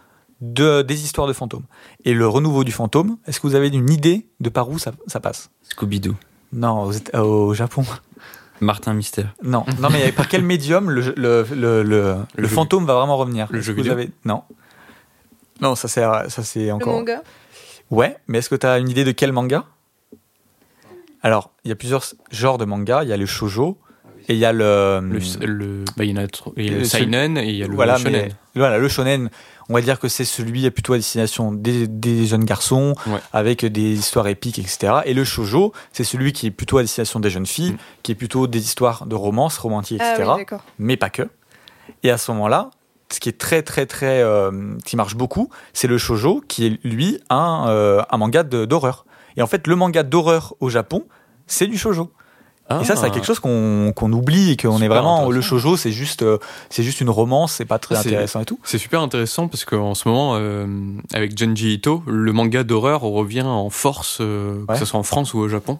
de, 0.41 0.81
des 0.81 1.03
histoires 1.03 1.27
de 1.27 1.33
fantômes. 1.33 1.65
Et 2.03 2.13
le 2.15 2.27
renouveau 2.27 2.63
du 2.63 2.71
fantôme, 2.71 3.17
est-ce 3.27 3.39
que 3.39 3.45
vous 3.47 3.53
avez 3.55 3.67
une 3.69 3.91
idée 3.91 4.27
de 4.39 4.49
par 4.49 4.69
où 4.69 4.79
ça, 4.79 4.91
ça 5.05 5.19
passe? 5.19 5.51
Scooby-Doo. 5.69 6.15
Non, 6.51 6.85
vous 6.85 6.97
êtes 6.97 7.15
au 7.15 7.53
Japon. 7.53 7.83
Martin 8.63 8.93
Mystère. 8.93 9.33
Non, 9.43 9.65
non, 9.79 9.89
mais 9.91 10.11
par 10.11 10.27
quel 10.27 10.41
médium 10.43 10.89
le, 10.89 11.13
le, 11.15 11.45
le, 11.53 11.83
le, 11.83 12.17
le 12.35 12.47
fantôme 12.47 12.85
va 12.85 12.95
vraiment 12.95 13.17
revenir? 13.17 13.47
Le 13.51 13.61
jeu 13.61 13.73
que 13.73 13.77
vous 13.77 13.83
vidéo? 13.83 13.93
avez 13.93 14.11
Non. 14.25 14.43
Non, 15.61 15.75
ça 15.75 15.87
c'est 15.87 16.01
ça 16.01 16.43
c'est 16.43 16.65
Le 16.65 16.73
encore. 16.73 16.93
manga? 16.93 17.21
Ouais, 17.91 18.17
mais 18.27 18.39
est-ce 18.39 18.49
que 18.49 18.55
tu 18.55 18.65
as 18.65 18.79
une 18.79 18.89
idée 18.89 19.03
de 19.03 19.11
quel 19.11 19.31
manga? 19.31 19.65
Alors, 21.21 21.51
il 21.63 21.69
y 21.69 21.71
a 21.71 21.75
plusieurs 21.75 22.03
genres 22.31 22.57
de 22.57 22.65
manga. 22.65 23.03
Il 23.03 23.09
y 23.09 23.13
a 23.13 23.17
le 23.17 23.25
shojo 23.25 23.77
et 24.27 24.33
il 24.33 24.39
y 24.39 24.45
a 24.45 24.51
le. 24.53 24.99
Le, 25.01 25.45
le- 25.45 25.85
bah, 25.97 26.03
il 26.05 26.11
y 26.11 26.13
en 26.13 26.21
a 26.23 26.27
trop. 26.27 26.53
Il 26.57 26.65
y 26.65 26.75
a 26.75 26.77
Le- 26.79 26.83
ce- 26.85 26.97
seinen 26.97 27.37
et 27.37 27.49
il 27.49 27.55
y 27.55 27.63
a 27.63 27.67
le 27.67 27.75
voilà, 27.75 27.97
shonen. 27.97 28.11
mais 28.13 28.31
voilà, 28.55 28.77
le 28.77 28.87
shonen. 28.87 29.29
On 29.69 29.73
va 29.75 29.81
dire 29.81 29.97
que 29.99 30.09
c'est 30.09 30.25
celui 30.25 30.69
plutôt 30.71 30.93
à 30.93 30.97
destination 30.97 31.53
des, 31.53 31.87
des 31.87 32.25
jeunes 32.25 32.43
garçons, 32.43 32.95
Ouais. 33.07 33.19
avec 33.31 33.65
des 33.65 33.93
histoires 33.93 34.27
épiques, 34.27 34.59
etc. 34.59 34.93
Et 35.05 35.13
le 35.13 35.23
shojo, 35.23 35.71
c'est 35.93 36.03
celui 36.03 36.33
qui 36.33 36.47
est 36.47 36.51
plutôt 36.51 36.77
à 36.79 36.81
destination 36.81 37.19
des 37.21 37.29
jeunes 37.29 37.45
filles, 37.45 37.71
Mm. 37.71 37.77
qui 38.03 38.11
est 38.11 38.15
plutôt 38.15 38.45
des 38.47 38.59
histoires 38.59 39.05
de 39.05 39.15
romance, 39.15 39.57
romantiques, 39.57 40.01
Ah 40.03 40.13
etc. 40.15 40.29
oui, 40.33 40.37
d'accord. 40.39 40.63
mais 40.79 40.97
pas 40.97 41.09
que. 41.09 41.29
Et 42.03 42.11
à 42.11 42.17
ce 42.17 42.31
moment-là, 42.33 42.71
ce 43.09 43.19
qui 43.21 43.29
est 43.29 43.37
très 43.37 43.61
très 43.61 43.85
très 43.85 44.21
euh, 44.21 44.75
qui 44.85 44.95
marche 44.97 45.15
beaucoup, 45.15 45.49
c'est 45.71 45.87
le 45.87 45.97
shojo 45.97 46.43
qui 46.47 46.65
est 46.65 46.79
lui 46.85 47.19
un, 47.29 47.65
euh, 47.69 48.01
un 48.09 48.17
manga 48.17 48.43
d'horreur. 48.43 49.05
Et 49.37 49.41
en 49.41 49.47
fait, 49.47 49.65
le 49.67 49.75
manga 49.75 50.03
d'horreur 50.03 50.55
au 50.59 50.69
Japon, 50.69 51.05
c'est 51.47 51.67
du 51.67 51.77
shojo. 51.77 52.11
Et 52.81 52.85
ça, 52.85 52.95
c'est 52.95 53.11
quelque 53.11 53.25
chose 53.25 53.39
qu'on 53.39 53.91
qu'on 53.95 54.11
oublie 54.13 54.51
et 54.51 54.57
qu'on 54.57 54.81
est 54.81 54.85
Ah. 54.85 54.89
Vraiment. 54.89 55.29
Le 55.29 55.41
shojo, 55.41 55.77
c'est 55.77 55.91
juste, 55.91 56.23
euh, 56.23 56.37
c'est 56.69 56.81
juste 56.83 57.01
une 57.01 57.09
romance, 57.09 57.53
c'est 57.53 57.65
pas 57.65 57.77
très 57.77 57.95
C'est- 57.95 58.07
intéressant 58.09 58.41
et 58.41 58.45
tout. 58.45 58.59
C'est 58.63 58.77
super 58.77 59.01
intéressant 59.01 59.47
parce 59.47 59.65
qu'en 59.65 59.93
ce 59.93 60.07
moment, 60.07 60.33
euh, 60.37 60.65
avec 61.13 61.37
Junji 61.37 61.73
Ito, 61.73 62.03
le 62.07 62.31
manga 62.31 62.63
d'horreur 62.63 63.01
revient 63.01 63.41
en 63.43 63.69
force, 63.69 64.17
euh, 64.21 64.59
Ouais. 64.67 64.73
que 64.73 64.79
ce 64.79 64.85
soit 64.85 64.99
en 64.99 65.03
France 65.03 65.33
ou 65.33 65.39
au 65.39 65.47
Japon. 65.49 65.79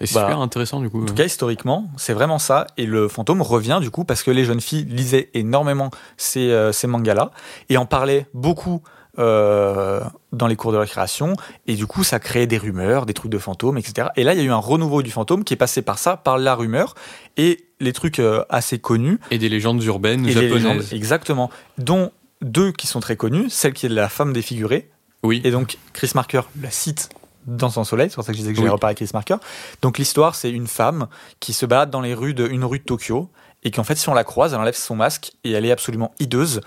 Et 0.00 0.06
c'est 0.06 0.14
Bah, 0.14 0.22
super 0.22 0.40
intéressant 0.40 0.80
du 0.80 0.90
coup. 0.90 1.02
En 1.02 1.06
tout 1.06 1.14
cas, 1.14 1.24
historiquement, 1.24 1.88
c'est 1.96 2.12
vraiment 2.12 2.38
ça. 2.38 2.66
Et 2.76 2.86
le 2.86 3.08
fantôme 3.08 3.40
revient 3.42 3.78
du 3.80 3.90
coup 3.90 4.04
parce 4.04 4.22
que 4.22 4.30
les 4.32 4.44
jeunes 4.44 4.60
filles 4.60 4.84
lisaient 4.88 5.28
énormément 5.34 5.90
ces, 6.16 6.50
euh, 6.50 6.72
ces 6.72 6.86
mangas-là 6.88 7.30
et 7.68 7.76
en 7.76 7.86
parlaient 7.86 8.26
beaucoup 8.34 8.82
euh, 9.18 10.00
dans 10.32 10.46
les 10.46 10.56
cours 10.56 10.72
de 10.72 10.76
récréation. 10.78 11.34
Et 11.66 11.74
du 11.74 11.86
coup, 11.86 12.04
ça 12.04 12.18
créait 12.18 12.46
des 12.46 12.58
rumeurs, 12.58 13.06
des 13.06 13.14
trucs 13.14 13.30
de 13.30 13.38
fantômes, 13.38 13.78
etc. 13.78 14.08
Et 14.16 14.24
là, 14.24 14.34
il 14.34 14.38
y 14.38 14.42
a 14.42 14.44
eu 14.44 14.50
un 14.50 14.56
renouveau 14.56 15.02
du 15.02 15.10
fantôme 15.10 15.44
qui 15.44 15.54
est 15.54 15.56
passé 15.58 15.82
par 15.82 15.98
ça, 15.98 16.16
par 16.16 16.38
la 16.38 16.54
rumeur 16.54 16.94
et 17.36 17.66
les 17.80 17.92
trucs 17.92 18.18
euh, 18.18 18.44
assez 18.48 18.78
connus. 18.78 19.18
Et 19.30 19.38
des 19.38 19.48
légendes 19.48 19.82
urbaines 19.84 20.24
Et 20.26 20.34
les 20.34 20.40
légendes, 20.48 20.60
japonaises. 20.62 20.92
exactement. 20.94 21.50
Dont 21.78 22.10
deux 22.40 22.72
qui 22.72 22.86
sont 22.86 23.00
très 23.00 23.16
connues. 23.16 23.50
Celle 23.50 23.72
qui 23.72 23.86
est 23.86 23.90
la 23.90 24.08
femme 24.08 24.32
défigurée. 24.32 24.90
Oui. 25.22 25.40
Et 25.44 25.50
donc, 25.50 25.78
Chris 25.92 26.10
Marker 26.14 26.42
la 26.60 26.70
cite 26.70 27.10
dans 27.46 27.70
son 27.70 27.82
soleil, 27.84 28.08
c'est 28.08 28.14
pour 28.14 28.24
ça 28.24 28.30
que 28.32 28.36
je 28.38 28.42
disais 28.42 28.52
que 28.52 28.56
j'allais 28.56 28.68
Oui. 28.68 28.72
reparler 28.74 28.92
avec 28.92 28.98
Chris 28.98 29.10
Marker. 29.14 29.36
Donc, 29.82 29.98
l'histoire, 29.98 30.34
c'est 30.36 30.50
une 30.50 30.68
femme 30.68 31.08
qui 31.40 31.52
se 31.52 31.66
balade 31.66 31.90
dans 31.90 32.00
les 32.00 32.14
rues 32.14 32.34
de, 32.34 32.46
une 32.46 32.64
rue 32.64 32.78
de 32.78 32.84
Tokyo, 32.84 33.28
et 33.64 33.70
qu'en 33.72 33.82
fait, 33.84 33.96
si 33.96 34.08
on 34.08 34.14
la 34.14 34.22
croise, 34.24 34.52
elle 34.54 34.60
enlève 34.60 34.76
son 34.76 34.94
masque, 34.94 35.32
et 35.42 35.50
elle 35.52 35.64
est 35.66 35.70
absolument 35.72 36.12
hideuse, 36.20 36.60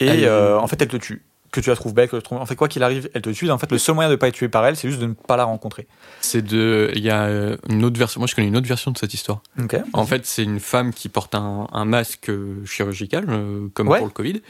et 0.00 0.06
Elle 0.06 0.24
euh, 0.24 0.58
en 0.58 0.66
fait, 0.68 0.80
elle 0.80 0.88
te 0.88 0.96
tue. 0.96 1.24
Que 1.52 1.60
tu 1.60 1.68
la 1.70 1.76
trouves 1.76 1.92
belle, 1.94 2.08
que 2.08 2.16
tu 2.16 2.22
trouves- 2.22 2.38
en 2.40 2.46
fait, 2.46 2.56
quoi 2.56 2.66
qu'il 2.66 2.82
arrive, 2.82 3.08
elle 3.14 3.22
te 3.22 3.30
tue. 3.30 3.48
En 3.50 3.58
fait, 3.58 3.70
le 3.70 3.78
seul 3.78 3.94
moyen 3.94 4.08
de 4.10 4.14
ne 4.14 4.18
pas 4.18 4.26
être 4.28 4.34
tué 4.34 4.48
par 4.48 4.66
elle, 4.66 4.74
c'est 4.74 4.88
juste 4.88 5.00
de 5.00 5.06
ne 5.06 5.12
pas 5.12 5.36
la 5.36 5.44
rencontrer. 5.44 5.86
C'est 6.20 6.42
de. 6.42 6.90
Il 6.94 7.02
y 7.02 7.10
a 7.10 7.24
euh, 7.24 7.56
une 7.68 7.84
autre 7.84 7.98
version. 7.98 8.20
Moi, 8.20 8.26
je 8.26 8.34
connais 8.34 8.48
une 8.48 8.56
autre 8.56 8.66
version 8.66 8.90
de 8.90 8.98
cette 8.98 9.12
histoire. 9.14 9.42
En 9.92 10.06
fait, 10.06 10.24
c'est 10.26 10.42
une 10.44 10.60
femme 10.60 10.92
qui 10.94 11.08
porte 11.10 11.34
un, 11.34 11.68
un 11.70 11.84
masque 11.84 12.30
chirurgical, 12.64 13.26
euh, 13.28 13.68
comme 13.74 13.88
Ouais. 13.88 13.98
pour 13.98 14.06
le 14.06 14.12
Covid, 14.12 14.40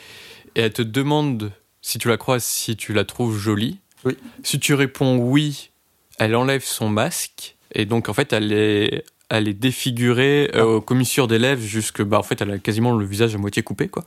et 0.55 0.61
elle 0.61 0.73
te 0.73 0.83
demande 0.83 1.51
si 1.81 1.99
tu 1.99 2.09
la 2.09 2.17
croises, 2.17 2.45
si 2.45 2.77
tu 2.77 2.93
la 2.93 3.05
trouves 3.05 3.37
jolie. 3.37 3.81
Oui. 4.05 4.17
Si 4.45 4.59
tu 4.61 4.75
réponds 4.75 5.17
oui, 5.19 5.71
elle 6.19 6.37
enlève 6.37 6.65
son 6.65 6.89
masque, 6.89 7.57
et 7.75 7.85
donc 7.85 8.09
en 8.09 8.15
fait, 8.15 8.33
elle 8.33 8.53
est, 8.53 9.05
elle 9.29 9.49
est 9.49 9.55
défigurée 9.55 10.51
euh, 10.55 10.61
Ah. 10.61 10.67
aux 10.67 10.81
commissures 10.81 11.27
des 11.27 11.39
lèvres 11.41 11.63
jusque, 11.63 12.03
bah, 12.03 12.19
en 12.19 12.23
fait, 12.23 12.41
elle 12.43 12.51
a 12.53 12.59
quasiment 12.59 12.93
le 12.97 13.05
visage 13.05 13.35
à 13.35 13.39
moitié 13.39 13.63
coupé, 13.65 13.89
quoi. 13.89 14.05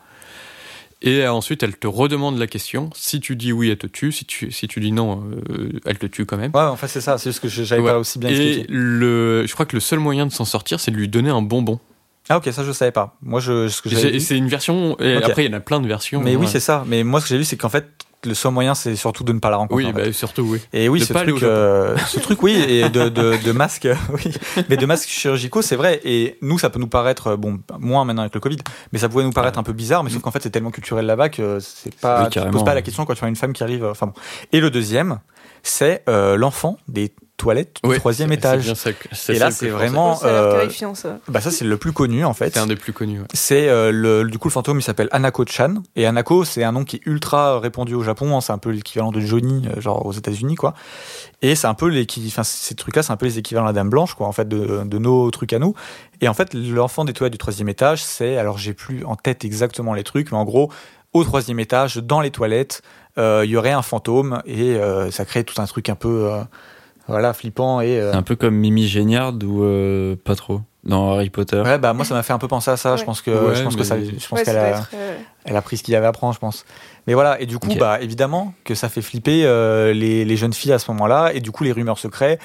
Et 1.06 1.28
ensuite, 1.28 1.62
elle 1.64 1.78
te 1.78 1.86
redemande 1.88 2.38
la 2.40 2.48
question. 2.48 2.90
Si 2.96 3.20
tu 3.20 3.36
dis 3.36 3.54
oui, 3.54 3.70
elle 3.70 3.78
te 3.78 3.86
tue. 3.88 4.12
Si 4.12 4.26
tu, 4.26 4.52
si 4.52 4.68
tu 4.68 4.80
dis 4.80 4.92
non, 4.92 5.24
euh, 5.52 5.70
elle 5.86 6.00
te 6.00 6.08
tue 6.08 6.26
quand 6.26 6.36
même. 6.38 6.52
Ouais, 6.54 6.62
en 6.62 6.76
fait, 6.76 6.88
c'est 6.88 7.00
ça. 7.02 7.18
C'est 7.20 7.30
juste 7.30 7.42
que 7.42 7.48
j'avais 7.48 7.80
Ouais. 7.82 7.92
pas 7.92 8.00
aussi 8.00 8.18
bien 8.20 8.30
Et 8.30 8.34
expliqué. 8.34 8.66
le, 8.70 9.46
je 9.46 9.54
crois 9.54 9.66
que 9.68 9.76
le 9.76 9.80
seul 9.80 10.00
moyen 10.00 10.26
de 10.26 10.32
s'en 10.32 10.46
sortir, 10.46 10.80
c'est 10.80 10.90
de 10.92 10.98
lui 10.98 11.08
donner 11.08 11.30
un 11.30 11.44
bonbon. 11.44 11.80
Ah, 12.28 12.38
ok, 12.38 12.50
ça, 12.52 12.64
je 12.64 12.72
savais 12.72 12.92
pas. 12.92 13.16
Moi, 13.22 13.40
je, 13.40 13.68
ce 13.68 13.84
que 13.84 13.90
Et 13.90 13.96
c'est- 13.96 14.10
vu- 14.10 14.16
et 14.16 14.20
c'est 14.20 14.36
une 14.36 14.48
version. 14.48 14.98
Et 15.00 15.16
après, 15.18 15.46
il 15.46 15.52
y 15.52 15.54
en 15.54 15.58
a 15.58 15.60
plein 15.60 15.80
de 15.80 15.88
versions. 15.88 16.22
Mais 16.22 16.36
oui, 16.36 16.46
Ouais. 16.46 16.52
c'est 16.52 16.60
ça. 16.60 16.84
Mais 16.88 17.04
moi, 17.04 17.20
ce 17.22 17.26
que 17.26 17.30
j'ai 17.30 17.38
vu, 17.38 17.44
c'est 17.44 17.56
qu'en 17.58 17.70
fait, 17.70 17.86
le 18.26 18.34
seul 18.34 18.52
moyen, 18.52 18.76
c'est 18.76 18.96
surtout 18.96 19.24
de 19.24 19.32
ne 19.34 19.40
pas 19.40 19.50
la 19.50 19.58
rencontrer. 19.58 19.86
Oui, 19.86 19.94
bah, 19.94 20.12
surtout, 20.14 20.44
oui. 20.44 20.60
Et 20.74 20.90
oui, 20.90 21.00
De 21.00 21.06
ce 21.06 21.14
pas 21.14 21.22
truc, 21.24 21.42
euh, 21.44 21.96
ce 22.08 22.20
truc, 22.20 22.42
oui, 22.44 22.54
et 22.56 22.90
de, 22.90 23.10
de, 23.10 23.36
de 23.44 23.52
masques, 23.52 23.88
oui, 24.14 24.34
mais 24.70 24.78
de 24.78 24.86
masques 24.86 25.10
chirurgicaux, 25.10 25.62
c'est 25.62 25.76
vrai. 25.76 26.02
Et 26.04 26.38
nous, 26.42 26.58
ça 26.60 26.70
peut 26.70 26.80
nous 26.80 26.88
paraître, 26.88 27.36
bon, 27.36 27.60
moins 27.80 28.06
maintenant 28.06 28.24
avec 28.24 28.34
le 28.34 28.40
Covid, 28.40 28.58
mais 28.92 29.00
ça 29.00 29.10
pouvait 29.10 29.24
nous 29.24 29.32
paraître 29.32 29.60
un 29.60 29.64
peu 29.64 29.74
bizarre, 29.74 30.04
mais 30.04 30.10
sauf 30.10 30.22
qu'en 30.22 30.32
fait, 30.32 30.42
c'est 30.44 30.50
tellement 30.50 30.72
culturel 30.72 31.06
là-bas 31.06 31.30
que 31.30 31.60
c'est 31.60 31.94
pas, 31.96 32.24
Oui, 32.24 32.30
tu 32.30 32.40
te 32.40 32.48
poses 32.50 32.64
pas 32.66 32.74
la 32.74 32.82
question 32.82 33.06
quand 33.06 33.14
tu 33.16 33.24
as 33.24 33.28
une 33.28 33.36
femme 33.36 33.54
qui 33.54 33.64
arrive. 33.64 33.84
euh, 33.84 33.92
Enfin 33.92 34.08
bon. 34.08 34.14
Et 34.52 34.60
le 34.60 34.70
deuxième, 34.70 35.20
c'est 35.64 36.04
euh, 36.10 36.36
l'enfant 36.36 36.78
des 36.88 37.12
toilettes 37.38 37.78
du 37.84 37.90
Ouais, 37.90 37.98
troisième 37.98 38.32
étage. 38.32 38.64
bien 38.64 38.76
ça 38.76 38.92
Et 39.30 39.40
là, 39.40 39.52
c'est 39.52 39.70
vraiment, 39.70 40.16
ça 40.16 40.28
a 40.28 40.30
euh, 40.30 40.52
terrifiant 40.60 40.96
ça. 40.96 41.20
Bah 41.28 41.42
ça, 41.42 41.52
c'est 41.52 41.66
le 41.66 41.78
plus 41.78 41.92
connu 41.92 42.24
en 42.26 42.34
fait. 42.34 42.54
C'est 42.54 42.60
un 42.60 42.68
des 42.68 42.76
plus 42.76 42.94
connus. 42.94 43.20
ouais. 43.20 43.28
C'est 43.34 43.68
euh, 43.70 43.92
le 43.92 44.24
du 44.30 44.38
coup 44.38 44.48
le 44.48 44.54
fantôme 44.54 44.80
il 44.80 44.84
s'appelle 44.84 45.10
Anako-chan 45.12 45.76
et 45.96 46.06
Anako 46.06 46.44
c'est 46.46 46.64
un 46.64 46.72
nom 46.72 46.84
qui 46.84 46.98
est 46.98 47.02
ultra 47.06 47.60
répandu 47.60 47.94
au 47.94 48.04
Japon, 48.04 48.36
hein, 48.36 48.42
c'est 48.42 48.54
un 48.54 48.58
peu 48.58 48.70
l'équivalent 48.70 49.12
de 49.12 49.20
Johnny 49.20 49.68
euh, 49.68 49.82
genre 49.82 50.06
aux 50.06 50.14
États-Unis 50.14 50.56
quoi. 50.56 50.74
Et 51.42 51.56
c'est 51.56 51.68
un 51.68 51.74
peu 51.74 51.88
les 51.88 52.06
qui 52.06 52.24
enfin 52.28 52.44
ces 52.44 52.76
trucs 52.76 52.96
là 52.96 53.04
c'est 53.04 53.12
un 53.14 53.18
peu 53.18 53.26
les 53.26 53.38
équivalents 53.38 53.66
de 53.66 53.70
la 53.70 53.74
Dame 53.74 53.90
Blanche 53.90 54.14
quoi 54.16 54.28
en 54.28 54.32
fait 54.32 54.48
de, 54.48 54.84
de 54.86 54.98
nos 54.98 55.30
trucs 55.32 55.54
à 55.54 55.60
nous. 55.60 55.74
Et 56.22 56.28
en 56.28 56.34
fait 56.34 56.54
l'enfant 56.54 57.06
des 57.06 57.14
toilettes 57.14 57.34
du 57.34 57.38
troisième 57.38 57.70
étage 57.70 58.04
c'est 58.04 58.38
alors 58.38 58.58
j'ai 58.58 58.74
plus 58.74 59.04
en 59.06 59.16
tête 59.16 59.44
exactement 59.46 59.94
les 59.94 60.04
trucs 60.04 60.32
mais 60.32 60.38
en 60.38 60.46
gros 60.46 60.72
au 61.14 61.24
troisième 61.24 61.60
étage 61.60 61.98
dans 61.98 62.20
les 62.22 62.32
toilettes 62.32 62.82
euh, 63.18 63.44
il 63.46 63.52
y 63.52 63.56
aurait 63.58 63.72
un 63.72 63.82
fantôme 63.82 64.42
et 64.46 64.76
euh, 64.76 65.10
ça 65.12 65.24
crée 65.24 65.46
tout 65.46 65.62
un 65.62 65.66
truc 65.66 65.88
un 65.88 65.96
peu 65.96 66.30
euh, 66.34 66.42
voilà 67.08 67.34
flippant 67.34 67.82
et 67.82 68.00
euh, 68.00 68.12
C'est 68.12 68.18
un 68.18 68.24
peu 68.24 68.36
comme 68.36 68.56
Mimi 68.56 68.88
Géniard 68.88 69.34
ou 69.44 69.64
euh, 69.64 70.16
pas 70.16 70.36
trop 70.36 70.62
dans 70.84 71.14
Harry 71.14 71.30
Potter. 71.32 71.62
Ouais, 71.62 71.80
bah 71.80 71.94
moi 71.94 72.06
ça 72.06 72.14
m'a 72.14 72.22
fait 72.24 72.34
un 72.34 72.38
peu 72.38 72.48
penser 72.48 72.70
à 72.72 72.78
ça. 72.78 72.96
Je 72.96 73.04
pense 73.04 73.22
que 73.22 73.32
Ouais, 73.32 73.56
je 73.56 73.64
pense 73.64 73.76
que 73.76 73.84
ça, 73.84 73.98
je 74.00 74.12
pense 74.12 74.32
Ouais, 74.40 74.44
qu'elle 74.44 74.58
a, 74.58 74.68
être, 74.70 74.90
euh, 74.94 75.18
elle 75.44 75.56
a 75.56 75.62
pris 75.64 75.78
ce 75.78 75.84
qu'il 75.84 75.94
y 75.94 75.96
avait 75.98 76.06
à 76.08 76.12
prendre, 76.12 76.34
je 76.34 76.40
pense. 76.40 76.64
Mais 77.08 77.14
voilà, 77.16 77.40
et 77.42 77.46
du 77.48 77.58
coup, 77.60 77.74
bah 77.80 78.00
évidemment 78.02 78.54
que 78.64 78.76
ça 78.76 78.88
fait 78.90 79.02
flipper 79.02 79.46
euh, 79.46 79.94
les, 79.94 80.26
les 80.26 80.38
jeunes 80.38 80.54
filles 80.54 80.74
à 80.74 80.80
ce 80.80 80.90
moment-là, 80.92 81.32
et 81.34 81.40
du 81.40 81.52
coup 81.52 81.64
les 81.64 81.72
rumeurs 81.72 81.98
se 82.00 82.08
créent. 82.08 82.40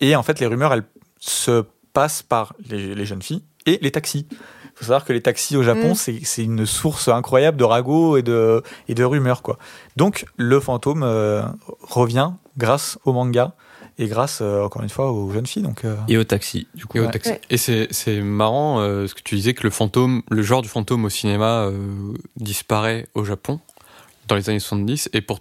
Et 0.00 0.16
en 0.16 0.22
fait, 0.22 0.40
les 0.40 0.46
rumeurs, 0.46 0.72
elles 0.72 0.84
se 1.20 1.64
passent 1.92 2.22
par 2.22 2.54
les, 2.68 2.94
les 2.94 3.04
jeunes 3.06 3.22
filles 3.22 3.42
et 3.66 3.78
les 3.82 3.90
taxis. 3.90 4.26
Il 4.30 4.36
faut 4.76 4.84
savoir 4.86 5.04
que 5.04 5.12
les 5.12 5.20
taxis 5.20 5.56
au 5.58 5.62
Japon, 5.62 5.90
Mm. 5.90 5.94
c'est 5.94 6.20
c'est 6.24 6.42
une 6.44 6.64
source 6.64 7.08
incroyable 7.08 7.58
de 7.58 7.64
ragots 7.64 8.16
et 8.16 8.22
de, 8.22 8.62
et 8.88 8.94
de 8.94 9.04
rumeurs. 9.04 9.42
Quoi. 9.42 9.58
Donc, 9.96 10.24
le 10.38 10.58
fantôme 10.60 11.02
euh, 11.02 11.42
revient 11.82 12.30
grâce 12.56 12.98
au 13.04 13.12
manga 13.12 13.52
et 14.02 14.08
grâce, 14.08 14.40
euh, 14.42 14.62
encore 14.64 14.82
une 14.82 14.88
fois, 14.88 15.12
aux 15.12 15.30
jeunes 15.30 15.46
filles. 15.46 15.62
Donc, 15.62 15.84
euh, 15.84 15.94
Et 16.08 16.18
au 16.18 16.24
taxi, 16.24 16.66
du 16.74 16.86
coup. 16.86 16.98
Et, 16.98 17.00
Ouais. 17.00 17.10
taxi. 17.10 17.30
Ouais. 17.30 17.40
Et 17.50 17.56
c'est 17.56 17.86
c'est 17.92 18.20
marrant 18.20 18.80
euh, 18.80 19.06
ce 19.06 19.14
que 19.14 19.22
tu 19.22 19.36
disais 19.36 19.54
que 19.54 19.62
le 19.62 19.70
fantôme, 19.70 20.22
le 20.30 20.42
genre 20.42 20.62
du 20.62 20.68
fantôme 20.68 21.04
au 21.04 21.08
cinéma 21.10 21.66
euh, 21.66 22.14
disparaît 22.36 23.06
au 23.14 23.24
Japon 23.24 23.60
dans 24.28 24.36
les 24.36 24.48
années 24.50 24.58
70 24.60 25.10
et 25.12 25.20
pour 25.20 25.40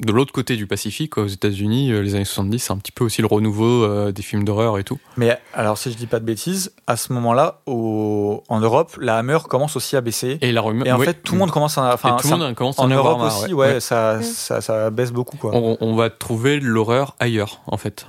de 0.00 0.12
l'autre 0.12 0.32
côté 0.32 0.56
du 0.56 0.66
Pacifique, 0.66 1.18
aux 1.18 1.26
États-Unis, 1.26 1.92
euh, 1.92 2.00
les 2.02 2.14
années 2.14 2.24
70, 2.24 2.58
c'est 2.58 2.72
un 2.72 2.78
petit 2.78 2.92
peu 2.92 3.04
aussi 3.04 3.20
le 3.20 3.26
renouveau 3.28 3.84
euh, 3.84 4.12
des 4.12 4.22
films 4.22 4.44
d'horreur 4.44 4.78
et 4.78 4.84
tout. 4.84 4.98
Mais 5.16 5.38
alors, 5.54 5.76
si 5.78 5.90
je 5.92 5.96
dis 5.96 6.06
pas 6.06 6.18
de 6.20 6.24
bêtises, 6.24 6.72
à 6.86 6.96
ce 6.96 7.12
moment-là, 7.12 7.60
au- 7.66 8.42
en 8.48 8.60
Europe, 8.60 8.96
la 9.00 9.18
Hammer 9.18 9.38
commence 9.48 9.76
aussi 9.76 9.96
à 9.96 10.00
baisser. 10.00 10.38
Et 10.40 10.52
la 10.52 10.60
rumeur. 10.62 10.86
Et 10.86 10.92
en 10.92 10.98
oui. 10.98 11.06
fait, 11.06 11.22
tout 11.22 11.34
le 11.34 11.38
monde 11.38 11.50
commence 11.50 11.76
à. 11.78 11.92
Enfin, 11.94 12.16
Et 12.16 12.20
tout 12.22 12.28
ça- 12.28 12.36
le 12.36 12.42
monde 12.44 12.54
commence 12.54 12.78
à 12.78 12.82
en 12.82 12.88
Europe 12.88 13.20
aussi, 13.22 13.52
ouais. 13.54 13.74
ouais, 13.74 13.80
Ça, 13.80 14.22
ça, 14.22 14.60
ça 14.60 14.90
baisse 14.90 15.12
beaucoup, 15.12 15.36
quoi. 15.36 15.50
On, 15.54 15.76
on 15.80 15.94
va 15.94 16.08
trouver 16.10 16.60
l'horreur 16.60 17.14
ailleurs, 17.20 17.60
en 17.66 17.76
fait. 17.76 18.06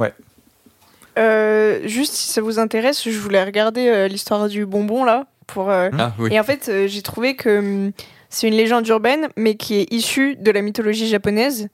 Euh, 1.20 1.80
juste 1.86 2.14
si 2.14 2.32
ça 2.32 2.42
vous 2.42 2.58
intéresse, 2.60 3.04
je 3.08 3.20
voulais 3.20 3.44
regarder 3.44 3.88
euh, 3.90 4.08
l'histoire 4.08 4.48
du 4.48 4.66
bonbon 4.66 5.04
là. 5.04 5.26
Pour, 5.48 5.70
euh, 5.70 5.90
Ah 6.00 6.14
oui. 6.20 6.30
Et 6.32 6.40
en 6.40 6.44
fait, 6.44 6.70
euh, 6.70 6.88
j'ai 6.88 7.02
trouvé 7.02 7.36
que 7.36 7.60
hum, 7.60 7.92
c'est 8.30 8.48
une 8.48 8.54
légende 8.54 8.88
urbaine, 8.88 9.28
mais 9.36 9.56
qui 9.56 9.76
est 9.76 9.92
issue 9.94 10.38
de 10.38 10.52
la 10.52 10.62
mythologie 10.62 11.08
japonaise 11.08 11.68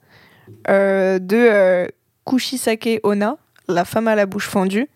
de 0.66 1.36
euh, 1.36 1.86
Kushisake 2.24 3.00
Onna, 3.02 3.36
la 3.68 3.84
femme 3.84 4.08
à 4.08 4.14
la 4.14 4.26
bouche 4.26 4.48
fendue. 4.48 4.88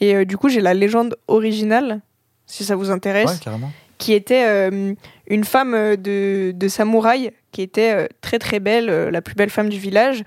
Et 0.00 0.16
euh, 0.16 0.24
du 0.24 0.36
coup, 0.36 0.48
j'ai 0.48 0.60
la 0.60 0.74
légende 0.74 1.16
originale, 1.28 2.00
si 2.46 2.64
ça 2.64 2.74
vous 2.76 2.90
intéresse 2.90 3.40
Ouais, 3.46 3.52
qui 3.98 4.12
était 4.14 4.44
euh, 4.46 4.94
une 5.28 5.44
femme 5.44 5.74
euh, 5.74 5.96
de, 5.96 6.52
de 6.54 6.68
samouraï 6.68 7.30
qui 7.52 7.62
était 7.62 7.92
euh, 7.94 8.06
très 8.20 8.38
très 8.40 8.58
belle, 8.58 8.90
euh, 8.90 9.10
la 9.10 9.22
plus 9.22 9.34
belle 9.36 9.50
femme 9.50 9.68
du 9.68 9.78
village. 9.78 10.24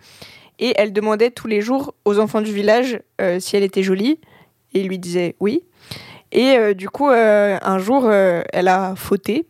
Et 0.60 0.74
elle 0.78 0.94
demandait 0.94 1.32
tous 1.32 1.48
les 1.48 1.60
jours 1.60 1.94
aux 2.06 2.20
enfants 2.20 2.42
du 2.42 2.54
village 2.54 3.00
euh, 3.20 3.42
si 3.42 3.58
elle 3.58 3.64
était 3.64 3.84
jolie. 3.84 4.20
Et 4.74 4.80
ils 4.80 4.88
lui 4.88 4.98
disaient 4.98 5.36
oui. 5.42 5.64
Et 6.32 6.58
euh, 6.58 6.74
du 6.74 6.90
coup, 6.90 7.10
euh, 7.10 7.58
un 7.62 7.80
jour, 7.80 8.06
euh, 8.06 8.44
elle 8.54 8.70
a 8.70 8.96
fauté. 8.96 9.46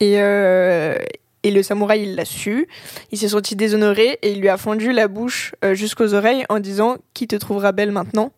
Et, 0.00 0.14
euh, 0.18 0.96
et 1.44 1.50
le 1.50 1.62
samouraï, 1.62 2.02
il 2.02 2.14
l'a 2.16 2.24
su. 2.24 2.66
Il 3.12 3.18
s'est 3.18 3.28
senti 3.28 3.54
déshonoré 3.54 4.18
et 4.22 4.32
il 4.32 4.40
lui 4.40 4.48
a 4.48 4.56
fendu 4.56 4.92
la 4.92 5.08
bouche 5.08 5.54
euh, 5.62 5.74
jusqu'aux 5.74 6.14
oreilles 6.14 6.44
en 6.48 6.58
disant 6.58 6.96
Qui 7.12 7.28
te 7.28 7.36
trouvera 7.36 7.70
belle 7.72 7.92
maintenant? 7.92 8.32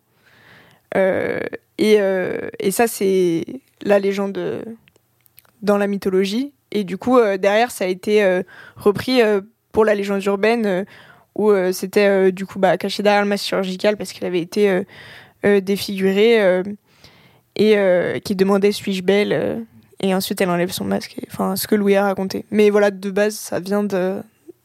Euh, 0.95 1.39
et, 1.77 1.95
euh, 1.99 2.49
et 2.59 2.71
ça, 2.71 2.87
c'est 2.87 3.45
la 3.81 3.97
légende 3.97 4.65
dans 5.61 5.77
la 5.77 5.87
mythologie. 5.87 6.53
Et 6.71 6.83
du 6.83 6.97
coup, 6.97 7.17
derrière, 7.39 7.71
ça 7.71 7.85
a 7.85 7.87
été 7.87 8.41
repris 8.75 9.21
pour 9.71 9.85
la 9.85 9.95
légende 9.95 10.23
urbaine, 10.25 10.85
où 11.35 11.53
c'était 11.71 12.31
du 12.33 12.45
coup 12.45 12.59
bah, 12.59 12.77
caché 12.77 13.03
derrière 13.03 13.21
le 13.21 13.29
masque 13.29 13.45
chirurgical 13.45 13.95
parce 13.95 14.11
qu'il 14.11 14.25
avait 14.25 14.41
été 14.41 14.81
défiguré 15.61 16.61
et 17.55 18.21
qui 18.21 18.35
demandait 18.35 18.73
suis-je 18.73 19.01
belle? 19.01 19.65
Et 20.01 20.13
ensuite 20.13 20.39
elle 20.41 20.49
enlève 20.49 20.71
son 20.71 20.85
masque. 20.85 21.15
et- 21.17 21.27
Enfin, 21.31 21.55
ce 21.55 21.67
que 21.67 21.75
Louis 21.75 21.95
a 21.95 22.03
raconté. 22.03 22.45
Mais 22.51 22.69
voilà, 22.69 22.91
de 22.91 23.09
base, 23.11 23.35
ça 23.35 23.59
vient 23.59 23.83
de- 23.83 24.21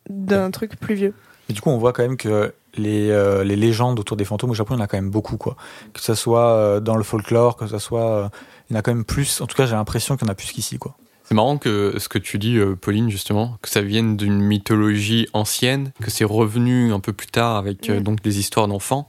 d'un 0.09 0.51
truc 0.51 0.78
plus 0.78 0.95
vieux. 0.95 1.14
Et 1.49 1.53
du 1.53 1.61
coup, 1.61 1.70
on 1.70 1.78
voit 1.78 1.93
quand 1.93 2.03
même 2.03 2.16
que 2.16 2.53
les, 2.76 3.11
euh, 3.11 3.45
les 3.45 3.57
légendes 3.57 3.99
autour 4.01 4.16
des 4.16 4.24
fantômes 4.24 4.51
au 4.51 4.55
Japon, 4.55 4.74
il 4.74 4.78
y 4.78 4.80
en 4.80 4.85
a 4.85 4.87
quand 4.87 4.97
même 4.97 5.11
beaucoup, 5.11 5.37
quoi. 5.37 5.57
Que 5.93 6.01
ce 6.01 6.14
soit 6.14 6.49
euh, 6.53 6.80
dans 6.80 6.97
le 6.97 7.03
folklore, 7.03 7.57
que 7.57 7.66
ce 7.66 7.78
soit. 7.78 8.11
euh, 8.11 8.28
il 8.70 8.74
y 8.74 8.76
en 8.76 8.78
a 8.78 8.83
quand 8.83 8.95
même 8.95 9.05
plus. 9.05 9.41
En 9.43 9.47
tout 9.47 9.57
cas, 9.57 9.66
j'ai 9.66 9.74
l'impression 9.74 10.16
qu'il 10.16 10.26
y 10.26 10.30
en 10.30 10.33
a 10.33 10.35
plus 10.35 10.51
qu'ici, 10.53 10.78
quoi. 10.78 10.95
C'est 11.24 11.35
marrant 11.35 11.57
que 11.59 11.95
ce 11.99 12.09
que 12.09 12.18
tu 12.18 12.39
dis, 12.39 12.57
euh, 12.57 12.74
Pauline, 12.74 13.11
justement, 13.11 13.57
que 13.62 13.68
ça 13.68 13.80
vienne 13.83 14.16
d'une 14.16 14.41
mythologie 14.41 15.28
ancienne, 15.35 15.93
que 16.03 16.11
c'est 16.11 16.24
revenu 16.24 16.93
un 16.93 17.01
peu 17.01 17.12
plus 17.12 17.26
tard 17.26 17.57
avec 17.57 17.89
euh, 17.91 18.01
Mm. 18.01 18.03
donc 18.03 18.22
des 18.22 18.39
histoires 18.39 18.68
d'enfants. 18.68 19.07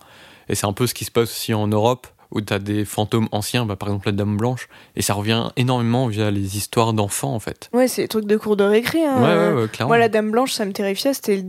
Et 0.50 0.56
c'est 0.56 0.66
un 0.66 0.74
peu 0.74 0.86
ce 0.88 0.94
qui 0.94 1.06
se 1.06 1.12
passe 1.12 1.30
aussi 1.32 1.54
en 1.54 1.68
Europe, 1.68 2.08
où 2.34 2.42
tu 2.42 2.52
as 2.54 2.60
des 2.60 2.84
fantômes 2.86 3.28
anciens, 3.32 3.66
bah, 3.66 3.76
par 3.76 3.90
exemple 3.90 4.08
la 4.08 4.12
Dame 4.14 4.36
Blanche, 4.38 4.68
et 4.96 5.02
ça 5.02 5.14
revient 5.14 5.50
énormément 5.56 6.08
via 6.08 6.32
les 6.32 6.58
histoires 6.58 6.94
d'enfants, 6.94 7.34
en 7.34 7.40
fait. 7.40 7.70
Ouais, 7.74 7.88
c'est 7.88 8.02
des 8.04 8.08
trucs 8.08 8.26
de 8.26 8.38
cours 8.38 8.58
de 8.58 8.64
récré. 8.64 9.06
hein. 9.06 9.22
Ouais, 9.22 9.36
ouais, 9.56 9.62
ouais, 9.64 9.68
clairement. 9.70 9.90
Moi, 9.90 9.98
la 10.00 10.10
Dame 10.10 10.32
Blanche, 10.32 10.52
ça 10.54 10.66
me 10.66 10.74
terrifiait. 10.74 11.14
C'était 11.14 11.46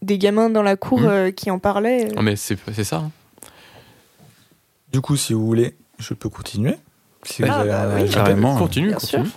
des 0.00 0.18
gamins 0.18 0.48
dans 0.48 0.62
la 0.62 0.76
cour 0.76 1.00
Mhm. 1.00 1.08
euh, 1.08 1.30
qui 1.32 1.50
en 1.50 1.58
parlaient. 1.58 2.08
Ah, 2.16 2.22
mais 2.22 2.36
c'est 2.36 2.56
c'est 2.72 2.84
ça. 2.84 2.96
hein. 2.98 3.10
Du 4.92 5.00
coup, 5.00 5.16
si 5.16 5.32
vous 5.32 5.44
voulez, 5.44 5.76
je 5.98 6.14
peux 6.14 6.28
continuer. 6.28 6.76
Si 7.24 7.42
vous 7.42 7.48
Ah, 7.50 7.60
avez 7.60 7.70
bah 7.70 7.82
un- 7.82 8.02
oui. 8.02 8.08
Carrément. 8.10 8.56
Continue, 8.56 8.88
Bien 8.88 8.96
continue. 8.96 9.28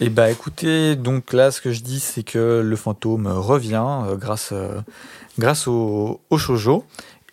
Eh 0.00 0.08
bah 0.08 0.30
écoutez, 0.30 0.96
donc 0.96 1.32
là 1.32 1.50
ce 1.52 1.60
que 1.60 1.70
je 1.70 1.80
dis 1.82 2.00
c'est 2.00 2.24
que 2.24 2.60
le 2.64 2.76
fantôme 2.76 3.28
revient 3.28 3.84
euh, 4.06 4.16
grâce, 4.16 4.50
euh, 4.52 4.80
grâce 5.38 5.68
au, 5.68 6.20
au 6.30 6.38
shoujo. 6.38 6.84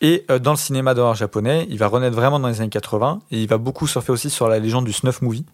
Et 0.02 0.26
euh, 0.32 0.40
dans 0.40 0.52
le 0.52 0.58
cinéma 0.58 0.94
d'horreur 0.94 1.16
japonais, 1.16 1.68
il 1.70 1.78
va 1.78 1.88
renaître 1.88 2.16
vraiment 2.16 2.40
dans 2.40 2.48
les 2.48 2.62
années 2.62 2.70
80 2.70 3.20
et 3.32 3.42
il 3.42 3.48
va 3.48 3.58
beaucoup 3.58 3.88
surfer 3.88 4.12
aussi 4.12 4.30
sur 4.30 4.48
la 4.48 4.60
légende 4.60 4.86
du 4.86 4.94
snuff 4.94 5.22
movie. 5.22 5.46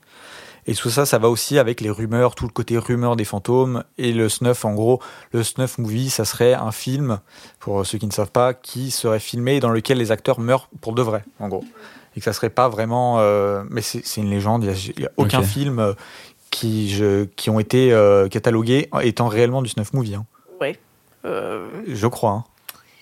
Et 0.68 0.74
tout 0.74 0.90
ça, 0.90 1.06
ça 1.06 1.20
va 1.20 1.30
aussi 1.30 1.60
avec 1.60 1.80
les 1.80 1.92
rumeurs, 1.92 2.34
tout 2.34 2.46
le 2.46 2.52
côté 2.52 2.78
rumeur 2.80 3.16
des 3.16 3.24
fantômes. 3.26 3.84
Et 4.00 4.12
le 4.14 4.30
snuff, 4.30 4.66
en 4.66 4.74
gros, 4.74 5.00
le 5.32 5.44
snuff 5.44 5.78
movie, 5.78 6.10
ça 6.10 6.26
serait 6.26 6.54
un 6.56 6.72
film, 6.72 7.20
pour 7.60 7.86
ceux 7.86 8.00
qui 8.00 8.08
ne 8.08 8.12
savent 8.12 8.32
pas, 8.32 8.56
qui 8.56 8.90
serait 8.90 9.20
filmé 9.20 9.58
et 9.58 9.60
dans 9.60 9.70
lequel 9.70 10.00
les 10.00 10.12
acteurs 10.12 10.40
meurent 10.40 10.70
pour 10.82 10.94
de 10.94 11.04
vrai, 11.04 11.24
en 11.40 11.50
gros. 11.50 11.64
Et 12.16 12.20
que 12.20 12.24
ça 12.26 12.34
serait 12.34 12.50
pas 12.50 12.68
vraiment... 12.68 13.18
euh, 13.20 13.64
mais 13.70 13.82
c'est 13.82 14.18
une 14.18 14.30
légende, 14.30 14.64
il 14.64 15.00
n'y 15.02 15.06
a, 15.06 15.12
aucun 15.18 15.42
film 15.44 15.78
euh, 15.80 15.94
qui, 16.50 16.90
je, 16.90 17.26
qui 17.26 17.50
ont 17.52 17.60
été 17.60 17.92
euh, 17.94 18.28
catalogués 18.28 18.90
étant 19.04 19.28
réellement 19.28 19.62
du 19.62 19.70
snuff 19.70 19.94
movie. 19.94 20.16
hein. 20.16 20.26
Euh, 21.26 21.68
Je 21.88 22.08
crois. 22.08 22.32
hein. 22.32 22.44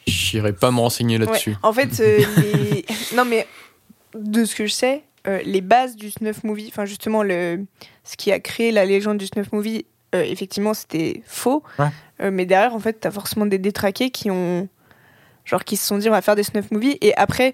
J'irai 0.07 0.53
pas 0.53 0.71
me 0.71 0.79
renseigner 0.79 1.17
là-dessus. 1.17 1.51
Ouais. 1.51 1.57
En 1.63 1.73
fait, 1.73 1.99
euh, 1.99 2.19
les... 2.37 2.85
non 3.15 3.25
mais 3.25 3.47
de 4.15 4.45
ce 4.45 4.55
que 4.55 4.65
je 4.65 4.73
sais, 4.73 5.03
euh, 5.27 5.39
les 5.45 5.61
bases 5.61 5.95
du 5.95 6.11
snuff 6.11 6.43
movie, 6.43 6.67
enfin 6.69 6.85
justement 6.85 7.23
le 7.23 7.65
ce 8.03 8.17
qui 8.17 8.31
a 8.31 8.39
créé 8.39 8.71
la 8.71 8.85
légende 8.85 9.17
du 9.17 9.25
snuff 9.27 9.51
movie, 9.51 9.85
euh, 10.13 10.21
effectivement 10.23 10.73
c'était 10.73 11.23
faux. 11.25 11.63
Ouais. 11.79 11.87
Euh, 12.21 12.29
mais 12.31 12.45
derrière, 12.45 12.75
en 12.75 12.79
fait, 12.79 12.93
t'as 12.99 13.11
forcément 13.11 13.45
des 13.45 13.57
détraqués 13.57 14.09
qui 14.11 14.29
ont 14.29 14.67
genre 15.45 15.63
qui 15.63 15.77
se 15.77 15.85
sont 15.85 15.97
dit 15.97 16.07
on 16.07 16.11
va 16.11 16.21
faire 16.21 16.35
des 16.35 16.43
snuff 16.43 16.71
movies 16.71 16.97
et 17.01 17.13
après 17.15 17.53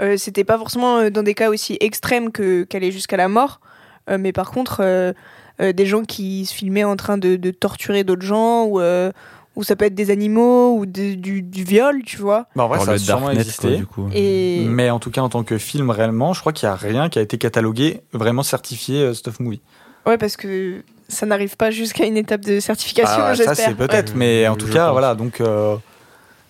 euh, 0.00 0.16
c'était 0.16 0.44
pas 0.44 0.56
forcément 0.56 1.10
dans 1.10 1.22
des 1.22 1.34
cas 1.34 1.50
aussi 1.50 1.76
extrêmes 1.80 2.30
que 2.32 2.64
qu'aller 2.64 2.92
jusqu'à 2.92 3.16
la 3.16 3.28
mort, 3.28 3.60
Euh, 4.08 4.18
mais 4.18 4.32
par 4.32 4.52
contre 4.52 4.80
euh, 4.80 5.12
euh, 5.60 5.72
des 5.72 5.84
gens 5.86 6.04
qui 6.04 6.46
se 6.46 6.54
filmaient 6.54 6.84
en 6.84 6.96
train 6.96 7.18
de, 7.18 7.36
de 7.36 7.50
torturer 7.50 8.04
d'autres 8.04 8.24
gens 8.26 8.64
ou 8.66 8.78
euh, 8.80 9.10
ou 9.56 9.64
ça 9.64 9.74
peut 9.74 9.86
être 9.86 9.94
des 9.94 10.10
animaux 10.10 10.76
ou 10.78 10.86
de- 10.86 11.14
du, 11.14 11.42
du 11.42 11.64
viol, 11.64 12.02
tu 12.04 12.18
vois. 12.18 12.46
Bah, 12.54 12.64
en 12.64 12.68
vrai, 12.68 12.78
ça 12.84 12.92
a 12.92 12.98
sûrement 12.98 13.22
Darknet, 13.26 13.40
existé. 13.40 13.68
quoi, 13.68 13.76
du 13.76 13.86
coup. 13.86 14.08
Et 14.14 14.64
Mais 14.68 14.90
en 14.90 14.98
tout 14.98 15.10
cas, 15.10 15.22
en 15.22 15.28
tant 15.28 15.42
que 15.42 15.58
film 15.58 15.90
réellement, 15.90 16.32
je 16.34 16.40
crois 16.40 16.52
qu'il 16.52 16.68
n'y 16.68 16.72
a 16.72 16.76
rien 16.76 17.08
qui 17.08 17.18
a 17.18 17.22
été 17.22 17.38
catalogué, 17.38 18.02
vraiment 18.12 18.42
certifié 18.42 19.00
euh, 19.02 19.14
Stuff 19.14 19.40
Movie. 19.40 19.60
Ouais, 20.06 20.18
parce 20.18 20.36
que 20.36 20.82
ça 21.08 21.26
n'arrive 21.26 21.56
pas 21.56 21.70
jusqu'à 21.70 22.04
une 22.06 22.16
étape 22.16 22.42
de 22.42 22.60
certification, 22.60 23.14
Ah, 23.18 23.34
ça, 23.34 23.44
j'espère. 23.44 23.56
c'est 23.70 23.74
peut-être, 23.74 24.12
Ouais. 24.12 24.18
mais 24.18 24.46
en 24.48 24.54
Je 24.54 24.58
tout 24.58 24.68
cas, 24.72 24.84
pense. 24.86 24.92
voilà, 24.92 25.14
donc 25.14 25.40
euh, 25.40 25.76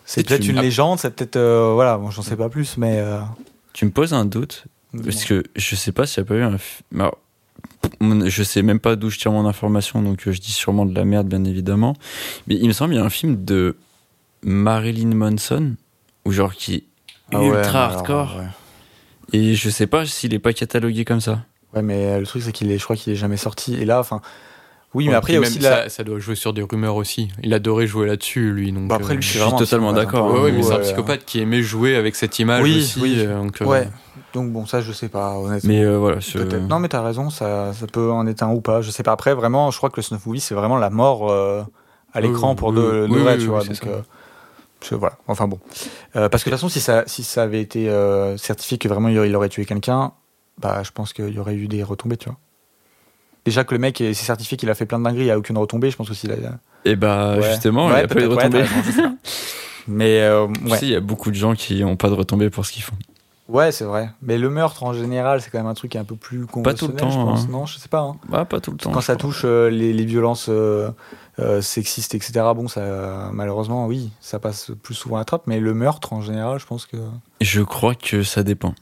c'est 0.05 0.27
peut-être 0.27 0.43
tu- 0.43 0.51
une 0.51 0.61
légende, 0.61 0.99
c'est 0.99 1.15
peut-être. 1.15 1.37
euh, 1.37 1.73
voilà, 1.75 1.97
bon, 1.99 2.11
j'en 2.11 2.23
sais 2.23 2.37
pas 2.37 2.49
plus, 2.49 2.77
mais. 2.77 2.99
euh, 2.99 3.21
Tu 3.73 3.85
me 3.85 3.91
poses 3.91 4.13
un 4.15 4.25
doute 4.25 4.65
Parce 5.05 5.25
que 5.25 5.43
je 5.57 5.77
sais 5.77 5.93
pas 5.93 6.07
s'il 6.07 6.23
n'y 6.23 6.27
a 6.27 6.29
pas 6.29 6.35
eu 6.37 6.43
un. 6.43 6.57
Alors, 6.95 7.19
je 8.01 8.43
sais 8.43 8.63
même 8.63 8.81
pas 8.81 8.97
d'où 8.97 9.11
je 9.11 9.19
tire 9.19 9.33
mon 9.33 9.47
information, 9.47 10.03
donc 10.03 10.27
euh, 10.27 10.33
je 10.33 10.41
dis 10.41 10.53
sûrement 10.53 10.87
de 10.87 10.95
la 10.95 11.05
merde, 11.05 11.29
bien 11.29 11.45
évidemment. 11.45 11.95
Mais 12.47 12.57
il 12.57 12.67
me 12.67 12.73
semble 12.73 12.91
qu'il 12.93 12.99
y 13.01 13.03
a 13.03 13.07
un 13.07 13.11
film 13.11 13.45
de 13.45 13.77
Marilyn 14.43 15.15
Manson, 15.15 15.75
ou 16.25 16.33
genre 16.33 16.55
qui 16.55 16.75
est 16.75 16.85
Ah 17.33 17.41
ouais, 17.41 17.47
ultra 17.49 17.87
alors, 17.87 17.99
hardcore. 17.99 18.37
ouais. 18.39 19.39
Et 19.39 19.55
je 19.55 19.71
sais 19.71 19.87
pas 19.87 20.07
s'il 20.07 20.35
est 20.35 20.39
pas 20.39 20.53
catalogué 20.53 21.05
comme 21.05 21.21
ça. 21.21 21.45
Ouais, 21.75 21.83
mais 21.83 22.07
euh, 22.07 22.21
le 22.21 22.27
truc, 22.27 22.43
c'est 22.43 22.53
qu'il 22.53 22.71
est, 22.71 22.79
je 22.79 22.85
crois 22.85 22.97
qu'il 22.97 23.13
est 23.13 23.17
jamais 23.17 23.37
sorti. 23.37 23.75
Et 23.75 23.85
là, 23.85 23.99
enfin. 24.01 24.21
Oui, 24.97 25.05
mais 25.05 25.11
Ouais, 25.11 25.17
après, 25.19 25.33
il 25.35 25.37
y 25.37 25.39
a 25.39 25.41
puis 25.43 25.51
aussi 25.51 25.59
la. 25.59 25.83
ça, 25.85 25.89
ça 25.91 26.05
doit 26.05 26.19
jouer 26.19 26.37
sur 26.37 26.55
des 26.55 26.63
rumeurs 26.63 26.97
aussi. 26.97 27.29
Il 27.43 27.53
adorait 27.53 27.87
jouer 27.87 28.07
là-dessus, 28.07 28.51
lui. 28.51 28.73
Donc, 28.73 28.89
Bah, 28.89 28.95
après, 28.95 29.13
euh, 29.13 29.17
lui, 29.17 29.23
je 29.23 29.29
suis 29.29 29.39
vraiment 29.39 29.59
totalement 29.59 29.93
d'accord. 29.93 30.27
hein, 30.27 30.33
Ouais, 30.37 30.41
ouais, 30.45 30.51
le 30.53 30.57
mais 30.57 30.63
c'est 30.63 30.73
un 30.73 30.77
euh, 30.79 30.81
psychopathe 30.81 31.27
qui 31.27 31.39
aimait 31.39 31.63
jouer 31.63 31.97
avec 31.97 32.17
cette 32.17 32.39
image 32.39 32.63
Oui, 32.63 32.79
aussi. 32.79 33.01
oui. 33.03 33.15
euh, 33.19 33.37
donc, 33.43 33.61
euh, 33.61 33.67
Ouais. 33.67 33.89
Donc 34.33 34.51
bon, 34.53 34.65
ça, 34.65 34.81
je 34.81 34.93
sais 34.93 35.11
pas, 35.11 35.37
honnêtement. 35.39 35.69
Mais 35.69 35.85
euh, 35.85 35.99
voilà. 35.99 36.21
Non, 36.71 36.79
mais 36.79 36.89
t'as 36.89 37.03
raison, 37.03 37.29
ça, 37.29 37.75
ça 37.75 37.87
peut 37.87 38.11
en 38.11 38.27
être 38.27 38.43
un 38.43 38.51
ou 38.55 38.63
pas. 38.63 38.81
Je 38.81 38.91
sais 38.91 39.03
pas. 39.03 39.13
Après, 39.13 39.35
vraiment, 39.35 39.71
je 39.71 39.77
crois 39.77 39.91
que 39.91 39.97
le 39.99 40.03
snuff 40.03 40.25
movie, 40.25 40.41
c'est 40.41 40.55
vraiment 40.55 40.79
la 40.79 40.89
mort 40.89 41.31
euh, 41.31 41.63
à 42.15 42.23
l'écran 42.23 42.53
Oui, 42.53 42.57
pour 42.57 42.71
oui, 42.71 42.77
de, 42.77 43.07
oui, 43.11 43.17
de 43.19 43.23
vrai, 43.23 43.33
oui, 43.35 43.39
tu 43.39 43.45
oui, 43.45 43.51
vois. 43.51 43.65
donc, 43.65 43.87
euh, 43.87 44.97
voilà. 44.97 45.19
Enfin 45.29 45.47
bon. 45.47 45.59
Euh, 46.17 46.31
parce 46.31 46.43
que 46.43 46.49
de 46.49 46.55
toute 46.55 46.61
façon, 46.61 46.71
si 46.71 46.81
ça, 46.81 47.05
si 47.07 47.23
ça 47.23 47.43
avait 47.43 47.61
été 47.61 47.91
certifié 48.39 48.79
que 48.79 48.89
vraiment 48.89 49.09
il 49.09 49.19
aurait- 49.19 49.29
il 49.29 49.37
aurait 49.37 49.51
tué 49.51 49.67
quelqu'un, 49.67 50.13
bah, 50.59 50.83
je 50.83 50.91
pense 50.93 51.13
qu'il 51.13 51.29
y 51.35 51.39
aurait 51.39 51.55
eu 51.57 51.69
des 51.69 51.83
retombées, 51.83 52.17
tu 52.17 52.31
vois. 52.31 52.39
Déjà 53.47 53.65
que 53.65 53.75
le 53.75 53.79
mec 53.81 54.01
est- 54.01 54.13
c'est 54.13 54.25
certifié 54.27 54.57
qu'il 54.59 54.69
a 54.69 54.75
fait 54.75 54.85
plein 54.87 54.99
de 54.99 55.05
dingueries, 55.05 55.23
il 55.23 55.27
n'y 55.27 55.31
a 55.31 55.39
aucune 55.39 55.57
retombée, 55.57 55.91
je 55.91 55.97
pense 55.97 56.11
aussi. 56.11 56.27
Là, 56.27 56.35
Et 56.85 56.97
bah 56.97 57.37
Ouais. 57.39 57.49
justement, 57.51 57.87
Ouais, 57.87 57.95
il 57.95 58.01
y 58.01 58.05
a 58.05 58.09
pas 58.09 58.19
eu 58.19 58.23
de 58.25 58.29
ouais, 58.29 58.35
retombée. 58.35 58.65
Mais 59.89 60.21
euh, 60.21 60.49
il 60.83 60.89
y 60.89 60.95
a 60.97 61.01
beaucoup 61.01 61.31
de 61.31 61.37
gens 61.37 61.55
qui 61.55 61.81
n'ont 61.83 61.97
pas 61.97 62.09
de 62.09 62.15
retombées 62.15 62.51
pour 62.51 62.67
ce 62.67 62.73
qu'ils 62.73 62.83
font. 62.83 62.97
ouais, 63.49 63.71
c'est 63.71 63.85
vrai. 63.85 64.11
Mais 64.21 64.37
le 64.37 64.51
meurtre 64.51 64.83
en 64.83 64.93
général, 64.93 65.41
c'est 65.41 65.51
quand 65.51 65.59
même 65.59 65.69
un 65.69 65.75
truc 65.75 65.93
qui 65.93 65.97
est 65.97 66.01
un 66.01 66.05
peu 66.05 66.17
plus 66.17 66.41
Pas 66.47 66.75
tout 66.75 66.89
le 66.89 66.95
conventionnel, 66.95 66.97
temps, 66.97 67.11
je 67.11 67.17
pense. 67.19 67.43
hein. 67.45 67.49
Non, 67.53 67.67
je 67.67 67.79
sais 67.79 67.89
pas. 67.89 68.01
hein. 68.01 68.17
Bah, 68.29 68.45
pas 68.45 68.59
tout 68.61 68.73
le 68.73 68.79
temps. 68.79 68.91
Quand 68.91 69.01
ça 69.01 69.15
crois. 69.15 69.29
touche 69.31 69.43
euh, 69.45 69.71
les, 69.71 69.93
les 69.93 70.05
violences 70.05 70.47
euh, 70.49 70.91
euh, 71.39 71.61
sexistes, 71.63 72.17
etc. 72.17 72.33
Bon, 72.57 72.67
ça, 72.67 73.29
malheureusement, 73.33 73.87
oui, 73.87 74.11
ça 74.21 74.41
passe 74.41 74.73
plus 74.83 74.95
souvent 74.95 75.17
à 75.17 75.19
la 75.21 75.25
trappe. 75.25 75.43
Mais 75.47 75.61
le 75.61 75.73
meurtre 75.73 76.13
en 76.13 76.21
général, 76.21 76.59
je 76.59 76.67
pense 76.67 76.85
que. 76.87 76.97
Je 77.41 77.63
crois 77.63 77.95
que 77.95 78.25
ça 78.25 78.43
dépend. 78.43 78.75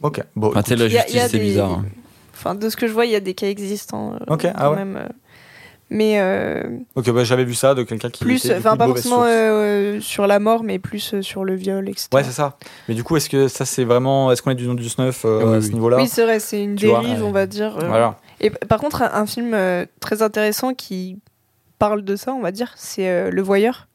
Ok. 0.00 0.22
Bon. 0.36 0.48
Enfin, 0.48 0.60
écoute. 0.62 0.78
la 0.78 0.84
a- 0.84 0.88
justice, 0.88 1.20
a 1.20 1.28
c'est 1.28 1.38
des- 1.38 1.44
bizarre. 1.44 1.72
hein. 1.72 1.84
Enfin, 2.44 2.54
de 2.54 2.68
ce 2.68 2.76
que 2.76 2.86
je 2.86 2.92
vois, 2.92 3.06
il 3.06 3.12
y 3.12 3.16
a 3.16 3.20
des 3.20 3.34
cas 3.34 3.46
existants. 3.48 4.14
euh, 4.14 4.32
Ok, 4.34 4.44
ah 4.46 4.52
quand 4.58 4.70
ouais. 4.70 4.76
même, 4.76 4.96
euh. 4.96 5.08
Mais 5.90 6.18
euh, 6.20 6.62
Ok, 6.96 7.10
bah, 7.10 7.24
j'avais 7.24 7.44
vu 7.44 7.54
ça 7.54 7.74
de 7.74 7.82
quelqu'un 7.82 8.10
qui. 8.10 8.24
plus, 8.24 8.50
enfin, 8.50 8.76
pas 8.76 8.86
forcément 8.86 9.22
euh, 9.24 10.00
sur 10.00 10.26
la 10.26 10.38
mort, 10.40 10.62
mais 10.64 10.78
plus 10.78 11.14
euh, 11.14 11.22
sur 11.22 11.44
le 11.44 11.54
viol, 11.54 11.88
etc. 11.88 12.08
Ouais, 12.12 12.24
c'est 12.24 12.32
ça. 12.32 12.56
Mais 12.88 12.94
du 12.94 13.04
coup, 13.04 13.16
est-ce 13.16 13.28
que 13.28 13.48
ça, 13.48 13.64
c'est 13.64 13.84
vraiment. 13.84 14.32
Est-ce 14.32 14.42
qu'on 14.42 14.50
est 14.50 14.54
du 14.56 14.66
nom 14.66 14.74
du 14.74 14.88
snuff 14.88 15.24
euh, 15.24 15.44
Oui, 15.44 15.56
à 15.56 15.60
ce 15.60 15.68
oui. 15.68 15.74
niveau-là 15.74 15.96
Oui, 15.98 16.08
c'est 16.08 16.24
vrai, 16.24 16.40
c'est 16.40 16.62
une 16.62 16.76
Tu 16.76 16.86
dérive, 16.86 17.20
ouais. 17.20 17.26
on 17.28 17.32
va 17.32 17.46
dire. 17.46 17.76
euh. 17.78 17.86
Voilà. 17.88 18.18
Et 18.40 18.50
par 18.50 18.80
contre, 18.80 19.02
un, 19.02 19.10
un 19.12 19.26
film 19.26 19.52
euh, 19.54 19.84
très 20.00 20.22
intéressant 20.22 20.74
qui 20.74 21.18
parle 21.78 22.02
de 22.02 22.16
ça, 22.16 22.32
on 22.32 22.40
va 22.40 22.50
dire, 22.50 22.72
c'est 22.76 23.08
euh, 23.08 23.30
Le 23.30 23.42
Voyeur 23.42 23.86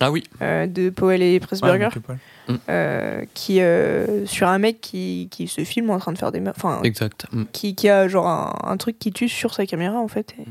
Ah 0.00 0.10
oui. 0.10 0.24
euh, 0.42 0.66
de 0.66 0.90
Powell 0.90 1.22
et 1.22 1.38
Pressburger, 1.38 1.88
Ouais, 2.08 2.16
ok, 2.48 2.58
euh, 2.68 3.24
qui 3.34 3.60
euh, 3.60 4.26
sur 4.26 4.48
un 4.48 4.58
mec 4.58 4.80
qui, 4.80 5.28
qui 5.30 5.48
se 5.48 5.64
filme 5.64 5.90
en 5.90 5.98
train 5.98 6.12
de 6.12 6.18
faire 6.18 6.32
des 6.32 6.42
enfin, 6.48 6.80
Exact. 6.82 7.26
Mm. 7.32 7.44
qui, 7.52 7.74
qui 7.74 7.88
a 7.88 8.08
genre 8.08 8.26
un, 8.26 8.54
un 8.62 8.76
truc 8.76 8.98
qui 8.98 9.12
tue 9.12 9.28
sur 9.28 9.54
sa 9.54 9.66
caméra 9.66 9.98
en 9.98 10.08
fait. 10.08 10.34
et 10.38 10.44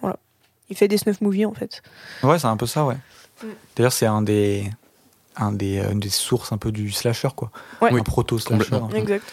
voilà. 0.00 0.16
Il 0.70 0.76
fait 0.76 0.88
des 0.88 0.98
snuff 0.98 1.20
movies 1.20 1.46
en 1.46 1.54
fait. 1.54 1.82
Ouais, 2.22 2.38
c'est 2.38 2.46
un 2.46 2.56
peu 2.56 2.66
ça, 2.66 2.84
ouais. 2.84 2.96
Mm. 3.42 3.46
D'ailleurs, 3.76 3.92
c'est 3.92 4.06
un 4.06 4.22
des, 4.22 4.70
un 5.36 5.52
des, 5.52 5.78
euh, 5.78 5.92
une 5.92 6.00
des 6.00 6.08
sources 6.10 6.52
un 6.52 6.58
peu 6.58 6.72
du 6.72 6.90
slasher, 6.90 7.28
quoi. 7.34 7.50
Ouais. 7.80 7.90
Un. 7.92 7.98
Complètement. 8.02 8.86
un 8.86 8.88
peu. 8.88 8.96
Exact. 8.96 9.24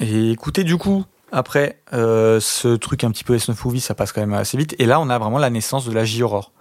Et 0.00 0.30
écoutez, 0.30 0.64
du 0.64 0.76
coup, 0.76 1.04
après 1.30 1.78
euh, 1.92 2.40
ce 2.40 2.68
truc 2.76 3.04
un 3.04 3.10
petit 3.10 3.24
peu 3.24 3.38
snuff 3.38 3.64
movie, 3.64 3.80
ça 3.80 3.94
passe 3.94 4.12
quand 4.12 4.20
même 4.20 4.32
assez 4.32 4.56
vite. 4.56 4.74
Et 4.78 4.86
là, 4.86 5.00
on 5.00 5.10
a 5.10 5.18
vraiment 5.18 5.38
la 5.38 5.50
naissance 5.50 5.84
de 5.86 5.92
la 5.92 6.04
J-horror. 6.04 6.52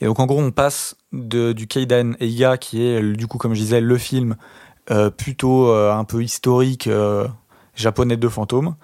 Et 0.00 0.06
donc, 0.06 0.18
en 0.18 0.26
gros, 0.26 0.40
on 0.40 0.50
passe 0.50 0.96
du 1.12 1.66
Keidan 1.66 2.12
Eiga, 2.20 2.56
qui 2.56 2.82
est, 2.82 3.02
du 3.16 3.26
coup, 3.26 3.38
comme 3.38 3.54
je 3.54 3.60
disais, 3.60 3.80
le 3.80 3.98
film 3.98 4.36
euh, 4.90 5.10
plutôt 5.10 5.68
euh, 5.68 5.92
un 5.92 6.04
peu 6.04 6.22
historique 6.22 6.86
euh, 6.86 7.28
japonais 7.74 8.16
de 8.16 8.28
fantômes, 8.28 8.74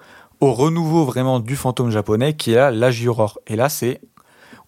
au 0.41 0.53
renouveau 0.53 1.05
vraiment 1.05 1.41
du 1.41 1.57
fantôme 1.57 1.91
japonais, 1.91 2.35
qui 2.35 2.53
est 2.53 2.57
là, 2.57 2.71
la 2.71 2.91
J-horror. 2.91 3.39
Et 3.47 3.57
là, 3.57 3.69
c'est 3.69 4.01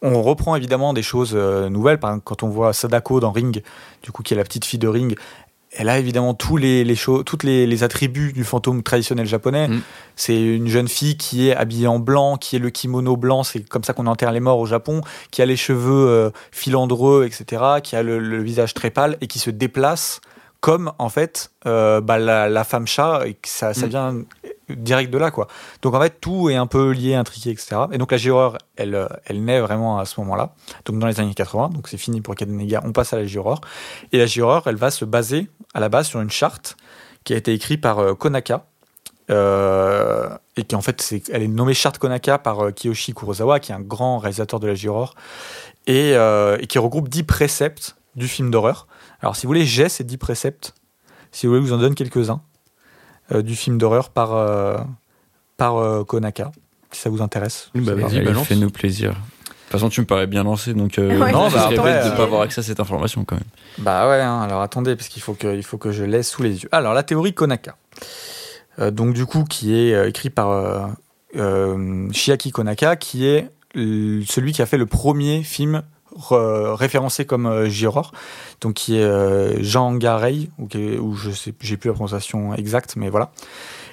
on 0.01 0.23
reprend 0.23 0.55
évidemment 0.55 0.93
des 0.93 1.03
choses 1.03 1.35
nouvelles. 1.35 1.99
Par 1.99 2.11
exemple, 2.11 2.25
quand 2.25 2.45
on 2.45 2.49
voit 2.49 2.73
Sadako 2.73 3.19
dans 3.19 3.33
Ring, 3.33 3.63
du 4.03 4.13
coup, 4.13 4.23
qui 4.23 4.33
est 4.33 4.37
la 4.37 4.45
petite 4.45 4.65
fille 4.65 4.79
de 4.79 4.87
Ring, 4.87 5.17
elle 5.79 5.89
a 5.89 5.99
évidemment 5.99 6.35
tous 6.35 6.57
les, 6.57 6.85
les 6.85 6.97
toutes 6.97 7.45
les, 7.45 7.67
les 7.67 7.83
attributs 7.85 8.33
du 8.33 8.45
fantôme 8.45 8.83
traditionnel 8.83 9.27
japonais. 9.27 9.69
Mm. 9.69 9.81
C'est 10.17 10.39
une 10.41 10.67
jeune 10.67 10.89
fille 10.89 11.17
qui 11.17 11.49
est 11.49 11.55
habillée 11.57 11.87
en 11.87 12.01
blanc, 12.01 12.37
qui 12.37 12.57
est 12.57 12.59
le 12.59 12.71
kimono 12.71 13.17
blanc, 13.17 13.45
c'est 13.45 13.67
comme 13.67 13.85
ça 13.85 13.93
qu'on 13.93 14.07
enterre 14.09 14.33
les 14.33 14.41
morts 14.41 14.59
au 14.59 14.67
Japon, 14.67 15.01
qui 15.31 15.41
a 15.41 15.47
les 15.47 15.57
cheveux 15.57 16.09
euh, 16.09 16.31
filandreux, 16.51 17.25
etc., 17.25 17.63
qui 17.83 17.95
a 17.95 18.03
le, 18.03 18.19
le 18.19 18.43
visage 18.43 18.75
très 18.75 18.91
pâle 18.91 19.17
et 19.21 19.29
qui 19.29 19.39
se 19.39 19.51
déplace 19.51 20.21
comme 20.61 20.91
en 20.99 21.09
fait 21.09 21.53
euh, 21.67 22.01
bah, 22.01 22.19
la, 22.19 22.49
la 22.49 22.65
femme 22.65 22.89
chat 22.89 23.23
et 23.27 23.37
ça, 23.47 23.73
ça 23.73 23.87
Mm. 23.87 23.89
vient 23.89 24.15
direct 24.77 25.13
de 25.13 25.19
là 25.19 25.31
quoi. 25.31 25.49
Donc 25.83 25.95
en 25.95 26.01
fait 26.01 26.21
tout 26.21 26.51
est 26.51 26.57
un 26.57 26.67
peu 26.67 26.91
lié, 26.91 27.15
intriqué, 27.15 27.51
etc. 27.51 27.77
Et 27.93 27.99
donc 27.99 28.13
la 28.13 28.19
J-horror, 28.19 28.59
elle, 28.77 28.95
euh, 28.95 29.07
elle 29.27 29.45
naît 29.45 29.61
vraiment 29.61 29.99
à 29.99 30.05
ce 30.05 30.21
moment-là, 30.21 30.55
donc 30.85 30.99
dans 30.99 31.07
les 31.07 31.21
années 31.21 31.35
80. 31.35 31.71
Donc 31.71 31.89
c'est 31.89 31.99
fini 31.99 32.21
pour 32.21 32.35
Kadenega, 32.35 32.83
on 32.85 32.93
passe 32.93 33.13
à 33.13 33.17
la 33.17 33.25
J-horror. 33.25 33.61
Et 34.13 34.19
la 34.19 34.27
J-horror, 34.27 34.63
elle 34.67 34.77
va 34.77 34.91
se 34.91 35.05
baser 35.05 35.49
à 35.75 35.81
la 35.81 35.89
base 35.89 36.09
sur 36.09 36.21
une 36.21 36.31
charte 36.31 36.77
qui 37.25 37.35
a 37.35 37.37
été 37.37 37.53
écrite 37.53 37.81
par 37.81 37.99
euh, 37.99 38.15
Konaka. 38.15 38.67
euh, 39.31 40.29
et 40.57 40.65
qui 40.65 40.75
en 40.75 40.81
fait, 40.81 41.15
elle 41.33 41.43
est 41.43 41.49
nommée 41.49 41.75
charte 41.75 41.99
Konaka 41.99 42.39
par 42.39 42.73
Kiyoshi 42.75 43.15
Kurosawa, 43.15 43.61
qui 43.61 43.73
est 43.73 43.75
un 43.75 43.81
grand 43.81 44.19
réalisateur 44.19 44.59
de 44.61 44.67
la 44.67 44.75
J-horror, 44.75 45.15
et, 45.87 46.13
et 46.13 46.67
qui 46.67 46.79
regroupe 46.79 47.09
10 47.09 47.23
préceptes 47.25 47.97
du 48.17 48.27
film 48.27 48.51
d'horreur. 48.51 48.89
Alors 49.21 49.37
si 49.37 49.47
vous 49.47 49.51
voulez, 49.51 49.65
j'ai 49.67 49.89
ces 49.89 50.05
10 50.05 50.17
préceptes. 50.17 50.75
Si 51.31 51.47
vous 51.47 51.53
voulez, 51.53 51.65
je 51.67 51.71
vous 51.71 51.77
en 51.77 51.81
donne 51.81 51.95
quelques-uns 51.95 52.41
du 53.31 53.55
film 53.57 53.79
d'horreur 53.79 54.11
par, 54.11 54.35
euh, 54.35 54.79
par 55.57 55.77
euh, 55.77 56.05
Konaka, 56.05 56.51
si 56.93 57.01
ça 57.01 57.11
vous 57.11 57.23
intéresse. 57.23 57.71
Bah. 57.75 57.93
Fais-nous 58.45 58.71
plaisir. 58.71 59.11
De 59.11 59.73
toute 59.73 59.81
façon, 59.81 59.91
tu 59.91 60.01
me 60.01 60.07
parais 60.07 60.27
bien 60.27 60.45
lancé, 60.45 60.73
donc 60.73 60.99
euh, 60.99 61.19
Ouais, 61.19 61.31
Non, 61.31 61.51
bah, 61.51 61.69
après, 61.71 62.03
de 62.03 62.09
euh, 62.09 62.17
pas 62.17 62.23
avoir 62.23 62.41
accès 62.41 62.61
à 62.61 62.63
cette 62.63 62.81
information 62.81 63.27
quand 63.27 63.35
même. 63.37 63.45
Bah 63.77 64.09
ouais, 64.09 64.19
hein, 64.23 64.41
alors 64.41 64.63
attendez, 64.63 64.97
parce 64.97 65.09
qu'il 65.09 65.21
faut 65.21 65.35
que, 65.35 65.55
il 65.55 65.63
faut 65.63 65.77
que 65.77 65.93
je 65.93 66.05
laisse 66.05 66.31
sous 66.31 66.43
les 66.43 66.63
yeux. 66.63 66.71
Alors, 66.73 66.95
la 66.95 67.03
théorie 67.03 67.35
Konaka. 67.35 67.77
Euh, 68.79 68.91
donc, 68.91 69.13
du 69.13 69.27
coup, 69.27 69.45
qui 69.45 69.75
est 69.75 69.93
euh, 69.93 70.09
écrit 70.09 70.31
par 70.31 70.49
euh, 70.51 70.87
euh, 71.37 72.11
Shiaki 72.13 72.51
Konaka, 72.51 72.97
qui 72.97 73.27
est 73.27 73.51
celui 73.75 74.53
qui 74.53 74.63
a 74.63 74.67
fait 74.67 74.79
le 74.79 74.87
premier 74.87 75.43
film 75.43 75.83
référencé 76.19 77.25
comme 77.25 77.47
euh, 77.47 77.69
J-horror, 77.69 78.13
donc 78.61 78.75
qui 78.75 78.97
est 78.97 79.03
euh, 79.03 79.63
Jean 79.63 79.95
Garey, 79.95 80.49
ou, 80.59 80.67
ou 81.01 81.15
je 81.15 81.31
sais, 81.31 81.55
j'ai 81.61 81.77
plus 81.77 81.89
la 81.89 81.95
prononciation 81.95 82.55
exacte, 82.55 82.97
mais 82.97 83.09
voilà. 83.09 83.31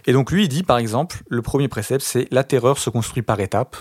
Et 0.08 0.14
donc 0.14 0.32
lui, 0.32 0.44
il 0.44 0.48
dit 0.50 0.64
par 0.64 0.78
exemple, 0.78 1.24
le 1.30 1.42
premier 1.42 1.68
précepte, 1.68 2.04
c'est 2.04 2.28
la 2.32 2.44
terreur 2.44 2.78
se 2.78 2.90
construit 2.90 3.24
par 3.24 3.40
étapes. 3.40 3.78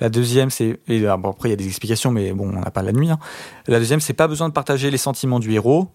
La 0.00 0.08
deuxième, 0.08 0.50
c'est 0.50 0.78
après 1.08 1.48
il 1.48 1.50
y 1.50 1.54
a 1.54 1.56
des 1.56 1.66
explications, 1.66 2.10
mais 2.10 2.32
bon, 2.32 2.48
on 2.48 2.60
n'a 2.60 2.70
pas 2.70 2.82
la 2.82 2.92
nuit. 2.92 3.10
hein. 3.10 3.18
La 3.66 3.78
deuxième, 3.78 4.00
c'est 4.00 4.12
pas 4.14 4.28
besoin 4.28 4.48
de 4.48 4.54
partager 4.54 4.90
les 4.90 4.98
sentiments 4.98 5.38
du 5.38 5.52
héros. 5.52 5.88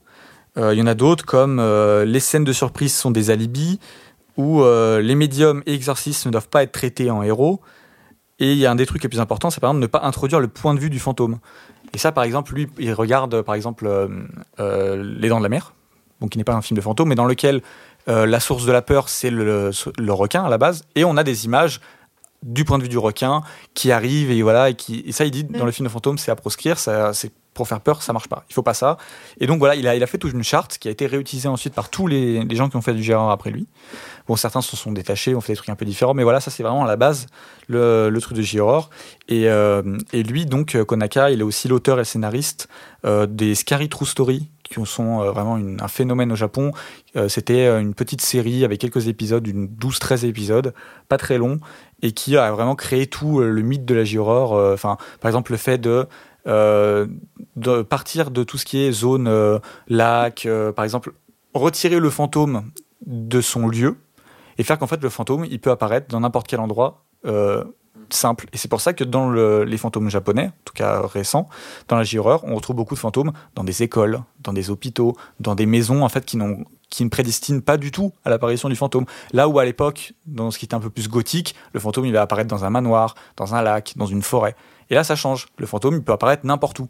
Euh, 0.57 0.73
Il 0.73 0.79
y 0.79 0.81
en 0.81 0.87
a 0.87 0.93
d'autres 0.93 1.25
comme 1.25 1.61
les 2.05 2.19
scènes 2.19 2.45
de 2.45 2.53
surprise 2.53 2.93
sont 2.93 3.11
des 3.11 3.29
alibis, 3.29 3.79
ou 4.37 4.63
les 4.63 5.15
médiums 5.15 5.63
et 5.65 5.73
exorcistes 5.73 6.25
ne 6.25 6.31
doivent 6.31 6.49
pas 6.49 6.63
être 6.63 6.71
traités 6.71 7.09
en 7.09 7.23
héros. 7.23 7.61
Et 8.39 8.51
il 8.51 8.57
y 8.57 8.65
a 8.65 8.71
un 8.71 8.75
des 8.75 8.85
trucs 8.85 9.01
les 9.01 9.07
plus 9.07 9.21
importants, 9.21 9.49
c'est 9.49 9.61
par 9.61 9.69
exemple 9.69 9.81
ne 9.81 9.87
pas 9.87 10.01
introduire 10.03 10.41
le 10.41 10.49
point 10.49 10.73
de 10.73 10.79
vue 10.79 10.89
du 10.89 10.99
fantôme. 10.99 11.39
Et 11.95 11.97
ça, 11.97 12.11
par 12.11 12.25
exemple, 12.25 12.53
lui, 12.53 12.67
il 12.77 12.91
regarde 12.91 13.41
par 13.41 13.55
exemple 13.55 13.87
euh, 13.87 14.09
euh, 14.59 15.01
Les 15.17 15.29
Dents 15.29 15.37
de 15.37 15.43
la 15.43 15.49
Mer, 15.49 15.73
donc 16.19 16.31
qui 16.31 16.37
n'est 16.37 16.43
pas 16.43 16.53
un 16.53 16.61
film 16.61 16.75
de 16.75 16.81
fantôme, 16.81 17.07
mais 17.07 17.15
dans 17.15 17.23
lequel 17.23 17.61
euh, 18.09 18.25
la 18.25 18.41
source 18.41 18.65
de 18.65 18.73
la 18.73 18.81
peur, 18.81 19.07
c'est 19.07 19.29
le, 19.29 19.71
le 19.97 20.13
requin 20.13 20.43
à 20.43 20.49
la 20.49 20.57
base, 20.57 20.83
et 20.95 21.05
on 21.05 21.15
a 21.15 21.23
des 21.23 21.45
images 21.45 21.79
du 22.43 22.65
point 22.65 22.77
de 22.79 22.83
vue 22.83 22.89
du 22.89 22.97
requin 22.97 23.43
qui 23.73 23.93
arrive 23.93 24.29
et 24.29 24.41
voilà 24.43 24.69
et 24.69 24.75
qui 24.75 25.03
et 25.07 25.11
ça 25.11 25.25
il 25.25 25.31
dit 25.31 25.45
dans 25.45 25.65
le 25.65 25.71
film 25.71 25.87
de 25.87 25.91
fantôme 25.91 26.19
c'est 26.19 26.29
à 26.29 26.35
proscrire 26.35 26.77
ça 26.77 27.11
c'est 27.11 27.31
pour 27.55 27.67
faire 27.67 27.81
peur 27.81 28.03
ça 28.03 28.13
marche 28.13 28.27
pas 28.27 28.45
il 28.51 28.53
faut 28.53 28.61
pas 28.61 28.75
ça. 28.75 28.97
Et 29.39 29.47
donc 29.47 29.57
voilà 29.57 29.73
il 29.73 29.87
a 29.87 29.95
il 29.95 30.03
a 30.03 30.05
fait 30.05 30.19
toute 30.19 30.33
une 30.33 30.43
charte 30.43 30.77
qui 30.77 30.87
a 30.87 30.91
été 30.91 31.07
réutilisée 31.07 31.47
ensuite 31.47 31.73
par 31.73 31.89
tous 31.89 32.05
les, 32.05 32.43
les 32.43 32.55
gens 32.55 32.69
qui 32.69 32.75
ont 32.75 32.81
fait 32.81 32.93
du 32.93 33.01
Gérard 33.01 33.31
après 33.31 33.49
lui 33.49 33.67
bon 34.27 34.35
certains 34.35 34.61
se 34.61 34.75
sont 34.75 34.91
détachés 34.91 35.35
ont 35.35 35.41
fait 35.41 35.53
des 35.53 35.57
trucs 35.57 35.69
un 35.69 35.75
peu 35.75 35.85
différents 35.85 36.13
mais 36.13 36.23
voilà 36.23 36.39
ça 36.39 36.51
c'est 36.51 36.63
vraiment 36.63 36.83
à 36.83 36.87
la 36.87 36.95
base 36.95 37.27
le, 37.67 38.09
truc 38.19 38.37
de 38.37 38.43
et, 39.27 39.49
euh, 39.49 39.97
et 40.13 40.23
lui 40.23 40.45
donc 40.45 40.75
euh, 40.75 40.85
Konaka 40.85 41.31
il 41.31 41.39
est 41.41 41.43
aussi 41.43 41.67
l'auteur 41.67 41.97
et 41.97 42.01
le 42.01 42.05
scénariste 42.05 42.67
euh, 43.05 43.25
des 43.25 43.55
Scary 43.55 43.89
True 43.89 44.05
Story 44.05 44.49
qui 44.63 44.83
sont 44.85 45.31
vraiment 45.31 45.57
une- 45.57 45.79
un 45.81 45.87
phénomène 45.87 46.31
au 46.31 46.35
Japon 46.35 46.71
c'était 47.27 47.67
une 47.67 47.93
petite 47.93 48.21
série 48.21 48.65
avec 48.65 48.81
quelques 48.81 49.07
épisodes 49.07 49.43
d'une 49.43 49.67
12-13 49.67 50.25
épisodes 50.25 50.73
pas 51.07 51.17
très 51.17 51.37
long 51.37 51.59
et 52.01 52.13
qui 52.13 52.35
a 52.35 52.51
vraiment 52.51 52.75
créé 52.75 53.05
tout 53.05 53.41
le 53.41 53.61
mythe 53.61 53.85
de 53.85 53.93
la 53.93 54.03
J-horror. 54.03 54.75
par 54.77 54.97
exemple, 55.29 55.51
le 55.51 55.57
fait 55.59 55.77
de, 55.77 56.07
partir 57.83 58.31
de 58.31 58.43
tout 58.43 58.57
ce 58.57 58.65
qui 58.65 58.79
est 58.79 58.91
zone 58.91 59.61
lac, 59.87 60.47
par 60.75 60.83
exemple, 60.83 61.13
retirer 61.53 61.99
le 61.99 62.09
fantôme 62.09 62.63
de 63.05 63.41
son 63.41 63.67
lieu 63.67 63.95
et 64.57 64.63
faire 64.63 64.77
qu'en 64.79 64.87
fait 64.87 65.01
le 65.01 65.09
fantôme 65.09 65.45
il 65.49 65.59
peut 65.59 65.71
apparaître 65.71 66.07
dans 66.09 66.19
n'importe 66.19 66.47
quel 66.47 66.59
endroit 66.59 67.03
euh, 67.25 67.63
simple. 68.09 68.45
Et 68.53 68.57
c'est 68.57 68.67
pour 68.67 68.81
ça 68.81 68.93
que 68.93 69.03
dans 69.03 69.29
le- 69.29 69.63
les 69.63 69.77
fantômes 69.77 70.09
japonais, 70.09 70.47
en 70.47 70.63
tout 70.63 70.73
cas 70.73 71.01
récents, 71.07 71.49
dans 71.87 71.95
la 71.95 72.03
J-horreur, 72.03 72.43
on 72.43 72.53
retrouve 72.55 72.75
beaucoup 72.75 72.93
de 72.93 72.99
fantômes 72.99 73.31
dans 73.55 73.63
des 73.63 73.81
écoles, 73.83 74.21
dans 74.41 74.53
des 74.53 74.69
hôpitaux, 74.69 75.15
dans 75.39 75.55
des 75.55 75.65
maisons 75.65 76.03
en 76.03 76.09
fait 76.09 76.25
qui 76.25 76.37
n'ont 76.37 76.65
qui 76.91 77.03
ne 77.03 77.09
prédestinent 77.09 77.61
pas 77.61 77.77
du 77.77 77.91
tout 77.91 78.13
à 78.23 78.29
l'apparition 78.29 78.69
du 78.69 78.75
fantôme. 78.75 79.05
Là 79.33 79.47
où 79.49 79.57
à 79.59 79.65
l'époque, 79.65 80.13
dans 80.27 80.51
ce 80.51 80.59
qui 80.59 80.65
était 80.65 80.75
un 80.75 80.79
peu 80.79 80.91
plus 80.91 81.09
gothique, 81.09 81.55
le 81.73 81.79
fantôme 81.79 82.05
il 82.05 82.13
va 82.13 82.21
apparaître 82.21 82.47
dans 82.47 82.63
un 82.63 82.69
manoir, 82.69 83.15
dans 83.37 83.55
un 83.55 83.61
lac, 83.63 83.93
dans 83.97 84.05
une 84.05 84.21
forêt. 84.21 84.55
Et 84.91 84.93
là 84.95 85.03
ça 85.03 85.15
change. 85.15 85.47
Le 85.57 85.65
fantôme 85.65 85.95
il 85.95 86.03
peut 86.03 86.13
apparaître 86.13 86.45
n'importe 86.45 86.79
où. 86.79 86.87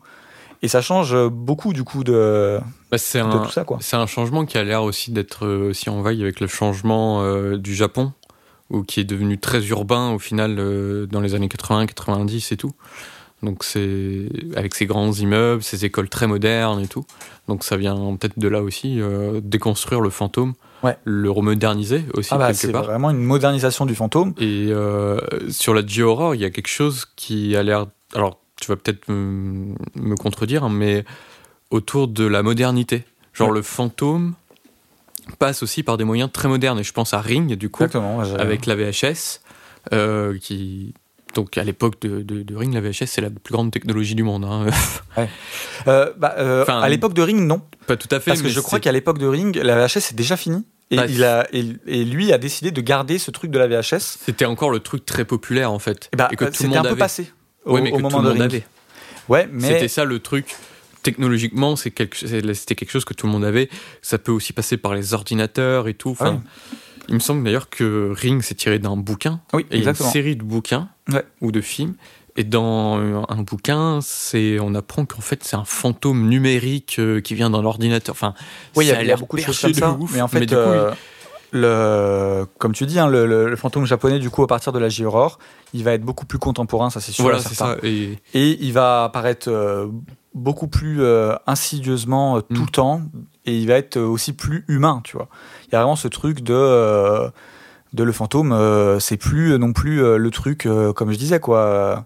Et 0.66 0.68
ça 0.68 0.82
change 0.82 1.16
beaucoup 1.30 1.74
du 1.74 1.84
coup 1.84 2.04
de, 2.04 2.60
Bah, 2.92 2.98
c'est 2.98 3.20
de 3.20 3.24
un, 3.24 3.40
tout 3.46 3.52
ça 3.52 3.64
quoi. 3.64 3.78
c'est 3.82 3.96
un 3.98 4.08
changement 4.08 4.46
qui 4.46 4.58
a 4.58 4.64
l'air 4.64 4.82
aussi 4.84 5.12
d'être 5.12 5.46
euh, 5.46 5.70
aussi 5.70 5.90
en 5.92 6.02
vague 6.02 6.20
avec 6.22 6.40
le 6.40 6.48
changement 6.48 7.22
euh, 7.22 7.58
du 7.58 7.76
Japon, 7.76 8.14
ou 8.72 8.82
qui 8.82 9.00
est 9.00 9.04
devenu 9.04 9.38
très 9.38 9.64
urbain 9.68 10.12
au 10.12 10.18
final 10.20 10.56
euh, 10.58 11.06
dans 11.06 11.22
les 11.22 11.36
années 11.36 11.50
80, 11.50 11.86
90 11.86 12.52
et 12.52 12.58
tout. 12.58 12.72
Donc 13.44 13.64
c'est 13.64 14.28
avec 14.56 14.74
ces 14.74 14.88
grands 14.88 15.12
immeubles, 15.12 15.62
ces 15.62 15.86
écoles 15.86 16.10
très 16.10 16.26
modernes 16.26 16.82
et 16.82 16.88
tout. 16.88 17.06
Donc 17.48 17.64
ça 17.64 17.78
vient 17.78 17.96
peut-être 18.20 18.40
de 18.40 18.48
là 18.48 18.64
aussi, 18.64 19.00
euh, 19.00 19.40
déconstruire 19.44 20.02
le 20.02 20.10
fantôme, 20.10 20.54
Ouais. 20.84 20.98
le 21.04 21.30
remoderniser 21.32 22.06
aussi 22.14 22.30
Ah 22.32 22.38
bah, 22.38 22.48
quelque 22.48 22.58
c'est 22.58 22.72
part. 22.72 22.84
vraiment 22.86 23.10
une 23.12 23.24
modernisation 23.24 23.86
du 23.86 23.94
fantôme. 23.94 24.34
Et 24.40 24.68
euh, 24.70 25.20
sur 25.50 25.74
la 25.76 25.86
J-horror, 25.86 26.34
il 26.36 26.42
y 26.42 26.46
a 26.46 26.50
quelque 26.50 26.68
chose 26.70 27.06
qui 27.16 27.56
a 27.56 27.62
l'air. 27.64 27.86
Alors, 28.16 28.40
tu 28.66 28.72
vas 28.72 28.76
peut-être 28.78 29.08
me, 29.10 29.76
me 29.96 30.16
contredire, 30.16 30.64
hein, 30.64 30.70
mais 30.70 31.06
autour 31.72 32.08
de 32.08 32.26
la 32.26 32.44
modernité. 32.44 33.04
Genre 33.34 33.50
Ouais. 33.50 33.56
le 33.56 33.62
fantôme 33.62 34.34
passe 35.40 35.64
aussi 35.64 35.84
par 35.84 35.98
des 35.98 36.04
moyens 36.04 36.32
très 36.32 36.48
modernes. 36.48 36.80
Et 36.80 36.84
je 36.84 36.94
pense 36.94 37.14
à 37.14 37.20
Ring, 37.22 37.54
du 37.56 37.70
coup, 37.70 37.84
ouais, 37.84 38.40
avec 38.40 38.66
la 38.66 38.76
VHS, 38.76 39.42
euh, 39.94 40.38
qui. 40.40 40.94
Donc 41.34 41.58
à 41.58 41.66
l'époque 41.66 42.00
de, 42.02 42.22
de- 42.22 42.44
de 42.44 42.56
Ring, 42.56 42.74
la 42.74 42.80
VHS 42.80 43.08
c'est 43.08 43.20
la 43.20 43.30
plus 43.30 43.52
grande 43.52 43.70
technologie 43.70 44.16
du 44.16 44.24
monde. 44.24 44.46
hein. 44.46 44.68
Euh, 45.88 46.12
bah, 46.18 46.36
euh, 46.38 46.62
Enfin, 46.64 46.80
à 46.80 46.88
l'époque 46.90 47.14
de 47.14 47.22
Ring, 47.22 47.42
non. 47.46 47.62
Pas 47.88 47.98
tout 47.98 48.08
à 48.12 48.20
fait. 48.22 48.32
Parce 48.32 48.42
que 48.42 48.48
je 48.50 48.60
crois 48.62 48.80
qu'à 48.80 48.92
l'époque 48.94 49.18
de 49.18 49.28
Ring, 49.28 49.56
la 49.62 49.76
VHS 49.86 50.12
est 50.12 50.16
déjà 50.16 50.38
finie. 50.38 50.66
Et, 50.92 50.96
Bah, 50.98 51.06
il 51.08 51.24
a, 51.24 51.46
et, 51.52 51.66
et 51.88 52.06
lui 52.06 52.32
a 52.32 52.38
décidé 52.38 52.72
de 52.72 52.80
garder 52.82 53.18
ce 53.20 53.32
truc 53.32 53.52
de 53.52 53.60
la 53.60 53.68
VHS. 53.68 54.18
c'était 54.26 54.46
encore 54.46 54.70
le 54.72 54.80
truc 54.80 55.06
très 55.06 55.26
populaire 55.26 55.72
en 55.72 55.80
fait. 55.80 56.10
Et 56.14 56.16
bah, 56.16 56.30
et 56.32 56.36
que 56.38 56.46
tout 56.46 56.52
le 56.52 56.56
c'était 56.56 56.68
un 56.76 56.78
monde 56.78 56.84
peu 56.84 56.90
avait. 56.92 57.00
passé 57.00 57.32
au, 57.66 57.74
Ouais, 57.76 57.82
mais 57.82 57.92
au 57.92 57.98
que 57.98 58.02
moment 58.02 58.18
tout 58.18 58.24
le 58.24 58.30
de 58.30 58.34
monde 58.40 58.42
Ring. 58.42 58.52
avait. 58.54 58.66
Ouais, 59.30 59.50
mais 59.52 59.68
C'était 59.68 59.88
ça 59.88 60.06
le 60.06 60.20
truc. 60.20 60.56
Technologiquement, 61.04 61.76
c'est 61.76 61.92
quelque, 61.92 62.16
c'est- 62.18 62.54
c'était 62.56 62.76
quelque 62.76 62.92
chose 62.92 63.06
que 63.06 63.14
tout 63.14 63.28
le 63.28 63.32
monde 63.32 63.46
avait. 63.46 63.70
Ça 64.02 64.18
peut 64.18 64.32
aussi 64.32 64.54
passer 64.54 64.78
par 64.78 64.96
les 64.96 65.14
ordinateurs 65.14 65.88
et 65.88 65.94
tout. 65.94 66.10
Enfin. 66.10 66.42
Il 67.08 67.14
me 67.14 67.20
semble 67.20 67.44
d'ailleurs 67.44 67.70
que 67.70 68.12
Ring 68.16 68.42
s'est 68.42 68.56
tiré 68.56 68.80
d'un 68.80 68.98
bouquin. 68.98 69.40
oui, 69.54 69.64
Et 69.70 69.74
a 69.74 69.76
une 69.76 69.80
exactement. 69.82 70.10
série 70.10 70.36
de 70.36 70.42
bouquins 70.44 70.90
Ouais. 71.12 71.24
ou 71.42 71.52
de 71.52 71.62
films. 71.62 71.94
Et 72.36 72.44
dans 72.44 72.98
euh, 73.00 73.22
un 73.30 73.44
bouquin, 73.44 74.00
c'est 74.02 74.60
on 74.60 74.74
apprend 74.74 75.06
qu'en 75.06 75.22
fait 75.22 75.44
c'est 75.44 75.56
un 75.56 75.64
fantôme 75.66 76.28
numérique 76.28 76.96
euh, 76.98 77.22
qui 77.22 77.36
vient 77.36 77.52
d'un 77.52 77.64
ordinateur. 77.64 78.14
Enfin, 78.14 78.34
Oui, 78.76 78.86
il 78.86 78.88
y 78.88 78.92
a, 78.92 79.04
l'air 79.04 79.20
beaucoup 79.20 79.38
de 79.38 79.44
choses 79.44 79.62
comme 79.62 79.72
de 79.72 79.78
ça. 79.78 79.92
ouf, 79.92 80.12
mais 80.16 80.22
en 80.22 80.28
fait, 80.28 80.40
mais 80.40 80.48
coup, 80.48 80.56
le, 81.52 82.46
comme 82.58 82.74
tu 82.74 82.86
dis, 82.86 83.00
hein, 83.00 83.08
le, 83.08 83.26
le- 83.26 83.50
le 83.50 83.56
fantôme 83.56 83.86
japonais, 83.86 84.20
du 84.20 84.30
coup, 84.30 84.44
à 84.44 84.48
partir 84.48 84.72
de 84.74 84.80
la 84.80 84.90
J-Aurore, 84.90 85.40
il 85.74 85.84
va 85.84 85.94
être 85.94 86.04
beaucoup 86.04 86.26
plus 86.26 86.40
contemporain, 86.40 86.90
ça 86.90 87.00
c'est 87.00 87.12
sûr. 87.12 87.24
voilà, 87.24 87.38
et 87.40 87.42
c'est 87.42 87.54
certain. 87.56 87.74
ça. 87.76 87.80
Et 87.88 88.18
Et 88.34 88.58
il 88.64 88.74
va 88.74 89.04
apparaître 89.06 89.50
euh, 89.50 89.88
beaucoup 90.34 90.68
plus 90.68 91.02
euh, 91.02 91.34
insidieusement 91.48 92.38
euh, 92.38 92.42
tout 92.42 92.62
Mm. 92.62 92.66
le 92.66 92.72
temps. 92.72 93.02
Et 93.46 93.58
il 93.58 93.68
va 93.68 93.76
être 93.76 93.98
aussi 94.00 94.34
plus 94.34 94.66
humain, 94.68 95.02
tu 95.04 95.16
vois. 95.18 95.28
Il 95.68 95.74
y 95.74 95.76
a 95.76 95.80
vraiment 95.80 95.96
ce 95.96 96.08
truc 96.08 96.42
de. 96.42 97.30
de 97.94 98.04
le 98.04 98.12
fantôme, 98.12 98.54
c'est 99.00 99.18
plus 99.18 99.58
non 99.60 99.72
plus 99.72 100.18
le 100.18 100.32
truc, 100.32 100.68
comme 100.96 101.12
je 101.12 101.18
disais, 101.18 101.40
quoi, 101.40 102.06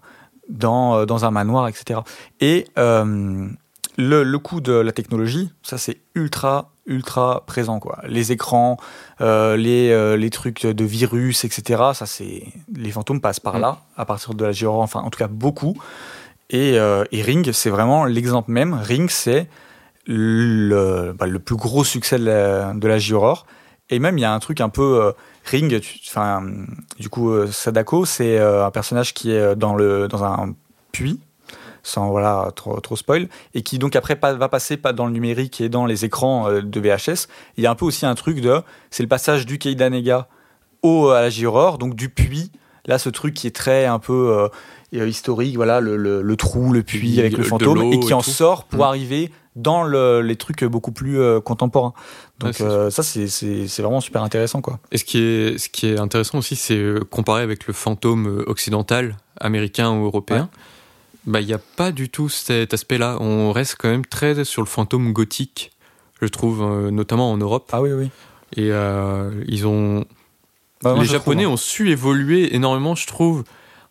dans, 0.50 1.06
dans 1.06 1.24
un 1.26 1.32
manoir, 1.32 1.68
etc. 1.70 2.02
Et 2.42 2.66
le, 2.76 4.24
le 4.24 4.40
coup 4.40 4.62
de 4.62 4.74
la 4.74 4.92
technologie, 4.92 5.52
ça 5.64 5.78
c'est 5.78 5.98
ultra, 6.16 6.72
ultra 6.90 7.44
présent, 7.46 7.80
quoi. 7.80 8.00
Les 8.08 8.32
écrans, 8.34 8.78
euh, 9.22 9.56
les, 9.56 9.90
euh, 9.92 10.18
les 10.18 10.30
trucs 10.30 10.66
de 10.66 10.84
virus, 10.86 11.46
etc. 11.46 11.82
Ça 11.94 12.06
c'est. 12.06 12.44
Les 12.76 12.92
fantômes 12.92 13.22
passent 13.22 13.40
par 13.40 13.58
Mm. 13.58 13.62
là, 13.62 13.78
à 13.96 14.06
partir 14.06 14.34
de 14.34 14.44
la 14.44 14.52
J-Horror, 14.52 14.82
enfin 14.82 15.00
en 15.02 15.10
tout 15.10 15.20
cas 15.20 15.28
beaucoup. 15.28 15.78
Et, 16.50 16.78
euh, 16.80 17.06
et 17.12 17.22
Ring, 17.22 17.52
c'est 17.54 17.70
vraiment 17.70 18.06
l'exemple 18.06 18.52
même. 18.52 18.74
Ring, 18.74 19.10
c'est 19.10 19.48
le, 20.08 21.14
bah, 21.18 21.28
le 21.28 21.40
plus 21.40 21.56
gros 21.56 21.84
succès 21.84 22.18
de 22.18 22.26
la, 22.26 22.74
de 22.74 22.88
la. 22.88 22.98
Et 23.92 24.00
même, 24.00 24.18
il 24.18 24.22
y 24.22 24.26
a 24.26 24.34
un 24.34 24.40
truc 24.40 24.62
un 24.62 24.70
peu. 24.70 25.02
euh, 25.02 25.12
Ring, 25.46 25.82
enfin, 26.08 26.44
du 27.00 27.10
coup, 27.10 27.32
euh, 27.32 27.48
Sadako, 27.48 28.06
c'est 28.06 28.38
euh, 28.38 28.66
un 28.66 28.72
personnage 28.72 29.14
qui 29.14 29.32
est 29.32 29.56
dans, 29.56 29.76
le, 29.76 30.08
dans 30.08 30.24
un 30.24 30.54
puits, 30.92 31.20
sans 31.84 32.10
voilà, 32.10 32.52
trop, 32.56 32.80
trop 32.80 32.96
spoil, 32.96 33.28
et 33.54 33.62
qui 33.62 33.80
donc 33.80 33.96
après 33.96 34.16
pas- 34.16 34.34
va 34.34 34.50
passer 34.50 34.78
pas 34.78 34.94
dans 34.94 35.06
le 35.06 35.12
numérique 35.12 35.62
et 35.62 35.70
dans 35.70 35.86
les 35.86 36.06
écrans 36.06 36.48
euh, 36.50 36.62
de 36.62 36.80
VHS. 36.80 37.28
Il 37.58 37.64
y 37.64 37.68
a 37.68 37.72
un 37.72 37.76
peu 37.76 37.86
aussi 37.86 38.06
un 38.06 38.16
truc 38.16 38.42
de. 38.42 38.62
C'est 38.92 39.04
le 39.04 39.10
passage 39.10 39.46
du 39.46 39.58
Keidanega 39.58 40.28
au, 40.84 41.10
à 41.10 41.22
la 41.22 41.30
J-Horror, 41.30 41.78
donc 41.78 41.96
du 41.96 42.10
puits. 42.10 42.52
Là, 42.86 42.98
ce 42.98 43.10
truc 43.10 43.34
qui 43.34 43.46
est 43.48 43.56
très 43.56 43.86
un 43.86 44.00
peu 44.00 44.14
euh, 44.38 44.48
euh, 44.96 45.08
historique, 45.08 45.56
voilà, 45.58 45.80
le, 45.82 45.96
le- 45.98 46.22
le 46.22 46.36
trou, 46.38 46.72
le 46.74 46.82
puits 46.82 47.20
avec 47.20 47.38
le 47.38 47.44
fantôme, 47.44 47.84
et 47.94 48.00
qui 48.00 48.10
et 48.12 48.14
en 48.14 48.22
tout. 48.22 48.30
sort 48.32 48.64
pour 48.64 48.80
Mm. 48.80 48.88
arriver 48.88 49.32
dans 49.56 49.84
le- 49.84 50.22
les 50.22 50.38
trucs 50.38 50.64
beaucoup 50.64 50.92
plus 50.94 51.20
euh, 51.20 51.40
contemporains. 51.42 51.94
Donc 52.40 52.54
c'est 52.56 52.64
euh, 52.64 52.90
ça, 52.90 53.04
c'est- 53.04 53.82
vraiment 53.82 54.00
super 54.02 54.24
intéressant, 54.24 54.62
quoi. 54.62 54.80
Et 54.92 54.98
ce 54.98 55.04
qui 55.04 55.20
est, 55.20 55.58
ce 55.58 55.68
qui 55.70 55.88
est 55.88 56.00
intéressant 56.00 56.38
aussi, 56.38 56.56
c'est 56.56 56.78
euh, 56.78 57.02
comparé 57.08 57.44
avec 57.44 57.68
le 57.68 57.74
fantôme 57.74 58.28
euh, 58.28 58.44
occidental, 58.50 59.18
américain 59.40 59.92
ou 59.92 60.06
européen. 60.06 60.50
Bah, 61.26 61.42
il 61.42 61.48
n'y 61.48 61.54
a 61.54 61.60
pas 61.60 61.92
du 61.92 62.10
tout 62.10 62.30
cet 62.30 62.74
aspect-là. 62.74 63.18
On 63.20 63.52
reste 63.52 63.76
quand 63.78 63.90
même 63.90 64.06
très 64.06 64.44
sur 64.46 64.62
le 64.62 64.68
fantôme 64.68 65.12
gothique, 65.14 65.72
je 66.22 66.28
trouve, 66.28 66.62
euh, 66.62 66.92
notamment 66.92 67.32
en 67.32 67.38
Europe. 67.38 67.70
Ah 67.72 67.82
oui, 67.82 67.92
oui. 67.92 68.10
Et 68.56 68.72
euh, 68.72 69.44
ils 69.48 69.68
ont, 69.68 70.06
Bah, 70.82 70.94
moi, 70.94 71.04
les 71.04 71.10
Japonais 71.10 71.44
trouve, 71.44 71.52
hein. 71.52 71.54
ont 71.54 71.58
su 71.58 71.92
évoluer 71.92 72.56
énormément, 72.56 72.96
je 72.96 73.06
trouve, 73.06 73.44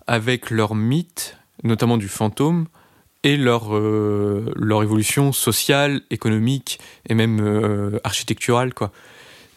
avec 0.06 0.50
leur 0.50 0.74
mythe, 0.74 1.36
notamment 1.62 1.96
du 1.96 2.08
fantôme, 2.08 2.66
et 3.24 3.36
leur, 3.36 3.76
euh, 3.76 4.52
leur 4.56 4.82
évolution 4.82 5.32
sociale, 5.32 6.02
économique 6.10 6.78
et 7.08 7.14
même 7.14 7.98
architecturale, 8.04 8.74
quoi. 8.74 8.90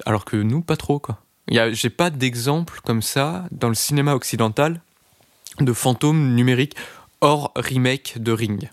Alors 0.06 0.26
que 0.26 0.36
nous, 0.36 0.62
pas 0.62 0.78
trop, 0.78 1.00
quoi. 1.00 1.20
J'ai 1.48 1.90
pas 1.90 2.10
d'exemple 2.10 2.80
comme 2.84 3.02
ça 3.02 3.46
dans 3.52 3.70
le 3.70 3.76
cinéma 3.76 4.14
occidental 4.16 4.82
de 5.60 5.74
fantômes 5.74 6.34
numériques 6.34 6.76
hors 7.22 7.52
remake 7.56 8.16
de 8.22 8.32
Ring. 8.32 8.70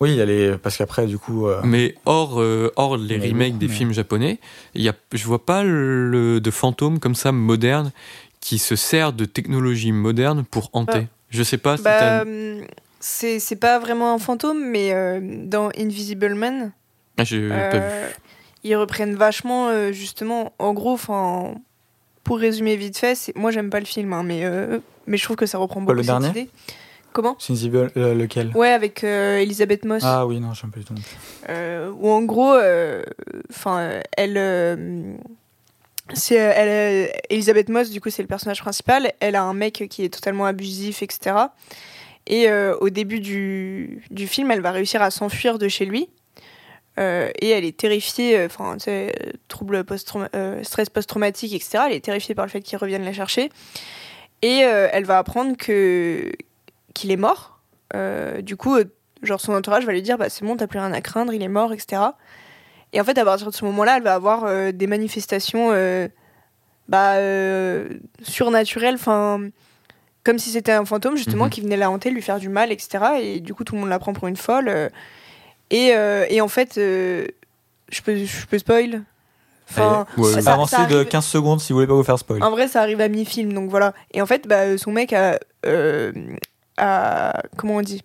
Oui, 0.00 0.12
il 0.12 0.16
y 0.16 0.20
a 0.22 0.24
les... 0.24 0.56
parce 0.56 0.78
qu'après, 0.78 1.06
du 1.06 1.18
coup. 1.18 1.46
euh, 1.46 1.60
Mais 1.62 1.94
hors, 2.06 2.40
euh, 2.40 2.72
hors 2.76 2.96
les 2.96 3.18
remakes 3.18 3.58
des 3.58 3.68
mais- 3.68 3.74
films 3.74 3.92
japonais, 3.92 4.38
il 4.74 4.80
y 4.82 4.88
a, 4.88 4.94
je 5.12 5.24
vois 5.26 5.44
pas 5.44 5.62
le, 5.62 6.40
de 6.40 6.50
fantôme 6.50 6.98
comme 6.98 7.14
ça 7.14 7.32
moderne 7.32 7.92
qui 8.40 8.58
se 8.58 8.76
sert 8.76 9.12
de 9.12 9.26
technologie 9.26 9.92
moderne 9.92 10.44
pour 10.50 10.70
hanter. 10.72 10.98
Ouais. 11.00 11.06
Je 11.28 11.42
sais 11.42 11.58
pas 11.58 11.76
Bah, 11.76 12.22
hum, 12.22 12.62
c'est 12.98 13.38
c'est 13.38 13.56
pas 13.56 13.78
vraiment 13.78 14.14
un 14.14 14.18
fantôme, 14.18 14.64
mais 14.64 14.92
euh, 14.94 15.20
dans 15.22 15.68
Invisible 15.78 16.34
Man, 16.34 16.72
Ah, 17.18 17.24
j'ai 17.24 17.46
pas 17.48 17.68
vu. 17.70 17.76
euh, 17.82 18.08
ils 18.64 18.76
reprennent 18.76 19.14
vachement, 19.14 19.68
euh, 19.68 19.92
justement, 19.92 20.54
en 20.58 20.72
gros, 20.72 20.92
enfin, 20.94 21.54
pour 22.24 22.38
résumer 22.38 22.76
vite 22.76 22.96
fait, 22.96 23.14
c'est- 23.14 23.36
moi 23.36 23.50
j'aime 23.50 23.68
pas 23.68 23.80
le 23.80 23.86
film, 23.86 24.12
hein, 24.14 24.22
mais, 24.22 24.44
euh, 24.44 24.78
mais 25.06 25.18
je 25.18 25.24
trouve 25.24 25.36
que 25.36 25.46
ça 25.46 25.58
reprend 25.58 25.80
beaucoup 25.82 25.92
le 25.92 26.02
cette 26.02 26.06
dernier 26.08 26.28
idée. 26.30 26.48
Comment 27.12 27.36
C'est 27.38 27.52
Invisible, 27.52 27.90
euh, 27.96 28.14
lequel 28.14 28.52
Ouais, 28.54 28.70
avec 28.70 29.04
euh, 29.04 29.38
Elisabeth 29.38 29.84
Moss. 29.84 30.02
Ah 30.04 30.26
oui, 30.26 30.40
non, 30.40 30.54
j'aime 30.54 30.70
pas 30.70 30.78
du 30.80 30.84
tout. 30.86 30.94
Euh, 31.48 31.90
où 31.98 32.08
en 32.08 32.22
gros, 32.22 32.56
enfin, 33.50 34.00
elle, 34.16 34.36
euh, 34.36 35.14
c'est 36.14 36.34
elle, 36.36 37.08
euh, 37.08 37.12
Elisabeth 37.30 37.68
Moss, 37.68 37.90
du 37.90 38.00
coup, 38.00 38.10
c'est 38.10 38.22
le 38.22 38.28
personnage 38.28 38.60
principal. 38.60 39.12
Elle 39.20 39.36
a 39.36 39.42
un 39.42 39.54
mec 39.54 39.84
qui 39.90 40.04
est 40.04 40.08
totalement 40.12 40.46
abusif, 40.46 41.02
etc. 41.02 41.36
Et 42.26 42.48
euh, 42.48 42.76
au 42.80 42.90
début 42.90 43.20
du, 43.20 44.02
du 44.10 44.26
film, 44.26 44.50
elle 44.50 44.60
va 44.60 44.70
réussir 44.72 45.02
à 45.02 45.10
s'enfuir 45.10 45.58
de 45.58 45.68
chez 45.68 45.84
lui. 45.84 46.08
Euh, 46.98 47.30
et 47.40 47.48
elle 47.50 47.64
est 47.64 47.76
terrifiée, 47.76 48.36
euh, 48.38 48.46
enfin, 48.46 48.74
tu 48.76 48.84
sais, 48.84 49.12
euh, 49.22 49.30
trouble 49.48 49.84
post 49.84 50.12
stress 50.62 50.90
post-traumatique, 50.90 51.54
etc. 51.54 51.84
Elle 51.86 51.94
est 51.94 52.04
terrifiée 52.04 52.34
par 52.34 52.44
le 52.44 52.50
fait 52.50 52.60
qu'il 52.60 52.78
revienne 52.78 53.04
la 53.04 53.12
chercher. 53.12 53.50
Et 54.42 54.64
euh, 54.64 54.88
elle 54.92 55.04
va 55.04 55.18
apprendre 55.18 55.56
que 55.56 56.32
qu'il 56.94 57.10
est 57.10 57.16
mort. 57.16 57.58
Euh, 57.94 58.40
du 58.42 58.56
coup, 58.56 58.76
euh, 58.76 58.84
genre 59.22 59.40
son 59.40 59.52
entourage 59.54 59.84
va 59.84 59.92
lui 59.92 60.02
dire 60.02 60.16
bah 60.16 60.28
c'est 60.30 60.44
bon 60.44 60.56
t'as 60.56 60.66
plus 60.66 60.78
rien 60.78 60.92
à 60.94 61.00
craindre 61.02 61.34
il 61.34 61.42
est 61.42 61.48
mort 61.48 61.74
etc 61.74 62.00
et 62.94 63.00
en 63.02 63.04
fait 63.04 63.18
à 63.18 63.24
partir 63.26 63.48
de 63.48 63.52
ce 63.54 63.66
moment 63.66 63.84
là 63.84 63.98
elle 63.98 64.02
va 64.02 64.14
avoir 64.14 64.44
euh, 64.44 64.72
des 64.72 64.86
manifestations 64.86 65.72
euh, 65.72 66.08
bah 66.88 67.16
surnaturelles 68.22 68.94
enfin 68.94 69.40
comme 70.24 70.38
si 70.38 70.50
c'était 70.50 70.72
un 70.72 70.84
fantôme 70.86 71.16
justement 71.16 71.44
Mhm. 71.44 71.50
qui 71.50 71.60
venait 71.60 71.76
la 71.76 71.90
hanter 71.90 72.10
lui 72.10 72.22
faire 72.22 72.38
du 72.38 72.48
mal 72.48 72.72
etc 72.72 73.04
et 73.20 73.40
du 73.40 73.52
coup 73.54 73.64
tout 73.64 73.74
le 73.74 73.80
monde 73.80 73.90
la 73.90 73.98
prend 73.98 74.12
pour 74.14 74.26
une 74.28 74.36
folle 74.36 74.90
et, 75.70 75.88
et 75.88 76.40
en 76.40 76.48
fait 76.48 76.72
je 76.76 78.00
peux 78.02 78.24
je 78.24 78.46
peux 78.46 78.58
spoil 78.58 79.02
enfin 79.70 80.06
ouais, 80.16 80.32
ça- 80.32 80.40
ça 80.66 80.86
de 80.86 80.94
arrive- 80.96 81.08
15 81.08 81.24
secondes 81.26 81.60
si 81.60 81.72
vous 81.72 81.78
voulez 81.78 81.86
pas 81.88 81.94
vous 81.94 82.02
faire 82.04 82.18
spoil. 82.18 82.42
en 82.42 82.50
vrai, 82.50 82.68
ça 82.68 82.80
arrive 82.80 83.00
à 83.02 83.08
mi-film, 83.08 83.52
donc 83.52 83.70
voilà. 83.70 83.92
Et 84.12 84.20
en 84.20 84.26
fait, 84.26 84.48
bah, 84.48 84.76
son 84.78 84.90
mec 84.90 85.12
a, 85.12 85.38
euh, 85.64 86.10
a- 86.76 87.42
comment 87.56 87.76
on 87.76 87.80
dit, 87.82 88.02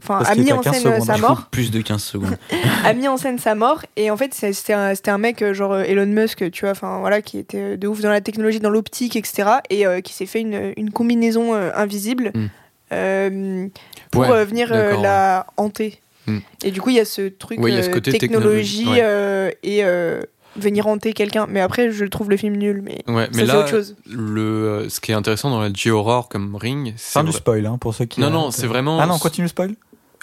enfin, 0.00 0.18
Parce 0.18 0.30
a 0.30 0.34
mis 0.34 0.50
à 0.50 0.56
en 0.56 0.60
15 0.60 0.74
scène 0.74 0.86
euh, 0.92 0.94
secondes. 1.00 1.06
sa 1.06 1.18
mort, 1.18 1.46
Plus 1.50 1.70
de 1.70 1.80
15 1.80 2.02
secondes. 2.02 2.36
a 2.84 2.92
mis 2.94 3.08
en 3.08 3.16
scène 3.16 3.38
sa 3.38 3.54
mort. 3.54 3.82
Et 3.96 4.10
en 4.10 4.16
fait, 4.16 4.34
c'est- 4.34 4.52
c'était 4.52 4.72
un, 5.10 5.18
mec 5.18 5.42
euh, 5.42 5.52
genre 5.54 5.72
euh, 5.72 5.82
Elon 5.84 6.06
Musk, 6.06 6.50
tu 6.50 6.62
vois, 6.64 6.70
enfin 6.72 6.98
voilà, 7.00 7.22
qui 7.22 7.38
était 7.38 7.76
de 7.76 7.88
ouf 7.88 8.00
dans 8.00 8.10
la 8.10 8.20
technologie, 8.20 8.60
dans 8.60 8.70
l'optique, 8.70 9.16
etc. 9.16 9.48
Et 9.70 9.86
euh, 9.86 10.00
qui 10.00 10.12
s'est 10.12 10.26
fait 10.26 10.40
une, 10.40 10.72
une 10.76 10.90
combinaison 10.90 11.54
euh, 11.54 11.70
invisible 11.74 12.32
Mm. 12.34 12.46
euh, 12.92 13.68
pour 14.10 14.22
Ouais, 14.22 14.30
euh, 14.30 14.44
venir 14.44 14.68
euh, 14.72 15.00
la 15.00 15.46
hanter. 15.56 16.00
Mm. 16.26 16.38
Et 16.64 16.70
du 16.70 16.80
coup, 16.80 16.90
il 16.90 16.96
y 16.96 17.00
a 17.00 17.04
ce 17.04 17.22
truc 17.28 17.58
Ouais, 17.60 17.70
il 17.72 17.74
y 17.76 17.78
a 17.78 17.82
ce 17.82 17.88
côté 17.90 18.12
technologie 18.12 18.84
technologie, 18.84 18.88
ouais. 19.00 19.00
euh, 19.04 19.50
et 19.62 19.84
euh, 19.84 20.20
venir 20.56 20.86
hanter 20.86 21.12
quelqu'un. 21.12 21.46
Mais 21.48 21.60
après, 21.60 21.90
je 21.90 22.04
trouve 22.04 22.30
le 22.30 22.36
film 22.36 22.56
nul. 22.56 22.82
Mais 22.82 23.02
Ouais, 23.12 23.28
mais 23.32 23.38
c'est 23.40 23.46
là, 23.46 23.60
autre 23.60 23.68
chose. 23.68 23.96
le, 24.10 24.40
euh, 24.40 24.88
ce 24.88 25.00
qui 25.00 25.12
est 25.12 25.14
intéressant 25.14 25.50
dans 25.50 25.60
la 25.60 25.72
J-Horror 25.72 26.28
comme 26.28 26.54
Ring, 26.56 26.94
c'est. 26.96 27.12
Fin 27.12 27.24
du 27.24 27.32
spoil 27.32 27.66
hein, 27.66 27.78
pour 27.78 27.94
ceux 27.94 28.04
qui. 28.04 28.20
Non, 28.20 28.30
non, 28.30 28.50
c'est 28.50 28.66
vraiment. 28.66 28.98
Ah 29.00 29.06
non, 29.06 29.18
continue 29.18 29.44
le 29.44 29.48
spoil 29.50 29.74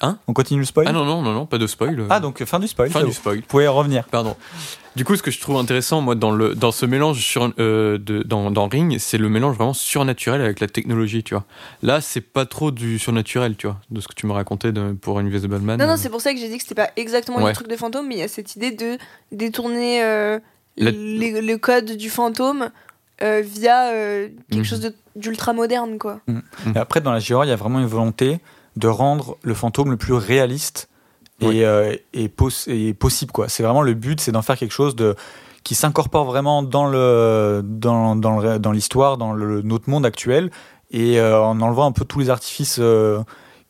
Hein 0.01 0.17
On 0.27 0.33
continue 0.33 0.61
le 0.61 0.65
spoil 0.65 0.87
Ah 0.87 0.93
non, 0.93 1.03
non, 1.03 1.21
non, 1.21 1.33
non, 1.33 1.45
pas 1.45 1.57
de 1.57 1.67
spoil. 1.67 2.05
Ah, 2.09 2.19
donc 2.19 2.43
fin 2.45 2.59
du 2.59 2.67
spoil. 2.67 2.89
fin 2.89 3.03
du 3.03 3.11
spoil. 3.11 3.37
Vous 3.39 3.45
pouvez 3.47 3.67
revenir. 3.67 4.05
Pardon. 4.05 4.35
Du 4.95 5.03
coup, 5.05 5.15
ce 5.15 5.21
que 5.21 5.29
je 5.29 5.39
trouve 5.39 5.57
intéressant, 5.57 6.01
moi, 6.01 6.15
dans, 6.15 6.31
le, 6.31 6.55
dans 6.55 6.71
ce 6.71 6.85
mélange 6.85 7.19
sur, 7.21 7.51
euh, 7.59 7.97
de, 7.97 8.23
dans, 8.23 8.49
dans 8.49 8.67
Ring, 8.67 8.97
c'est 8.99 9.17
le 9.17 9.29
mélange 9.29 9.55
vraiment 9.55 9.73
surnaturel 9.73 10.41
avec 10.41 10.59
la 10.61 10.67
technologie, 10.67 11.23
tu 11.23 11.33
vois. 11.35 11.43
Là, 11.83 12.01
c'est 12.01 12.21
pas 12.21 12.45
trop 12.45 12.71
du 12.71 12.97
surnaturel, 12.97 13.55
tu 13.55 13.67
vois, 13.67 13.77
de 13.91 13.99
ce 14.01 14.07
que 14.07 14.13
tu 14.13 14.25
me 14.25 14.31
racontais 14.31 14.71
de, 14.71 14.93
pour 14.93 15.19
Invisible 15.19 15.59
Man. 15.59 15.77
Non, 15.79 15.87
non, 15.87 15.97
c'est 15.97 16.09
pour 16.09 16.21
ça 16.21 16.33
que 16.33 16.39
j'ai 16.39 16.47
dit 16.49 16.57
que 16.57 16.63
c'était 16.63 16.75
pas 16.75 16.89
exactement 16.95 17.37
Ouais. 17.37 17.47
le 17.49 17.53
truc 17.53 17.67
de 17.67 17.75
fantôme, 17.75 18.07
mais 18.07 18.15
il 18.15 18.19
y 18.19 18.23
a 18.23 18.27
cette 18.27 18.55
idée 18.55 18.71
de 18.71 18.97
détourner 19.31 20.03
euh, 20.03 20.39
La- 20.77 20.91
les- 20.91 21.41
le 21.41 21.57
code 21.57 21.91
du 21.97 22.09
fantôme 22.09 22.69
euh, 23.21 23.41
via 23.45 23.91
euh, 23.91 24.29
quelque 24.49 24.59
Mhm. 24.59 24.65
chose 24.65 24.93
d'ultra 25.15 25.53
moderne, 25.53 25.97
quoi. 25.99 26.19
Et 26.73 26.77
après, 26.77 27.01
dans 27.01 27.11
la 27.11 27.19
J-horror, 27.19 27.45
il 27.45 27.49
y 27.49 27.53
a 27.53 27.57
vraiment 27.57 27.79
une 27.79 27.85
volonté 27.85 28.39
de 28.75 28.87
rendre 28.87 29.37
le 29.41 29.53
fantôme 29.53 29.91
le 29.91 29.97
plus 29.97 30.13
réaliste 30.13 30.89
et, 31.41 31.47
Oui. 31.47 31.63
euh, 31.63 31.95
et, 32.13 32.27
pos- 32.29 32.67
et 32.67 32.93
possible. 32.93 33.31
quoi. 33.31 33.47
C'est 33.49 33.63
vraiment 33.63 33.81
le 33.81 33.93
but, 33.93 34.19
c'est 34.21 34.31
d'en 34.31 34.41
faire 34.41 34.57
quelque 34.57 34.73
chose 34.73 34.95
de 34.95 35.15
qui 35.63 35.75
s'incorpore 35.75 36.25
vraiment 36.25 36.63
dans 36.63 36.87
le 36.87 37.61
dans, 37.63 38.15
dans, 38.15 38.71
l'histoire, 38.71 39.17
dans 39.17 39.33
le, 39.33 39.61
notre 39.61 39.89
monde 39.89 40.05
actuel, 40.05 40.51
et 40.91 41.19
euh, 41.19 41.41
en 41.41 41.59
enlevant 41.61 41.85
un 41.85 41.91
peu 41.91 42.05
tous 42.05 42.19
les 42.19 42.29
artifices 42.29 42.77
euh, 42.79 43.19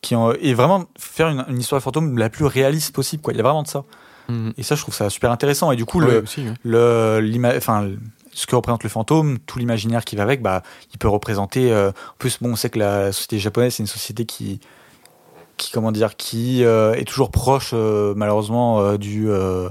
qui 0.00 0.14
ont, 0.14 0.32
et 0.40 0.54
vraiment 0.54 0.84
faire 0.98 1.28
une, 1.28 1.44
une 1.48 1.58
histoire 1.58 1.82
fantôme 1.82 2.16
la 2.16 2.30
plus 2.30 2.44
réaliste 2.46 2.94
possible. 2.94 3.22
Quoi. 3.22 3.34
Il 3.34 3.36
y 3.36 3.40
a 3.40 3.42
vraiment 3.42 3.62
de 3.64 3.68
ça. 3.68 3.84
Mhm. 4.28 4.52
Et 4.56 4.62
ça, 4.62 4.76
je 4.76 4.82
trouve 4.82 4.94
ça 4.94 5.10
super 5.10 5.30
intéressant. 5.32 5.72
Et 5.72 5.76
du 5.76 5.84
coup, 5.84 6.00
le, 6.00 6.22
aussi, 6.22 6.42
ouais. 6.42 6.54
le 6.62 7.18
l'ima- 7.20 7.56
enfin 7.56 7.90
ce 8.32 8.46
que 8.46 8.54
représente 8.54 8.84
le 8.84 8.88
fantôme, 8.88 9.38
tout 9.40 9.58
l'imaginaire 9.58 10.04
qui 10.04 10.14
va 10.14 10.22
avec, 10.22 10.40
bah, 10.40 10.62
il 10.92 10.98
peut 10.98 11.08
représenter. 11.08 11.72
euh, 11.72 11.88
en 11.90 12.14
plus, 12.18 12.38
bon, 12.40 12.52
on 12.52 12.56
sait 12.56 12.70
que 12.70 12.78
la 12.78 13.10
société 13.12 13.38
japonaise, 13.40 13.74
c'est 13.74 13.82
une 13.82 13.88
société 13.88 14.24
qui, 14.24 14.60
qui 15.60 15.70
comment 15.72 15.92
dire, 15.92 16.16
qui 16.16 16.64
euh, 16.64 16.94
est 16.94 17.04
toujours 17.04 17.30
proche, 17.30 17.70
euh, 17.74 18.14
malheureusement, 18.16 18.80
euh, 18.80 18.96
du, 18.98 19.28
euh, 19.30 19.68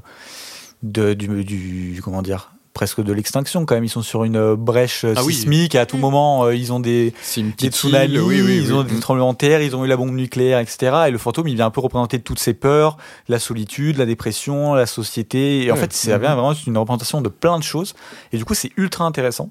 de, 0.84 1.14
du, 1.14 1.44
du, 1.44 2.02
comment 2.04 2.22
dire, 2.22 2.52
presque 2.74 3.02
de 3.02 3.12
l'extinction 3.12 3.66
quand 3.66 3.76
même. 3.76 3.84
Ils 3.84 3.90
sont 3.90 4.02
sur 4.04 4.24
une 4.24 4.54
brèche 4.56 5.04
Ah 5.04 5.24
oui. 5.26 5.34
sismique. 5.34 5.76
Et 5.76 5.80
à 5.80 5.86
tout 5.86 5.98
Mm. 5.98 6.02
moment, 6.02 6.46
euh, 6.46 6.56
ils 6.56 6.72
ont 6.72 6.80
des, 6.80 7.14
des 7.58 7.68
tsunamis, 7.70 8.14
île, 8.14 8.22
oui, 8.22 8.42
oui, 8.42 8.58
ils 8.64 8.68
oui. 8.68 8.72
ont 8.74 8.84
des 8.84 8.94
Mhm. 8.94 9.00
tremblements 9.02 9.34
de 9.34 9.38
terre, 9.38 9.62
ils 9.62 9.76
ont 9.76 9.84
eu 9.84 9.88
la 9.90 9.98
bombe 9.98 10.12
nucléaire, 10.16 10.60
etc. 10.60 10.96
Et 11.08 11.12
le 11.12 11.18
fantôme, 11.18 11.48
il 11.50 11.56
vient 11.56 11.66
un 11.66 11.72
peu 11.72 11.82
représenter 11.82 12.20
toutes 12.20 12.40
ces 12.40 12.54
peurs, 12.54 12.96
la 13.28 13.40
solitude, 13.40 13.98
la 13.98 14.06
dépression, 14.06 14.76
la 14.76 14.86
société. 14.86 15.66
Et 15.66 15.72
en 15.72 15.76
fait, 15.76 15.92
c'est 15.92 16.18
bien 16.20 16.36
vraiment 16.36 16.54
une 16.68 16.78
représentation 16.78 17.22
de 17.22 17.28
plein 17.30 17.58
de 17.60 17.64
choses. 17.64 17.96
Et 18.32 18.38
du 18.38 18.46
coup, 18.46 18.54
c'est 18.54 18.72
ultra 18.78 19.04
intéressant. 19.04 19.50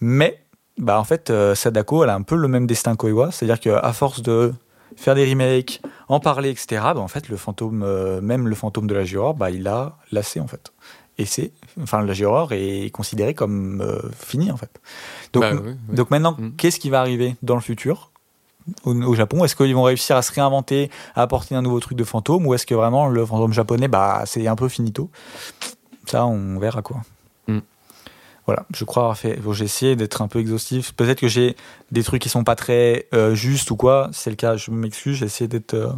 Mais, 0.00 0.38
bah, 0.78 0.98
en 0.98 1.04
fait, 1.04 1.30
euh, 1.30 1.54
Sadako, 1.54 2.04
elle 2.04 2.10
a 2.10 2.14
un 2.16 2.22
peu 2.22 2.34
le 2.36 2.48
même 2.48 2.66
destin 2.66 2.96
qu'Oiwa. 2.96 3.30
C'est-à-dire 3.30 3.60
qu'à 3.60 3.92
force 3.94 4.20
de 4.20 4.52
faire 4.96 5.14
des 5.14 5.28
remakes, 5.28 5.80
en 6.08 6.20
parler, 6.20 6.50
etc., 6.50 6.66
bah, 6.94 6.98
en 7.00 7.08
fait, 7.08 7.28
le 7.28 7.36
fantôme, 7.36 7.82
euh, 7.82 8.20
même 8.20 8.48
le 8.48 8.54
fantôme 8.54 8.86
de 8.86 8.94
la 8.94 9.04
J-horror, 9.04 9.34
bah, 9.34 9.50
il 9.50 9.66
a 9.68 9.96
lassé, 10.12 10.40
en 10.40 10.46
fait. 10.46 10.72
Et 11.18 11.26
c'est, 11.26 11.52
enfin, 11.82 12.02
la 12.02 12.12
J-horror 12.14 12.52
est 12.52 12.90
considérée 12.90 13.34
comme 13.34 13.80
euh, 13.82 14.00
finie, 14.18 14.50
en 14.50 14.56
fait. 14.56 14.80
Donc, 15.32 15.42
Bah, 15.42 15.52
oui, 15.54 15.72
oui. 15.88 15.94
donc 15.96 16.10
maintenant, 16.10 16.36
Mm. 16.38 16.52
qu'est-ce 16.56 16.80
qui 16.80 16.90
va 16.90 17.00
arriver 17.00 17.36
dans 17.42 17.54
le 17.54 17.60
futur 17.60 18.10
au, 18.84 18.94
au 18.94 19.14
Japon? 19.14 19.44
Est-ce 19.44 19.54
qu'ils 19.56 19.74
vont 19.74 19.82
réussir 19.82 20.16
à 20.16 20.22
se 20.22 20.32
réinventer, 20.32 20.90
à 21.14 21.22
apporter 21.22 21.54
un 21.54 21.62
nouveau 21.62 21.80
truc 21.80 21.98
de 21.98 22.04
fantôme, 22.04 22.46
ou 22.46 22.54
est-ce 22.54 22.64
que 22.66 22.74
vraiment 22.74 23.08
le 23.08 23.24
fantôme 23.26 23.52
japonais, 23.52 23.88
bah, 23.88 24.22
c'est 24.26 24.46
un 24.46 24.56
peu 24.56 24.68
finito? 24.68 25.10
Ça, 26.06 26.26
on 26.26 26.58
verra 26.58 26.82
quoi. 26.82 27.02
Voilà, 28.46 28.66
je 28.74 28.84
crois 28.84 29.04
avoir 29.04 29.18
fait. 29.18 29.36
bon, 29.36 29.52
j'ai 29.52 29.64
essayé 29.64 29.94
d'être 29.94 30.20
un 30.20 30.28
peu 30.28 30.40
exhaustif. 30.40 30.92
Peut-être 30.94 31.20
que 31.20 31.28
j'ai 31.28 31.56
des 31.92 32.02
trucs 32.02 32.22
qui 32.22 32.28
sont 32.28 32.44
pas 32.44 32.56
très 32.56 33.06
euh, 33.14 33.34
justes 33.34 33.70
ou 33.70 33.76
quoi. 33.76 34.08
Si 34.12 34.22
c'est 34.22 34.30
le 34.30 34.36
cas, 34.36 34.56
je 34.56 34.70
m'excuse. 34.70 35.16
J'ai 35.18 35.26
essayé 35.26 35.46
d'être 35.48 35.74
euh, 35.74 35.92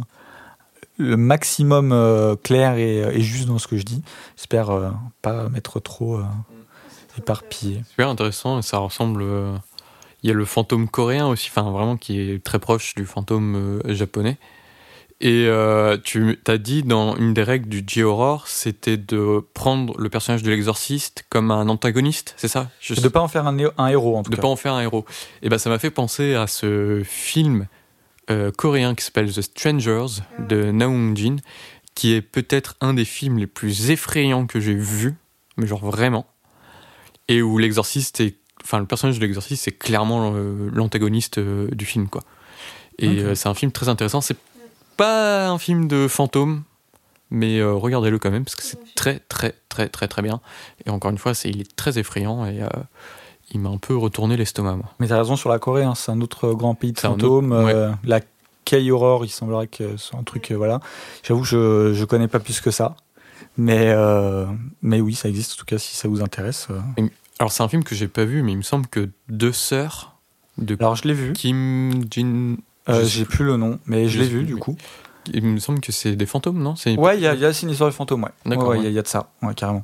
le 0.97 1.17
maximum 1.17 1.91
euh, 1.91 2.35
clair 2.35 2.75
et, 2.77 2.99
et 2.99 3.21
juste 3.21 3.47
dans 3.47 3.57
ce 3.57 3.67
que 3.67 3.77
je 3.77 3.83
dis. 3.83 4.03
J'espère 4.37 4.69
euh, 4.69 4.89
pas 5.23 5.49
m'être 5.49 5.79
trop 5.79 6.17
euh, 6.17 6.23
éparpillé. 7.17 7.83
Super 7.89 8.09
intéressant, 8.09 8.59
et 8.59 8.61
ça 8.61 8.77
ressemble. 8.77 9.23
euh, 9.23 9.55
Il 10.23 10.29
y 10.29 10.31
a 10.31 10.35
le 10.35 10.45
fantôme 10.45 10.87
coréen 10.87 11.27
aussi, 11.27 11.49
enfin 11.51 11.69
vraiment 11.71 11.97
qui 11.97 12.19
est 12.19 12.43
très 12.43 12.59
proche 12.59 12.95
du 12.95 13.05
fantôme 13.05 13.55
euh, 13.85 13.93
japonais. 13.93 14.37
Et 15.27 15.47
euh, 15.47 15.97
tu 16.03 16.37
as 16.45 16.57
dit 16.59 16.83
dans 16.83 17.15
une 17.15 17.33
des 17.33 17.41
règles 17.41 17.67
du 17.67 17.83
J-horror, 17.87 18.47
c'était 18.47 18.95
de 18.97 19.43
prendre 19.55 19.97
le 19.99 20.07
personnage 20.09 20.43
de 20.43 20.51
l'exorciste 20.51 21.25
comme 21.29 21.49
un 21.49 21.67
antagoniste, 21.67 22.35
c'est 22.37 22.47
ça? 22.47 22.69
Je 22.79 22.93
De 22.93 23.07
pas 23.07 23.21
en 23.21 23.27
faire 23.27 23.47
un, 23.47 23.57
hé- 23.57 23.71
un 23.79 23.87
héros 23.87 24.17
en 24.17 24.21
tout 24.21 24.29
de 24.29 24.35
cas. 24.35 24.43
pas 24.43 24.47
en 24.49 24.55
faire 24.55 24.73
un 24.73 24.81
héros. 24.81 25.03
Et 25.41 25.49
ben 25.49 25.57
ça 25.57 25.71
m'a 25.71 25.79
fait 25.79 25.89
penser 25.89 26.35
à 26.35 26.45
ce 26.45 27.01
film 27.03 27.65
euh, 28.29 28.51
coréen 28.51 28.93
qui 28.93 29.03
s'appelle 29.03 29.33
The 29.33 29.41
Strangers 29.41 30.21
de 30.47 30.69
Naung 30.69 31.17
Jin, 31.17 31.37
qui 31.95 32.13
est 32.13 32.21
peut-être 32.21 32.75
un 32.79 32.93
des 32.93 33.05
films 33.05 33.39
les 33.39 33.47
plus 33.47 33.89
effrayants 33.89 34.45
que 34.45 34.59
j'ai 34.59 34.75
vu, 34.75 35.15
mais 35.57 35.65
genre 35.65 35.83
vraiment, 35.83 36.27
et 37.29 37.41
où 37.41 37.57
l'exorciste 37.57 38.19
est, 38.19 38.35
enfin 38.63 38.77
le 38.77 38.85
personnage 38.85 39.17
de 39.17 39.25
l'exorciste 39.25 39.63
c'est 39.63 39.71
clairement 39.71 40.33
euh, 40.35 40.69
l'antagoniste 40.71 41.39
euh, 41.39 41.67
du 41.71 41.85
film 41.85 42.09
quoi. 42.09 42.21
Et 42.99 43.07
euh, 43.23 43.33
c'est 43.33 43.49
un 43.49 43.55
film 43.55 43.71
très 43.71 43.89
intéressant. 43.89 44.21
C'est 44.21 44.37
pas 44.95 45.47
un 45.49 45.57
film 45.57 45.87
de 45.87 46.07
fantôme, 46.07 46.63
mais 47.31 47.59
euh, 47.59 47.73
regardez-le 47.73 48.19
quand 48.19 48.31
même 48.31 48.43
parce 48.43 48.55
que 48.55 48.63
c'est 48.63 48.79
très 48.95 49.19
très 49.29 49.55
très 49.69 49.89
très 49.89 50.07
très 50.07 50.21
bien. 50.21 50.41
Et 50.85 50.89
encore 50.89 51.11
une 51.11 51.17
fois, 51.17 51.33
c'est 51.33 51.49
il 51.49 51.61
est 51.61 51.75
très 51.75 51.97
effrayant 51.99 52.45
et 52.45 52.61
euh, 52.61 52.67
il 53.51 53.59
m'a 53.59 53.69
un 53.69 53.77
peu 53.77 53.95
retourné 53.95 54.37
l'estomac. 54.37 54.77
Mais 54.99 55.07
t'as 55.07 55.17
raison 55.17 55.35
sur 55.35 55.49
la 55.49 55.59
Corée, 55.59 55.83
hein, 55.83 55.95
c'est 55.95 56.11
un 56.11 56.21
autre 56.21 56.53
grand 56.53 56.75
pays 56.75 56.91
de 56.93 56.99
fantômes. 56.99 57.51
autre- 57.51 57.65
ouais. 57.65 57.73
euh, 57.73 57.91
la 58.03 58.19
K-horror, 58.65 59.25
il 59.25 59.29
semblerait 59.29 59.67
que 59.67 59.95
c'est 59.97 60.15
un 60.15 60.23
truc, 60.23 60.49
euh, 60.51 60.55
voilà. 60.55 60.79
J'avoue, 61.23 61.43
je 61.43 61.93
je 61.93 62.05
connais 62.05 62.27
pas 62.27 62.39
plus 62.39 62.61
que 62.61 62.71
ça, 62.71 62.95
mais 63.57 63.89
euh, 63.89 64.45
mais 64.81 65.01
oui, 65.01 65.13
ça 65.13 65.29
existe 65.29 65.53
en 65.53 65.57
tout 65.57 65.65
cas 65.65 65.77
si 65.77 65.95
ça 65.95 66.07
vous 66.07 66.21
intéresse. 66.23 66.67
euh. 66.71 67.07
Alors 67.37 67.51
c'est 67.51 67.61
un 67.63 67.67
film 67.67 67.83
que 67.83 67.93
j'ai 67.95 68.07
pas 68.07 68.25
vu, 68.25 68.41
mais 68.43 68.53
il 68.53 68.57
me 68.57 68.61
semble 68.63 68.87
que 68.87 69.09
deux 69.29 69.51
sœurs 69.51 70.15
de 70.57 70.75
Alors 70.79 70.95
je 70.95 71.07
l'ai 71.07 71.13
vu, 71.13 71.33
Kim 71.33 72.05
Jin, 72.09 72.55
euh, 72.89 73.03
j'ai 73.05 73.25
plus 73.25 73.45
le 73.45 73.57
nom, 73.57 73.79
mais 73.85 74.07
je 74.07 74.17
Je 74.17 74.23
l'ai 74.23 74.29
vu 74.29 74.43
du 74.43 74.55
coup. 74.57 74.75
il 75.33 75.43
me 75.43 75.59
semble 75.59 75.79
que 75.81 75.91
c'est 75.91 76.15
des 76.15 76.25
fantômes, 76.25 76.61
non? 76.61 76.75
Ouais, 76.97 77.17
il 77.17 77.21
y 77.21 77.27
a, 77.27 77.33
y 77.35 77.45
a 77.45 77.49
aussi 77.49 77.65
une 77.65 77.71
histoire 77.71 77.89
de 77.89 77.95
fantôme, 77.95 78.23
ouais. 78.23 78.29
D'accord, 78.45 78.69
Ouais, 78.69 78.77
ouais, 78.77 78.79
il 78.79 78.83
y 78.83 78.87
a- 78.87 78.89
il 78.89 78.95
y, 78.95 78.99
a 78.99 79.01
de 79.01 79.07
ça, 79.07 79.31
ouais, 79.41 79.53
carrément. 79.55 79.83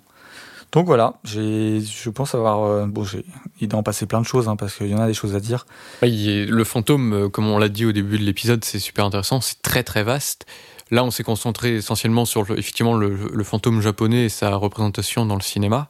Donc 0.72 0.86
voilà, 0.86 1.16
j'ai, 1.26 1.82
je 1.82 2.10
pense 2.10 2.34
avoir, 2.34 2.64
euh, 2.64 2.86
bon, 2.86 3.04
j'ai, 3.04 3.26
il 3.60 3.68
doit 3.68 3.80
en 3.80 3.84
passer 3.84 4.06
plein 4.06 4.22
de 4.22 4.26
choses, 4.26 4.48
hein, 4.48 4.56
parce 4.56 4.76
qu'il 4.76 4.88
y 4.88 4.96
en 4.96 5.00
a 5.02 5.08
des 5.08 5.14
choses 5.14 5.36
à 5.36 5.40
dire. 5.42 5.66
Est- 6.02 6.46
le 6.46 6.64
fantôme, 6.64 7.14
euh, 7.14 7.30
comme 7.30 7.48
on 7.48 7.58
l'a 7.58 7.68
dit 7.70 7.86
au 7.86 7.92
début 7.92 8.18
de 8.18 8.24
l'épisode, 8.24 8.64
c'est 8.64 8.80
super 8.80 9.04
intéressant, 9.06 9.42
c'est 9.42 9.62
très 9.62 9.84
très 9.84 10.04
vaste. 10.04 10.46
Là, 10.90 11.04
on 11.04 11.12
s'est 11.12 11.24
concentré 11.24 11.76
essentiellement 11.76 12.24
sur 12.26 12.44
le, 12.44 12.58
effectivement 12.60 12.96
le, 12.96 13.16
le 13.34 13.44
fantôme 13.44 13.82
japonais 13.82 14.26
et 14.26 14.30
sa 14.30 14.56
représentation 14.56 15.26
dans 15.26 15.36
le 15.36 15.42
cinéma, 15.42 15.90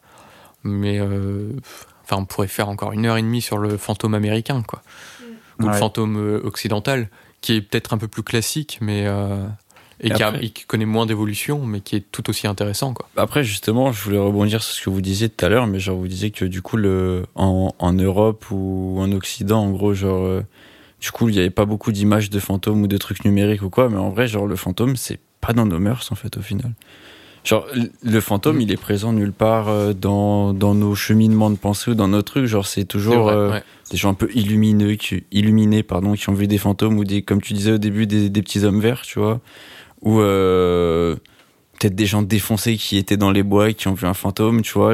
mais 0.63 0.99
euh, 0.99 1.51
enfin, 2.03 2.17
on 2.21 2.25
pourrait 2.25 2.47
faire 2.47 2.69
encore 2.69 2.91
une 2.93 3.05
heure 3.05 3.17
et 3.17 3.21
demie 3.21 3.41
sur 3.41 3.57
le 3.59 3.77
fantôme 3.77 4.13
américain, 4.15 4.63
quoi, 4.67 4.81
ou 5.63 5.67
le 5.67 5.73
Ouais. 5.73 5.79
fantôme 5.79 6.17
euh, 6.17 6.41
occidental, 6.43 7.09
qui 7.41 7.53
est 7.55 7.61
peut-être 7.61 7.93
un 7.93 7.97
peu 7.97 8.07
plus 8.07 8.23
classique, 8.23 8.77
mais 8.81 9.05
euh, 9.07 9.45
et, 10.03 10.07
Et 10.07 10.11
qui, 10.11 10.23
a- 10.23 10.27
après- 10.29 10.45
et 10.45 10.49
qui 10.49 10.65
connaît 10.65 10.85
moins 10.85 11.05
d'évolution, 11.05 11.63
mais 11.65 11.79
qui 11.81 11.95
est 11.95 12.03
tout 12.11 12.27
aussi 12.29 12.47
intéressant, 12.47 12.93
quoi. 12.93 13.07
Après, 13.17 13.43
justement, 13.43 13.91
je 13.91 14.03
voulais 14.03 14.17
rebondir 14.17 14.63
sur 14.63 14.73
ce 14.75 14.81
que 14.81 14.89
vous 14.89 15.01
disiez 15.01 15.29
tout 15.29 15.45
à 15.45 15.49
l'heure, 15.49 15.67
mais 15.67 15.79
genre, 15.79 15.95
vous 15.97 16.07
disiez 16.07 16.31
que 16.31 16.45
du 16.45 16.61
coup, 16.63 16.75
le, 16.77 17.23
en, 17.35 17.73
en 17.77 17.93
Europe 17.93 18.45
ou 18.51 18.97
en 18.99 19.11
Occident, 19.11 19.61
en 19.63 19.69
gros, 19.71 19.93
genre, 19.93 20.23
euh, 20.25 20.41
du 20.99 21.11
coup, 21.11 21.29
il 21.29 21.33
n'y 21.33 21.39
avait 21.39 21.49
pas 21.51 21.65
beaucoup 21.65 21.91
d'images 21.91 22.29
de 22.31 22.39
fantômes 22.39 22.81
ou 22.83 22.87
de 22.87 22.97
trucs 22.97 23.23
numériques 23.25 23.61
ou 23.61 23.69
quoi, 23.69 23.89
mais 23.89 23.97
en 23.97 24.09
vrai, 24.09 24.27
genre, 24.27 24.47
le 24.47 24.55
fantôme, 24.55 24.95
c'est 24.95 25.19
pas 25.39 25.53
dans 25.53 25.65
nos 25.67 25.79
mœurs, 25.79 26.11
en 26.11 26.15
fait, 26.15 26.35
au 26.37 26.41
final. 26.41 26.71
Genre, 27.43 27.65
le 28.03 28.19
fantôme, 28.21 28.57
Mm. 28.57 28.61
il 28.61 28.71
est 28.71 28.77
présent 28.81 29.13
nulle 29.13 29.33
part 29.33 29.95
dans, 29.95 30.53
dans 30.53 30.75
nos 30.75 30.93
cheminements 30.93 31.49
de 31.49 31.55
pensée 31.57 31.89
ou 31.91 31.95
dans 31.95 32.07
nos 32.07 32.21
trucs. 32.21 32.45
Genre, 32.45 32.67
c'est 32.67 32.81
C'est 32.81 32.85
toujours 32.85 33.23
vrai, 33.23 33.33
euh, 33.33 33.51
ouais. 33.51 33.63
Des 33.91 33.97
gens 33.97 34.11
un 34.11 34.13
peu 34.13 34.29
illumineux, 34.33 34.95
qui, 34.95 35.25
illuminés, 35.31 35.83
pardon, 35.83 36.13
qui 36.13 36.29
ont 36.29 36.33
vu 36.33 36.47
des 36.47 36.57
fantômes 36.57 36.97
ou 36.97 37.03
des, 37.03 37.21
comme 37.21 37.41
tu 37.41 37.53
disais 37.53 37.73
au 37.73 37.77
début, 37.77 38.07
des, 38.07 38.29
petits 38.41 38.63
hommes 38.63 38.79
verts, 38.79 39.01
tu 39.01 39.19
vois. 39.19 39.41
Ou 40.01 40.21
euh, 40.21 41.17
peut-être 41.77 41.93
des 41.93 42.05
gens 42.05 42.21
défoncés 42.21 42.77
qui 42.77 42.97
étaient 42.97 43.17
dans 43.17 43.31
les 43.31 43.43
bois 43.43 43.69
et 43.69 43.73
qui 43.73 43.89
ont 43.89 43.93
vu 43.93 44.07
un 44.07 44.13
fantôme, 44.13 44.61
tu 44.61 44.73
vois. 44.73 44.93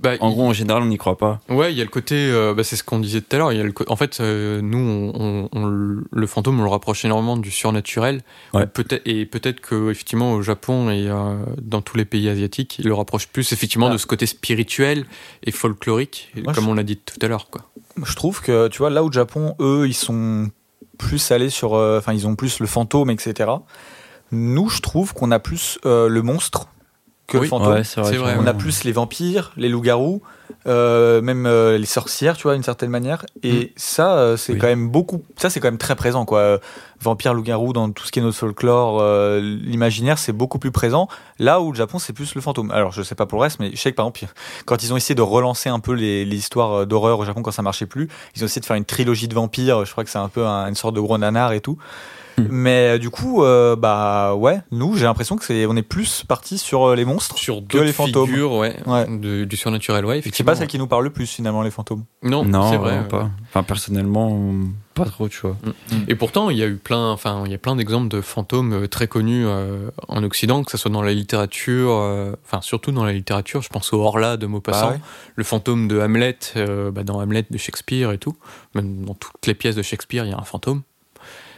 Bah, 0.00 0.14
en 0.20 0.30
gros, 0.32 0.44
en 0.48 0.52
général, 0.52 0.82
on 0.82 0.86
n'y 0.86 0.98
croit 0.98 1.16
pas. 1.16 1.40
Ouais, 1.48 1.72
il 1.72 1.78
y 1.78 1.80
a 1.80 1.84
le 1.84 1.88
côté, 1.90 2.14
euh, 2.16 2.52
bah, 2.52 2.64
c'est 2.64 2.74
ce 2.76 2.82
qu'on 2.82 2.98
disait 2.98 3.20
tout 3.20 3.36
à 3.36 3.38
l'heure. 3.38 3.52
il 3.52 3.58
y 3.58 3.60
a 3.60 3.64
le 3.64 3.70
co- 3.72 3.84
En 3.88 3.94
fait, 3.96 4.18
euh, 4.20 4.60
nous, 4.60 4.76
on, 4.78 5.12
on- 5.14 5.48
on 5.52 5.64
le- 5.66 6.26
fantôme, 6.26 6.58
on 6.60 6.64
le 6.64 6.68
rapproche 6.68 7.04
énormément 7.04 7.36
du 7.36 7.50
surnaturel. 7.52 8.22
Ouais. 8.52 8.64
Ou 8.64 8.66
Peut-être 8.66 9.02
et 9.06 9.24
peut-être 9.24 9.60
que 9.60 9.90
effectivement 9.90 10.32
au 10.32 10.42
Japon 10.42 10.90
et 10.90 11.06
euh, 11.08 11.36
dans 11.62 11.80
tous 11.80 11.96
les 11.96 12.04
pays 12.04 12.28
asiatiques, 12.28 12.78
il 12.80 12.86
le 12.86 12.94
rapproche 12.94 13.28
plus 13.28 13.52
effectivement 13.52 13.86
Ah. 13.86 13.92
de 13.92 13.98
ce 13.98 14.06
côté 14.06 14.26
spirituel 14.26 15.06
et 15.44 15.52
folklorique, 15.52 16.32
Moi, 16.42 16.52
comme 16.52 16.64
je- 16.64 16.70
on 16.70 16.74
l'a 16.74 16.82
dit 16.82 16.96
tout 16.96 17.18
à 17.22 17.28
l'heure, 17.28 17.48
quoi. 17.48 17.62
Je 18.04 18.14
trouve 18.16 18.42
que, 18.42 18.66
tu 18.68 18.78
vois, 18.78 18.90
là 18.90 19.04
où 19.04 19.08
le 19.08 19.12
Japon, 19.14 19.54
eux, 19.60 19.86
ils 19.86 19.94
sont 19.94 20.50
plus 20.98 21.30
allés 21.30 21.50
sur, 21.50 21.74
euh, 21.74 21.98
enfin, 21.98 22.12
ils 22.12 22.26
ont 22.26 22.34
plus 22.34 22.58
le 22.58 22.66
fantôme, 22.66 23.10
etc. 23.10 23.48
Nous, 24.32 24.68
je 24.68 24.80
trouve 24.80 25.14
qu'on 25.14 25.30
a 25.30 25.38
plus 25.38 25.78
euh, 25.86 26.08
le 26.08 26.22
monstre 26.22 26.66
que 27.26 27.38
Oui. 27.38 27.44
le 27.44 27.48
fantôme. 27.48 27.72
Ouais, 27.72 27.84
c'est 27.84 28.00
vrai. 28.00 28.10
C'est 28.10 28.16
que- 28.16 28.20
vrai, 28.22 28.36
On 28.38 28.46
a 28.46 28.54
plus 28.54 28.84
les 28.84 28.92
vampires, 28.92 29.52
les 29.56 29.68
loups-garous, 29.70 30.20
euh, 30.66 31.22
même 31.22 31.46
euh, 31.46 31.78
les 31.78 31.86
sorcières, 31.86 32.36
tu 32.36 32.42
vois, 32.44 32.52
d'une 32.54 32.62
certaine 32.62 32.90
manière. 32.90 33.24
Et 33.42 33.72
ça, 33.76 34.16
euh, 34.18 34.36
c'est 34.36 34.52
Oui. 34.54 34.58
quand 34.58 34.66
même 34.66 34.88
beaucoup. 34.90 35.22
Ça, 35.36 35.48
c'est 35.48 35.58
quand 35.60 35.68
même 35.68 35.78
très 35.78 35.96
présent, 35.96 36.24
quoi. 36.26 36.58
Vampires, 37.00 37.32
loups-garous, 37.34 37.72
dans 37.72 37.90
tout 37.90 38.04
ce 38.04 38.12
qui 38.12 38.18
est 38.18 38.22
notre 38.22 38.36
folklore, 38.36 38.98
euh, 39.00 39.40
l'imaginaire, 39.40 40.18
c'est 40.18 40.32
beaucoup 40.32 40.58
plus 40.58 40.70
présent. 40.70 41.08
Là 41.38 41.60
où 41.60 41.72
le 41.72 41.76
Japon, 41.76 41.98
c'est 41.98 42.12
plus 42.12 42.34
le 42.34 42.40
fantôme. 42.42 42.70
Alors, 42.70 42.92
je 42.92 43.02
sais 43.02 43.14
pas 43.14 43.24
pour 43.26 43.38
le 43.38 43.44
reste, 43.44 43.58
mais 43.60 43.70
je 43.72 43.76
sais 43.80 43.90
que 43.90 43.96
par 43.96 44.06
exemple, 44.06 44.26
quand 44.66 44.82
ils 44.82 44.92
ont 44.92 44.96
essayé 44.96 45.14
de 45.14 45.22
relancer 45.22 45.68
un 45.70 45.80
peu 45.80 45.92
les, 45.92 46.24
les 46.24 46.36
histoires 46.36 46.86
d'horreur 46.86 47.18
au 47.18 47.24
Japon 47.24 47.42
quand 47.42 47.50
ça 47.52 47.62
marchait 47.62 47.86
plus, 47.86 48.08
ils 48.36 48.42
ont 48.42 48.46
essayé 48.46 48.60
de 48.60 48.66
faire 48.66 48.76
une 48.76 48.84
trilogie 48.84 49.28
de 49.28 49.34
vampires. 49.34 49.84
Je 49.84 49.92
crois 49.92 50.04
que 50.04 50.10
c'est 50.10 50.18
un 50.18 50.28
peu 50.28 50.46
un- 50.46 50.66
une 50.68 50.74
sorte 50.74 50.94
de 50.94 51.00
gros 51.00 51.16
nanar 51.18 51.52
et 51.52 51.60
tout. 51.60 51.78
Mais 52.50 52.94
euh, 52.94 52.98
du 52.98 53.10
coup, 53.10 53.42
euh, 53.44 53.76
bah 53.76 54.34
ouais, 54.34 54.60
nous, 54.70 54.96
j'ai 54.96 55.04
l'impression 55.04 55.36
que 55.36 55.44
c'est, 55.44 55.66
on 55.66 55.76
est 55.76 55.82
plus 55.82 56.24
parti 56.26 56.58
sur 56.58 56.84
euh, 56.88 56.94
les 56.96 57.04
monstres. 57.04 57.38
Sur 57.38 57.62
Que 57.66 57.78
les 57.78 57.92
fantômes. 57.92 58.26
figures, 58.28 58.52
ouais, 58.52 58.76
Ouais. 58.86 59.06
de- 59.08 59.44
du 59.44 59.56
surnaturel, 59.56 60.04
ouais, 60.04 60.20
C'est 60.32 60.44
pas 60.44 60.54
celle 60.54 60.66
qui 60.68 60.78
nous 60.78 60.86
parle 60.86 61.04
le 61.04 61.10
plus 61.10 61.26
finalement, 61.30 61.62
les 61.62 61.70
fantômes. 61.70 62.04
Non, 62.22 62.44
Non, 62.44 62.70
c'est 62.70 62.76
vrai. 62.76 63.06
pas. 63.08 63.30
Enfin, 63.48 63.62
personnellement, 63.62 64.50
pas 64.94 65.04
trop, 65.04 65.28
tu 65.28 65.40
vois. 65.42 65.56
Et 66.08 66.14
pourtant, 66.14 66.50
il 66.50 66.56
y 66.56 66.62
a 66.62 66.66
eu 66.66 66.76
plein, 66.76 67.10
enfin, 67.10 67.42
il 67.46 67.50
y 67.52 67.54
a 67.54 67.58
plein 67.58 67.76
d'exemples 67.76 68.08
de 68.08 68.20
fantômes 68.20 68.86
très 68.88 69.06
connus 69.08 69.44
euh, 69.46 69.90
en 70.08 70.22
Occident, 70.22 70.62
que 70.64 70.70
ce 70.70 70.76
soit 70.78 70.90
dans 70.90 71.02
la 71.02 71.12
littérature, 71.12 71.90
euh, 71.92 72.32
enfin 72.44 72.60
surtout 72.62 72.92
dans 72.92 73.04
la 73.04 73.12
littérature. 73.12 73.62
Je 73.62 73.68
pense 73.68 73.92
au 73.92 74.00
Horla 74.00 74.36
de 74.36 74.46
Maupassant, 74.46 74.88
Ah 74.88 74.92
ouais. 74.92 75.00
le 75.36 75.44
fantôme 75.44 75.88
de 75.88 76.00
Hamlet, 76.00 76.38
euh, 76.56 76.90
bah, 76.90 77.02
dans 77.04 77.20
Hamlet 77.20 77.44
de 77.50 77.58
Shakespeare 77.58 78.10
et 78.12 78.18
tout. 78.18 78.36
Même 78.74 79.04
dans 79.04 79.14
toutes 79.14 79.46
les 79.46 79.54
pièces 79.54 79.76
de 79.76 79.82
Shakespeare, 79.82 80.24
il 80.24 80.30
y 80.30 80.34
a 80.34 80.38
un 80.38 80.42
fantôme. 80.44 80.82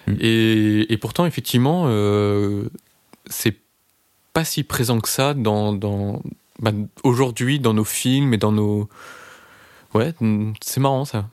Mm. 0.07 0.15
Et, 0.21 0.93
et 0.93 0.97
pourtant, 0.99 1.27
effectivement, 1.27 1.85
euh, 1.87 2.69
c'est 3.27 3.57
pas 4.33 4.45
si 4.45 4.63
présent 4.65 5.01
que 5.01 5.09
ça 5.09 5.35
dans, 5.35 5.73
dans 5.73 6.23
bah, 6.61 6.73
aujourd'hui 7.03 7.59
dans 7.61 7.75
nos 7.75 7.85
films 7.85 8.35
et 8.35 8.39
dans 8.39 8.53
nos. 8.53 8.89
Ouais, 9.95 10.15
c'est 10.61 10.81
marrant 10.81 11.05
ça. 11.05 11.29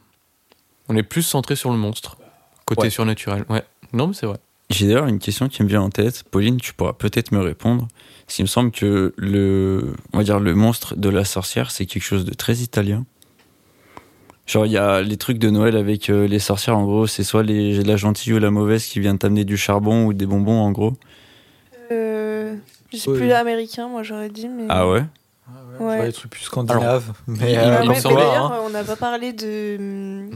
On 0.89 0.95
est 0.95 1.03
plus 1.03 1.23
centré 1.23 1.55
sur 1.55 1.69
le 1.71 1.77
monstre, 1.77 2.17
côté 2.65 2.83
Ouais. 2.83 2.89
surnaturel. 2.89 3.45
Ouais. 3.49 3.63
Non, 3.93 4.07
mais 4.07 4.13
c'est 4.13 4.25
vrai. 4.25 4.37
J'ai 4.69 4.87
d'ailleurs 4.87 5.07
une 5.07 5.19
question 5.19 5.49
qui 5.49 5.61
me 5.63 5.67
vient 5.67 5.81
en 5.81 5.89
tête. 5.89 6.23
Pauline, 6.23 6.57
tu 6.59 6.73
pourras 6.73 6.93
peut-être 6.93 7.31
me 7.31 7.39
répondre. 7.39 7.87
Qu'il 8.27 8.43
me 8.43 8.47
semble 8.47 8.71
que 8.71 9.13
le, 9.17 9.93
on 10.13 10.17
va 10.17 10.23
dire 10.23 10.39
le 10.39 10.55
monstre 10.55 10.95
de 10.95 11.09
la 11.09 11.25
sorcière, 11.25 11.69
c'est 11.71 11.85
quelque 11.85 12.03
chose 12.03 12.25
de 12.25 12.33
très 12.33 12.55
italien. 12.57 13.05
Genre, 14.45 14.65
il 14.65 14.71
y 14.73 14.77
a 14.77 15.01
les 15.01 15.15
trucs 15.17 15.37
de 15.37 15.49
Noël 15.49 15.77
avec 15.77 16.09
euh, 16.09 16.27
les 16.27 16.39
sorcières, 16.39 16.77
en 16.77 16.83
gros, 16.83 17.07
c'est 17.07 17.23
soit 17.23 17.43
les, 17.43 17.81
la 17.83 17.95
gentille 17.95 18.33
ou 18.33 18.39
la 18.39 18.51
mauvaise 18.51 18.85
qui 18.85 18.99
viennent 18.99 19.17
t'amener 19.17 19.45
du 19.45 19.55
charbon 19.55 20.05
ou 20.05 20.13
des 20.13 20.25
bonbons, 20.25 20.59
en 20.59 20.71
gros. 20.71 20.93
Euh, 21.91 22.55
je 22.91 22.97
sais 22.97 23.09
Oui. 23.09 23.17
plus 23.19 23.31
américain, 23.31 23.87
moi 23.87 24.03
j'aurais 24.03 24.29
dit, 24.29 24.49
mais. 24.49 24.65
Ah 24.69 24.87
ouais? 24.89 25.03
Je 25.79 25.83
Ouais. 25.83 26.05
des 26.07 26.13
trucs 26.13 26.31
plus 26.31 26.41
scandinaves. 26.43 27.13
mais 27.27 27.53
il- 27.53 27.57
euh, 27.57 27.61
Ah 27.77 27.81
ouais, 27.81 27.87
mais 27.87 28.01
d'ailleurs, 28.01 28.51
hein. 28.53 28.59
on 28.65 28.69
n'a 28.69 28.83
pas 28.83 28.95
parlé 28.95 29.33
de, 29.33 30.29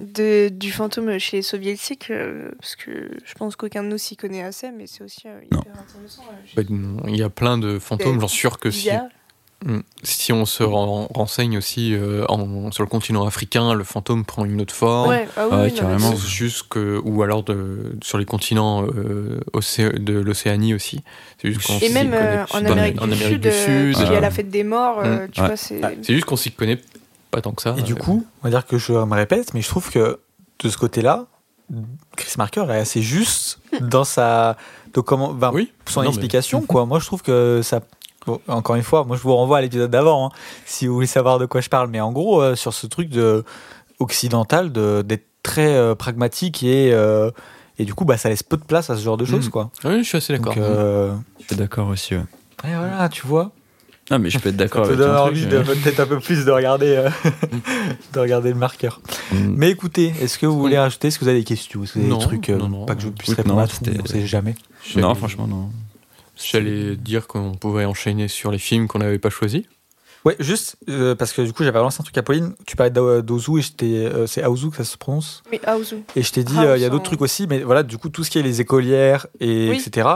de 0.00 0.48
du 0.48 0.70
fantôme 0.72 1.18
chez 1.18 1.38
les 1.38 1.42
soviétiques, 1.42 2.10
euh, 2.10 2.50
parce 2.60 2.74
que 2.76 3.10
je 3.24 3.34
pense 3.34 3.54
qu'aucun 3.56 3.82
de 3.82 3.88
nous 3.88 3.98
s'y 3.98 4.16
connaît 4.16 4.42
assez, 4.42 4.70
mais 4.70 4.86
c'est 4.86 5.02
aussi 5.04 5.22
euh, 5.26 5.40
hyper 5.44 5.60
intéressant. 5.78 6.22
euh, 6.30 6.62
Ouais, 6.62 7.10
Il 7.12 7.16
y 7.16 7.22
a 7.22 7.30
plein 7.30 7.58
de 7.58 7.78
fantômes, 7.78 8.20
j'en 8.20 8.28
suis 8.28 8.38
sûr 8.40 8.58
que 8.58 8.70
si. 8.70 8.90
Mm. 8.90 9.08
Si 10.04 10.32
on 10.32 10.46
se 10.46 10.62
ren- 10.62 11.08
renseigne 11.12 11.58
aussi 11.58 11.92
euh, 11.94 12.24
en- 12.28 12.70
sur 12.70 12.82
le 12.84 12.88
continent 12.88 13.26
africain, 13.26 13.74
le 13.74 13.82
fantôme 13.84 14.24
prend 14.24 14.44
une 14.44 14.60
autre 14.60 14.74
forme. 14.74 15.08
Ouais, 15.10 15.28
ah 15.36 15.46
oui, 15.50 15.74
carrément. 15.74 16.12
c'est- 16.12 16.16
C'est 16.22 16.28
juste 16.28 16.68
que, 16.68 17.00
ou 17.04 17.22
alors 17.22 17.42
de, 17.42 17.96
sur 18.02 18.18
les 18.18 18.24
continents 18.24 18.84
euh, 18.86 19.40
de 19.98 20.12
l'Océanie 20.20 20.74
aussi. 20.74 21.02
Et 21.42 21.88
même 21.90 22.10
connaît 22.10 22.16
euh, 22.22 22.44
en 22.50 22.64
Amérique, 22.64 23.02
en 23.02 23.06
du, 23.08 23.12
Amérique 23.14 23.32
Sud, 23.34 23.40
du 23.42 23.50
Sud. 23.52 23.92
parce 23.94 24.04
qu'il 24.04 24.14
y 24.14 24.16
a 24.16 24.20
la 24.20 24.30
fête 24.30 24.50
des 24.50 24.64
morts, 24.64 25.00
euh, 25.04 25.26
tu 25.32 25.40
Ouais. 25.40 25.46
vois, 25.48 25.56
c'est. 25.56 25.80
Juste 26.08 26.24
qu'on 26.24 26.36
s'y 26.36 26.52
connaît 26.52 26.78
pas 27.30 27.40
tant 27.40 27.52
que 27.52 27.62
ça. 27.62 27.74
Et 27.78 27.82
du 27.82 27.94
coup, 27.96 28.24
on 28.42 28.44
va 28.44 28.50
dire 28.50 28.64
que 28.66 28.78
je 28.78 28.92
me 28.92 29.14
répète, 29.14 29.54
mais 29.54 29.60
je 29.60 29.68
trouve 29.68 29.90
que 29.90 30.20
de 30.62 30.68
ce 30.68 30.76
côté-là, 30.78 31.26
Chris 32.16 32.32
Marker 32.38 32.64
est 32.70 32.78
assez 32.78 33.02
juste 33.02 33.58
dans 33.80 34.04
sa, 34.04 34.56
de 34.94 35.00
comment, 35.00 35.32
ben, 35.34 35.50
oui, 35.52 35.72
son 35.86 36.00
Non, 36.00 36.04
mais- 36.04 36.08
explication. 36.14 36.62
Quoi. 36.66 36.86
Moi, 36.86 36.98
je 37.00 37.06
trouve 37.06 37.22
que 37.22 37.60
ça. 37.62 37.80
Bon, 38.28 38.40
encore 38.48 38.76
une 38.76 38.82
fois, 38.82 39.04
moi, 39.04 39.16
je 39.16 39.22
vous 39.22 39.34
renvoie 39.34 39.58
à 39.58 39.60
l'épisode 39.60 39.90
d'avant, 39.90 40.26
hein, 40.26 40.30
si 40.66 40.86
vous 40.86 40.94
voulez 40.94 41.06
savoir 41.06 41.38
de 41.38 41.46
quoi 41.46 41.60
je 41.60 41.68
parle. 41.68 41.88
Mais 41.90 42.00
en 42.00 42.12
gros, 42.12 42.40
euh, 42.42 42.54
sur 42.54 42.72
ce 42.74 42.86
truc 42.86 43.08
de 43.08 43.44
occidental, 43.98 44.72
de- 44.72 45.02
d'être 45.02 45.26
très 45.42 45.74
euh, 45.74 45.94
pragmatique 45.94 46.62
et 46.62 46.92
euh, 46.92 47.30
et 47.80 47.84
du 47.84 47.94
coup, 47.94 48.04
bah, 48.04 48.16
ça 48.16 48.28
laisse 48.28 48.42
peu 48.42 48.56
de 48.56 48.64
place 48.64 48.90
à 48.90 48.96
ce 48.96 49.02
genre 49.02 49.16
de 49.16 49.24
choses, 49.24 49.46
Mhm. 49.46 49.50
quoi. 49.52 49.70
Oui, 49.84 49.98
je 50.02 50.08
suis 50.08 50.18
assez 50.18 50.32
d'accord. 50.32 50.54
Euh, 50.58 51.12
Je 51.40 51.46
suis 51.46 51.56
d'accord 51.56 51.88
aussi, 51.88 52.14
ouais. 52.16 52.22
et 52.64 52.74
voilà, 52.74 53.08
tu 53.08 53.24
vois. 53.26 53.52
Non, 54.10 54.18
mais 54.18 54.30
je 54.30 54.38
peux 54.38 54.48
être 54.48 54.54
Ça 54.56 54.64
d'accord 54.64 54.82
te 54.82 54.86
avec 54.88 54.98
donne 54.98 55.14
ton 55.14 55.22
envie 55.22 55.40
truc, 55.42 55.52
de 55.52 55.58
mais- 55.58 55.64
peut-être 55.64 56.00
un 56.00 56.06
peu 56.06 56.18
plus 56.18 56.44
de 56.44 56.50
regarder, 56.50 56.96
euh, 56.96 57.10
de 58.14 58.18
regarder 58.20 58.48
le 58.48 58.54
marqueur. 58.56 59.00
Mm. 59.32 59.36
Mais 59.54 59.70
écoutez, 59.70 60.12
est-ce 60.20 60.38
que 60.38 60.46
vous 60.46 60.58
voulez 60.58 60.78
rajouter? 60.78 61.08
Est-ce 61.08 61.18
que 61.18 61.24
vous 61.24 61.30
avez 61.30 61.38
des 61.40 61.44
questions? 61.44 61.84
Est-ce 61.84 61.92
que 61.92 61.98
vous 61.98 62.04
avez 62.06 62.12
Non, 62.14 62.18
des 62.18 62.24
trucs 62.24 62.48
euh, 62.48 62.56
non, 62.58 62.68
non. 62.68 62.86
Pas 62.86 62.94
que 62.96 63.02
je 63.02 63.08
puisse 63.10 63.34
répondre 63.34 63.56
non, 63.56 63.62
à 63.62 63.68
tout, 63.68 63.76
on 64.02 64.06
sait 64.06 64.26
jamais. 64.26 64.54
Non, 64.96 65.14
franchement, 65.14 65.46
non. 65.46 65.68
J'allais 66.42 66.96
dire 66.96 67.26
qu'on 67.26 67.52
pouvait 67.52 67.84
enchaîner 67.84 68.28
sur 68.28 68.50
les 68.50 68.58
films 68.58 68.86
qu'on 68.88 68.98
n'avait 69.00 69.18
pas 69.18 69.30
choisis. 69.30 69.62
Ouais, 70.24 70.36
juste 70.40 70.76
euh, 70.88 71.14
parce 71.14 71.32
que 71.32 71.42
du 71.42 71.52
coup 71.52 71.62
j'avais 71.64 71.78
lancé 71.78 71.98
un 72.00 72.04
truc 72.04 72.18
à 72.18 72.22
Pauline. 72.22 72.54
Tu 72.66 72.76
parlais 72.76 72.90
d'A- 72.90 73.22
d'Ozu 73.22 73.58
et 73.58 73.62
je 73.62 73.72
t'ai, 73.72 74.06
euh, 74.06 74.26
c'est 74.26 74.42
Aozu 74.42 74.70
que 74.70 74.76
ça 74.76 74.84
se 74.84 74.96
prononce? 74.96 75.42
Mais 75.50 75.60
Aozu. 75.64 75.96
Et 76.16 76.22
je 76.22 76.32
t'ai 76.32 76.42
dit, 76.44 76.58
euh, 76.58 76.76
il 76.76 76.82
y 76.82 76.84
a 76.84 76.90
d'autres 76.90 77.04
trucs 77.04 77.22
aussi, 77.22 77.46
mais 77.46 77.60
voilà, 77.62 77.82
du 77.82 77.98
coup 77.98 78.08
tout 78.08 78.24
ce 78.24 78.30
qui 78.30 78.38
est 78.38 78.42
les 78.42 78.60
écolières 78.60 79.26
et 79.40 79.70
Oui. 79.70 79.76
etc. 79.84 80.08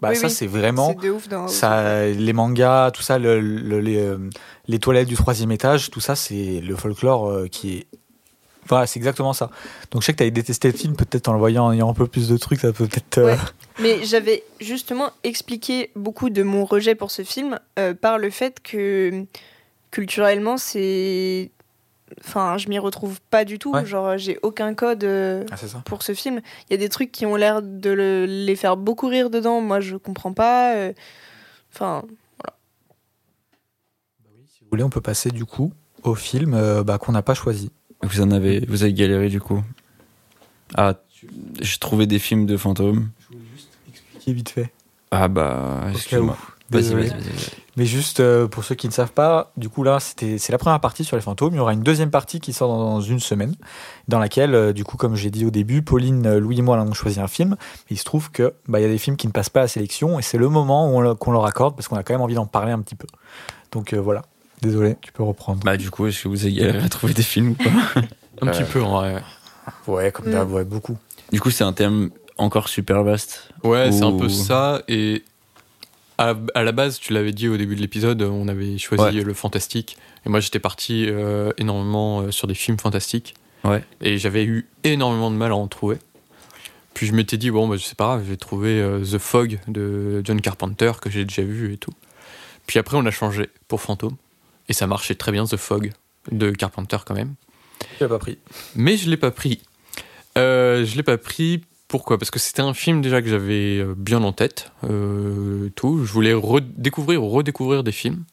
Bah 0.00 0.08
Oui, 0.10 0.16
ça 0.16 0.26
oui. 0.26 0.32
c'est 0.32 0.46
vraiment 0.48 0.96
C'est 0.98 1.06
de 1.06 1.12
ouf 1.12 1.28
dans 1.28 1.46
ça, 1.48 2.06
les 2.08 2.32
mangas, 2.32 2.90
tout 2.92 3.02
ça, 3.02 3.18
le- 3.18 3.40
le- 3.40 3.80
les, 3.80 3.98
euh, 3.98 4.18
les 4.66 4.78
toilettes 4.80 5.06
du 5.06 5.14
troisième 5.14 5.52
étage, 5.52 5.90
tout 5.90 6.00
ça 6.00 6.16
c'est 6.16 6.60
le 6.60 6.74
folklore 6.74 7.28
euh, 7.30 7.46
qui 7.46 7.74
est 7.76 7.86
voilà, 8.68 8.86
c'est 8.86 8.98
exactement 8.98 9.32
ça. 9.32 9.50
Donc 9.90 10.02
je 10.02 10.06
sais 10.06 10.12
que 10.12 10.18
t'avais 10.18 10.30
détesté 10.30 10.70
le 10.70 10.76
film, 10.76 10.94
peut-être 10.96 11.28
en 11.28 11.32
le 11.32 11.38
voyant 11.38 11.66
en 11.66 11.72
ayant 11.72 11.90
un 11.90 11.94
peu 11.94 12.06
plus 12.06 12.28
de 12.28 12.36
trucs, 12.36 12.60
ça 12.60 12.72
peut 12.72 12.86
peut-être. 12.86 13.18
euh, 13.18 13.26
Ouais. 13.34 13.38
Mais 13.80 14.04
j'avais 14.04 14.44
justement 14.60 15.10
expliqué 15.24 15.90
beaucoup 15.96 16.30
de 16.30 16.42
mon 16.42 16.64
rejet 16.64 16.94
pour 16.94 17.10
ce 17.10 17.22
film 17.24 17.58
euh, 17.78 17.94
par 17.94 18.18
le 18.18 18.30
fait 18.30 18.60
que 18.62 19.24
culturellement, 19.90 20.56
c'est. 20.58 21.50
Enfin, 22.20 22.58
je 22.58 22.68
m'y 22.68 22.78
retrouve 22.78 23.20
pas 23.30 23.44
du 23.46 23.58
tout. 23.58 23.72
Ouais. 23.72 23.86
Genre, 23.86 24.18
j'ai 24.18 24.38
aucun 24.42 24.74
code 24.74 25.02
euh, 25.04 25.44
Ah, 25.50 25.56
pour 25.86 26.02
ce 26.02 26.12
film. 26.12 26.40
Il 26.68 26.72
y 26.72 26.74
a 26.74 26.76
des 26.76 26.90
trucs 26.90 27.10
qui 27.10 27.24
ont 27.24 27.36
l'air 27.36 27.62
de 27.62 27.88
le- 27.90 28.26
les 28.26 28.54
faire 28.54 28.76
beaucoup 28.76 29.08
rire 29.08 29.30
dedans. 29.30 29.62
Moi, 29.62 29.80
je 29.80 29.96
comprends 29.96 30.34
pas. 30.34 30.74
Enfin, 31.72 32.02
Si 34.46 34.60
vous 34.60 34.66
voulez, 34.70 34.82
on 34.84 34.90
peut 34.90 35.00
passer 35.00 35.30
du 35.30 35.44
coup 35.46 35.72
au 36.02 36.14
film 36.14 36.82
bah, 36.82 36.98
qu'on 36.98 37.12
n'a 37.12 37.22
pas 37.22 37.34
choisi. 37.34 37.70
Vous 38.02 38.20
en 38.20 38.30
avez, 38.30 38.64
vous 38.68 38.82
avez 38.82 38.92
galéré 38.92 39.28
du 39.28 39.40
coup. 39.40 39.62
Ah, 40.74 40.94
j'ai 41.60 41.78
trouvé 41.78 42.06
des 42.06 42.18
films 42.18 42.46
de 42.46 42.56
fantômes. 42.56 43.10
Je 43.20 43.26
voulais 43.28 43.46
juste 43.54 43.68
expliquer 43.88 44.32
vite 44.32 44.48
fait. 44.48 44.72
Ah 45.10 45.28
bah, 45.28 45.82
excuse-moi. 45.92 46.36
Vas-y, 46.70 46.94
vas-y, 46.94 47.08
vas-y. 47.10 47.20
Mais 47.76 47.84
juste 47.86 48.20
euh, 48.20 48.48
pour 48.48 48.64
ceux 48.64 48.74
qui 48.74 48.86
ne 48.86 48.92
savent 48.92 49.12
pas, 49.12 49.52
du 49.58 49.68
coup 49.68 49.82
là, 49.82 50.00
c'était 50.00 50.38
c'est 50.38 50.52
la 50.52 50.58
première 50.58 50.80
partie 50.80 51.04
sur 51.04 51.16
les 51.16 51.22
fantômes. 51.22 51.52
Il 51.54 51.56
y 51.58 51.60
aura 51.60 51.74
une 51.74 51.82
deuxième 51.82 52.10
partie 52.10 52.40
qui 52.40 52.52
sort 52.54 52.68
dans 52.76 53.00
une 53.02 53.20
semaine, 53.20 53.54
dans 54.08 54.18
laquelle, 54.18 54.54
euh, 54.54 54.72
du 54.72 54.82
coup, 54.84 54.96
comme 54.96 55.14
j'ai 55.16 55.30
dit 55.30 55.44
au 55.44 55.50
début, 55.50 55.82
Pauline, 55.82 56.26
euh, 56.26 56.40
Louis 56.40 56.58
et 56.58 56.62
moi 56.62 56.78
avons 56.78 56.94
choisi 56.94 57.20
un 57.20 57.28
film. 57.28 57.56
Il 57.90 57.98
se 57.98 58.04
trouve 58.04 58.30
que 58.30 58.54
bah, 58.68 58.80
il 58.80 58.82
y 58.82 58.86
a 58.86 58.88
des 58.88 58.98
films 58.98 59.16
qui 59.16 59.26
ne 59.26 59.32
passent 59.32 59.50
pas 59.50 59.60
à 59.60 59.64
la 59.64 59.68
sélection 59.68 60.18
et 60.18 60.22
c'est 60.22 60.38
le 60.38 60.48
moment 60.48 60.86
où 60.90 60.96
on 60.96 61.00
le- 61.02 61.14
qu'on 61.14 61.32
leur 61.32 61.44
accorde 61.44 61.76
parce 61.76 61.88
qu'on 61.88 61.96
a 61.96 62.02
quand 62.02 62.14
même 62.14 62.22
envie 62.22 62.34
d'en 62.34 62.46
parler 62.46 62.72
un 62.72 62.80
petit 62.80 62.94
peu. 62.96 63.06
Donc 63.70 63.92
voilà. 63.94 64.22
Désolé, 64.62 64.96
tu 65.02 65.12
peux 65.12 65.22
reprendre. 65.22 65.60
Bah 65.64 65.76
du 65.76 65.90
coup, 65.90 66.06
est-ce 66.06 66.22
que 66.22 66.28
vous 66.28 66.44
avez 66.44 66.54
galéré 66.54 66.78
à 66.84 66.88
trouver 66.88 67.12
des 67.14 67.22
films 67.22 67.50
ou 67.50 67.54
pas 67.54 67.70
Un 68.40 68.48
Euh, 68.48 68.50
petit 68.52 68.64
peu, 68.64 68.80
en 68.82 68.92
vrai. 69.00 69.22
Ouais, 69.86 70.10
comme 70.12 70.28
Mm. 70.28 70.32
d'hab, 70.32 70.50
ouais, 70.52 70.64
beaucoup. 70.64 70.96
Du 71.32 71.40
coup, 71.40 71.50
c'est 71.50 71.64
un 71.64 71.72
thème 71.72 72.10
encore 72.38 72.68
super 72.68 73.02
vaste. 73.02 73.48
Ouais, 73.64 73.90
c'est 73.92 74.02
un 74.04 74.16
peu 74.16 74.28
ça. 74.28 74.82
Et 74.88 75.22
à, 76.18 76.34
à 76.54 76.62
la 76.62 76.72
base, 76.72 76.98
tu 76.98 77.12
l'avais 77.12 77.32
dit 77.32 77.48
au 77.48 77.56
début 77.56 77.74
de 77.76 77.80
l'épisode, 77.80 78.22
on 78.22 78.48
avait 78.48 78.78
choisi 78.78 79.02
Ouais. 79.18 79.24
le 79.24 79.34
fantastique. 79.34 79.96
Et 80.24 80.28
moi, 80.28 80.40
j'étais 80.40 80.58
parti 80.60 81.06
euh, 81.08 81.50
énormément 81.58 82.20
euh, 82.20 82.30
sur 82.30 82.46
des 82.46 82.54
films 82.54 82.78
fantastiques. 82.78 83.34
Ouais. 83.64 83.82
Et 84.00 84.18
j'avais 84.18 84.44
eu 84.44 84.68
énormément 84.84 85.30
de 85.30 85.36
mal 85.36 85.52
à 85.52 85.56
en 85.56 85.66
trouver. 85.68 85.98
Puis 86.94 87.06
je 87.06 87.12
m'étais 87.14 87.36
dit, 87.38 87.50
bon, 87.50 87.66
bah, 87.68 87.76
c'est 87.80 87.96
pas 87.96 88.04
grave, 88.06 88.24
j'ai 88.28 88.36
trouvé 88.36 88.80
euh, 88.80 89.00
The 89.04 89.18
Fog 89.18 89.58
de 89.68 90.20
John 90.24 90.40
Carpenter, 90.40 90.92
que 91.00 91.10
j'ai 91.10 91.24
déjà 91.24 91.42
vu 91.42 91.72
et 91.72 91.76
tout. 91.78 91.92
Puis 92.66 92.78
après, 92.78 92.96
on 92.96 93.06
a 93.06 93.10
changé 93.10 93.48
pour 93.68 93.80
Fantôme. 93.80 94.16
Et 94.68 94.72
ça 94.72 94.86
marchait 94.86 95.14
très 95.14 95.32
bien, 95.32 95.44
The 95.44 95.56
Fog 95.56 95.92
de 96.30 96.50
Carpenter 96.50 96.98
quand 97.04 97.14
même. 97.14 97.34
Tu 97.98 98.04
l'as 98.04 98.08
pas 98.08 98.18
pris. 98.18 98.38
Mais 98.76 98.96
je 98.96 99.10
l'ai 99.10 99.16
pas 99.16 99.30
pris. 99.30 99.60
Euh, 100.38 100.84
je 100.84 100.96
l'ai 100.96 101.02
pas 101.02 101.18
pris. 101.18 101.62
Pourquoi? 101.88 102.16
Parce 102.16 102.30
que 102.30 102.38
c'était 102.38 102.62
un 102.62 102.74
film 102.74 103.02
déjà 103.02 103.20
que 103.20 103.28
j'avais 103.28 103.78
euh, 103.78 103.94
bien 103.96 104.22
en 104.22 104.32
tête. 104.32 104.72
euh, 104.88 105.68
tout. 105.74 106.04
Je 106.04 106.12
voulais 106.12 106.32
redécouvrir 106.32 107.22
ou 107.22 107.28
redécouvrir 107.28 107.82
des 107.82 107.92
films. 107.92 108.24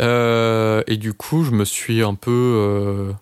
Euh, 0.00 0.82
et 0.86 0.96
du 0.96 1.12
coup, 1.12 1.44
je 1.44 1.50
me 1.50 1.64
suis 1.64 2.02
un 2.02 2.14
peu. 2.14 3.12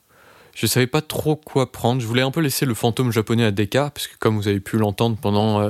je 0.54 0.66
savais 0.66 0.86
pas 0.86 1.02
trop 1.02 1.36
quoi 1.36 1.72
prendre. 1.72 2.00
Je 2.00 2.06
voulais 2.06 2.22
un 2.22 2.30
peu 2.30 2.40
laisser 2.40 2.64
le 2.64 2.74
fantôme 2.74 3.10
japonais 3.12 3.44
à 3.44 3.50
Deka, 3.50 3.90
parce 3.90 4.06
que 4.06 4.16
comme 4.18 4.36
vous 4.36 4.48
avez 4.48 4.60
pu 4.60 4.78
l'entendre 4.78 5.18
pendant 5.20 5.68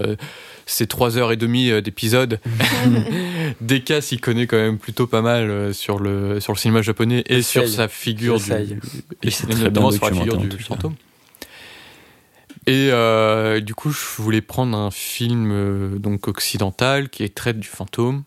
ses 0.70 0.86
trois 0.86 1.18
heures 1.18 1.32
et 1.32 1.36
demie 1.36 1.70
euh, 1.70 1.80
d'épisode. 1.80 2.40
Deka 3.60 4.00
s'y 4.00 4.18
connaît 4.18 4.46
quand 4.46 4.56
même 4.56 4.78
plutôt 4.78 5.06
pas 5.06 5.22
mal 5.22 5.50
euh, 5.50 5.72
sur 5.72 5.98
le, 5.98 6.40
sur 6.40 6.52
le 6.52 6.58
cinéma 6.58 6.82
japonais 6.82 7.24
et 7.26 7.42
sur 7.42 7.68
sa 7.68 7.88
figure 7.88 8.38
du. 8.38 8.52
Et 9.22 9.30
c'est 9.30 9.48
et 9.48 9.50
très 9.50 9.64
notamment 9.64 9.90
bien 9.90 9.98
sur 9.98 10.10
la 10.10 10.16
figure 10.16 10.36
du 10.36 10.58
fantôme. 10.58 10.94
Et 12.66 12.90
euh, 12.92 13.60
du 13.60 13.74
coup, 13.74 13.90
je 13.90 14.22
voulais 14.22 14.42
prendre 14.42 14.76
un 14.76 14.90
film 14.90 15.50
euh, 15.50 15.98
donc 15.98 16.28
occidental 16.28 17.08
qui 17.08 17.28
traite 17.30 17.58
du 17.58 17.68
fantôme. 17.68 18.22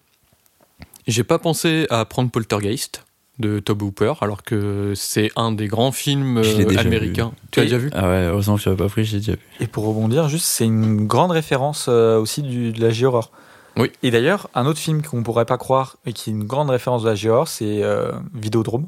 J'ai 1.07 1.24
pas 1.24 1.40
pensé 1.40 1.86
à 1.90 2.03
prendre 2.06 2.32
Poltergeist 2.32 3.06
de 3.40 3.60
Tobe 3.60 3.82
Hooper, 3.82 4.14
alors 4.22 4.44
que 4.44 4.94
c'est 4.96 5.32
un 5.36 5.52
des 5.52 5.68
grands 5.68 5.92
films 5.92 6.38
euh, 6.38 6.78
américains. 6.78 7.32
Tu 7.52 7.60
l'as 7.60 7.66
Et- 7.66 7.70
déjà 7.70 7.78
vu? 7.80 7.90
Ah 7.94 8.08
ouais, 8.08 8.26
heureusement 8.28 8.58
que 8.58 8.62
tu 8.62 8.70
l'as 8.70 8.76
pas 8.76 8.90
pris, 8.90 9.06
j'ai 9.06 9.18
déjà 9.18 9.34
vu. 9.34 9.40
Et 9.60 9.68
pour 9.68 9.86
rebondir, 9.86 10.30
juste, 10.30 10.46
c'est 10.46 10.66
une 10.66 11.08
grande 11.08 11.32
référence 11.32 11.88
euh, 11.90 12.20
aussi 12.20 12.44
du, 12.44 12.72
de 12.72 12.82
la 12.82 12.92
J-horror. 12.92 13.32
Oui. 13.78 13.92
Et 14.04 14.12
d'ailleurs, 14.12 14.50
un 14.54 14.68
autre 14.68 14.78
film 14.80 15.02
qu'on 15.02 15.24
pourrait 15.24 15.46
pas 15.46 15.58
croire 15.58 15.98
et 16.06 16.14
qui 16.14 16.30
est 16.30 16.34
une 16.34 16.44
grande 16.44 16.70
référence 16.70 17.02
de 17.04 17.10
la 17.10 17.16
J-horror, 17.16 17.48
c'est 17.48 17.82
euh, 17.84 18.12
Vidéodrome 18.36 18.88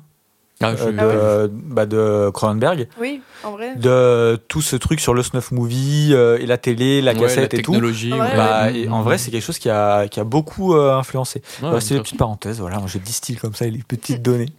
Ah, 0.61 0.73
je- 0.75 0.83
euh, 0.85 1.47
de, 1.47 1.51
bah, 1.53 1.85
de 1.85 2.29
Cronenberg. 2.33 2.87
Oui, 2.99 3.21
en 3.43 3.51
vrai. 3.51 3.75
De 3.75 4.39
tout 4.47 4.61
ce 4.61 4.77
truc 4.77 5.01
sur 5.01 5.13
le 5.13 5.21
snuff 5.21 5.51
movie 5.51 6.11
euh, 6.13 6.37
et 6.39 6.45
la 6.45 6.57
télé, 6.57 7.01
la 7.01 7.11
Ouais, 7.13 7.19
cassette 7.19 7.37
la 7.53 7.59
et 7.59 7.61
tout. 7.61 7.71
technologie. 7.73 8.13
Ouais, 8.13 8.19
ouais. 8.21 8.35
Bah, 8.37 8.71
et 8.71 8.87
en 8.87 9.01
vrai, 9.01 9.17
c'est 9.17 9.31
quelque 9.31 9.43
chose 9.43 9.59
qui 9.59 9.69
a, 9.69 10.07
qui 10.07 10.19
a 10.21 10.23
beaucoup 10.23 10.73
euh, 10.73 10.93
influencé. 10.95 11.41
Ouais, 11.61 11.71
Bah, 11.71 11.81
c'est 11.81 11.95
une 11.95 12.03
petite 12.03 12.17
parenthèse, 12.17 12.59
voilà, 12.61 12.81
je 12.87 12.97
distille 12.99 13.35
comme 13.35 13.53
ça 13.53 13.65
les 13.67 13.83
petites 13.85 14.21
données. 14.21 14.49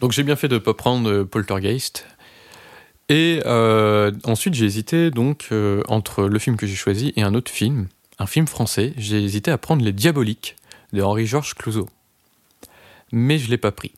Donc 0.00 0.12
j'ai 0.12 0.22
bien 0.22 0.36
fait 0.36 0.48
de 0.48 0.56
pas 0.58 0.72
prendre 0.74 1.24
Poltergeist. 1.24 2.06
Et 3.10 3.42
euh, 3.44 4.10
ensuite 4.24 4.54
j'ai 4.54 4.64
hésité 4.64 5.10
donc 5.10 5.48
euh, 5.52 5.82
entre 5.88 6.24
le 6.24 6.38
film 6.38 6.56
que 6.56 6.66
j'ai 6.66 6.76
choisi 6.76 7.12
et 7.16 7.22
un 7.22 7.34
autre 7.34 7.50
film, 7.50 7.88
un 8.18 8.26
film 8.26 8.46
français. 8.46 8.94
J'ai 8.96 9.22
hésité 9.22 9.50
à 9.50 9.58
prendre 9.58 9.84
Les 9.84 9.92
Diaboliques 9.92 10.56
de 10.94 11.02
Henri-Georges 11.02 11.52
Clouzot. 11.54 11.88
Mais 13.10 13.36
je 13.38 13.50
l'ai 13.50 13.58
pas 13.58 13.72
pris. 13.72 13.92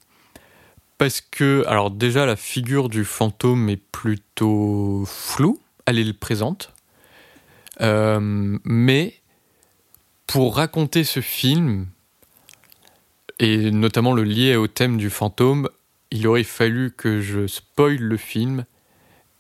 Parce 0.99 1.21
que, 1.21 1.65
alors 1.67 1.91
déjà 1.91 2.27
la 2.27 2.37
figure 2.37 2.89
du 2.89 3.05
fantôme 3.05 3.69
est 3.69 3.77
plutôt 3.77 5.05
floue, 5.07 5.61
elle 5.87 5.99
est 5.99 6.13
présente. 6.13 6.73
Euh, 7.81 8.59
mais 8.65 9.15
pour 10.27 10.57
raconter 10.57 11.05
ce 11.05 11.21
film, 11.21 11.87
et 13.39 13.71
notamment 13.71 14.13
le 14.13 14.25
lier 14.25 14.57
au 14.57 14.69
thème 14.69 14.97
du 14.97 15.11
fantôme, 15.11 15.69
il 16.11 16.27
aurait 16.27 16.45
fallu 16.45 16.93
que 16.93 17.21
je 17.21 17.47
spoile 17.47 17.97
le 17.97 18.17
film. 18.17 18.65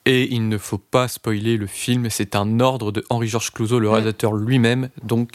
Et 0.06 0.34
il 0.34 0.48
ne 0.48 0.58
faut 0.58 0.76
pas 0.78 1.08
spoiler 1.08 1.56
le 1.56 1.66
film. 1.66 2.10
C'est 2.10 2.36
un 2.36 2.60
ordre 2.60 2.92
de 2.92 3.02
Henri-Georges 3.08 3.52
Clouzot, 3.52 3.78
le 3.78 3.88
réalisateur 3.88 4.34
lui-même. 4.34 4.90
Donc, 5.02 5.30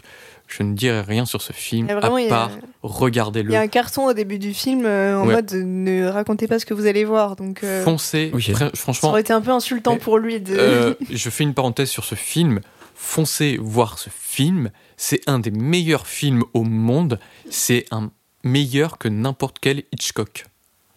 je 0.50 0.64
ne 0.64 0.74
dirai 0.74 1.02
rien 1.02 1.26
sur 1.26 1.42
ce 1.42 1.54
film, 1.54 1.86
Il 1.86 1.90
y 1.90 1.92
a 1.94 2.00
vraiment, 2.00 2.18
il 2.18 2.26
à 2.28 2.30
part 2.30 2.50
Il 2.52 2.58
y 2.58 2.60
regardez-le. 2.82 3.54
a 3.56 3.60
un 3.62 3.68
carton 3.68 4.08
au 4.08 4.14
début 4.14 4.40
du 4.40 4.54
film 4.54 4.84
euh, 4.86 5.18
en 5.20 5.28
Ouais. 5.28 5.36
mode 5.36 5.54
ne 5.54 6.08
racontez 6.08 6.48
pas 6.48 6.58
ce 6.60 6.66
que 6.66 6.74
vous 6.74 6.88
allez 6.88 7.06
voir. 7.06 7.36
Donc, 7.36 7.64
euh, 7.64 7.84
Foncez. 7.84 8.32
Ok. 8.34 8.42
Fr- 8.42 8.58
ça 8.58 8.70
Franchement, 8.76 9.10
aurait 9.10 9.22
été 9.22 9.32
un 9.34 9.42
peu 9.42 9.52
insultant 9.52 9.94
Mais, 9.94 10.00
pour 10.00 10.18
lui 10.18 10.40
de. 10.42 10.56
euh, 10.58 10.94
je 11.10 11.30
fais 11.30 11.44
une 11.44 11.54
parenthèse 11.54 11.90
sur 11.90 12.04
ce 12.04 12.16
film. 12.16 12.62
Foncez 12.96 13.58
voir 13.62 13.98
ce 14.00 14.10
film. 14.10 14.72
C'est 14.98 15.22
un 15.30 15.40
des 15.40 15.52
meilleurs 15.52 16.08
films 16.08 16.44
au 16.54 16.64
monde. 16.64 17.20
C'est 17.50 17.86
un 17.92 18.12
meilleur 18.44 18.98
que 18.98 19.08
n'importe 19.08 19.58
quel 19.62 19.84
Hitchcock. 19.94 20.46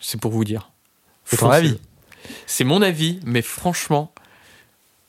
C'est 0.00 0.20
pour 0.20 0.32
vous 0.32 0.44
dire. 0.44 0.70
C'est 1.24 1.36
ton 1.36 1.50
avis. 1.50 1.78
C'est 2.46 2.64
mon 2.64 2.82
avis, 2.82 3.20
mais 3.26 3.42
franchement, 3.42 4.12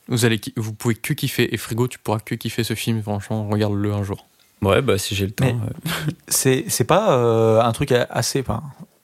vous 0.08 0.24
allez, 0.24 0.40
vous 0.56 0.72
pouvez 0.74 0.94
que 0.94 1.12
kiffer. 1.14 1.52
Et 1.54 1.56
Frigo, 1.56 1.88
tu 1.88 1.98
pourras 1.98 2.18
que 2.20 2.34
kiffer 2.34 2.62
ce 2.64 2.74
film. 2.74 3.02
Franchement, 3.02 3.48
regarde-le 3.48 3.92
un 3.92 4.02
jour. 4.02 4.26
Ouais, 4.64 4.82
bah 4.82 4.98
si 4.98 5.14
j'ai 5.14 5.26
le 5.26 5.32
temps. 5.32 5.56
C'est 6.28 6.64
c'est 6.68 6.84
pas 6.84 7.16
euh, 7.16 7.60
un 7.60 7.72
truc 7.72 7.92
assez, 7.92 8.44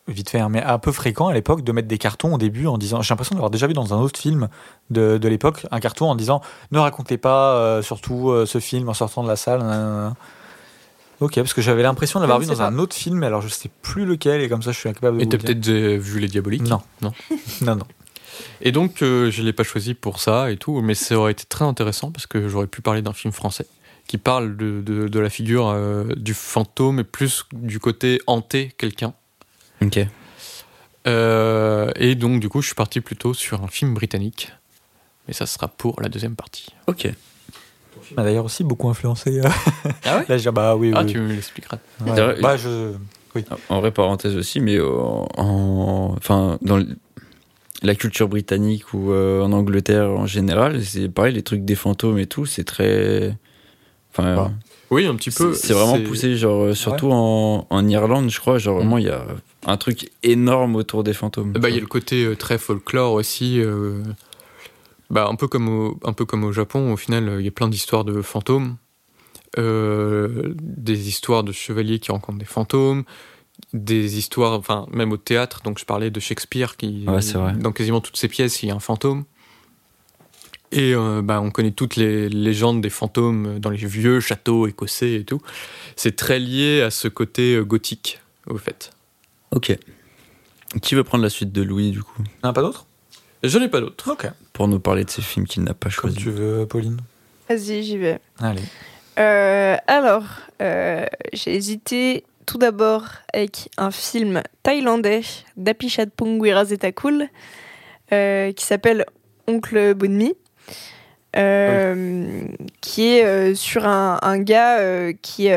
vite 0.08 0.30
fait, 0.30 0.40
hein, 0.40 0.48
mais 0.48 0.62
un 0.62 0.78
peu 0.78 0.92
fréquent 0.92 1.28
à 1.28 1.34
l'époque 1.34 1.62
de 1.62 1.72
mettre 1.72 1.88
des 1.88 1.98
cartons 1.98 2.34
au 2.34 2.38
début 2.38 2.66
en 2.66 2.78
disant. 2.78 3.02
J'ai 3.02 3.12
l'impression 3.12 3.34
d'avoir 3.34 3.50
déjà 3.50 3.66
vu 3.66 3.74
dans 3.74 3.94
un 3.94 3.98
autre 3.98 4.18
film 4.18 4.48
de, 4.90 5.18
de 5.18 5.28
l'époque 5.28 5.66
un 5.70 5.80
carton 5.80 6.10
en 6.10 6.16
disant 6.16 6.40
ne 6.72 6.78
racontez 6.78 7.18
pas 7.18 7.54
euh, 7.54 7.82
surtout 7.82 8.30
euh, 8.30 8.46
ce 8.46 8.58
film 8.58 8.88
en 8.88 8.94
sortant 8.94 9.22
de 9.22 9.28
la 9.28 9.36
salle. 9.36 10.14
Ok, 11.20 11.34
parce 11.34 11.52
que 11.52 11.60
j'avais 11.60 11.82
l'impression 11.82 12.18
de 12.18 12.24
l'avoir 12.24 12.40
vu 12.40 12.46
ne 12.46 12.54
dans 12.54 12.62
un 12.62 12.78
autre 12.78 12.96
film, 12.96 13.18
mais 13.18 13.26
alors 13.26 13.42
je 13.42 13.48
sais 13.48 13.70
plus 13.82 14.06
lequel 14.06 14.40
et 14.40 14.48
comme 14.48 14.62
ça 14.62 14.72
je 14.72 14.78
suis 14.78 14.88
incapable 14.88 15.18
de 15.18 15.22
Et 15.22 15.28
t'as 15.28 15.36
peut-être 15.36 15.68
euh, 15.68 15.98
vu 15.98 16.18
Les 16.18 16.28
Diaboliques 16.28 16.62
Non. 16.62 16.80
Non. 17.02 17.12
Non, 17.60 17.76
non. 17.76 17.86
Et 18.62 18.72
donc, 18.72 19.02
euh, 19.02 19.30
je 19.30 19.42
l'ai 19.42 19.52
pas 19.52 19.64
choisi 19.64 19.92
pour 19.92 20.18
ça 20.18 20.50
et 20.50 20.56
tout, 20.56 20.80
mais 20.80 20.94
ça 20.94 21.16
aurait 21.16 21.32
été 21.32 21.44
très 21.44 21.64
intéressant 21.64 22.10
parce 22.10 22.26
que 22.26 22.48
j'aurais 22.48 22.68
pu 22.68 22.80
parler 22.80 23.02
d'un 23.02 23.12
film 23.12 23.34
français 23.34 23.66
qui 24.10 24.18
parle 24.18 24.56
de, 24.56 24.80
de, 24.80 25.06
de 25.06 25.20
la 25.20 25.30
figure 25.30 25.68
euh, 25.68 26.02
du 26.16 26.34
fantôme 26.34 26.98
et 26.98 27.04
plus 27.04 27.44
du 27.52 27.78
côté 27.78 28.20
hanter 28.26 28.72
quelqu'un. 28.76 29.14
Ok. 29.82 30.00
Euh, 31.06 31.92
et 31.94 32.16
donc, 32.16 32.40
du 32.40 32.48
coup, 32.48 32.60
je 32.60 32.66
suis 32.66 32.74
parti 32.74 33.00
plutôt 33.00 33.34
sur 33.34 33.62
un 33.62 33.68
film 33.68 33.94
britannique. 33.94 34.50
Mais 35.28 35.32
ça 35.34 35.46
sera 35.46 35.68
pour 35.68 36.00
la 36.02 36.08
deuxième 36.08 36.34
partie. 36.34 36.66
Ok. 36.88 37.08
M'a 38.16 38.24
d'ailleurs 38.24 38.46
aussi 38.46 38.64
beaucoup 38.64 38.88
influencé. 38.88 39.38
euh, 39.38 39.48
Ah 40.04 40.18
ouais 40.18 40.24
Là, 40.28 40.38
je 40.38 40.42
dis, 40.48 40.52
bah 40.54 40.74
oui, 40.74 40.90
Ah, 40.92 41.02
oui. 41.04 41.12
tu 41.12 41.20
me 41.20 41.32
l'expliqueras. 41.32 41.78
Ouais. 42.04 42.40
Bah, 42.40 42.56
je. 42.56 42.94
En 43.68 43.78
vrai, 43.80 43.92
parenthèse 43.92 44.34
aussi, 44.34 44.58
mais 44.58 44.80
en, 44.80 45.28
enfin, 46.16 46.58
dans 46.62 46.78
le- 46.78 46.96
la 47.84 47.94
culture 47.94 48.26
britannique 48.28 48.92
ou 48.92 49.12
euh, 49.12 49.40
en 49.40 49.52
Angleterre 49.52 50.10
en 50.10 50.26
général, 50.26 50.84
c'est 50.84 51.08
pareil, 51.08 51.34
les 51.34 51.44
trucs 51.44 51.64
des 51.64 51.76
fantômes 51.76 52.18
et 52.18 52.26
tout, 52.26 52.44
c'est 52.44 52.64
très. 52.64 53.36
Enfin, 54.12 54.34
Bah, 54.34 54.50
Oui, 54.90 55.06
un 55.06 55.14
petit 55.14 55.30
peu. 55.30 55.52
c'est 55.54 55.72
vraiment 55.72 56.00
poussé, 56.02 56.36
genre, 56.36 56.64
euh, 56.64 56.74
surtout 56.74 57.10
en, 57.12 57.66
en 57.70 57.88
Irlande, 57.88 58.28
je 58.30 58.40
crois, 58.40 58.58
genre, 58.58 58.76
vraiment, 58.78 58.98
il 58.98 59.04
y 59.04 59.08
a 59.10 59.24
un 59.66 59.76
truc 59.76 60.10
énorme 60.22 60.74
autour 60.76 61.04
des 61.04 61.12
fantômes. 61.12 61.52
Bah, 61.52 61.68
il 61.68 61.74
y 61.74 61.78
a 61.78 61.80
le 61.80 61.86
côté 61.86 62.24
euh, 62.24 62.34
très 62.36 62.58
folklore 62.58 63.12
aussi. 63.12 63.60
euh, 63.60 64.02
bah, 65.10 65.26
un, 65.30 65.34
peu 65.36 65.46
comme 65.48 65.68
au, 65.68 65.98
un 66.04 66.12
peu 66.12 66.24
comme 66.24 66.44
au 66.44 66.52
Japon, 66.52 66.92
au 66.92 66.96
final, 66.96 67.28
euh, 67.28 67.40
il 67.40 67.44
y 67.44 67.48
a 67.48 67.52
plein 67.52 67.68
d'histoires 67.68 68.04
de 68.04 68.20
fantômes. 68.22 68.76
euh, 69.58 70.54
des 70.60 71.08
histoires 71.08 71.42
de 71.44 71.52
chevaliers 71.52 71.98
qui 71.98 72.12
rencontrent 72.12 72.38
des 72.38 72.44
fantômes. 72.44 73.02
Des 73.74 74.16
histoires, 74.16 74.52
enfin, 74.58 74.86
même 74.90 75.12
au 75.12 75.16
théâtre, 75.18 75.60
donc 75.64 75.78
je 75.78 75.84
parlais 75.84 76.10
de 76.10 76.18
Shakespeare, 76.20 76.76
qui, 76.76 77.04
Ouais, 77.06 77.20
c'est 77.20 77.36
vrai. 77.36 77.52
dans 77.52 77.72
quasiment 77.72 78.00
toutes 78.00 78.16
ses 78.16 78.28
pièces, 78.28 78.62
il 78.62 78.68
y 78.68 78.70
a 78.70 78.74
un 78.74 78.80
fantôme. 78.80 79.24
Et 80.72 80.94
euh, 80.94 81.20
bah, 81.22 81.40
on 81.40 81.50
connaît 81.50 81.72
toutes 81.72 81.96
les 81.96 82.28
légendes 82.28 82.80
des 82.80 82.90
fantômes 82.90 83.58
dans 83.58 83.70
les 83.70 83.76
vieux 83.76 84.20
châteaux 84.20 84.66
écossais 84.66 85.14
et 85.14 85.24
tout. 85.24 85.40
C'est 85.96 86.14
très 86.14 86.38
lié 86.38 86.82
à 86.82 86.90
ce 86.90 87.08
côté 87.08 87.54
euh, 87.56 87.64
gothique, 87.64 88.20
au 88.46 88.56
fait. 88.56 88.90
Ok. 89.50 89.76
Qui 90.80 90.94
veut 90.94 91.02
prendre 91.02 91.24
la 91.24 91.30
suite 91.30 91.50
de 91.50 91.62
Louis, 91.62 91.90
du 91.90 92.02
coup, 92.02 92.14
Il 92.18 92.24
n'y 92.24 92.30
en 92.44 92.50
a 92.50 92.52
pas 92.52 92.62
d'autres? 92.62 92.86
Je 93.42 93.58
n'ai 93.58 93.68
pas 93.68 93.80
d'autre. 93.80 94.12
Ok. 94.12 94.28
pour 94.52 94.68
nous 94.68 94.78
parler 94.78 95.04
de 95.04 95.10
ces 95.10 95.22
films 95.22 95.46
qu'il 95.46 95.64
n'a 95.64 95.74
pas 95.74 95.88
Comme 95.88 96.10
choisis 96.10 96.18
tu 96.18 96.30
veux, 96.30 96.66
Pauline. 96.66 96.98
Vas-y, 97.48 97.82
j'y 97.82 97.96
vais. 97.96 98.20
Allez. 98.38 98.62
Euh, 99.18 99.76
alors, 99.86 100.24
euh, 100.62 101.06
j'ai 101.32 101.54
hésité 101.54 102.24
tout 102.46 102.58
d'abord 102.58 103.06
avec 103.32 103.70
un 103.76 103.90
film 103.90 104.42
thaïlandais 104.62 105.22
d'Apichatpong 105.56 106.40
Wirazetakul 106.40 107.28
euh, 108.12 108.52
qui 108.52 108.64
s'appelle 108.64 109.04
Oncle 109.46 109.94
Bonmi. 109.94 110.34
Euh, 111.36 112.48
qui 112.80 113.06
est 113.06 113.24
euh, 113.24 113.54
sur 113.54 113.86
un, 113.86 114.38
gars 114.40 114.80
euh, 114.80 115.12
qui, 115.22 115.48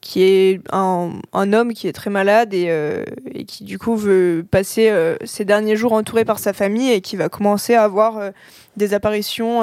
qui 0.00 0.22
est 0.22 0.60
un, 0.72 1.52
homme 1.52 1.74
qui 1.74 1.88
est 1.88 1.92
très 1.92 2.08
malade 2.08 2.54
et, 2.54 3.44
qui 3.46 3.64
du 3.64 3.78
coup 3.78 3.96
veut 3.96 4.46
passer 4.50 4.92
ses 5.24 5.44
derniers 5.44 5.76
jours 5.76 5.92
entouré 5.92 6.24
par 6.24 6.38
sa 6.38 6.52
famille 6.52 6.90
et 6.90 7.00
qui 7.02 7.16
va 7.16 7.28
commencer 7.28 7.74
à 7.74 7.82
avoir 7.84 8.30
des 8.76 8.94
apparitions 8.94 9.62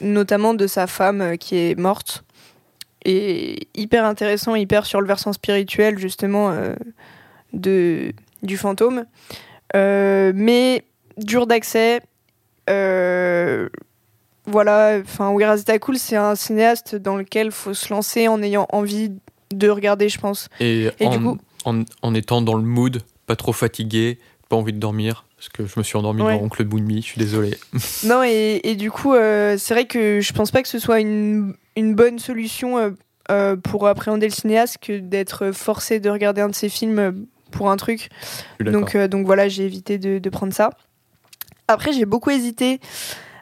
notamment 0.00 0.54
de 0.54 0.66
sa 0.66 0.86
femme 0.86 1.38
qui 1.38 1.56
est 1.56 1.78
morte. 1.78 2.24
Et 3.04 3.68
hyper 3.74 4.04
intéressant, 4.04 4.56
hyper 4.56 4.84
sur 4.84 5.00
le 5.00 5.06
versant 5.06 5.32
spirituel, 5.32 5.98
justement, 5.98 6.52
de, 7.52 8.12
du 8.42 8.56
fantôme. 8.56 9.04
Mais 9.74 10.82
dur 11.18 11.46
d'accès. 11.46 12.00
Voilà, 14.50 14.98
enfin, 15.02 15.30
Wirazitakul, 15.30 15.98
c'est 15.98 16.16
un 16.16 16.34
cinéaste 16.34 16.94
dans 16.96 17.16
lequel 17.16 17.50
faut 17.52 17.74
se 17.74 17.92
lancer 17.92 18.28
en 18.28 18.42
ayant 18.42 18.66
envie 18.72 19.12
de 19.52 19.68
regarder, 19.70 20.08
je 20.08 20.18
pense. 20.18 20.48
Et, 20.60 20.88
Et 21.00 21.06
en, 21.06 21.10
du 21.10 21.20
coup- 21.22 21.38
en, 21.64 21.82
en 22.02 22.14
étant 22.14 22.42
dans 22.42 22.54
le 22.54 22.62
mood, 22.62 23.02
pas 23.26 23.36
trop 23.36 23.52
fatigué, 23.52 24.18
pas 24.48 24.56
envie 24.56 24.72
de 24.72 24.78
dormir, 24.78 25.24
parce 25.36 25.48
que 25.48 25.66
je 25.66 25.74
me 25.78 25.82
suis 25.84 25.96
endormi 25.96 26.22
Ouais. 26.22 26.34
devant 26.34 26.46
Oncle 26.46 26.64
Boonmi, 26.64 27.02
je 27.02 27.06
suis 27.06 27.18
désolé. 27.18 27.56
Non, 28.04 28.22
et, 28.24 28.60
et 28.64 28.74
du 28.76 28.90
coup, 28.90 29.14
euh, 29.14 29.56
c'est 29.58 29.74
vrai 29.74 29.86
que 29.86 30.20
je 30.20 30.32
pense 30.32 30.50
pas 30.50 30.62
que 30.62 30.68
ce 30.68 30.78
soit 30.78 31.00
une, 31.00 31.54
une 31.76 31.94
bonne 31.94 32.18
solution 32.18 32.78
euh, 32.78 32.90
euh, 33.30 33.56
pour 33.56 33.86
appréhender 33.86 34.26
le 34.26 34.32
cinéaste 34.32 34.78
que 34.80 34.98
d'être 34.98 35.52
forcé 35.52 36.00
de 36.00 36.08
regarder 36.10 36.40
un 36.40 36.48
de 36.48 36.54
ses 36.54 36.68
films 36.68 37.26
pour 37.50 37.70
un 37.70 37.76
truc. 37.76 38.08
Donc, 38.60 38.96
donc 38.96 39.26
voilà, 39.26 39.48
j'ai 39.48 39.64
évité 39.64 39.98
de, 39.98 40.18
de 40.18 40.30
prendre 40.30 40.52
ça. 40.52 40.70
Après, 41.68 41.92
j'ai 41.92 42.06
beaucoup 42.06 42.30
hésité 42.30 42.80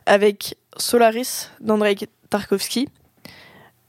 avec 0.06 0.56
Solaris 0.78 1.50
d'Andrei 1.60 1.96
Tarkovsky. 2.30 2.88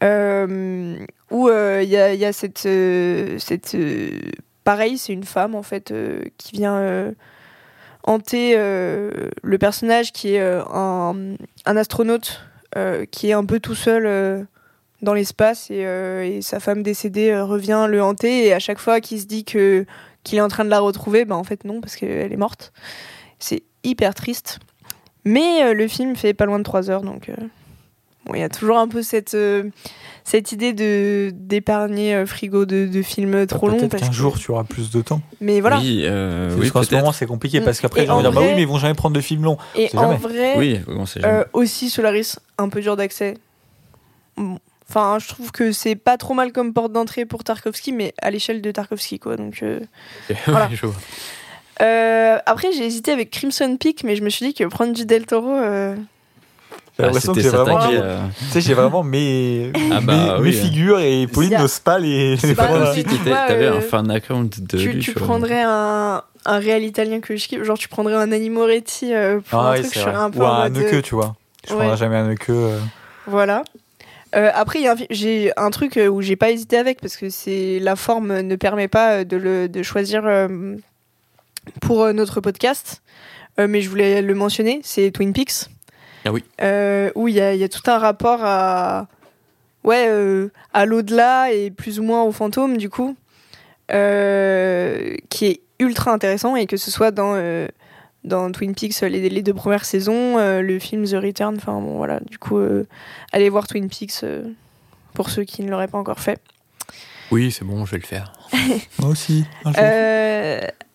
euh, 0.04 0.98
où 1.32 1.50
euh, 1.50 1.82
il 1.84 1.90
y, 1.90 1.98
a, 1.98 2.34
cette, 2.34 2.66
euh, 2.66 3.38
cette 3.40 3.76
pareil, 4.64 4.98
c'est 4.98 5.14
une 5.14 5.24
femme 5.24 5.56
en 5.56 5.64
fait 5.64 5.94
qui 6.38 6.54
vient 6.54 7.14
hanter 8.04 8.56
le 8.56 9.58
personnage 9.58 10.12
qui 10.12 10.36
est 10.36 10.42
un, 10.42 11.36
astronaute 11.66 12.42
qui 13.12 13.30
est 13.30 13.34
un 13.34 13.46
peu 13.46 13.60
tout 13.60 13.76
seul 13.76 14.48
dans 15.02 15.14
l'espace 15.14 15.70
et, 15.72 16.40
sa 16.42 16.60
femme 16.60 16.84
décédée 16.84 17.38
revient 17.40 17.88
le 17.90 18.02
hanter 18.02 18.46
et 18.46 18.54
à 18.54 18.60
chaque 18.60 18.80
fois 18.80 19.02
qu'il 19.02 19.20
se 19.20 19.26
dit 19.26 19.44
que 19.44 19.86
qu'il 20.24 20.38
est 20.38 20.42
en 20.42 20.50
train 20.50 20.66
de 20.66 20.70
la 20.70 20.82
retrouver, 20.82 21.24
bah 21.24 21.36
en 21.36 21.46
fait 21.46 21.64
non 21.64 21.80
parce 21.82 21.96
qu'elle 21.96 22.34
est 22.34 22.38
morte. 22.38 22.74
C'est 23.40 23.64
hyper 23.84 24.14
triste. 24.14 24.60
Mais 25.28 25.64
euh, 25.64 25.74
le 25.74 25.88
film 25.88 26.16
fait 26.16 26.34
pas 26.34 26.46
loin 26.46 26.60
de 26.60 26.64
3 26.64 26.90
heures 26.90 27.02
donc 27.02 27.30
euh, 27.30 27.34
bon, 28.26 28.34
il 28.36 28.40
y 28.40 28.44
a 28.44 28.50
toujours 28.50 28.78
un 28.78 28.88
peu 28.88 29.02
cette 29.02 29.34
euh, 29.34 29.64
cette 30.24 30.52
idée 30.52 30.74
de 30.74 31.32
d'épargner 31.34 32.14
euh, 32.16 32.26
frigo 32.26 32.66
de, 32.66 32.86
de 32.86 33.02
films 33.02 33.46
trop 33.48 33.68
longs 33.68 33.74
Bah, 33.74 33.80
Peut-être 33.80 33.92
parce 33.92 34.04
qu'un 34.04 34.10
que- 34.10 34.14
jour 34.16 34.38
tu 34.40 34.52
auras 34.52 34.64
plus 34.64 34.92
de 34.92 35.02
temps. 35.02 35.22
mais 35.42 35.62
voilà 35.62 35.80
Oui, 35.80 36.02
euh, 36.04 36.50
Parce 36.50 36.60
oui, 36.62 36.72
qu'en 36.72 36.84
ce 36.84 36.90
peut-être. 36.90 37.00
moment 37.02 37.12
c'est 37.14 37.26
compliqué 37.26 37.60
Mm. 37.62 37.64
parce 37.66 37.80
qu'après 37.82 38.04
ils 38.04 38.08
vont 38.10 38.22
dire 38.22 38.32
bah 38.32 38.42
oui 38.42 38.54
mais 38.56 38.62
ils 38.62 38.68
vont 38.68 38.78
jamais 38.80 38.94
prendre 38.94 39.16
de 39.16 39.22
films 39.22 39.44
longs. 39.44 39.58
et 39.76 39.90
en 39.96 40.02
jamais. 40.02 40.18
vrai 40.18 40.54
Oui, 40.58 40.80
on 40.88 41.06
sait 41.06 41.22
jamais. 41.22 41.34
Euh, 41.40 41.44
aussi 41.54 41.90
Solaris, 41.90 42.38
un 42.58 42.70
peu 42.70 42.82
dur 42.82 42.96
d'accès. 42.96 43.36
Bon. 44.38 44.60
Enfin, 44.90 45.18
je 45.20 45.28
trouve 45.28 45.52
que 45.52 45.74
c'est 45.74 45.98
pas 45.98 46.16
trop 46.16 46.34
mal 46.34 46.54
comme 46.54 46.72
porte 46.74 46.94
d'entrée 46.94 47.26
pour 47.26 47.44
Tarkovsky, 47.44 47.92
mais 47.92 48.14
à 48.22 48.32
l'échelle 48.32 48.62
de 48.62 48.72
Tarkovsky, 48.72 49.20
quoi. 49.20 49.36
Donc, 49.36 49.60
euh, 49.62 49.82
voilà. 50.48 50.70
Euh, 51.82 52.38
après, 52.46 52.72
j'ai 52.72 52.86
hésité 52.86 53.12
avec 53.12 53.30
Crimson 53.32 53.78
Peak, 53.80 54.04
mais 54.04 54.16
je 54.16 54.24
me 54.24 54.30
suis 54.30 54.46
dit 54.48 54.54
que 54.54 54.64
prendre 54.66 54.94
du 54.94 55.06
Del 55.06 55.26
Toro, 55.26 55.52
euh, 55.52 55.96
J'ai 55.96 57.04
Ah, 57.04 57.08
l'impression 57.08 57.34
que 57.34 57.42
c'était 57.42 57.56
j'ai 57.56 57.64
vraiment, 57.64 57.80
s'attaquer 57.80 57.98
tu 58.00 58.04
à- 58.04 58.52
sais, 58.52 58.62
j'ai 58.62 58.74
vraiment 58.74 59.04
mes, 59.04 59.72
Ah 59.92 60.00
mes, 60.02 60.06
bah 60.08 60.38
mes 60.40 60.42
oui. 60.50 60.54
figures 60.54 61.00
et 61.00 61.28
Pauline 61.28 61.54
a- 61.54 61.60
n'ose 61.60 61.78
pas 61.80 62.00
les. 62.00 62.36
Pas 62.56 62.68
t'avais 63.48 63.68
un 63.68 63.82
fan 63.82 64.10
account 64.10 64.50
de 64.58 64.78
tu, 64.80 64.90
lui. 64.94 65.00
tu 65.00 65.14
prendrais 65.14 65.62
un, 65.64 66.24
un 66.46 66.58
réel 66.58 66.84
italien 66.84 67.20
que 67.20 67.36
je 67.36 67.48
kiffe. 67.48 67.62
Genre, 67.64 67.78
tu 67.78 67.88
prendrais 67.88 68.16
un 68.16 68.32
Annie 68.32 68.50
Moretti 68.50 69.14
euh, 69.14 69.40
pour 69.48 69.60
Ah 69.60 69.70
un 69.70 69.72
oui, 69.74 69.80
truc, 69.82 69.90
je 69.94 69.94
c'est 69.94 70.00
serais 70.00 70.12
vrai. 70.14 70.22
un 70.24 70.32
peu 70.32 70.40
Ou 70.40 70.46
un 70.46 70.70
Neque, 70.70 70.94
euh, 70.96 71.02
tu 71.04 71.14
vois. 71.14 71.36
Je 71.68 71.74
ouais. 71.74 71.80
prendrai 71.80 71.98
jamais 71.98 72.16
un 72.18 72.28
Neque. 72.30 72.50
euh. 72.50 72.80
Voilà. 73.28 73.62
Euh, 74.36 74.50
après, 74.56 74.80
il 74.80 74.86
y 74.86 74.88
a 74.88 74.94
un 74.94 74.96
fi- 74.98 75.08
j'ai 75.12 75.52
un 75.56 75.70
truc 75.70 76.00
où 76.12 76.22
j'ai 76.24 76.36
pas 76.36 76.50
hésité 76.50 76.78
avec 76.78 77.00
parce 77.00 77.16
que 77.16 77.30
c'est 77.30 77.78
la 77.80 77.96
forme 77.96 78.42
ne 78.42 78.56
permet 78.56 78.88
pas 78.88 79.24
de, 79.24 79.38
le, 79.38 79.70
de 79.70 79.84
choisir 79.84 80.24
euh, 80.26 80.76
pour 81.82 82.04
euh, 82.04 82.14
notre 82.14 82.42
podcast, 82.42 83.02
Euh, 83.60 83.68
mais 83.68 83.82
je 83.82 83.90
voulais 83.90 84.22
le 84.22 84.36
mentionner, 84.36 84.82
c'est 84.84 85.10
Twin 85.10 85.34
Peaks. 85.34 85.70
Ah 86.26 86.32
oui. 86.32 86.44
Euh, 86.62 87.10
où 87.16 87.28
il 87.28 87.34
y 87.36 87.42
a, 87.42 87.54
il 87.56 87.60
y 87.60 87.64
a 87.64 87.70
tout 87.70 87.82
un 87.90 87.98
rapport 87.98 88.40
à 88.44 89.08
ouais 89.84 90.06
euh, 90.10 90.50
à 90.74 90.86
l'au-delà 90.86 91.52
et 91.52 91.72
plus 91.72 92.00
ou 92.00 92.04
moins 92.04 92.22
au 92.24 92.32
fantôme 92.32 92.78
du 92.78 92.90
coup, 92.90 93.16
euh, 93.92 95.16
qui 95.30 95.46
est 95.46 95.62
ultra 95.80 96.12
intéressant 96.12 96.56
et 96.56 96.66
que 96.68 96.78
ce 96.78 96.92
soit 96.92 97.12
dans 97.12 97.34
euh, 97.36 97.68
dans 98.24 98.52
Twin 98.52 98.76
Peaks 98.76 99.02
les, 99.02 99.30
les 99.30 99.42
deux 99.42 99.54
premières 99.54 99.86
saisons, 99.86 100.38
euh, 100.38 100.62
le 100.62 100.78
film 100.80 101.06
The 101.06 101.14
Return, 101.16 101.56
enfin 101.56 101.74
bon 101.80 101.96
voilà, 101.98 102.20
du 102.20 102.38
coup 102.38 102.58
euh, 102.60 102.86
allez 103.32 103.50
voir 103.50 103.66
Twin 103.68 103.90
Peaks 103.90 104.24
euh, 104.24 104.44
pour 105.14 105.30
ceux 105.30 105.46
qui 105.46 105.64
ne 105.64 105.70
l'auraient 105.72 105.88
pas 105.88 105.98
encore 105.98 106.20
fait. 106.20 106.40
Oui, 107.32 107.52
c'est 107.52 107.66
bon, 107.66 107.86
je 107.86 107.92
vais 107.92 107.98
le 107.98 108.06
faire. 108.06 108.34
Moi 109.00 109.10
aussi. 109.10 109.46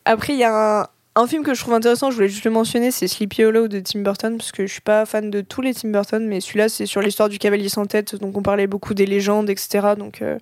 Après 0.05 0.35
il 0.35 0.39
y 0.39 0.45
a 0.45 0.91
un, 1.15 1.27
film 1.27 1.45
que 1.45 1.55
je 1.55 1.61
trouve 1.61 1.75
intéressant, 1.75 2.11
je 2.11 2.17
voulais 2.17 2.29
juste 2.29 2.45
le 2.45 2.51
mentionner, 2.51 2.91
c'est 2.91 3.07
Sleepy 3.07 3.45
Hollow 3.45 3.69
de 3.69 3.81
Tim 3.81 4.01
Burton 4.01 4.37
parce 4.37 4.53
que 4.53 4.67
je 4.67 4.73
suis 4.73 4.81
pas 4.81 5.05
fan 5.07 5.31
de 5.31 5.41
tous 5.41 5.61
les 5.61 5.75
Tim 5.75 5.91
Burton, 5.91 6.27
mais 6.27 6.41
celui-là 6.41 6.69
c'est 6.69 6.87
sur 6.87 7.01
l'histoire 7.01 7.29
du 7.29 7.39
cavalier 7.39 7.69
sans 7.69 7.87
tête, 7.87 8.17
donc 8.17 8.37
on 8.37 8.43
parlait 8.43 8.67
beaucoup 8.67 8.95
des 8.95 9.07
légendes, 9.07 9.51
etc. 9.51 9.95
Donc 9.97 10.23
euh, 10.23 10.39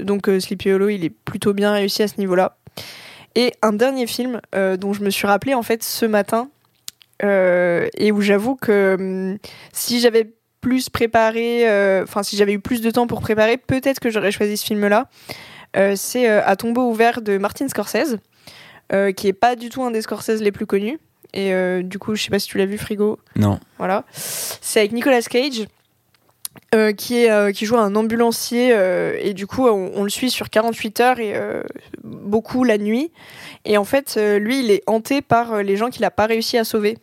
donc 0.00 0.28
euh, 0.28 0.40
Sleepy 0.40 0.72
Hollow 0.72 0.88
il 0.88 1.04
est 1.04 1.10
plutôt 1.10 1.54
bien 1.54 1.72
réussi 1.72 2.02
à 2.02 2.08
ce 2.08 2.18
niveau-là. 2.18 2.56
Et 3.34 3.52
un 3.62 3.72
dernier 3.72 4.06
film 4.06 4.40
euh, 4.54 4.76
dont 4.76 4.92
je 4.92 5.02
me 5.02 5.10
suis 5.10 5.26
rappelé 5.26 5.54
en 5.54 5.62
fait 5.62 5.82
ce 5.82 6.06
matin 6.06 6.48
et 7.24 8.10
où 8.10 8.20
j'avoue 8.20 8.56
que 8.56 8.96
hum, 8.98 9.38
si 9.72 10.00
j'avais 10.00 10.34
plus 10.60 10.88
préparé, 10.90 11.62
enfin 12.02 12.24
si 12.24 12.36
j'avais 12.36 12.52
eu 12.52 12.58
plus 12.58 12.80
de 12.80 12.90
temps 12.90 13.06
pour 13.06 13.20
préparer, 13.20 13.58
peut-être 13.58 14.00
que 14.00 14.10
j'aurais 14.10 14.32
choisi 14.32 14.56
ce 14.56 14.66
film-là. 14.66 15.08
C'est 15.94 16.28
À 16.28 16.56
tombeau 16.56 16.90
ouvert 16.90 17.22
de 17.22 17.38
Martin 17.38 17.68
Scorsese, 17.68 18.18
euh, 18.92 19.12
qui 19.12 19.28
est 19.28 19.32
pas 19.32 19.56
du 19.56 19.68
tout 19.68 19.82
un 19.82 19.90
des 19.90 20.02
Scorsese 20.02 20.40
les 20.40 20.52
plus 20.52 20.66
connus. 20.66 20.98
Et 21.34 21.54
euh, 21.54 21.82
du 21.82 21.98
coup, 21.98 22.14
je 22.14 22.22
sais 22.22 22.30
pas 22.30 22.38
si 22.38 22.48
tu 22.48 22.58
l'as 22.58 22.66
vu, 22.66 22.76
Frigo. 22.78 23.18
Non. 23.36 23.58
Voilà. 23.78 24.04
C'est 24.12 24.80
avec 24.80 24.92
Nicolas 24.92 25.22
Cage. 25.22 25.66
euh, 26.74 26.92
qui, 26.92 27.16
est, 27.16 27.30
euh, 27.30 27.52
qui 27.52 27.64
joue 27.64 27.78
un 27.78 27.94
ambulancier 27.96 28.72
euh, 28.74 29.16
et 29.20 29.32
du 29.32 29.46
coup 29.46 29.66
on, 29.66 29.92
on 29.94 30.04
le 30.04 30.10
suit 30.10 30.30
sur 30.30 30.50
48 30.50 31.00
heures 31.00 31.18
et 31.18 31.34
beaucoup 32.04 32.64
la 32.64 32.76
nuit 32.76 33.10
et 33.64 33.78
en 33.78 33.84
fait 33.84 34.18
lui 34.38 34.60
il 34.60 34.70
est 34.70 34.82
hanté 34.86 35.22
par 35.22 35.62
les 35.62 35.76
gens 35.76 35.88
qu'il 35.88 36.04
a 36.04 36.10
pas 36.10 36.26
réussi 36.26 36.58
à 36.58 36.64
sauver 36.64 36.98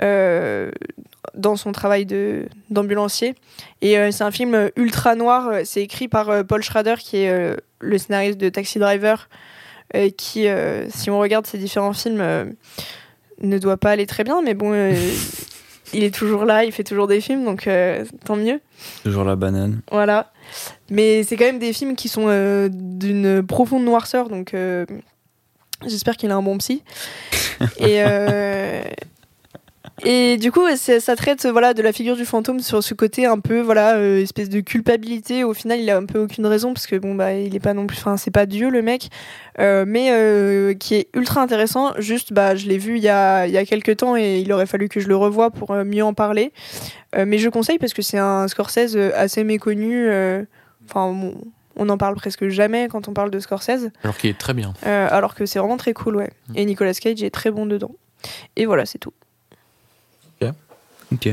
dans 0.00 1.56
son 1.56 1.72
travail 1.72 2.06
de 2.06 2.48
d'ambulancier 2.70 3.34
et 3.80 3.96
c'est 4.10 4.24
un 4.24 4.30
film 4.30 4.70
ultra 4.76 5.14
noir 5.14 5.60
c'est 5.64 5.82
écrit 5.82 6.08
par 6.08 6.44
Paul 6.44 6.62
Schrader 6.62 6.94
qui 6.98 7.18
est 7.18 7.56
le 7.80 7.98
scénariste 7.98 8.38
de 8.38 8.48
Taxi 8.48 8.78
Driver 8.78 9.28
qui 10.16 10.48
euh, 10.48 10.88
si 10.90 11.10
on 11.10 11.18
regarde 11.18 11.46
ses 11.46 11.58
différents 11.58 11.92
films 11.92 12.20
euh, 12.20 12.44
ne 13.40 13.58
doit 13.58 13.76
pas 13.76 13.90
aller 13.90 14.06
très 14.06 14.24
bien 14.24 14.42
mais 14.42 14.54
bon 14.54 14.72
euh, 14.72 14.94
il 15.94 16.04
est 16.04 16.14
toujours 16.14 16.44
là 16.44 16.64
il 16.64 16.72
fait 16.72 16.84
toujours 16.84 17.06
des 17.06 17.20
films 17.20 17.44
donc 17.44 17.66
euh, 17.66 18.04
tant 18.24 18.36
mieux 18.36 18.60
Toujours 19.02 19.24
la 19.24 19.36
banane. 19.36 19.80
voilà. 19.90 20.30
Mais 20.90 21.24
c'est 21.24 21.36
quand 21.36 21.44
même 21.44 21.58
des 21.58 21.72
films 21.72 21.96
qui 21.96 22.08
sont 22.08 22.26
euh, 22.28 22.68
d'une 22.72 23.44
profonde 23.44 23.84
noirceur, 23.84 24.28
donc 24.28 24.54
euh, 24.54 24.86
j'espère 25.86 26.16
qu'il 26.16 26.30
a 26.30 26.36
un 26.36 26.42
bon 26.42 26.56
psy. 26.58 26.82
et, 27.78 28.02
euh, 28.06 28.82
et 30.04 30.36
du 30.36 30.52
coup, 30.52 30.64
ça 30.76 31.16
traite 31.16 31.46
voilà, 31.46 31.74
de 31.74 31.82
la 31.82 31.92
figure 31.92 32.16
du 32.16 32.24
fantôme 32.24 32.60
sur 32.60 32.82
ce 32.82 32.94
côté 32.94 33.26
un 33.26 33.38
peu, 33.40 33.60
voilà, 33.60 33.96
euh, 33.96 34.22
espèce 34.22 34.48
de 34.48 34.60
culpabilité. 34.60 35.44
Au 35.44 35.54
final, 35.54 35.80
il 35.80 35.90
a 35.90 35.96
un 35.96 36.06
peu 36.06 36.18
aucune 36.20 36.46
raison, 36.46 36.72
parce 36.72 36.86
que 36.86 36.96
bon, 36.96 37.14
bah, 37.14 37.34
il 37.34 37.54
est 37.54 37.60
pas 37.60 37.74
non 37.74 37.86
plus, 37.86 37.98
enfin, 37.98 38.16
c'est 38.16 38.30
pas 38.30 38.46
Dieu 38.46 38.70
le 38.70 38.82
mec, 38.82 39.08
Euh, 39.58 39.84
mais 39.86 40.10
euh, 40.12 40.74
qui 40.74 40.94
est 40.94 41.08
ultra 41.14 41.42
intéressant. 41.42 41.92
Juste, 41.98 42.32
bah, 42.32 42.54
je 42.54 42.68
l'ai 42.68 42.78
vu 42.78 42.96
il 42.96 43.02
y 43.02 43.08
a, 43.08 43.46
il 43.46 43.52
y 43.52 43.56
a 43.58 43.64
quelques 43.64 43.96
temps 43.96 44.16
et 44.16 44.38
il 44.38 44.52
aurait 44.52 44.66
fallu 44.66 44.88
que 44.88 45.00
je 45.00 45.08
le 45.08 45.16
revoie 45.16 45.50
pour 45.50 45.74
mieux 45.74 46.04
en 46.04 46.14
parler. 46.14 46.52
Mais 47.16 47.38
je 47.38 47.48
conseille 47.48 47.78
parce 47.78 47.92
que 47.94 48.02
c'est 48.02 48.18
un 48.18 48.46
Scorsese 48.48 48.96
assez 49.14 49.42
méconnu. 49.42 50.08
Enfin, 50.84 51.06
on, 51.06 51.34
on 51.74 51.88
en 51.88 51.98
parle 51.98 52.14
presque 52.14 52.48
jamais 52.48 52.86
quand 52.88 53.08
on 53.08 53.14
parle 53.14 53.30
de 53.30 53.40
Scorsese, 53.40 53.90
Alors 54.04 54.16
qu'il 54.16 54.30
est 54.30 54.38
très 54.38 54.54
bien. 54.54 54.74
alors 54.84 55.34
que 55.34 55.44
c'est 55.46 55.58
vraiment 55.58 55.76
très 55.76 55.92
cool, 55.94 56.16
ouais. 56.16 56.30
Mm. 56.50 56.52
Et 56.56 56.64
Nicolas 56.66 56.94
Cage 56.94 57.22
est 57.22 57.30
très 57.30 57.50
bon 57.50 57.66
dedans. 57.66 57.92
Et 58.56 58.66
voilà, 58.66 58.86
c'est 58.86 58.98
tout. 58.98 59.12
Ok. 61.12 61.28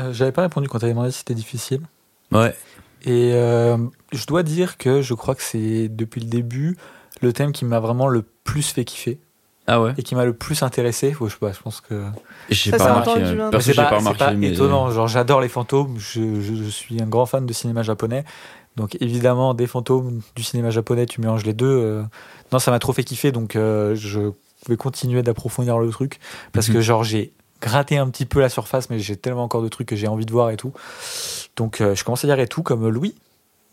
Euh, 0.00 0.12
J'avais 0.12 0.32
pas 0.32 0.42
répondu 0.42 0.68
quand 0.68 0.78
t'avais 0.78 0.92
demandé 0.92 1.10
si 1.10 1.18
c'était 1.18 1.34
difficile. 1.34 1.80
Ouais. 2.32 2.54
Et 3.02 3.32
euh, 3.34 3.76
je 4.12 4.26
dois 4.26 4.42
dire 4.42 4.76
que 4.78 5.02
je 5.02 5.14
crois 5.14 5.34
que 5.34 5.42
c'est 5.42 5.88
depuis 5.88 6.20
le 6.20 6.26
début 6.26 6.76
le 7.20 7.32
thème 7.32 7.52
qui 7.52 7.64
m'a 7.64 7.78
vraiment 7.80 8.08
le 8.08 8.22
plus 8.44 8.70
fait 8.72 8.84
kiffer 8.84 9.20
Ah 9.66 9.80
ouais. 9.80 9.94
et 9.96 10.02
qui 10.02 10.14
m'a 10.14 10.24
le 10.24 10.32
plus 10.34 10.62
intéressé. 10.62 11.12
Faut, 11.12 11.28
je 11.28 11.34
sais 11.34 11.38
pas, 11.38 11.52
je 11.52 11.60
pense 11.60 11.80
que. 11.80 12.02
J'ai 12.50 12.70
Ça, 12.72 12.78
pas 12.78 12.84
c'est 12.84 12.90
remarqué. 12.90 13.10
euh, 13.22 13.48
hein. 13.52 13.60
C'est 13.60 13.72
j'ai 13.72 13.82
pas, 13.82 13.96
remarqué. 13.98 14.18
pas 14.18 14.32
mais, 14.32 14.48
euh, 14.48 14.52
étonnant. 14.52 14.90
Genre, 14.90 15.06
j'adore 15.06 15.40
les 15.40 15.48
fantômes. 15.48 15.94
Je, 15.98 16.40
je- 16.40 16.54
je 16.64 16.68
suis 16.68 17.00
un 17.00 17.06
grand 17.06 17.26
fan 17.26 17.46
de 17.46 17.52
cinéma 17.52 17.82
japonais. 17.82 18.24
Donc, 18.76 18.96
évidemment, 19.00 19.54
des 19.54 19.66
fantômes, 19.68 20.20
du 20.34 20.42
cinéma 20.42 20.70
japonais, 20.70 21.06
tu 21.06 21.20
mélanges 21.20 21.44
les 21.44 21.52
deux. 21.54 21.66
euh, 21.66 22.02
Non, 22.52 22.58
ça 22.58 22.70
m'a 22.72 22.78
trop 22.80 22.92
fait 22.92 23.04
kiffer. 23.04 23.30
Donc, 23.32 23.54
euh, 23.54 23.94
je 23.94 24.32
vais 24.68 24.76
continuer 24.76 25.22
d'approfondir 25.22 25.78
le 25.78 25.88
truc. 25.90 26.18
Parce 26.52 26.68
Mhm. 26.68 26.74
que, 26.74 26.80
genre, 26.80 27.04
j'ai 27.04 27.32
gratté 27.60 27.98
un 27.98 28.08
petit 28.08 28.26
peu 28.26 28.40
la 28.40 28.48
surface, 28.48 28.90
mais 28.90 28.98
j'ai 28.98 29.16
tellement 29.16 29.44
encore 29.44 29.62
de 29.62 29.68
trucs 29.68 29.88
que 29.88 29.96
j'ai 29.96 30.08
envie 30.08 30.26
de 30.26 30.32
voir 30.32 30.50
et 30.50 30.56
tout. 30.56 30.72
Donc, 31.56 31.80
euh, 31.80 31.94
je 31.94 32.04
commence 32.04 32.24
à 32.24 32.26
dire 32.26 32.38
et 32.38 32.48
tout, 32.48 32.62
comme 32.62 32.88
Louis, 32.88 33.14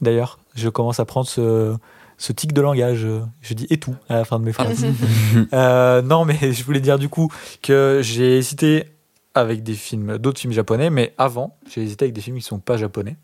d'ailleurs. 0.02 0.40
Je 0.56 0.70
commence 0.70 1.00
à 1.00 1.06
prendre 1.06 1.28
ce, 1.28 1.76
ce 2.18 2.32
tic 2.32 2.54
de 2.54 2.62
langage. 2.62 3.08
Je 3.42 3.54
dis 3.54 3.68
et 3.70 3.78
tout 3.78 3.96
à 4.10 4.16
la 4.16 4.26
fin 4.26 4.40
de 4.40 4.46
mes 4.46 4.54
phrases. 4.54 4.86
Euh, 5.54 6.02
non, 6.02 6.26
mais 6.26 6.54
je 6.54 6.64
voulais 6.64 6.80
dire 6.80 7.00
du 7.00 7.10
coup 7.10 7.32
que 7.62 8.00
j'ai 8.04 8.38
hésité 8.38 8.86
avec 9.34 9.64
des 9.64 9.74
films, 9.74 10.18
d'autres 10.18 10.40
films 10.40 10.54
japonais, 10.54 10.90
mais 10.90 11.14
avant, 11.18 11.56
j'ai 11.70 11.82
hésité 11.82 12.06
avec 12.06 12.14
des 12.14 12.22
films 12.22 12.38
qui 12.38 12.44
sont 12.44 12.60
pas 12.60 12.78
japonais. 12.78 13.16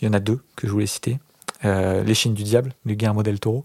Il 0.00 0.06
y 0.06 0.08
en 0.08 0.12
a 0.12 0.20
deux 0.20 0.40
que 0.56 0.66
je 0.66 0.72
voulais 0.72 0.86
citer. 0.86 1.18
Euh, 1.64 2.04
Les 2.04 2.14
Chines 2.14 2.34
du 2.34 2.42
Diable 2.42 2.72
de 2.84 2.94
Guillermo 2.94 3.22
del 3.22 3.40
Toro. 3.40 3.64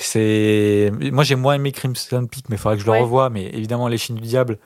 C'est 0.00 0.92
moi 1.12 1.24
j'ai 1.24 1.34
moins 1.34 1.54
aimé 1.54 1.72
Crimson 1.72 2.26
Peak, 2.30 2.48
mais 2.48 2.56
il 2.56 2.58
faudrait 2.58 2.76
que 2.76 2.82
je 2.84 2.90
le 2.90 2.98
revoie. 2.98 3.30
Mais 3.30 3.46
évidemment 3.46 3.88
Les 3.88 3.98
Chines 3.98 4.16
du 4.16 4.22
Diable. 4.22 4.58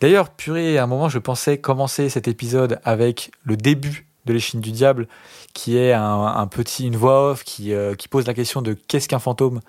D'ailleurs, 0.00 0.30
purée, 0.30 0.78
à 0.78 0.84
un 0.84 0.86
moment 0.86 1.08
je 1.08 1.18
pensais 1.18 1.58
commencer 1.58 2.08
cet 2.08 2.28
épisode 2.28 2.78
avec 2.84 3.32
le 3.42 3.56
début 3.56 4.06
de 4.26 4.32
Les 4.32 4.38
Chines 4.40 4.60
du 4.60 4.70
Diable, 4.72 5.08
qui 5.54 5.76
est 5.76 5.92
un, 5.92 6.26
un 6.26 6.46
petit 6.46 6.86
une 6.86 6.96
voix 6.96 7.30
off 7.30 7.42
qui, 7.44 7.72
euh, 7.72 7.94
qui 7.94 8.08
pose 8.08 8.26
la 8.26 8.34
question 8.34 8.62
de 8.62 8.74
qu'est-ce 8.74 9.08
qu'un 9.08 9.18
fantôme? 9.18 9.60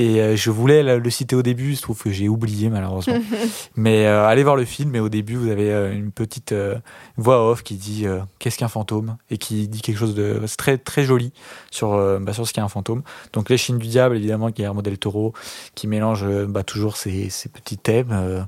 Et 0.00 0.18
euh, 0.22 0.34
je 0.34 0.50
voulais 0.50 0.82
le, 0.82 1.10
citer 1.10 1.36
au 1.36 1.42
début, 1.42 1.74
je 1.74 1.82
trouve 1.82 2.02
que 2.02 2.10
j'ai 2.10 2.26
oublié 2.26 2.70
malheureusement. 2.70 3.18
mais 3.76 4.06
euh, 4.06 4.26
allez 4.26 4.42
voir 4.42 4.56
le 4.56 4.64
film, 4.64 4.94
et 4.96 5.00
au 5.00 5.10
début, 5.10 5.36
vous 5.36 5.50
avez 5.50 5.70
euh, 5.70 5.92
une 5.92 6.10
petite 6.10 6.52
euh, 6.52 6.76
voix 7.18 7.46
off 7.50 7.62
qui 7.62 7.74
dit 7.74 8.06
euh, 8.06 8.20
qu'est-ce 8.38 8.56
qu'un 8.56 8.68
fantôme? 8.68 9.18
et 9.30 9.36
qui 9.36 9.68
dit 9.68 9.82
quelque 9.82 9.98
chose 9.98 10.14
de 10.14 10.40
très 10.56 10.78
très 10.78 11.04
joli 11.04 11.32
sur 11.70 11.92
euh, 11.92 12.18
bah, 12.18 12.32
sur 12.32 12.48
ce 12.48 12.54
qu'est 12.54 12.62
un 12.62 12.68
fantôme. 12.68 13.02
Donc 13.34 13.50
les 13.50 13.58
Chines 13.58 13.76
du 13.76 13.88
diable, 13.88 14.16
évidemment, 14.16 14.48
Guillermo 14.48 14.80
del 14.80 14.96
Toro, 14.96 15.34
qui 15.74 15.86
mélange 15.86 16.24
bah, 16.48 16.62
toujours 16.62 16.96
ces, 16.96 17.28
ces 17.28 17.50
petits 17.50 17.76
thèmes, 17.76 18.08
euh, 18.12 18.40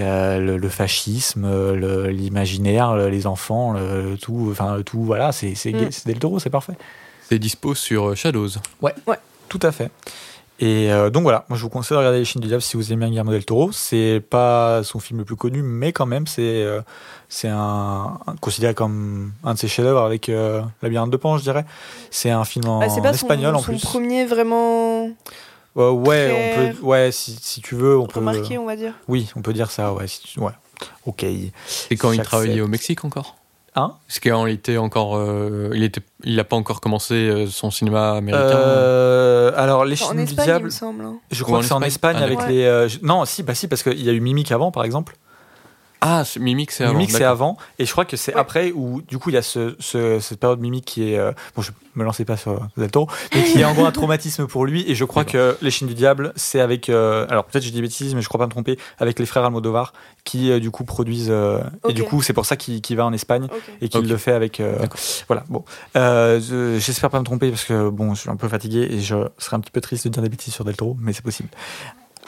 la- 0.00 0.40
le, 0.40 0.56
le 0.56 0.68
fascisme, 0.68 1.48
le- 1.76 2.08
l'imaginaire, 2.08 2.96
le- 2.96 3.08
les 3.08 3.28
enfants, 3.28 3.72
le, 3.72 4.16
tout, 4.20 4.48
enfin 4.50 4.76
le 4.76 4.82
tout, 4.82 5.02
voilà, 5.04 5.30
c'est 5.30 5.54
c'est 5.54 5.72
Mm. 5.72 5.92
c'est 5.92 6.06
del 6.08 6.18
Toro, 6.18 6.40
c'est 6.40 6.50
parfait. 6.50 6.72
C'est 7.28 7.38
dispo 7.38 7.74
sur 7.76 8.16
Shadows. 8.16 8.48
Tout 9.48 9.60
à 9.62 9.70
fait. 9.72 9.90
Et 10.60 10.90
euh, 10.92 11.08
donc 11.08 11.22
voilà, 11.22 11.44
moi 11.48 11.56
je 11.56 11.62
vous 11.62 11.68
conseille 11.68 11.94
de 11.94 11.98
regarder 12.00 12.18
Les 12.18 12.24
Chines 12.24 12.40
du 12.40 12.48
Diable 12.48 12.62
si 12.62 12.76
vous 12.76 12.92
aimez 12.92 13.06
Guillermo 13.08 13.30
del 13.30 13.44
Toro. 13.44 13.70
C'est 13.72 14.20
pas 14.28 14.82
son 14.82 14.98
film 14.98 15.20
le 15.20 15.24
plus 15.24 15.36
connu, 15.36 15.62
mais 15.62 15.92
quand 15.92 16.06
même 16.06 16.26
c'est 16.26 16.42
euh, 16.64 16.80
c'est 17.28 17.46
un, 17.48 18.18
un- 18.26 18.36
considéré 18.40 18.74
comme 18.74 19.32
un 19.44 19.54
de 19.54 19.58
ses 19.58 19.68
chefs-d'œuvre 19.68 20.02
avec 20.02 20.28
euh, 20.28 20.60
Labyrinthe 20.82 21.10
de 21.12 21.16
Pan, 21.16 21.36
je 21.38 21.44
dirais. 21.44 21.64
C'est 22.10 22.30
un 22.30 22.44
film 22.44 22.66
en 22.68 22.80
Bah, 22.80 22.88
c'est 22.88 23.00
pas 23.02 23.12
son- 23.12 23.26
espagnol 23.26 23.54
en 23.54 23.60
son 23.60 23.66
plus. 23.72 23.82
premier 23.82 24.24
vraiment 24.26 25.08
Euh, 25.76 25.90
ouais, 25.92 26.28
très 26.28 26.70
on 26.70 26.74
peut, 26.74 26.82
ouais, 26.86 27.12
si, 27.12 27.38
si 27.40 27.60
tu 27.60 27.76
veux, 27.76 27.96
on 27.96 28.06
peut. 28.08 28.18
remarqué, 28.18 28.58
on 28.58 28.66
va 28.66 28.74
dire. 28.74 28.94
Oui, 29.06 29.30
on 29.36 29.42
peut 29.42 29.52
dire 29.52 29.70
ça. 29.70 29.92
Ouais, 29.92 30.08
si 30.08 30.22
tu- 30.22 30.40
ouais. 30.40 30.52
Ok. 31.06 31.24
C'est 31.66 31.94
quand 31.96 32.10
il 32.12 32.20
travaillait 32.22 32.60
au 32.62 32.68
Mexique 32.68 33.04
encore? 33.04 33.36
Hein 33.80 33.92
Parce 34.06 34.18
qu'il 34.20 34.48
était 34.48 34.76
encore. 34.76 35.16
euh, 35.16 35.70
il 35.74 35.82
était, 35.84 36.00
il 36.24 36.38
a 36.40 36.44
pas 36.44 36.56
encore 36.56 36.80
commencé 36.80 37.14
euh, 37.14 37.46
son 37.46 37.70
cinéma 37.70 38.12
américain. 38.16 38.56
Euh, 38.56 39.52
alors 39.56 39.84
les 39.84 39.94
Enfin, 40.02 40.14
Chines 40.14 40.24
du 40.24 40.32
il 40.32 40.36
Diable. 40.36 40.64
me 40.66 40.70
semble. 40.70 41.04
hein. 41.04 41.16
Je 41.30 41.42
crois 41.44 41.58
en 41.58 41.60
que 41.60 41.66
c'est 41.66 41.74
en 41.74 41.82
Espagne 41.82 42.16
Espagne 42.16 42.24
avec 42.38 42.48
les. 42.48 42.64
euh, 42.64 42.88
Non, 43.02 43.24
si, 43.24 43.42
bah 43.42 43.54
si, 43.54 43.68
parce 43.68 43.82
qu'il 43.82 44.02
y 44.02 44.08
a 44.08 44.12
eu 44.12 44.20
Mimic 44.20 44.50
avant, 44.52 44.70
par 44.72 44.84
exemple. 44.84 45.16
Ah, 46.00 46.22
Mimic, 46.38 46.70
c'est 46.70 46.84
avant. 46.84 46.92
Mimic, 46.92 47.10
c'est 47.10 47.24
avant. 47.24 47.56
Et 47.80 47.84
je 47.84 47.90
crois 47.92 48.04
que 48.04 48.16
c'est 48.16 48.32
Ouais. 48.34 48.40
après 48.40 48.70
où, 48.72 49.02
du 49.02 49.18
coup, 49.18 49.30
il 49.30 49.34
y 49.34 49.36
a 49.36 49.42
ce, 49.42 49.74
ce- 49.80 50.20
cette 50.20 50.38
période 50.38 50.60
Mimic 50.60 50.84
qui 50.84 51.12
est. 51.12 51.18
euh, 51.18 51.32
bon, 51.56 51.62
je 51.62 51.72
me 51.96 52.04
lançais 52.04 52.24
pas 52.24 52.36
sur 52.36 52.68
Del 52.76 52.90
Toro, 52.92 53.08
mais 53.34 53.42
qui 53.42 53.60
est 53.60 53.64
en 53.64 53.74
gros 53.74 53.84
un 53.84 53.90
traumatisme 53.90 54.46
pour 54.46 54.64
lui. 54.64 54.84
Et 54.88 54.94
je 54.94 55.04
crois 55.04 55.24
que 55.24 55.56
Les 55.60 55.72
Chines 55.72 55.88
du 55.88 55.94
Diable, 55.94 56.32
c'est 56.36 56.60
avec. 56.60 56.88
euh, 56.88 57.26
alors, 57.28 57.44
peut-être 57.46 57.64
j'ai 57.64 57.70
dit 57.70 57.76
des 57.76 57.82
bêtises, 57.82 58.14
mais 58.14 58.22
je 58.22 58.28
crois 58.28 58.38
pas 58.38 58.46
me 58.46 58.50
tromper, 58.52 58.78
avec 58.98 59.18
les 59.18 59.26
frères 59.26 59.44
Almodovar, 59.44 59.92
qui, 60.22 60.52
euh, 60.52 60.60
du 60.60 60.70
coup, 60.70 60.84
produisent. 60.84 61.30
euh, 61.30 61.58
Et 61.88 61.92
du 61.94 62.04
coup, 62.04 62.22
c'est 62.22 62.32
pour 62.32 62.46
ça 62.46 62.56
qu'il 62.56 62.96
va 62.96 63.04
en 63.04 63.12
Espagne 63.12 63.48
et 63.80 63.88
qu'il 63.88 64.06
le 64.08 64.16
fait 64.16 64.32
avec. 64.32 64.60
euh, 64.60 64.78
D'accord. 64.78 65.00
voilà, 65.26 65.42
bon. 65.48 65.64
Euh, 65.96 66.40
je- 66.40 66.78
J'espère 66.78 67.10
pas 67.10 67.18
me 67.18 67.24
tromper 67.24 67.50
parce 67.50 67.64
que, 67.64 67.88
bon, 67.90 68.14
je 68.14 68.20
suis 68.20 68.30
un 68.30 68.36
peu 68.36 68.46
fatigué 68.48 68.86
et 68.90 69.00
je 69.00 69.16
serais 69.38 69.56
un 69.56 69.60
petit 69.60 69.72
peu 69.72 69.80
triste 69.80 70.04
de 70.06 70.10
dire 70.12 70.22
des 70.22 70.28
bêtises 70.28 70.54
sur 70.54 70.64
Del 70.64 70.76
Toro, 70.76 70.96
mais 71.00 71.12
c'est 71.12 71.24
possible. 71.24 71.48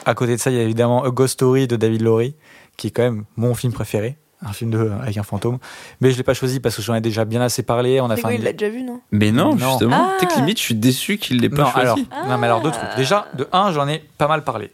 À 0.05 0.13
côté 0.15 0.35
de 0.35 0.39
ça, 0.41 0.49
il 0.51 0.57
y 0.57 0.59
a 0.59 0.63
évidemment 0.63 1.03
A 1.03 1.09
Ghost 1.11 1.33
Story 1.33 1.67
de 1.67 1.75
David 1.75 2.01
Lowry, 2.01 2.35
qui 2.77 2.87
est 2.87 2.91
quand 2.91 3.03
même 3.03 3.25
mon 3.35 3.53
film 3.55 3.71
préféré. 3.73 4.17
Un 4.43 4.53
film 4.53 4.71
de, 4.71 4.89
avec 5.03 5.15
un 5.17 5.23
fantôme. 5.23 5.59
Mais 5.99 6.09
je 6.11 6.17
l'ai 6.17 6.23
pas 6.23 6.33
choisi 6.33 6.59
parce 6.59 6.75
que 6.75 6.81
j'en 6.81 6.95
ai 6.95 7.01
déjà 7.01 7.25
bien 7.25 7.41
assez 7.41 7.61
parlé. 7.61 8.01
On 8.01 8.09
a 8.09 8.15
fait 8.15 8.25
Rigo, 8.25 8.29
un- 8.29 8.33
il 8.39 8.43
l'a 8.43 8.53
déjà 8.53 8.71
vu, 8.71 8.81
non? 8.81 8.99
Mais 9.11 9.31
non, 9.31 9.53
Non. 9.55 9.69
justement. 9.69 10.09
Ah. 10.19 10.25
Que 10.25 10.35
limite, 10.37 10.57
je 10.57 10.63
suis 10.63 10.73
déçu 10.73 11.19
qu'il 11.19 11.39
l'ait 11.41 11.49
pas 11.49 11.61
Non, 11.65 11.69
choisi. 11.71 12.07
alors, 12.11 12.27
non, 12.27 12.37
mais 12.39 12.47
alors 12.47 12.61
deux 12.61 12.71
trucs. 12.71 12.95
Déjà, 12.97 13.27
de 13.35 13.47
un, 13.51 13.71
j'en 13.71 13.87
ai 13.87 13.99
pas 14.17 14.27
mal 14.27 14.43
parlé. 14.43 14.71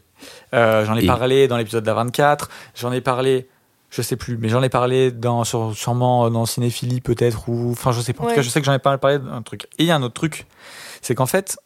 Euh, 0.54 0.86
j'en 0.86 0.96
ai 0.96 1.04
Et- 1.04 1.06
parlé 1.06 1.48
dans 1.48 1.58
l'épisode 1.58 1.82
de 1.84 1.88
la 1.88 1.92
24. 1.94 2.48
J'en 2.74 2.92
ai 2.92 3.02
parlé, 3.02 3.46
je 3.90 4.00
sais 4.00 4.16
plus, 4.16 4.38
mais 4.38 4.48
j'en 4.48 4.62
ai 4.62 4.70
parlé 4.70 5.10
dans, 5.12 5.44
sur- 5.44 5.76
sûrement 5.76 6.30
dans 6.30 6.46
Cinéphilie 6.46 7.02
peut-être, 7.02 7.50
ou 7.50 7.72
enfin, 7.72 7.92
je 7.92 8.00
sais 8.00 8.14
pas. 8.14 8.24
En 8.24 8.28
tout 8.28 8.34
cas, 8.36 8.40
je 8.42 8.48
sais 8.48 8.60
que 8.60 8.66
j'en 8.66 8.72
ai 8.72 8.78
pas 8.78 8.88
mal 8.88 8.98
parlé 9.00 9.18
d'un 9.18 9.42
truc. 9.42 9.64
Et 9.78 9.82
il 9.82 9.86
y 9.86 9.90
a 9.90 9.96
un 9.96 10.02
autre 10.02 10.14
truc, 10.14 10.46
c'est 11.02 11.14
qu'en 11.14 11.26
fait, 11.26 11.58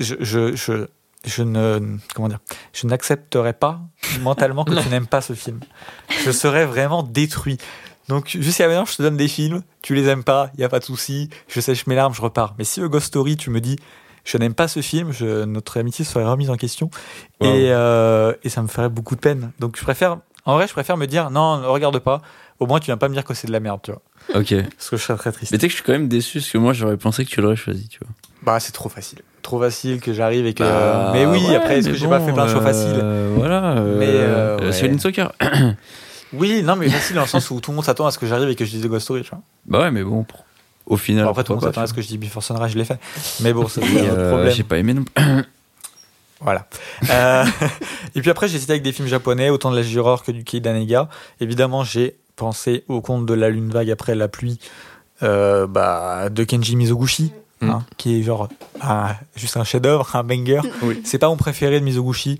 je, 0.00 0.16
je, 0.18 0.56
je, 0.56 0.88
je 1.26 1.42
ne, 1.42 1.96
comment 2.14 2.28
dire, 2.28 2.38
je 2.72 2.86
n'accepterai 2.86 3.52
pas 3.52 3.80
mentalement 4.20 4.64
que 4.64 4.74
tu 4.82 4.88
n'aimes 4.88 5.06
pas 5.06 5.20
ce 5.20 5.32
film. 5.34 5.60
Je 6.24 6.30
serais 6.30 6.64
vraiment 6.66 7.02
détruit. 7.02 7.58
Donc, 8.08 8.28
jusqu'à 8.40 8.66
maintenant, 8.68 8.86
je 8.86 8.96
te 8.96 9.02
donne 9.02 9.16
des 9.18 9.28
films, 9.28 9.62
tu 9.82 9.94
les 9.94 10.06
aimes 10.06 10.24
pas, 10.24 10.50
il 10.54 10.60
y 10.60 10.64
a 10.64 10.68
pas 10.70 10.78
de 10.78 10.84
souci, 10.84 11.28
je 11.48 11.60
sèche 11.60 11.86
mes 11.86 11.94
larmes, 11.94 12.14
je 12.14 12.22
repars. 12.22 12.54
Mais 12.58 12.64
si 12.64 12.80
A 12.80 12.88
Ghost 12.88 13.08
Story, 13.08 13.36
tu 13.36 13.50
me 13.50 13.60
dis, 13.60 13.76
je 14.24 14.38
n'aime 14.38 14.54
pas 14.54 14.66
ce 14.68 14.80
film, 14.80 15.12
je- 15.12 15.44
notre 15.44 15.78
amitié 15.78 16.04
serait 16.06 16.24
remise 16.24 16.48
en 16.48 16.56
question. 16.56 16.88
Wow. 17.40 17.48
Et, 17.48 17.70
euh, 17.70 18.32
et 18.44 18.48
ça 18.48 18.62
me 18.62 18.68
ferait 18.68 18.88
beaucoup 18.88 19.14
de 19.14 19.20
peine. 19.20 19.52
Donc, 19.58 19.76
je 19.76 19.82
préfère, 19.82 20.18
en 20.46 20.54
vrai, 20.54 20.66
je 20.66 20.72
préfère 20.72 20.96
me 20.96 21.06
dire, 21.06 21.30
non, 21.30 21.58
ne 21.58 21.66
regarde 21.66 21.98
pas. 21.98 22.22
Au 22.60 22.66
moins, 22.66 22.80
tu 22.80 22.86
viens 22.86 22.96
pas 22.96 23.08
me 23.08 23.14
dire 23.14 23.24
que 23.24 23.34
c'est 23.34 23.46
de 23.46 23.52
la 23.52 23.60
merde, 23.60 23.80
tu 23.82 23.90
vois. 23.92 24.00
Ok. 24.40 24.52
Mais 24.52 24.62
Parce 24.62 24.88
que 24.90 24.96
je 24.96 25.02
serais 25.02 25.18
très 25.18 25.32
triste. 25.32 25.52
tu 25.52 25.58
sais 25.60 25.66
que 25.66 25.70
je 25.70 25.74
suis 25.76 25.84
quand 25.84 25.92
même 25.92 26.08
déçu 26.08 26.38
parce 26.40 26.50
que 26.50 26.58
moi 26.58 26.72
j'aurais 26.72 26.96
pensé 26.96 27.24
que 27.24 27.30
tu 27.30 27.40
l'aurais 27.40 27.56
choisi, 27.56 27.88
tu 27.88 27.98
vois. 28.00 28.08
Bah, 28.42 28.58
c'est 28.60 28.72
trop 28.72 28.88
facile. 28.88 29.20
Trop 29.48 29.58
facile 29.58 29.98
que 30.02 30.12
j'arrive 30.12 30.44
et 30.44 30.52
que. 30.52 30.62
Bah, 30.62 31.08
mais 31.14 31.24
oui, 31.24 31.42
ouais, 31.42 31.56
après, 31.56 31.78
est-ce 31.78 31.86
mais 31.86 31.94
que 31.94 31.98
j'ai 31.98 32.06
pas 32.06 32.20
fait 32.20 32.34
plein 32.34 32.44
de 32.44 32.50
choix 32.50 32.60
euh, 32.60 32.64
faciles 32.64 33.02
Voilà. 33.34 33.76
Mais, 33.76 34.04
euh, 34.06 34.58
euh, 34.60 34.66
ouais. 34.66 34.72
Céline 34.72 34.98
Soccer. 34.98 35.32
Oui, 36.34 36.62
non, 36.62 36.76
mais 36.76 36.90
facile 36.90 37.16
dans 37.16 37.22
le 37.22 37.26
sens 37.26 37.50
où 37.50 37.58
tout 37.58 37.70
le 37.70 37.76
monde 37.76 37.86
s'attend 37.86 38.06
à 38.06 38.10
ce 38.10 38.18
que 38.18 38.26
j'arrive 38.26 38.50
et 38.50 38.54
que 38.54 38.66
je 38.66 38.72
dise 38.72 38.82
The 38.82 38.88
Ghost 38.88 39.04
Story, 39.04 39.22
tu 39.22 39.30
vois. 39.30 39.40
bah 39.64 39.80
ouais, 39.80 39.90
mais 39.90 40.04
bon, 40.04 40.26
au 40.84 40.98
final. 40.98 41.24
Bon, 41.24 41.30
après, 41.30 41.42
tout 41.42 41.52
le 41.52 41.56
monde 41.56 41.64
s'attend 41.64 41.80
à 41.80 41.86
ce 41.86 41.94
que 41.94 42.02
je 42.02 42.08
dis 42.08 42.18
Before 42.18 42.42
Sunrise, 42.42 42.70
je 42.70 42.76
l'ai 42.76 42.84
fait. 42.84 42.98
Mais 43.40 43.54
bon, 43.54 43.66
c'est 43.68 43.82
un 43.82 43.86
autre 43.86 44.18
euh, 44.18 44.30
problème. 44.32 44.52
J'ai 44.52 44.62
pas 44.62 44.76
aimé 44.76 44.92
non 44.92 45.04
plus. 45.04 45.24
Voilà. 46.42 46.66
Euh, 47.08 47.44
et 48.14 48.20
puis 48.20 48.28
après, 48.28 48.46
j'ai 48.46 48.56
hésité 48.56 48.72
avec 48.72 48.82
des 48.82 48.92
films 48.92 49.08
japonais, 49.08 49.48
autant 49.48 49.70
de 49.70 49.76
la 49.76 49.82
Juror 49.82 50.22
que 50.22 50.30
du 50.30 50.44
Kei 50.44 50.60
Danega. 50.60 51.08
Évidemment, 51.40 51.82
j'ai 51.82 52.18
pensé 52.36 52.84
au 52.88 53.00
conte 53.00 53.24
de 53.24 53.32
la 53.32 53.48
lune 53.48 53.70
vague 53.70 53.90
après 53.90 54.14
la 54.14 54.28
pluie 54.28 54.60
euh, 55.22 55.66
bah, 55.66 56.28
de 56.30 56.44
Kenji 56.44 56.76
Mizoguchi, 56.76 57.32
Mm. 57.60 57.70
hein, 57.70 57.84
qui 57.96 58.18
est 58.20 58.22
genre 58.22 58.48
un- 58.80 59.14
juste 59.36 59.56
un 59.56 59.64
chef-d'œuvre, 59.64 60.14
un 60.14 60.22
banger. 60.24 60.60
Oui. 60.82 61.00
C'est 61.04 61.18
pas 61.18 61.28
mon 61.28 61.36
préféré 61.36 61.80
de 61.80 61.84
Mizoguchi. 61.84 62.38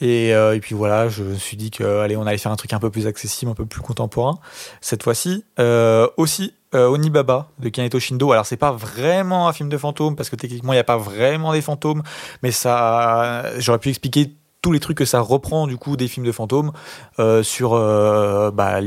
Et, 0.00 0.34
euh, 0.34 0.56
et 0.56 0.60
puis 0.60 0.74
voilà, 0.74 1.08
je 1.08 1.22
me 1.22 1.34
suis 1.36 1.56
dit 1.56 1.70
que 1.70 2.00
allez, 2.00 2.16
on 2.16 2.26
allait 2.26 2.36
faire 2.38 2.50
un 2.50 2.56
truc 2.56 2.72
un 2.72 2.80
peu 2.80 2.90
plus 2.90 3.06
accessible, 3.06 3.50
un 3.52 3.54
peu 3.54 3.64
plus 3.66 3.80
contemporain 3.80 4.38
cette 4.80 5.04
fois-ci. 5.04 5.44
Euh, 5.60 6.08
aussi, 6.16 6.52
euh, 6.74 6.88
Onibaba 6.88 7.48
de 7.60 7.68
Kaneto 7.68 8.00
Shindo. 8.00 8.32
Alors 8.32 8.44
c'est 8.44 8.56
pas 8.56 8.72
vraiment 8.72 9.46
un 9.46 9.52
film 9.52 9.68
de 9.68 9.78
fantômes 9.78 10.16
parce 10.16 10.30
que 10.30 10.34
techniquement 10.36 10.72
il 10.72 10.76
n'y 10.76 10.80
a 10.80 10.84
pas 10.84 10.96
vraiment 10.96 11.52
des 11.52 11.62
fantômes, 11.62 12.02
mais 12.42 12.50
ça, 12.50 13.44
j'aurais 13.58 13.78
pu 13.78 13.90
expliquer 13.90 14.34
tous 14.62 14.72
les 14.72 14.80
trucs 14.80 14.96
que 14.98 15.04
ça 15.04 15.20
reprend 15.20 15.66
du 15.68 15.76
coup 15.76 15.96
des 15.96 16.08
films 16.08 16.26
de 16.26 16.32
fantômes 16.32 16.72
euh, 17.20 17.42
sur 17.44 17.74
euh, 17.74 18.50
bah, 18.50 18.80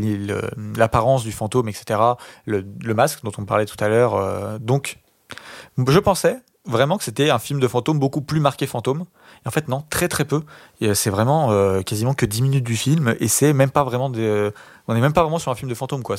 l'apparence 0.76 1.24
du 1.24 1.32
fantôme, 1.32 1.70
etc. 1.70 2.00
Le, 2.46 2.66
le 2.84 2.94
masque 2.94 3.20
dont 3.24 3.32
on 3.38 3.46
parlait 3.46 3.66
tout 3.66 3.82
à 3.82 3.88
l'heure. 3.88 4.16
euh, 4.16 4.58
donc, 4.60 4.98
je 5.78 6.00
pensais 6.00 6.38
vraiment 6.66 6.98
que 6.98 7.04
c'était 7.04 7.30
un 7.30 7.40
film 7.40 7.60
de 7.62 7.68
fantôme 7.68 7.98
beaucoup 7.98 8.22
plus 8.22 8.40
marqué 8.40 8.68
fantôme. 8.68 9.06
Et 9.46 9.48
en 9.48 9.52
fait, 9.52 9.68
non, 9.70 9.84
très 9.90 10.08
très 10.08 10.26
peu. 10.26 10.42
Euh, 10.82 10.94
C'est 10.94 11.10
vraiment 11.10 11.52
euh, 11.52 11.82
quasiment 11.82 12.14
que 12.14 12.26
10 12.26 12.42
minutes 12.42 12.64
du 12.64 12.76
film 12.76 13.16
et 13.20 13.28
c'est 13.28 13.54
même 13.54 13.70
pas 13.72 13.84
vraiment 13.84 14.10
de. 14.10 14.54
On 14.88 14.94
n'est 14.94 15.02
même 15.02 15.14
pas 15.14 15.22
vraiment 15.22 15.40
sur 15.40 15.52
un 15.52 15.56
film 15.56 15.70
de 15.70 15.76
fantôme, 15.76 16.02
quoi. 16.02 16.16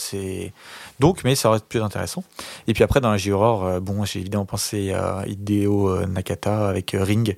Donc, 1.00 1.24
mais 1.24 1.34
ça 1.34 1.48
aurait 1.48 1.58
été 1.58 1.66
plus 1.68 1.82
intéressant. 1.82 2.22
Et 2.66 2.74
puis 2.74 2.84
après, 2.84 3.00
dans 3.00 3.10
la 3.10 3.16
J-horror, 3.16 3.64
euh, 3.64 3.80
bon, 3.80 4.04
j'ai 4.04 4.20
évidemment 4.20 4.44
pensé 4.44 4.92
à 4.92 5.24
Hideo 5.26 5.88
euh, 5.88 6.06
Nakata 6.06 6.68
avec 6.68 6.94
euh, 6.94 7.02
Ring, 7.02 7.36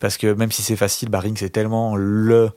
parce 0.00 0.16
que 0.18 0.32
même 0.32 0.52
si 0.52 0.62
c'est 0.62 0.76
facile, 0.76 1.08
bah, 1.08 1.20
Ring 1.20 1.36
c'est 1.38 1.50
tellement 1.50 1.96
le. 1.96 2.50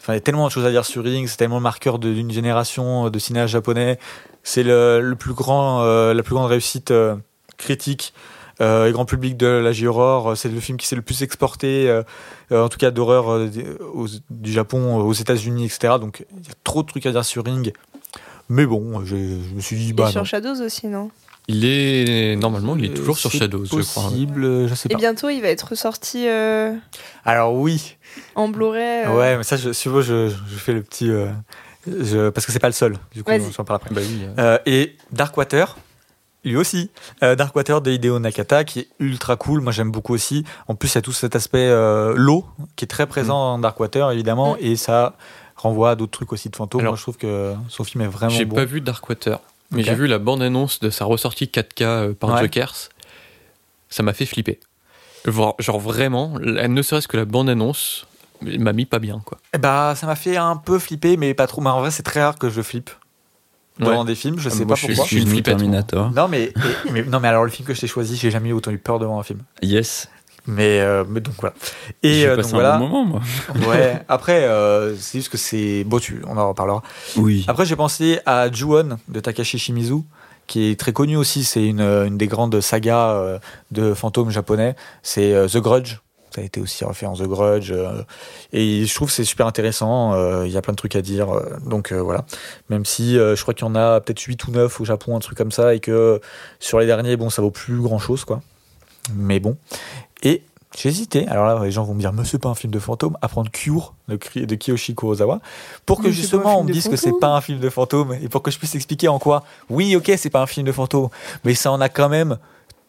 Enfin, 0.00 0.14
il 0.14 0.16
y 0.16 0.18
a 0.18 0.22
tellement 0.22 0.46
de 0.46 0.52
choses 0.52 0.64
à 0.64 0.70
dire 0.70 0.86
sur 0.86 1.04
Ring, 1.04 1.28
c'est 1.28 1.36
tellement 1.36 1.56
le 1.56 1.62
marqueur 1.62 1.98
d'une 1.98 2.30
génération 2.30 3.10
de 3.10 3.18
cinéastes 3.18 3.52
japonais. 3.52 3.98
C'est 4.42 4.62
le, 4.62 5.14
plus 5.18 5.34
grand, 5.34 5.82
euh, 5.82 6.14
la 6.14 6.22
plus 6.22 6.34
grande 6.34 6.48
réussite 6.48 6.90
euh, 6.90 7.16
critique 7.58 8.14
euh, 8.60 8.88
et 8.88 8.92
grand 8.92 9.04
public 9.04 9.36
de 9.36 9.46
la 9.46 9.72
J-horror. 9.72 10.36
C'est 10.36 10.48
le 10.48 10.60
film 10.60 10.78
qui 10.78 10.86
s'est 10.86 10.96
le 10.96 11.02
plus 11.02 11.22
exporté, 11.22 11.88
euh, 11.88 12.02
euh, 12.52 12.62
en 12.64 12.68
tout 12.68 12.78
cas 12.78 12.90
d'horreur 12.90 13.30
euh, 13.32 13.48
du 14.30 14.52
Japon, 14.52 15.00
euh, 15.00 15.02
aux 15.02 15.12
États-Unis, 15.12 15.64
etc. 15.66 15.94
Donc 16.00 16.24
il 16.30 16.46
y 16.46 16.50
a 16.50 16.54
trop 16.64 16.82
de 16.82 16.88
trucs 16.88 17.06
à 17.06 17.12
dire 17.12 17.24
sur 17.24 17.44
Ring. 17.44 17.72
Mais 18.48 18.66
bon, 18.66 19.04
je, 19.04 19.14
me 19.14 19.60
suis 19.60 19.76
dit, 19.76 19.90
Et 19.90 19.92
bah 19.92 20.10
sur 20.10 20.20
non. 20.20 20.24
Shadows 20.24 20.60
aussi, 20.60 20.88
non? 20.88 21.10
Il 21.48 21.64
est 21.64 22.36
normalement, 22.36 22.76
il 22.76 22.84
est 22.84 22.94
toujours 22.94 23.16
sur 23.18 23.30
Shadows, 23.32 23.64
je 23.64 23.70
crois. 23.82 24.04
Possible, 24.04 24.44
euh, 24.44 24.68
je 24.68 24.74
sais 24.74 24.88
Et 24.90 24.92
pas. 24.94 24.98
bientôt, 24.98 25.28
il 25.30 25.40
va 25.40 25.48
être 25.48 25.68
ressorti 25.70 26.28
euh, 26.28 26.74
Alors 27.24 27.54
oui, 27.54 27.96
en 28.36 28.48
Blu-ray. 28.48 29.06
euh. 29.06 29.16
ouais, 29.16 29.36
mais 29.36 29.42
ça, 29.42 29.56
je, 29.56 29.72
si 29.72 29.88
vous 29.88 29.94
voulez, 29.94 30.06
je, 30.06 30.28
je 30.28 30.56
fais 30.58 30.72
le 30.72 30.82
petit, 30.82 31.10
euh, 31.10 31.26
je- 31.86 32.28
parce 32.30 32.46
que 32.46 32.52
c'est 32.52 32.58
pas 32.60 32.68
le 32.68 32.72
seul. 32.74 32.96
Du 33.14 33.24
coup, 33.24 33.32
j'en 33.56 33.64
parle 33.64 33.76
après. 33.82 33.92
Bah 33.94 34.00
oui. 34.04 34.20
euh, 34.24 34.34
Euh, 34.38 34.58
et 34.66 34.96
Darkwater, 35.12 35.76
lui 36.44 36.56
aussi. 36.56 36.90
Euh, 37.22 37.34
Darkwater 37.36 37.80
de 37.80 37.90
Hideo 37.90 38.18
Nakata, 38.18 38.64
qui 38.64 38.80
est 38.80 38.88
ultra 38.98 39.36
cool. 39.36 39.60
Moi, 39.60 39.72
j'aime 39.72 39.90
beaucoup 39.90 40.14
aussi. 40.14 40.44
En 40.68 40.74
plus, 40.74 40.92
il 40.92 40.94
y 40.94 40.98
a 40.98 41.02
tout 41.02 41.12
cet 41.12 41.36
aspect 41.36 41.66
euh, 41.68 42.14
l'eau 42.16 42.46
qui 42.76 42.84
est 42.84 42.88
très 42.88 43.06
présent 43.06 43.52
dans 43.52 43.58
Darkwater, 43.58 44.10
évidemment, 44.12 44.54
Mm. 44.54 44.58
et 44.60 44.76
ça 44.76 45.14
renvoie 45.56 45.90
à 45.90 45.94
d'autres 45.94 46.12
trucs 46.12 46.32
aussi 46.32 46.48
de 46.48 46.56
fantômes. 46.56 46.80
Alors, 46.80 46.92
Moi, 46.92 46.96
je 46.96 47.02
trouve 47.02 47.18
que 47.18 47.54
son 47.68 47.84
film 47.84 48.02
est 48.02 48.06
vraiment 48.08 48.30
J'ai 48.32 48.44
bon. 48.46 48.56
pas 48.56 48.64
vu 48.64 48.80
Darkwater, 48.80 49.38
mais 49.70 49.82
j'ai 49.82 49.94
vu 49.94 50.06
la 50.06 50.18
bande-annonce 50.18 50.80
de 50.80 50.88
sa 50.90 51.04
ressortie 51.04 51.46
4K 51.46 51.82
euh, 51.82 52.12
par 52.14 52.30
Ouais. 52.30 52.40
Jokers. 52.42 52.74
Ça 53.90 54.02
m'a 54.02 54.12
fait 54.12 54.26
flipper. 54.26 54.58
Genre, 55.26 55.54
genre 55.58 55.78
vraiment, 55.80 56.34
ne 56.40 56.82
serait-ce 56.82 57.08
que 57.08 57.16
la 57.18 57.26
bande-annonce 57.26 58.06
m'a 58.40 58.72
mis 58.72 58.86
pas 58.86 58.98
bien, 59.00 59.20
quoi. 59.26 59.36
Eh 59.52 59.58
bah, 59.58 59.92
ça 59.96 60.06
m'a 60.06 60.16
fait 60.16 60.38
un 60.38 60.56
peu 60.56 60.78
flipper, 60.78 61.18
mais 61.18 61.34
pas 61.34 61.46
trop. 61.46 61.60
Mais 61.60 61.68
en 61.68 61.80
vrai, 61.80 61.90
c'est 61.90 62.02
très 62.02 62.22
rare 62.22 62.38
que 62.38 62.48
je 62.48 62.62
flippe 62.62 62.88
dans 63.80 64.00
Ouais. 64.00 64.04
des 64.06 64.14
films. 64.14 64.38
Je 64.38 64.48
Ah, 64.48 64.50
sais 64.52 64.58
moi, 64.64 64.68
pas 64.68 64.74
je 64.76 64.80
suis- 64.80 64.94
pourquoi. 64.94 65.04
je 65.10 65.24
suis 65.24 65.36
une. 65.36 65.42
Terminator. 65.42 66.10
Non 66.12 66.28
mais, 66.28 66.44
et- 66.44 66.52
mais 66.92 67.02
non 67.02 67.18
mais 67.20 67.28
alors 67.28 67.44
le 67.44 67.50
film 67.50 67.66
que 67.66 67.74
je 67.74 67.80
t'ai 67.80 67.86
choisi, 67.86 68.16
j'ai 68.16 68.30
jamais 68.30 68.50
eu 68.50 68.52
autant 68.52 68.70
eu 68.70 68.78
peur 68.78 68.98
devant 68.98 69.18
un 69.18 69.22
film. 69.22 69.40
Yes. 69.62 70.08
Mais, 70.46 70.80
euh, 70.80 71.04
mais 71.08 71.20
donc 71.20 71.34
voilà. 71.38 71.54
Et 72.02 72.26
euh, 72.26 72.34
donc 72.36 72.46
un 72.46 72.48
voilà. 72.48 72.78
bon 72.78 72.88
moment, 72.88 73.04
moi. 73.04 73.20
Ouais. 73.68 74.00
Après, 74.08 74.44
euh, 74.44 74.96
c'est 74.96 75.18
juste 75.18 75.28
que 75.30 75.36
c'est. 75.38 75.84
Bon, 75.84 75.98
tu, 75.98 76.22
on 76.26 76.36
en 76.38 76.48
reparlera. 76.48 76.82
Oui. 77.16 77.44
Après, 77.46 77.66
j'ai 77.66 77.76
pensé 77.76 78.20
à 78.24 78.50
Ju-On 78.50 78.96
de 79.08 79.20
Takashi 79.20 79.58
Shimizu, 79.58 79.96
qui 80.46 80.70
est 80.70 80.80
très 80.80 80.92
connu 80.94 81.16
aussi. 81.16 81.44
C'est 81.44 81.64
une, 81.64 81.82
une 81.82 82.16
des 82.16 82.26
grandes 82.26 82.58
sagas 82.62 83.10
euh, 83.12 83.38
de 83.70 83.92
fantômes 83.92 84.30
japonais. 84.30 84.76
C'est 85.02 85.34
euh, 85.34 85.46
The 85.46 85.58
Grudge. 85.58 85.98
Ça 86.34 86.40
a 86.40 86.44
été 86.44 86.60
aussi 86.60 86.84
refait 86.84 87.06
en 87.06 87.14
The 87.14 87.22
Grudge. 87.24 87.72
euh, 87.72 88.02
et 88.52 88.84
je 88.86 88.94
trouve 88.94 89.08
que 89.08 89.14
c'est 89.14 89.24
super 89.24 89.46
intéressant. 89.46 90.14
euh, 90.14 90.46
Il 90.46 90.52
y 90.52 90.56
a 90.56 90.62
plein 90.62 90.72
de 90.72 90.76
trucs 90.78 90.96
à 90.96 91.02
dire. 91.02 91.30
euh, 91.34 91.56
donc 91.66 91.92
voilà. 91.92 92.24
Même 92.68 92.84
si 92.84 93.14
je 93.14 93.40
crois 93.42 93.54
qu'il 93.54 93.66
y 93.66 93.70
en 93.70 93.74
a 93.74 94.00
peut-être 94.00 94.20
8 94.20 94.46
ou 94.46 94.50
9 94.52 94.80
au 94.80 94.84
Japon, 94.84 95.16
un 95.16 95.20
truc 95.20 95.36
comme 95.36 95.52
ça. 95.52 95.74
Et 95.74 95.80
que 95.80 96.20
sur 96.60 96.78
les 96.78 96.86
derniers, 96.86 97.16
bon, 97.16 97.30
ça 97.30 97.42
vaut 97.42 97.50
plus 97.50 97.80
grand 97.80 97.98
chose, 97.98 98.24
quoi. 98.24 98.40
Mais 99.14 99.40
bon. 99.40 99.56
Et 100.22 100.42
j'ai 100.78 100.88
hésité. 100.88 101.26
Alors 101.26 101.46
là, 101.46 101.64
les 101.64 101.72
gens 101.72 101.82
vont 101.82 101.94
me 101.94 102.00
dire, 102.00 102.12
mais 102.12 102.24
c'est 102.24 102.38
pas 102.38 102.48
un 102.48 102.54
film 102.54 102.72
de 102.72 102.78
fantôme. 102.78 103.16
À 103.22 103.28
prendre 103.28 103.50
Cure 103.50 103.94
de, 104.06 104.14
Ki- 104.16 104.46
de 104.46 104.54
Kiyoshi 104.54 104.94
Kurosawa. 104.94 105.40
Pour 105.84 105.98
que 106.00 106.06
Mais 106.06 106.12
justement, 106.12 106.60
on 106.60 106.64
me 106.64 106.72
dise 106.72 106.86
que 106.88 106.94
c'est 106.96 107.18
pas 107.20 107.34
un 107.34 107.40
film 107.40 107.58
de 107.58 107.68
fantôme. 107.70 108.14
Et 108.22 108.28
pour 108.28 108.42
que 108.42 108.52
je 108.52 108.58
puisse 108.58 108.76
expliquer 108.76 109.08
en 109.08 109.18
quoi, 109.18 109.42
oui, 109.68 109.96
ok, 109.96 110.12
c'est 110.16 110.30
pas 110.30 110.40
un 110.42 110.46
film 110.46 110.64
de 110.66 110.72
fantôme. 110.72 111.08
Mais 111.44 111.54
ça 111.54 111.72
en 111.72 111.80
a 111.80 111.88
quand 111.88 112.08
même 112.08 112.38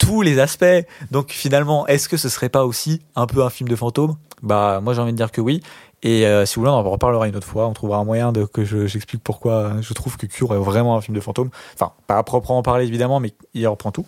tous 0.02 0.22
les 0.23 0.40
aspects. 0.40 0.65
Donc 1.11 1.30
finalement, 1.30 1.86
est-ce 1.88 2.10
que 2.10 2.18
ce 2.18 2.28
serait 2.28 2.49
pas 2.49 2.65
aussi 2.65 3.02
un 3.15 3.28
peu 3.28 3.44
un 3.44 3.49
film 3.49 3.69
de 3.69 3.76
fantôme? 3.76 4.15
Bah, 4.41 4.80
moi 4.82 4.94
j'ai 4.94 5.02
envie 5.02 5.11
de 5.11 5.18
dire 5.18 5.32
que 5.32 5.40
oui. 5.41 5.61
Et 6.03 6.26
euh, 6.26 6.48
si 6.48 6.56
vous 6.56 6.61
voulez, 6.61 6.72
on 6.72 6.78
en 6.78 6.84
reparlera 6.90 7.28
une 7.28 7.36
autre 7.36 7.45
fois. 7.48 7.68
On 7.68 7.73
trouvera 7.73 7.99
un 7.99 8.03
moyen 8.03 8.32
de 8.32 8.44
que 8.45 8.65
je- 8.65 8.88
j'explique 8.88 9.23
pourquoi 9.23 9.73
je 9.82 9.94
trouve 9.94 10.18
que 10.18 10.26
Cure 10.26 10.56
est 10.56 10.57
vraiment 10.57 10.98
un 10.98 11.02
film 11.02 11.15
de 11.15 11.22
fantôme. 11.22 11.52
Enfin, 11.76 11.91
pas 12.07 12.18
à 12.18 12.23
proprement 12.23 12.64
parler 12.64 12.88
évidemment, 12.88 13.19
mais 13.19 13.34
il 13.53 13.68
reprend 13.68 13.91
tout. 13.91 14.07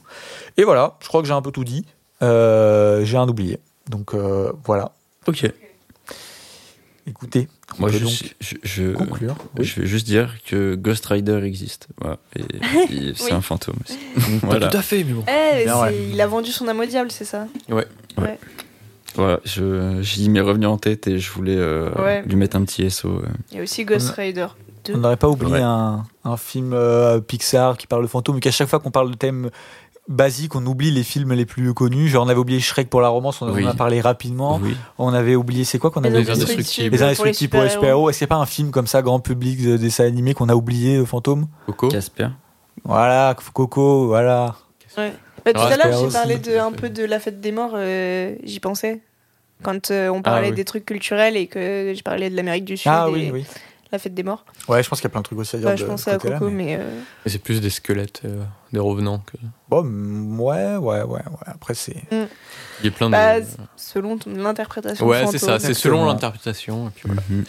Et 0.57 0.63
voilà, 0.63 0.95
je 1.01 1.07
crois 1.07 1.21
que 1.21 1.27
j'ai 1.27 1.33
un 1.35 1.43
peu 1.43 1.51
tout 1.51 1.63
dit. 1.63 1.85
Euh, 2.23 3.05
j'ai 3.05 3.17
un 3.17 3.27
oublié. 3.29 3.59
Donc 3.89 4.15
euh, 4.15 4.51
voilà. 4.65 4.91
Ok. 5.27 5.45
Écoutez, 7.05 7.49
on 7.77 7.81
Moi, 7.81 7.89
peut 7.91 7.97
je, 7.97 8.03
donc 8.05 8.35
je, 8.39 8.55
je, 8.63 8.93
conclure. 8.93 9.35
Oui. 9.57 9.65
je 9.65 9.81
vais 9.81 9.87
juste 9.87 10.05
dire 10.05 10.35
que 10.47 10.75
Ghost 10.75 11.05
Rider 11.07 11.41
existe. 11.43 11.89
Voilà. 11.99 12.17
Et, 12.35 12.41
et 12.41 13.13
c'est 13.15 13.25
Oui. 13.25 13.31
un 13.33 13.41
fantôme 13.41 13.75
aussi. 13.83 13.97
Pas 14.41 14.47
voilà. 14.47 14.67
tout 14.69 14.77
à 14.77 14.81
fait, 14.81 15.03
mais 15.03 15.11
bon. 15.13 15.23
Eh, 15.27 15.65
Bien, 15.65 15.81
ouais. 15.81 15.97
il 16.11 16.21
a 16.21 16.27
vendu 16.27 16.51
son 16.51 16.67
âme 16.67 16.79
au 16.79 16.85
diable, 16.85 17.11
c'est 17.11 17.25
ça 17.25 17.47
Voilà, 19.15 19.39
je, 19.45 19.99
j'y 20.01 20.29
m'est 20.29 20.39
revenu 20.41 20.65
en 20.65 20.77
tête 20.77 21.07
et 21.07 21.19
je 21.19 21.31
voulais 21.31 21.55
euh, 21.57 21.91
Ouais. 22.01 22.23
lui 22.25 22.35
mettre 22.35 22.55
un 22.55 22.63
petit 22.63 22.89
SO. 22.89 23.09
euh. 23.19 23.25
Il 23.51 23.57
y 23.57 23.59
a 23.59 23.63
aussi 23.63 23.85
Ghost 23.85 24.09
Rider 24.11 24.47
2. 24.85 24.95
On 24.95 24.97
n'aurait 24.97 25.17
pas 25.17 25.29
oublié 25.29 25.53
Ouais. 25.53 25.61
un, 25.61 26.03
un 26.23 26.37
film 26.37 26.71
euh, 26.73 27.19
Pixar 27.19 27.77
qui 27.77 27.85
parle 27.85 28.01
de 28.03 28.07
fantômes, 28.07 28.35
mais 28.35 28.41
qu'à 28.41 28.49
chaque 28.51 28.69
fois 28.69 28.79
qu'on 28.79 28.89
parle 28.91 29.11
de 29.11 29.15
thèmes 29.15 29.51
basiques, 30.07 30.55
on 30.55 30.65
oublie 30.65 30.91
les 30.91 31.03
films 31.03 31.33
les 31.33 31.45
plus 31.45 31.73
connus. 31.73 32.07
Genre, 32.09 32.25
on 32.25 32.29
avait 32.29 32.39
oublié 32.39 32.59
Shrek 32.59 32.89
pour 32.89 33.01
la 33.01 33.07
romance, 33.09 33.41
on 33.41 33.49
en 33.49 33.53
Oui. 33.53 33.65
a 33.65 33.73
parlé 33.73 34.01
rapidement. 34.01 34.59
Oui. 34.61 34.75
On 34.97 35.13
avait 35.13 35.35
oublié, 35.35 35.63
c'est 35.63 35.79
quoi 35.79 35.91
qu'on 35.91 36.01
avait 36.03 36.09
Les 36.11 36.29
oublié 36.29 36.33
Indestructibles. 36.43 36.89
Les 36.91 36.97
pour 36.97 37.05
Indestructibles 37.07 37.51
pour 37.51 37.61
les 37.63 37.69
super-héros. 37.69 38.09
Et 38.09 38.13
c'est 38.13 38.27
pas 38.27 38.35
un 38.35 38.45
film 38.45 38.71
comme 38.71 38.87
ça, 38.87 39.01
grand 39.01 39.19
public, 39.19 39.61
de 39.63 39.77
dessin 39.77 40.05
animé 40.05 40.33
qu'on 40.33 40.49
a 40.49 40.55
oublié, 40.55 40.97
euh, 40.97 41.05
fantôme 41.05 41.47
Coco. 41.65 41.87
Casper. 41.87 42.27
Voilà, 42.83 43.35
Coco, 43.53 44.07
voilà. 44.07 44.55
Ouais. 44.97 45.13
Bah, 45.45 45.53
tout 45.53 45.59
Ah, 45.61 45.73
à 45.73 45.77
l'heure, 45.77 45.99
j'ai 45.99 46.13
parlé 46.13 46.37
de, 46.37 46.57
un 46.57 46.71
peu 46.71 46.89
de 46.89 47.03
la 47.03 47.19
fête 47.19 47.39
des 47.41 47.51
morts, 47.51 47.71
euh, 47.75 48.35
j'y 48.43 48.59
pensais. 48.59 49.01
Quand 49.61 49.91
euh, 49.91 50.09
on 50.09 50.21
parlait 50.21 50.49
oui. 50.49 50.55
des 50.55 50.65
trucs 50.65 50.85
culturels 50.85 51.37
et 51.37 51.47
que 51.47 51.93
je 51.95 52.01
parlais 52.03 52.29
de 52.29 52.35
l'Amérique 52.35 52.65
du 52.65 52.75
Sud 52.75 52.91
Ah 52.93 53.05
et 53.09 53.11
oui, 53.13 53.29
oui. 53.31 53.45
la 53.91 53.99
fête 53.99 54.13
des 54.13 54.23
morts. 54.23 54.43
Ouais, 54.67 54.83
je 54.83 54.89
pense 54.89 54.99
qu'il 54.99 55.05
y 55.05 55.11
a 55.11 55.11
plein 55.11 55.21
de 55.21 55.25
trucs 55.25 55.39
aussi 55.39 55.55
à 55.55 55.59
dire. 55.59 55.67
Bah, 55.69 55.75
de 55.75 55.79
je 55.79 55.85
pensais 55.85 56.11
à 56.11 56.17
Coco, 56.17 56.49
mais- 56.49 56.51
mais. 56.51 56.77
euh, 56.79 56.99
c'est 57.25 57.41
plus 57.41 57.61
des 57.61 57.69
squelettes, 57.69 58.21
euh, 58.25 58.43
des 58.73 58.79
revenants. 58.79 59.19
Que... 59.19 59.37
Bon, 59.69 59.83
mm, 59.83 60.41
ouais, 60.41 60.75
ouais, 60.75 61.03
ouais, 61.03 61.05
ouais. 61.05 61.21
Après, 61.45 61.75
c'est. 61.75 62.03
Il 62.11 62.85
y 62.85 62.87
a 62.87 62.91
plein 62.91 63.07
de. 63.07 63.11
bah, 63.11 63.35
selon 63.77 64.17
l'interprétation. 64.25 65.05
ouais, 65.05 65.25
c'est 65.31 65.37
ça. 65.37 65.59
C'est 65.59 65.73
selon 65.73 66.05
l'interprétation. 66.05 66.87
Et 66.87 66.91
puis 66.91 67.03
voilà. 67.05 67.21
Mhm. 67.29 67.45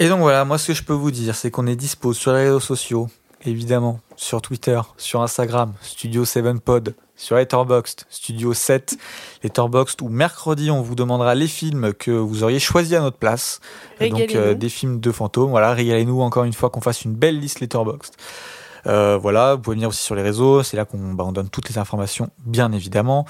Et 0.00 0.08
donc 0.08 0.20
voilà, 0.20 0.44
moi 0.44 0.58
ce 0.58 0.68
que 0.68 0.74
je 0.74 0.84
peux 0.84 0.92
vous 0.92 1.10
dire, 1.10 1.34
c'est 1.34 1.50
qu'on 1.50 1.66
est 1.66 1.76
dispo 1.76 2.12
sur 2.12 2.32
les 2.32 2.44
réseaux 2.44 2.60
sociaux, 2.60 3.08
évidemment, 3.44 3.98
sur 4.16 4.40
Twitter, 4.40 4.80
sur 4.96 5.22
Instagram, 5.22 5.72
Studio 5.82 6.24
7 6.24 6.60
Pod, 6.60 6.94
sur 7.16 7.34
Letterboxd, 7.34 8.04
Studio 8.08 8.54
7, 8.54 8.96
Letterboxd, 9.42 10.00
où 10.02 10.08
mercredi 10.08 10.70
on 10.70 10.82
vous 10.82 10.94
demandera 10.94 11.34
les 11.34 11.48
films 11.48 11.92
que 11.94 12.12
vous 12.12 12.44
auriez 12.44 12.60
choisis 12.60 12.94
à 12.94 13.00
notre 13.00 13.16
place. 13.16 13.60
Donc 14.00 14.36
euh, 14.36 14.54
des 14.54 14.68
films 14.68 15.00
de 15.00 15.10
fantômes, 15.10 15.50
voilà, 15.50 15.74
régalez-nous 15.74 16.20
encore 16.20 16.44
une 16.44 16.52
fois 16.52 16.70
qu'on 16.70 16.80
fasse 16.80 17.02
une 17.04 17.14
belle 17.14 17.40
liste 17.40 17.58
Letterboxd. 17.58 18.14
Euh, 18.86 19.18
voilà, 19.18 19.54
vous 19.54 19.60
pouvez 19.60 19.76
venir 19.76 19.88
aussi 19.88 20.02
sur 20.02 20.14
les 20.14 20.22
réseaux, 20.22 20.62
c'est 20.62 20.76
là 20.76 20.84
qu'on 20.84 21.14
bah, 21.14 21.24
on 21.26 21.32
donne 21.32 21.48
toutes 21.48 21.68
les 21.68 21.78
informations, 21.78 22.30
bien 22.44 22.72
évidemment. 22.72 23.26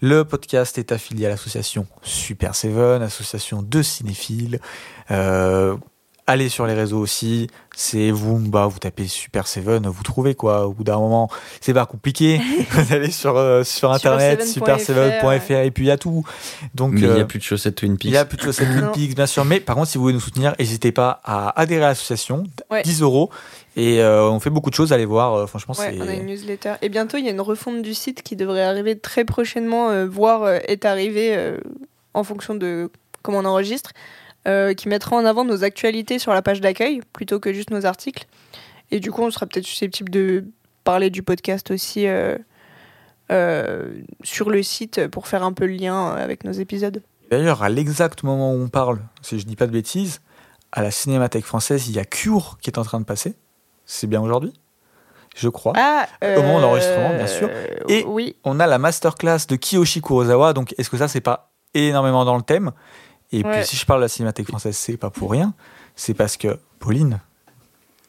Le 0.00 0.24
podcast 0.24 0.78
est 0.78 0.92
affilié 0.92 1.26
à 1.26 1.28
l'association 1.28 1.86
Super 2.02 2.54
Seven, 2.54 3.02
association 3.02 3.62
de 3.62 3.82
cinéphiles. 3.82 4.60
Euh, 5.10 5.76
allez 6.28 6.48
sur 6.48 6.66
les 6.66 6.74
réseaux 6.74 6.98
aussi, 7.00 7.48
c'est 7.74 8.10
vous, 8.12 8.38
bah, 8.38 8.66
vous 8.66 8.78
tapez 8.78 9.06
Super 9.08 9.48
Seven, 9.48 9.86
vous 9.88 10.02
trouvez 10.04 10.34
quoi. 10.34 10.66
Au 10.66 10.72
bout 10.72 10.84
d'un 10.84 10.98
moment, 10.98 11.28
c'est 11.60 11.74
pas 11.74 11.86
compliqué. 11.86 12.40
vous 12.70 12.92
allez 12.94 13.10
sur, 13.10 13.36
euh, 13.36 13.64
sur 13.64 13.90
internet, 13.92 14.44
Superseven.fr, 14.46 15.20
superseven.fr, 15.20 15.64
et 15.64 15.70
puis 15.70 15.84
il 15.84 15.88
y 15.88 15.90
a 15.90 15.96
tout. 15.98 16.24
Donc, 16.74 16.92
Mais 16.92 17.00
il 17.00 17.06
n'y 17.10 17.18
euh, 17.18 17.22
a 17.22 17.24
plus 17.24 17.38
de 17.38 17.44
chaussettes 17.44 17.74
Twin 17.76 17.96
Peaks. 17.96 18.04
il 18.04 18.12
y 18.14 18.16
a 18.16 18.24
plus 18.24 18.36
de 18.36 18.42
chaussettes 18.42 18.68
Twin. 18.68 18.90
Peaks, 18.92 19.16
bien 19.16 19.26
sûr. 19.26 19.44
Mais 19.44 19.58
par 19.60 19.74
contre, 19.74 19.88
si 19.88 19.98
vous 19.98 20.02
voulez 20.02 20.14
nous 20.14 20.20
soutenir, 20.20 20.54
n'hésitez 20.58 20.92
pas 20.92 21.20
à 21.24 21.58
adhérer 21.60 21.84
à 21.84 21.88
l'association. 21.88 22.44
Ouais. 22.70 22.82
10 22.82 23.02
euros. 23.02 23.30
Et 23.76 24.00
euh, 24.02 24.24
on 24.28 24.40
fait 24.40 24.50
beaucoup 24.50 24.70
de 24.70 24.74
choses. 24.74 24.92
Allez 24.92 25.04
voir. 25.06 25.34
euh, 25.34 25.46
franchement, 25.46 25.74
Ouais, 25.78 25.94
c'est. 25.96 26.02
on 26.02 26.08
a 26.08 26.14
une 26.14 26.26
newsletter. 26.26 26.74
Et 26.82 26.88
bientôt, 26.88 27.16
il 27.16 27.24
y 27.24 27.28
a 27.28 27.30
une 27.30 27.40
refonte 27.40 27.80
du 27.82 27.94
site 27.94 28.22
qui 28.22 28.34
devrait 28.36 28.62
arriver 28.64 28.98
très 28.98 29.24
prochainement, 29.24 29.90
euh, 29.90 30.06
voire 30.06 30.42
euh, 30.42 30.58
est 30.66 30.84
arrivée 30.84 31.34
euh, 31.36 31.58
en 32.14 32.24
fonction 32.24 32.54
de 32.54 32.90
comment 33.22 33.38
on 33.38 33.44
enregistre, 33.44 33.90
euh, 34.46 34.74
qui 34.74 34.88
mettra 34.88 35.16
en 35.16 35.24
avant 35.24 35.44
nos 35.44 35.64
actualités 35.64 36.18
sur 36.18 36.32
la 36.32 36.42
page 36.42 36.60
d'accueil 36.60 37.00
plutôt 37.12 37.40
que 37.40 37.52
juste 37.52 37.70
nos 37.70 37.84
articles. 37.86 38.26
Et 38.90 39.00
du 39.00 39.10
coup, 39.10 39.22
on 39.22 39.30
sera 39.30 39.46
peut-être 39.46 39.66
susceptible 39.66 40.10
de 40.10 40.44
parler 40.84 41.10
du 41.10 41.22
podcast 41.22 41.70
aussi 41.70 42.06
euh, 42.06 42.36
euh, 43.30 43.90
sur 44.22 44.48
le 44.50 44.62
site 44.62 45.06
pour 45.08 45.28
faire 45.28 45.42
un 45.42 45.52
peu 45.52 45.66
le 45.66 45.74
lien 45.74 46.08
avec 46.14 46.44
nos 46.44 46.52
épisodes. 46.52 47.02
D'ailleurs, 47.30 47.62
à 47.62 47.68
l'exact 47.68 48.22
moment 48.22 48.54
où 48.54 48.62
on 48.62 48.68
parle, 48.68 49.00
si 49.20 49.38
je 49.38 49.44
dis 49.44 49.56
pas 49.56 49.66
de 49.66 49.72
bêtises, 49.72 50.20
à 50.72 50.82
la 50.82 50.90
Cinémathèque 50.90 51.44
française, 51.44 51.88
il 51.88 51.94
y 51.96 51.98
a 51.98 52.04
Cure 52.06 52.56
qui 52.62 52.70
est 52.70 52.78
en 52.78 52.84
train 52.84 53.00
de 53.00 53.04
passer. 53.04 53.34
C'est 53.84 54.06
bien 54.06 54.22
aujourd'hui 54.22 54.52
Je 55.36 55.48
crois. 55.50 55.74
Ah, 55.76 56.06
Au 56.22 56.40
moment 56.42 56.58
de 56.58 56.62
l'enregistrement, 56.62 57.14
bien 57.14 57.26
sûr. 57.26 57.50
Et- 57.88 58.04
oui, 58.06 58.36
On 58.44 58.60
a 58.60 58.66
la 58.66 58.78
masterclass 58.78 59.46
de 59.48 59.56
Kiyoshi 59.56 60.00
Kurosawa. 60.00 60.54
Donc, 60.54 60.74
est-ce 60.78 60.88
que 60.88 60.96
ça, 60.96 61.08
c'est 61.08 61.20
pas 61.20 61.50
énormément 61.74 62.24
dans 62.24 62.36
le 62.36 62.42
thème? 62.42 62.72
Et 63.32 63.44
Ouais. 63.44 63.58
puis, 63.58 63.66
si 63.66 63.76
je 63.76 63.84
parle 63.86 64.00
de 64.00 64.04
la 64.04 64.08
Cinémathèque 64.08 64.46
française, 64.48 64.76
c'est 64.76 64.96
pas 64.96 65.10
pour 65.10 65.30
rien. 65.30 65.54
C'est 65.96 66.14
parce 66.14 66.36
que 66.36 66.58
Pauline, 66.78 67.20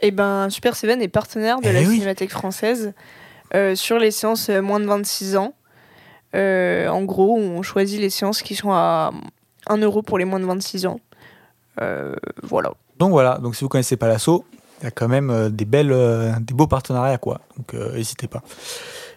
Eh 0.02 0.12
ben, 0.12 0.50
Super 0.50 0.76
Seven 0.76 1.02
est 1.02 1.08
partenaire 1.10 1.60
de 1.60 1.68
Eh 1.68 1.74
la 1.74 1.80
oui. 1.82 1.96
Cinémathèque 1.96 2.32
française 2.32 2.94
euh, 3.54 3.76
sur 3.76 3.98
les 4.00 4.12
séances 4.12 4.50
euh, 4.50 4.62
moins 4.62 4.80
de 4.80 4.86
26 4.86 5.36
ans. 5.38 5.54
Euh, 6.36 6.88
en 6.88 7.04
gros, 7.04 7.38
on 7.38 7.62
choisit 7.64 8.00
les 8.00 8.10
séances 8.10 8.42
qui 8.44 8.56
sont 8.56 8.72
à 8.72 9.12
1 9.68 9.78
euro 9.78 10.02
pour 10.04 10.18
les 10.18 10.26
moins 10.26 10.40
de 10.40 10.46
26 10.46 10.86
ans. 10.86 11.00
Euh, 11.82 12.16
voilà. 12.44 12.72
Donc 13.00 13.12
voilà, 13.12 13.38
donc 13.40 13.56
si 13.56 13.64
vous 13.64 13.70
connaissez 13.70 13.98
pas 13.98 14.08
l'assaut, 14.08 14.46
il 14.82 14.84
y 14.86 14.88
a 14.88 14.92
quand 14.92 15.08
même 15.08 15.50
des 15.50 15.66
belles, 15.66 15.94
des 16.42 16.54
beaux 16.54 16.68
partenariats 16.68 17.18
quoi. 17.18 17.42
Donc 17.58 17.74
n'hésitez 17.74 18.28
pas. 18.28 18.42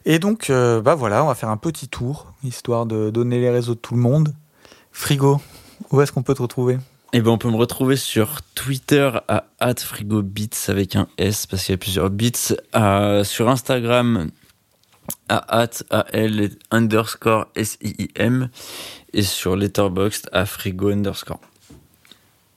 Et 0.05 0.19
donc 0.21 0.51
bah 0.51 0.95
voilà, 0.95 1.23
on 1.25 1.27
va 1.27 1.35
faire 1.35 1.49
un 1.49 1.57
petit 1.57 1.89
tour 1.89 2.33
histoire 2.45 2.87
de 2.87 3.11
donner 3.11 3.41
les 3.41 3.51
réseaux 3.51 3.75
de 3.75 3.81
tout 3.81 3.95
le 3.95 4.01
monde. 4.01 4.33
Frigo, 4.93 5.41
où 5.91 6.01
est-ce 6.01 6.13
qu'on 6.13 6.23
peut 6.23 6.35
te 6.35 6.43
retrouver? 6.43 6.79
Et 7.15 7.21
ben 7.21 7.31
on 7.31 7.39
peut 7.39 7.51
me 7.51 7.57
retrouver 7.57 7.97
sur 7.97 8.41
Twitter 8.55 9.11
à 9.29 9.45
@frigobits 9.77 10.51
avec 10.69 10.97
un 10.97 11.09
S 11.19 11.47
parce 11.47 11.65
qu'il 11.65 11.73
y 11.73 11.75
a 11.75 11.79
plusieurs 11.79 12.11
bits. 12.11 12.55
Euh, 12.75 13.23
sur 13.23 13.51
Instagram 13.51 14.31
à 15.29 15.67
@al 15.91 16.51
underscore 16.71 17.47
s 17.55 17.77
i 17.83 17.95
i 17.99 18.09
m 18.15 18.49
et 19.13 19.23
sur 19.23 19.57
Letterboxd 19.57 20.31
à 20.33 20.47
frigo 20.47 20.91
underscore. 20.91 21.41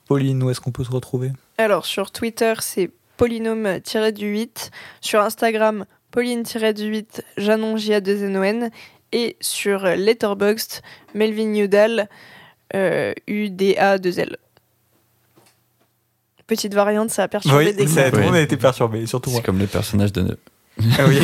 Pauline, 0.06 0.42
où 0.42 0.50
est-ce 0.50 0.60
qu'on 0.60 0.72
peut 0.72 0.84
se 0.84 0.90
retrouver? 0.90 1.32
Alors, 1.58 1.84
sur 1.84 2.10
Twitter, 2.10 2.54
c'est 2.60 2.90
polynôme-du-8. 3.16 4.70
Sur 5.00 5.20
Instagram, 5.20 5.84
pauline-du-8, 6.12 7.22
Janon 7.36 7.76
j 7.76 8.00
2 8.00 8.24
n 8.24 8.36
o 8.36 8.42
n 8.42 8.70
Et 9.12 9.36
sur 9.40 9.84
Letterboxd, 9.84 10.82
Melvin 11.14 11.54
euh, 11.56 12.04
U-D-A-2-L. 12.74 14.36
Petite 16.46 16.74
variante, 16.74 17.10
ça 17.10 17.24
a 17.24 17.28
perturbé 17.28 17.72
des 17.72 17.88
ça, 17.88 18.10
tout 18.10 18.16
le 18.18 18.22
monde 18.22 18.36
a 18.36 18.40
été 18.40 18.56
perturbé, 18.56 19.06
surtout 19.06 19.30
moi. 19.30 19.40
C'est 19.40 19.46
comme 19.46 19.58
les 19.58 19.66
personnages 19.66 20.12
de 20.12 20.38
Ah 20.96 21.06
oui. 21.08 21.18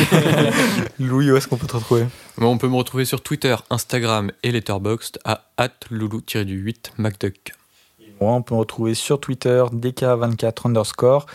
Louis, 0.99 1.31
où 1.31 1.37
est-ce 1.37 1.47
qu'on 1.47 1.55
peut 1.55 1.67
te 1.67 1.77
retrouver? 1.77 2.05
Moi, 2.37 2.49
on 2.49 2.57
peut 2.57 2.67
me 2.67 2.75
retrouver 2.75 3.05
sur 3.05 3.21
Twitter, 3.21 3.55
Instagram 3.69 4.31
et 4.43 4.51
Letterboxd 4.51 5.19
à 5.23 5.45
loulou-8 5.91 6.91
MacDuck. 6.97 7.53
Moi, 8.19 8.33
on 8.33 8.41
peut 8.41 8.55
me 8.55 8.59
retrouver 8.59 8.95
sur 8.95 9.19
Twitter, 9.19 9.63
DK24 9.73 10.67
underscore. 10.67 11.25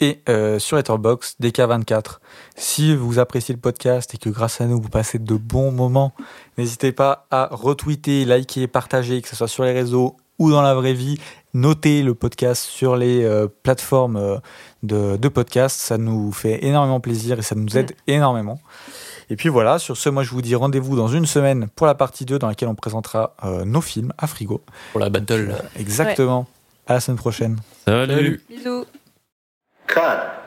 Et 0.00 0.20
euh, 0.28 0.58
sur 0.58 0.76
Letterboxd 0.76 1.36
DK24. 1.42 2.18
Si 2.56 2.94
vous 2.94 3.18
appréciez 3.18 3.54
le 3.54 3.60
podcast 3.60 4.14
et 4.14 4.18
que 4.18 4.28
grâce 4.28 4.60
à 4.60 4.66
nous 4.66 4.80
vous 4.80 4.88
passez 4.88 5.18
de 5.18 5.34
bons 5.34 5.70
moments, 5.72 6.12
n'hésitez 6.58 6.92
pas 6.92 7.26
à 7.30 7.48
retweeter, 7.50 8.24
liker, 8.24 8.66
partager, 8.66 9.22
que 9.22 9.28
ce 9.28 9.36
soit 9.36 9.48
sur 9.48 9.64
les 9.64 9.72
réseaux 9.72 10.16
ou 10.38 10.50
dans 10.50 10.62
la 10.62 10.74
vraie 10.74 10.92
vie. 10.94 11.18
Notez 11.54 12.02
le 12.02 12.14
podcast 12.14 12.62
sur 12.62 12.96
les 12.96 13.24
euh, 13.24 13.46
plateformes 13.62 14.16
euh, 14.16 14.36
de, 14.82 15.16
de 15.16 15.28
podcast. 15.28 15.78
Ça 15.78 15.96
nous 15.96 16.30
fait 16.32 16.64
énormément 16.64 17.00
plaisir 17.00 17.38
et 17.38 17.42
ça 17.42 17.54
nous 17.54 17.78
aide 17.78 17.92
énormément. 18.06 18.60
Et 19.30 19.36
puis 19.36 19.48
voilà, 19.48 19.78
sur 19.78 19.96
ce, 19.96 20.08
moi 20.08 20.22
je 20.22 20.30
vous 20.30 20.42
dis 20.42 20.54
rendez-vous 20.54 20.94
dans 20.96 21.08
une 21.08 21.26
semaine 21.26 21.68
pour 21.74 21.86
la 21.86 21.94
partie 21.94 22.24
2 22.24 22.38
dans 22.38 22.46
laquelle 22.48 22.68
on 22.68 22.74
présentera 22.74 23.34
euh, 23.44 23.64
nos 23.64 23.80
films 23.80 24.12
à 24.18 24.26
frigo. 24.26 24.62
Pour 24.92 25.00
la 25.00 25.08
battle. 25.10 25.54
Exactement. 25.78 26.46
À 26.86 26.94
la 26.94 27.00
semaine 27.00 27.18
prochaine. 27.18 27.56
Salut. 27.84 28.14
Salut. 28.14 28.42
Bisous. 28.48 28.84
cut 29.86 30.45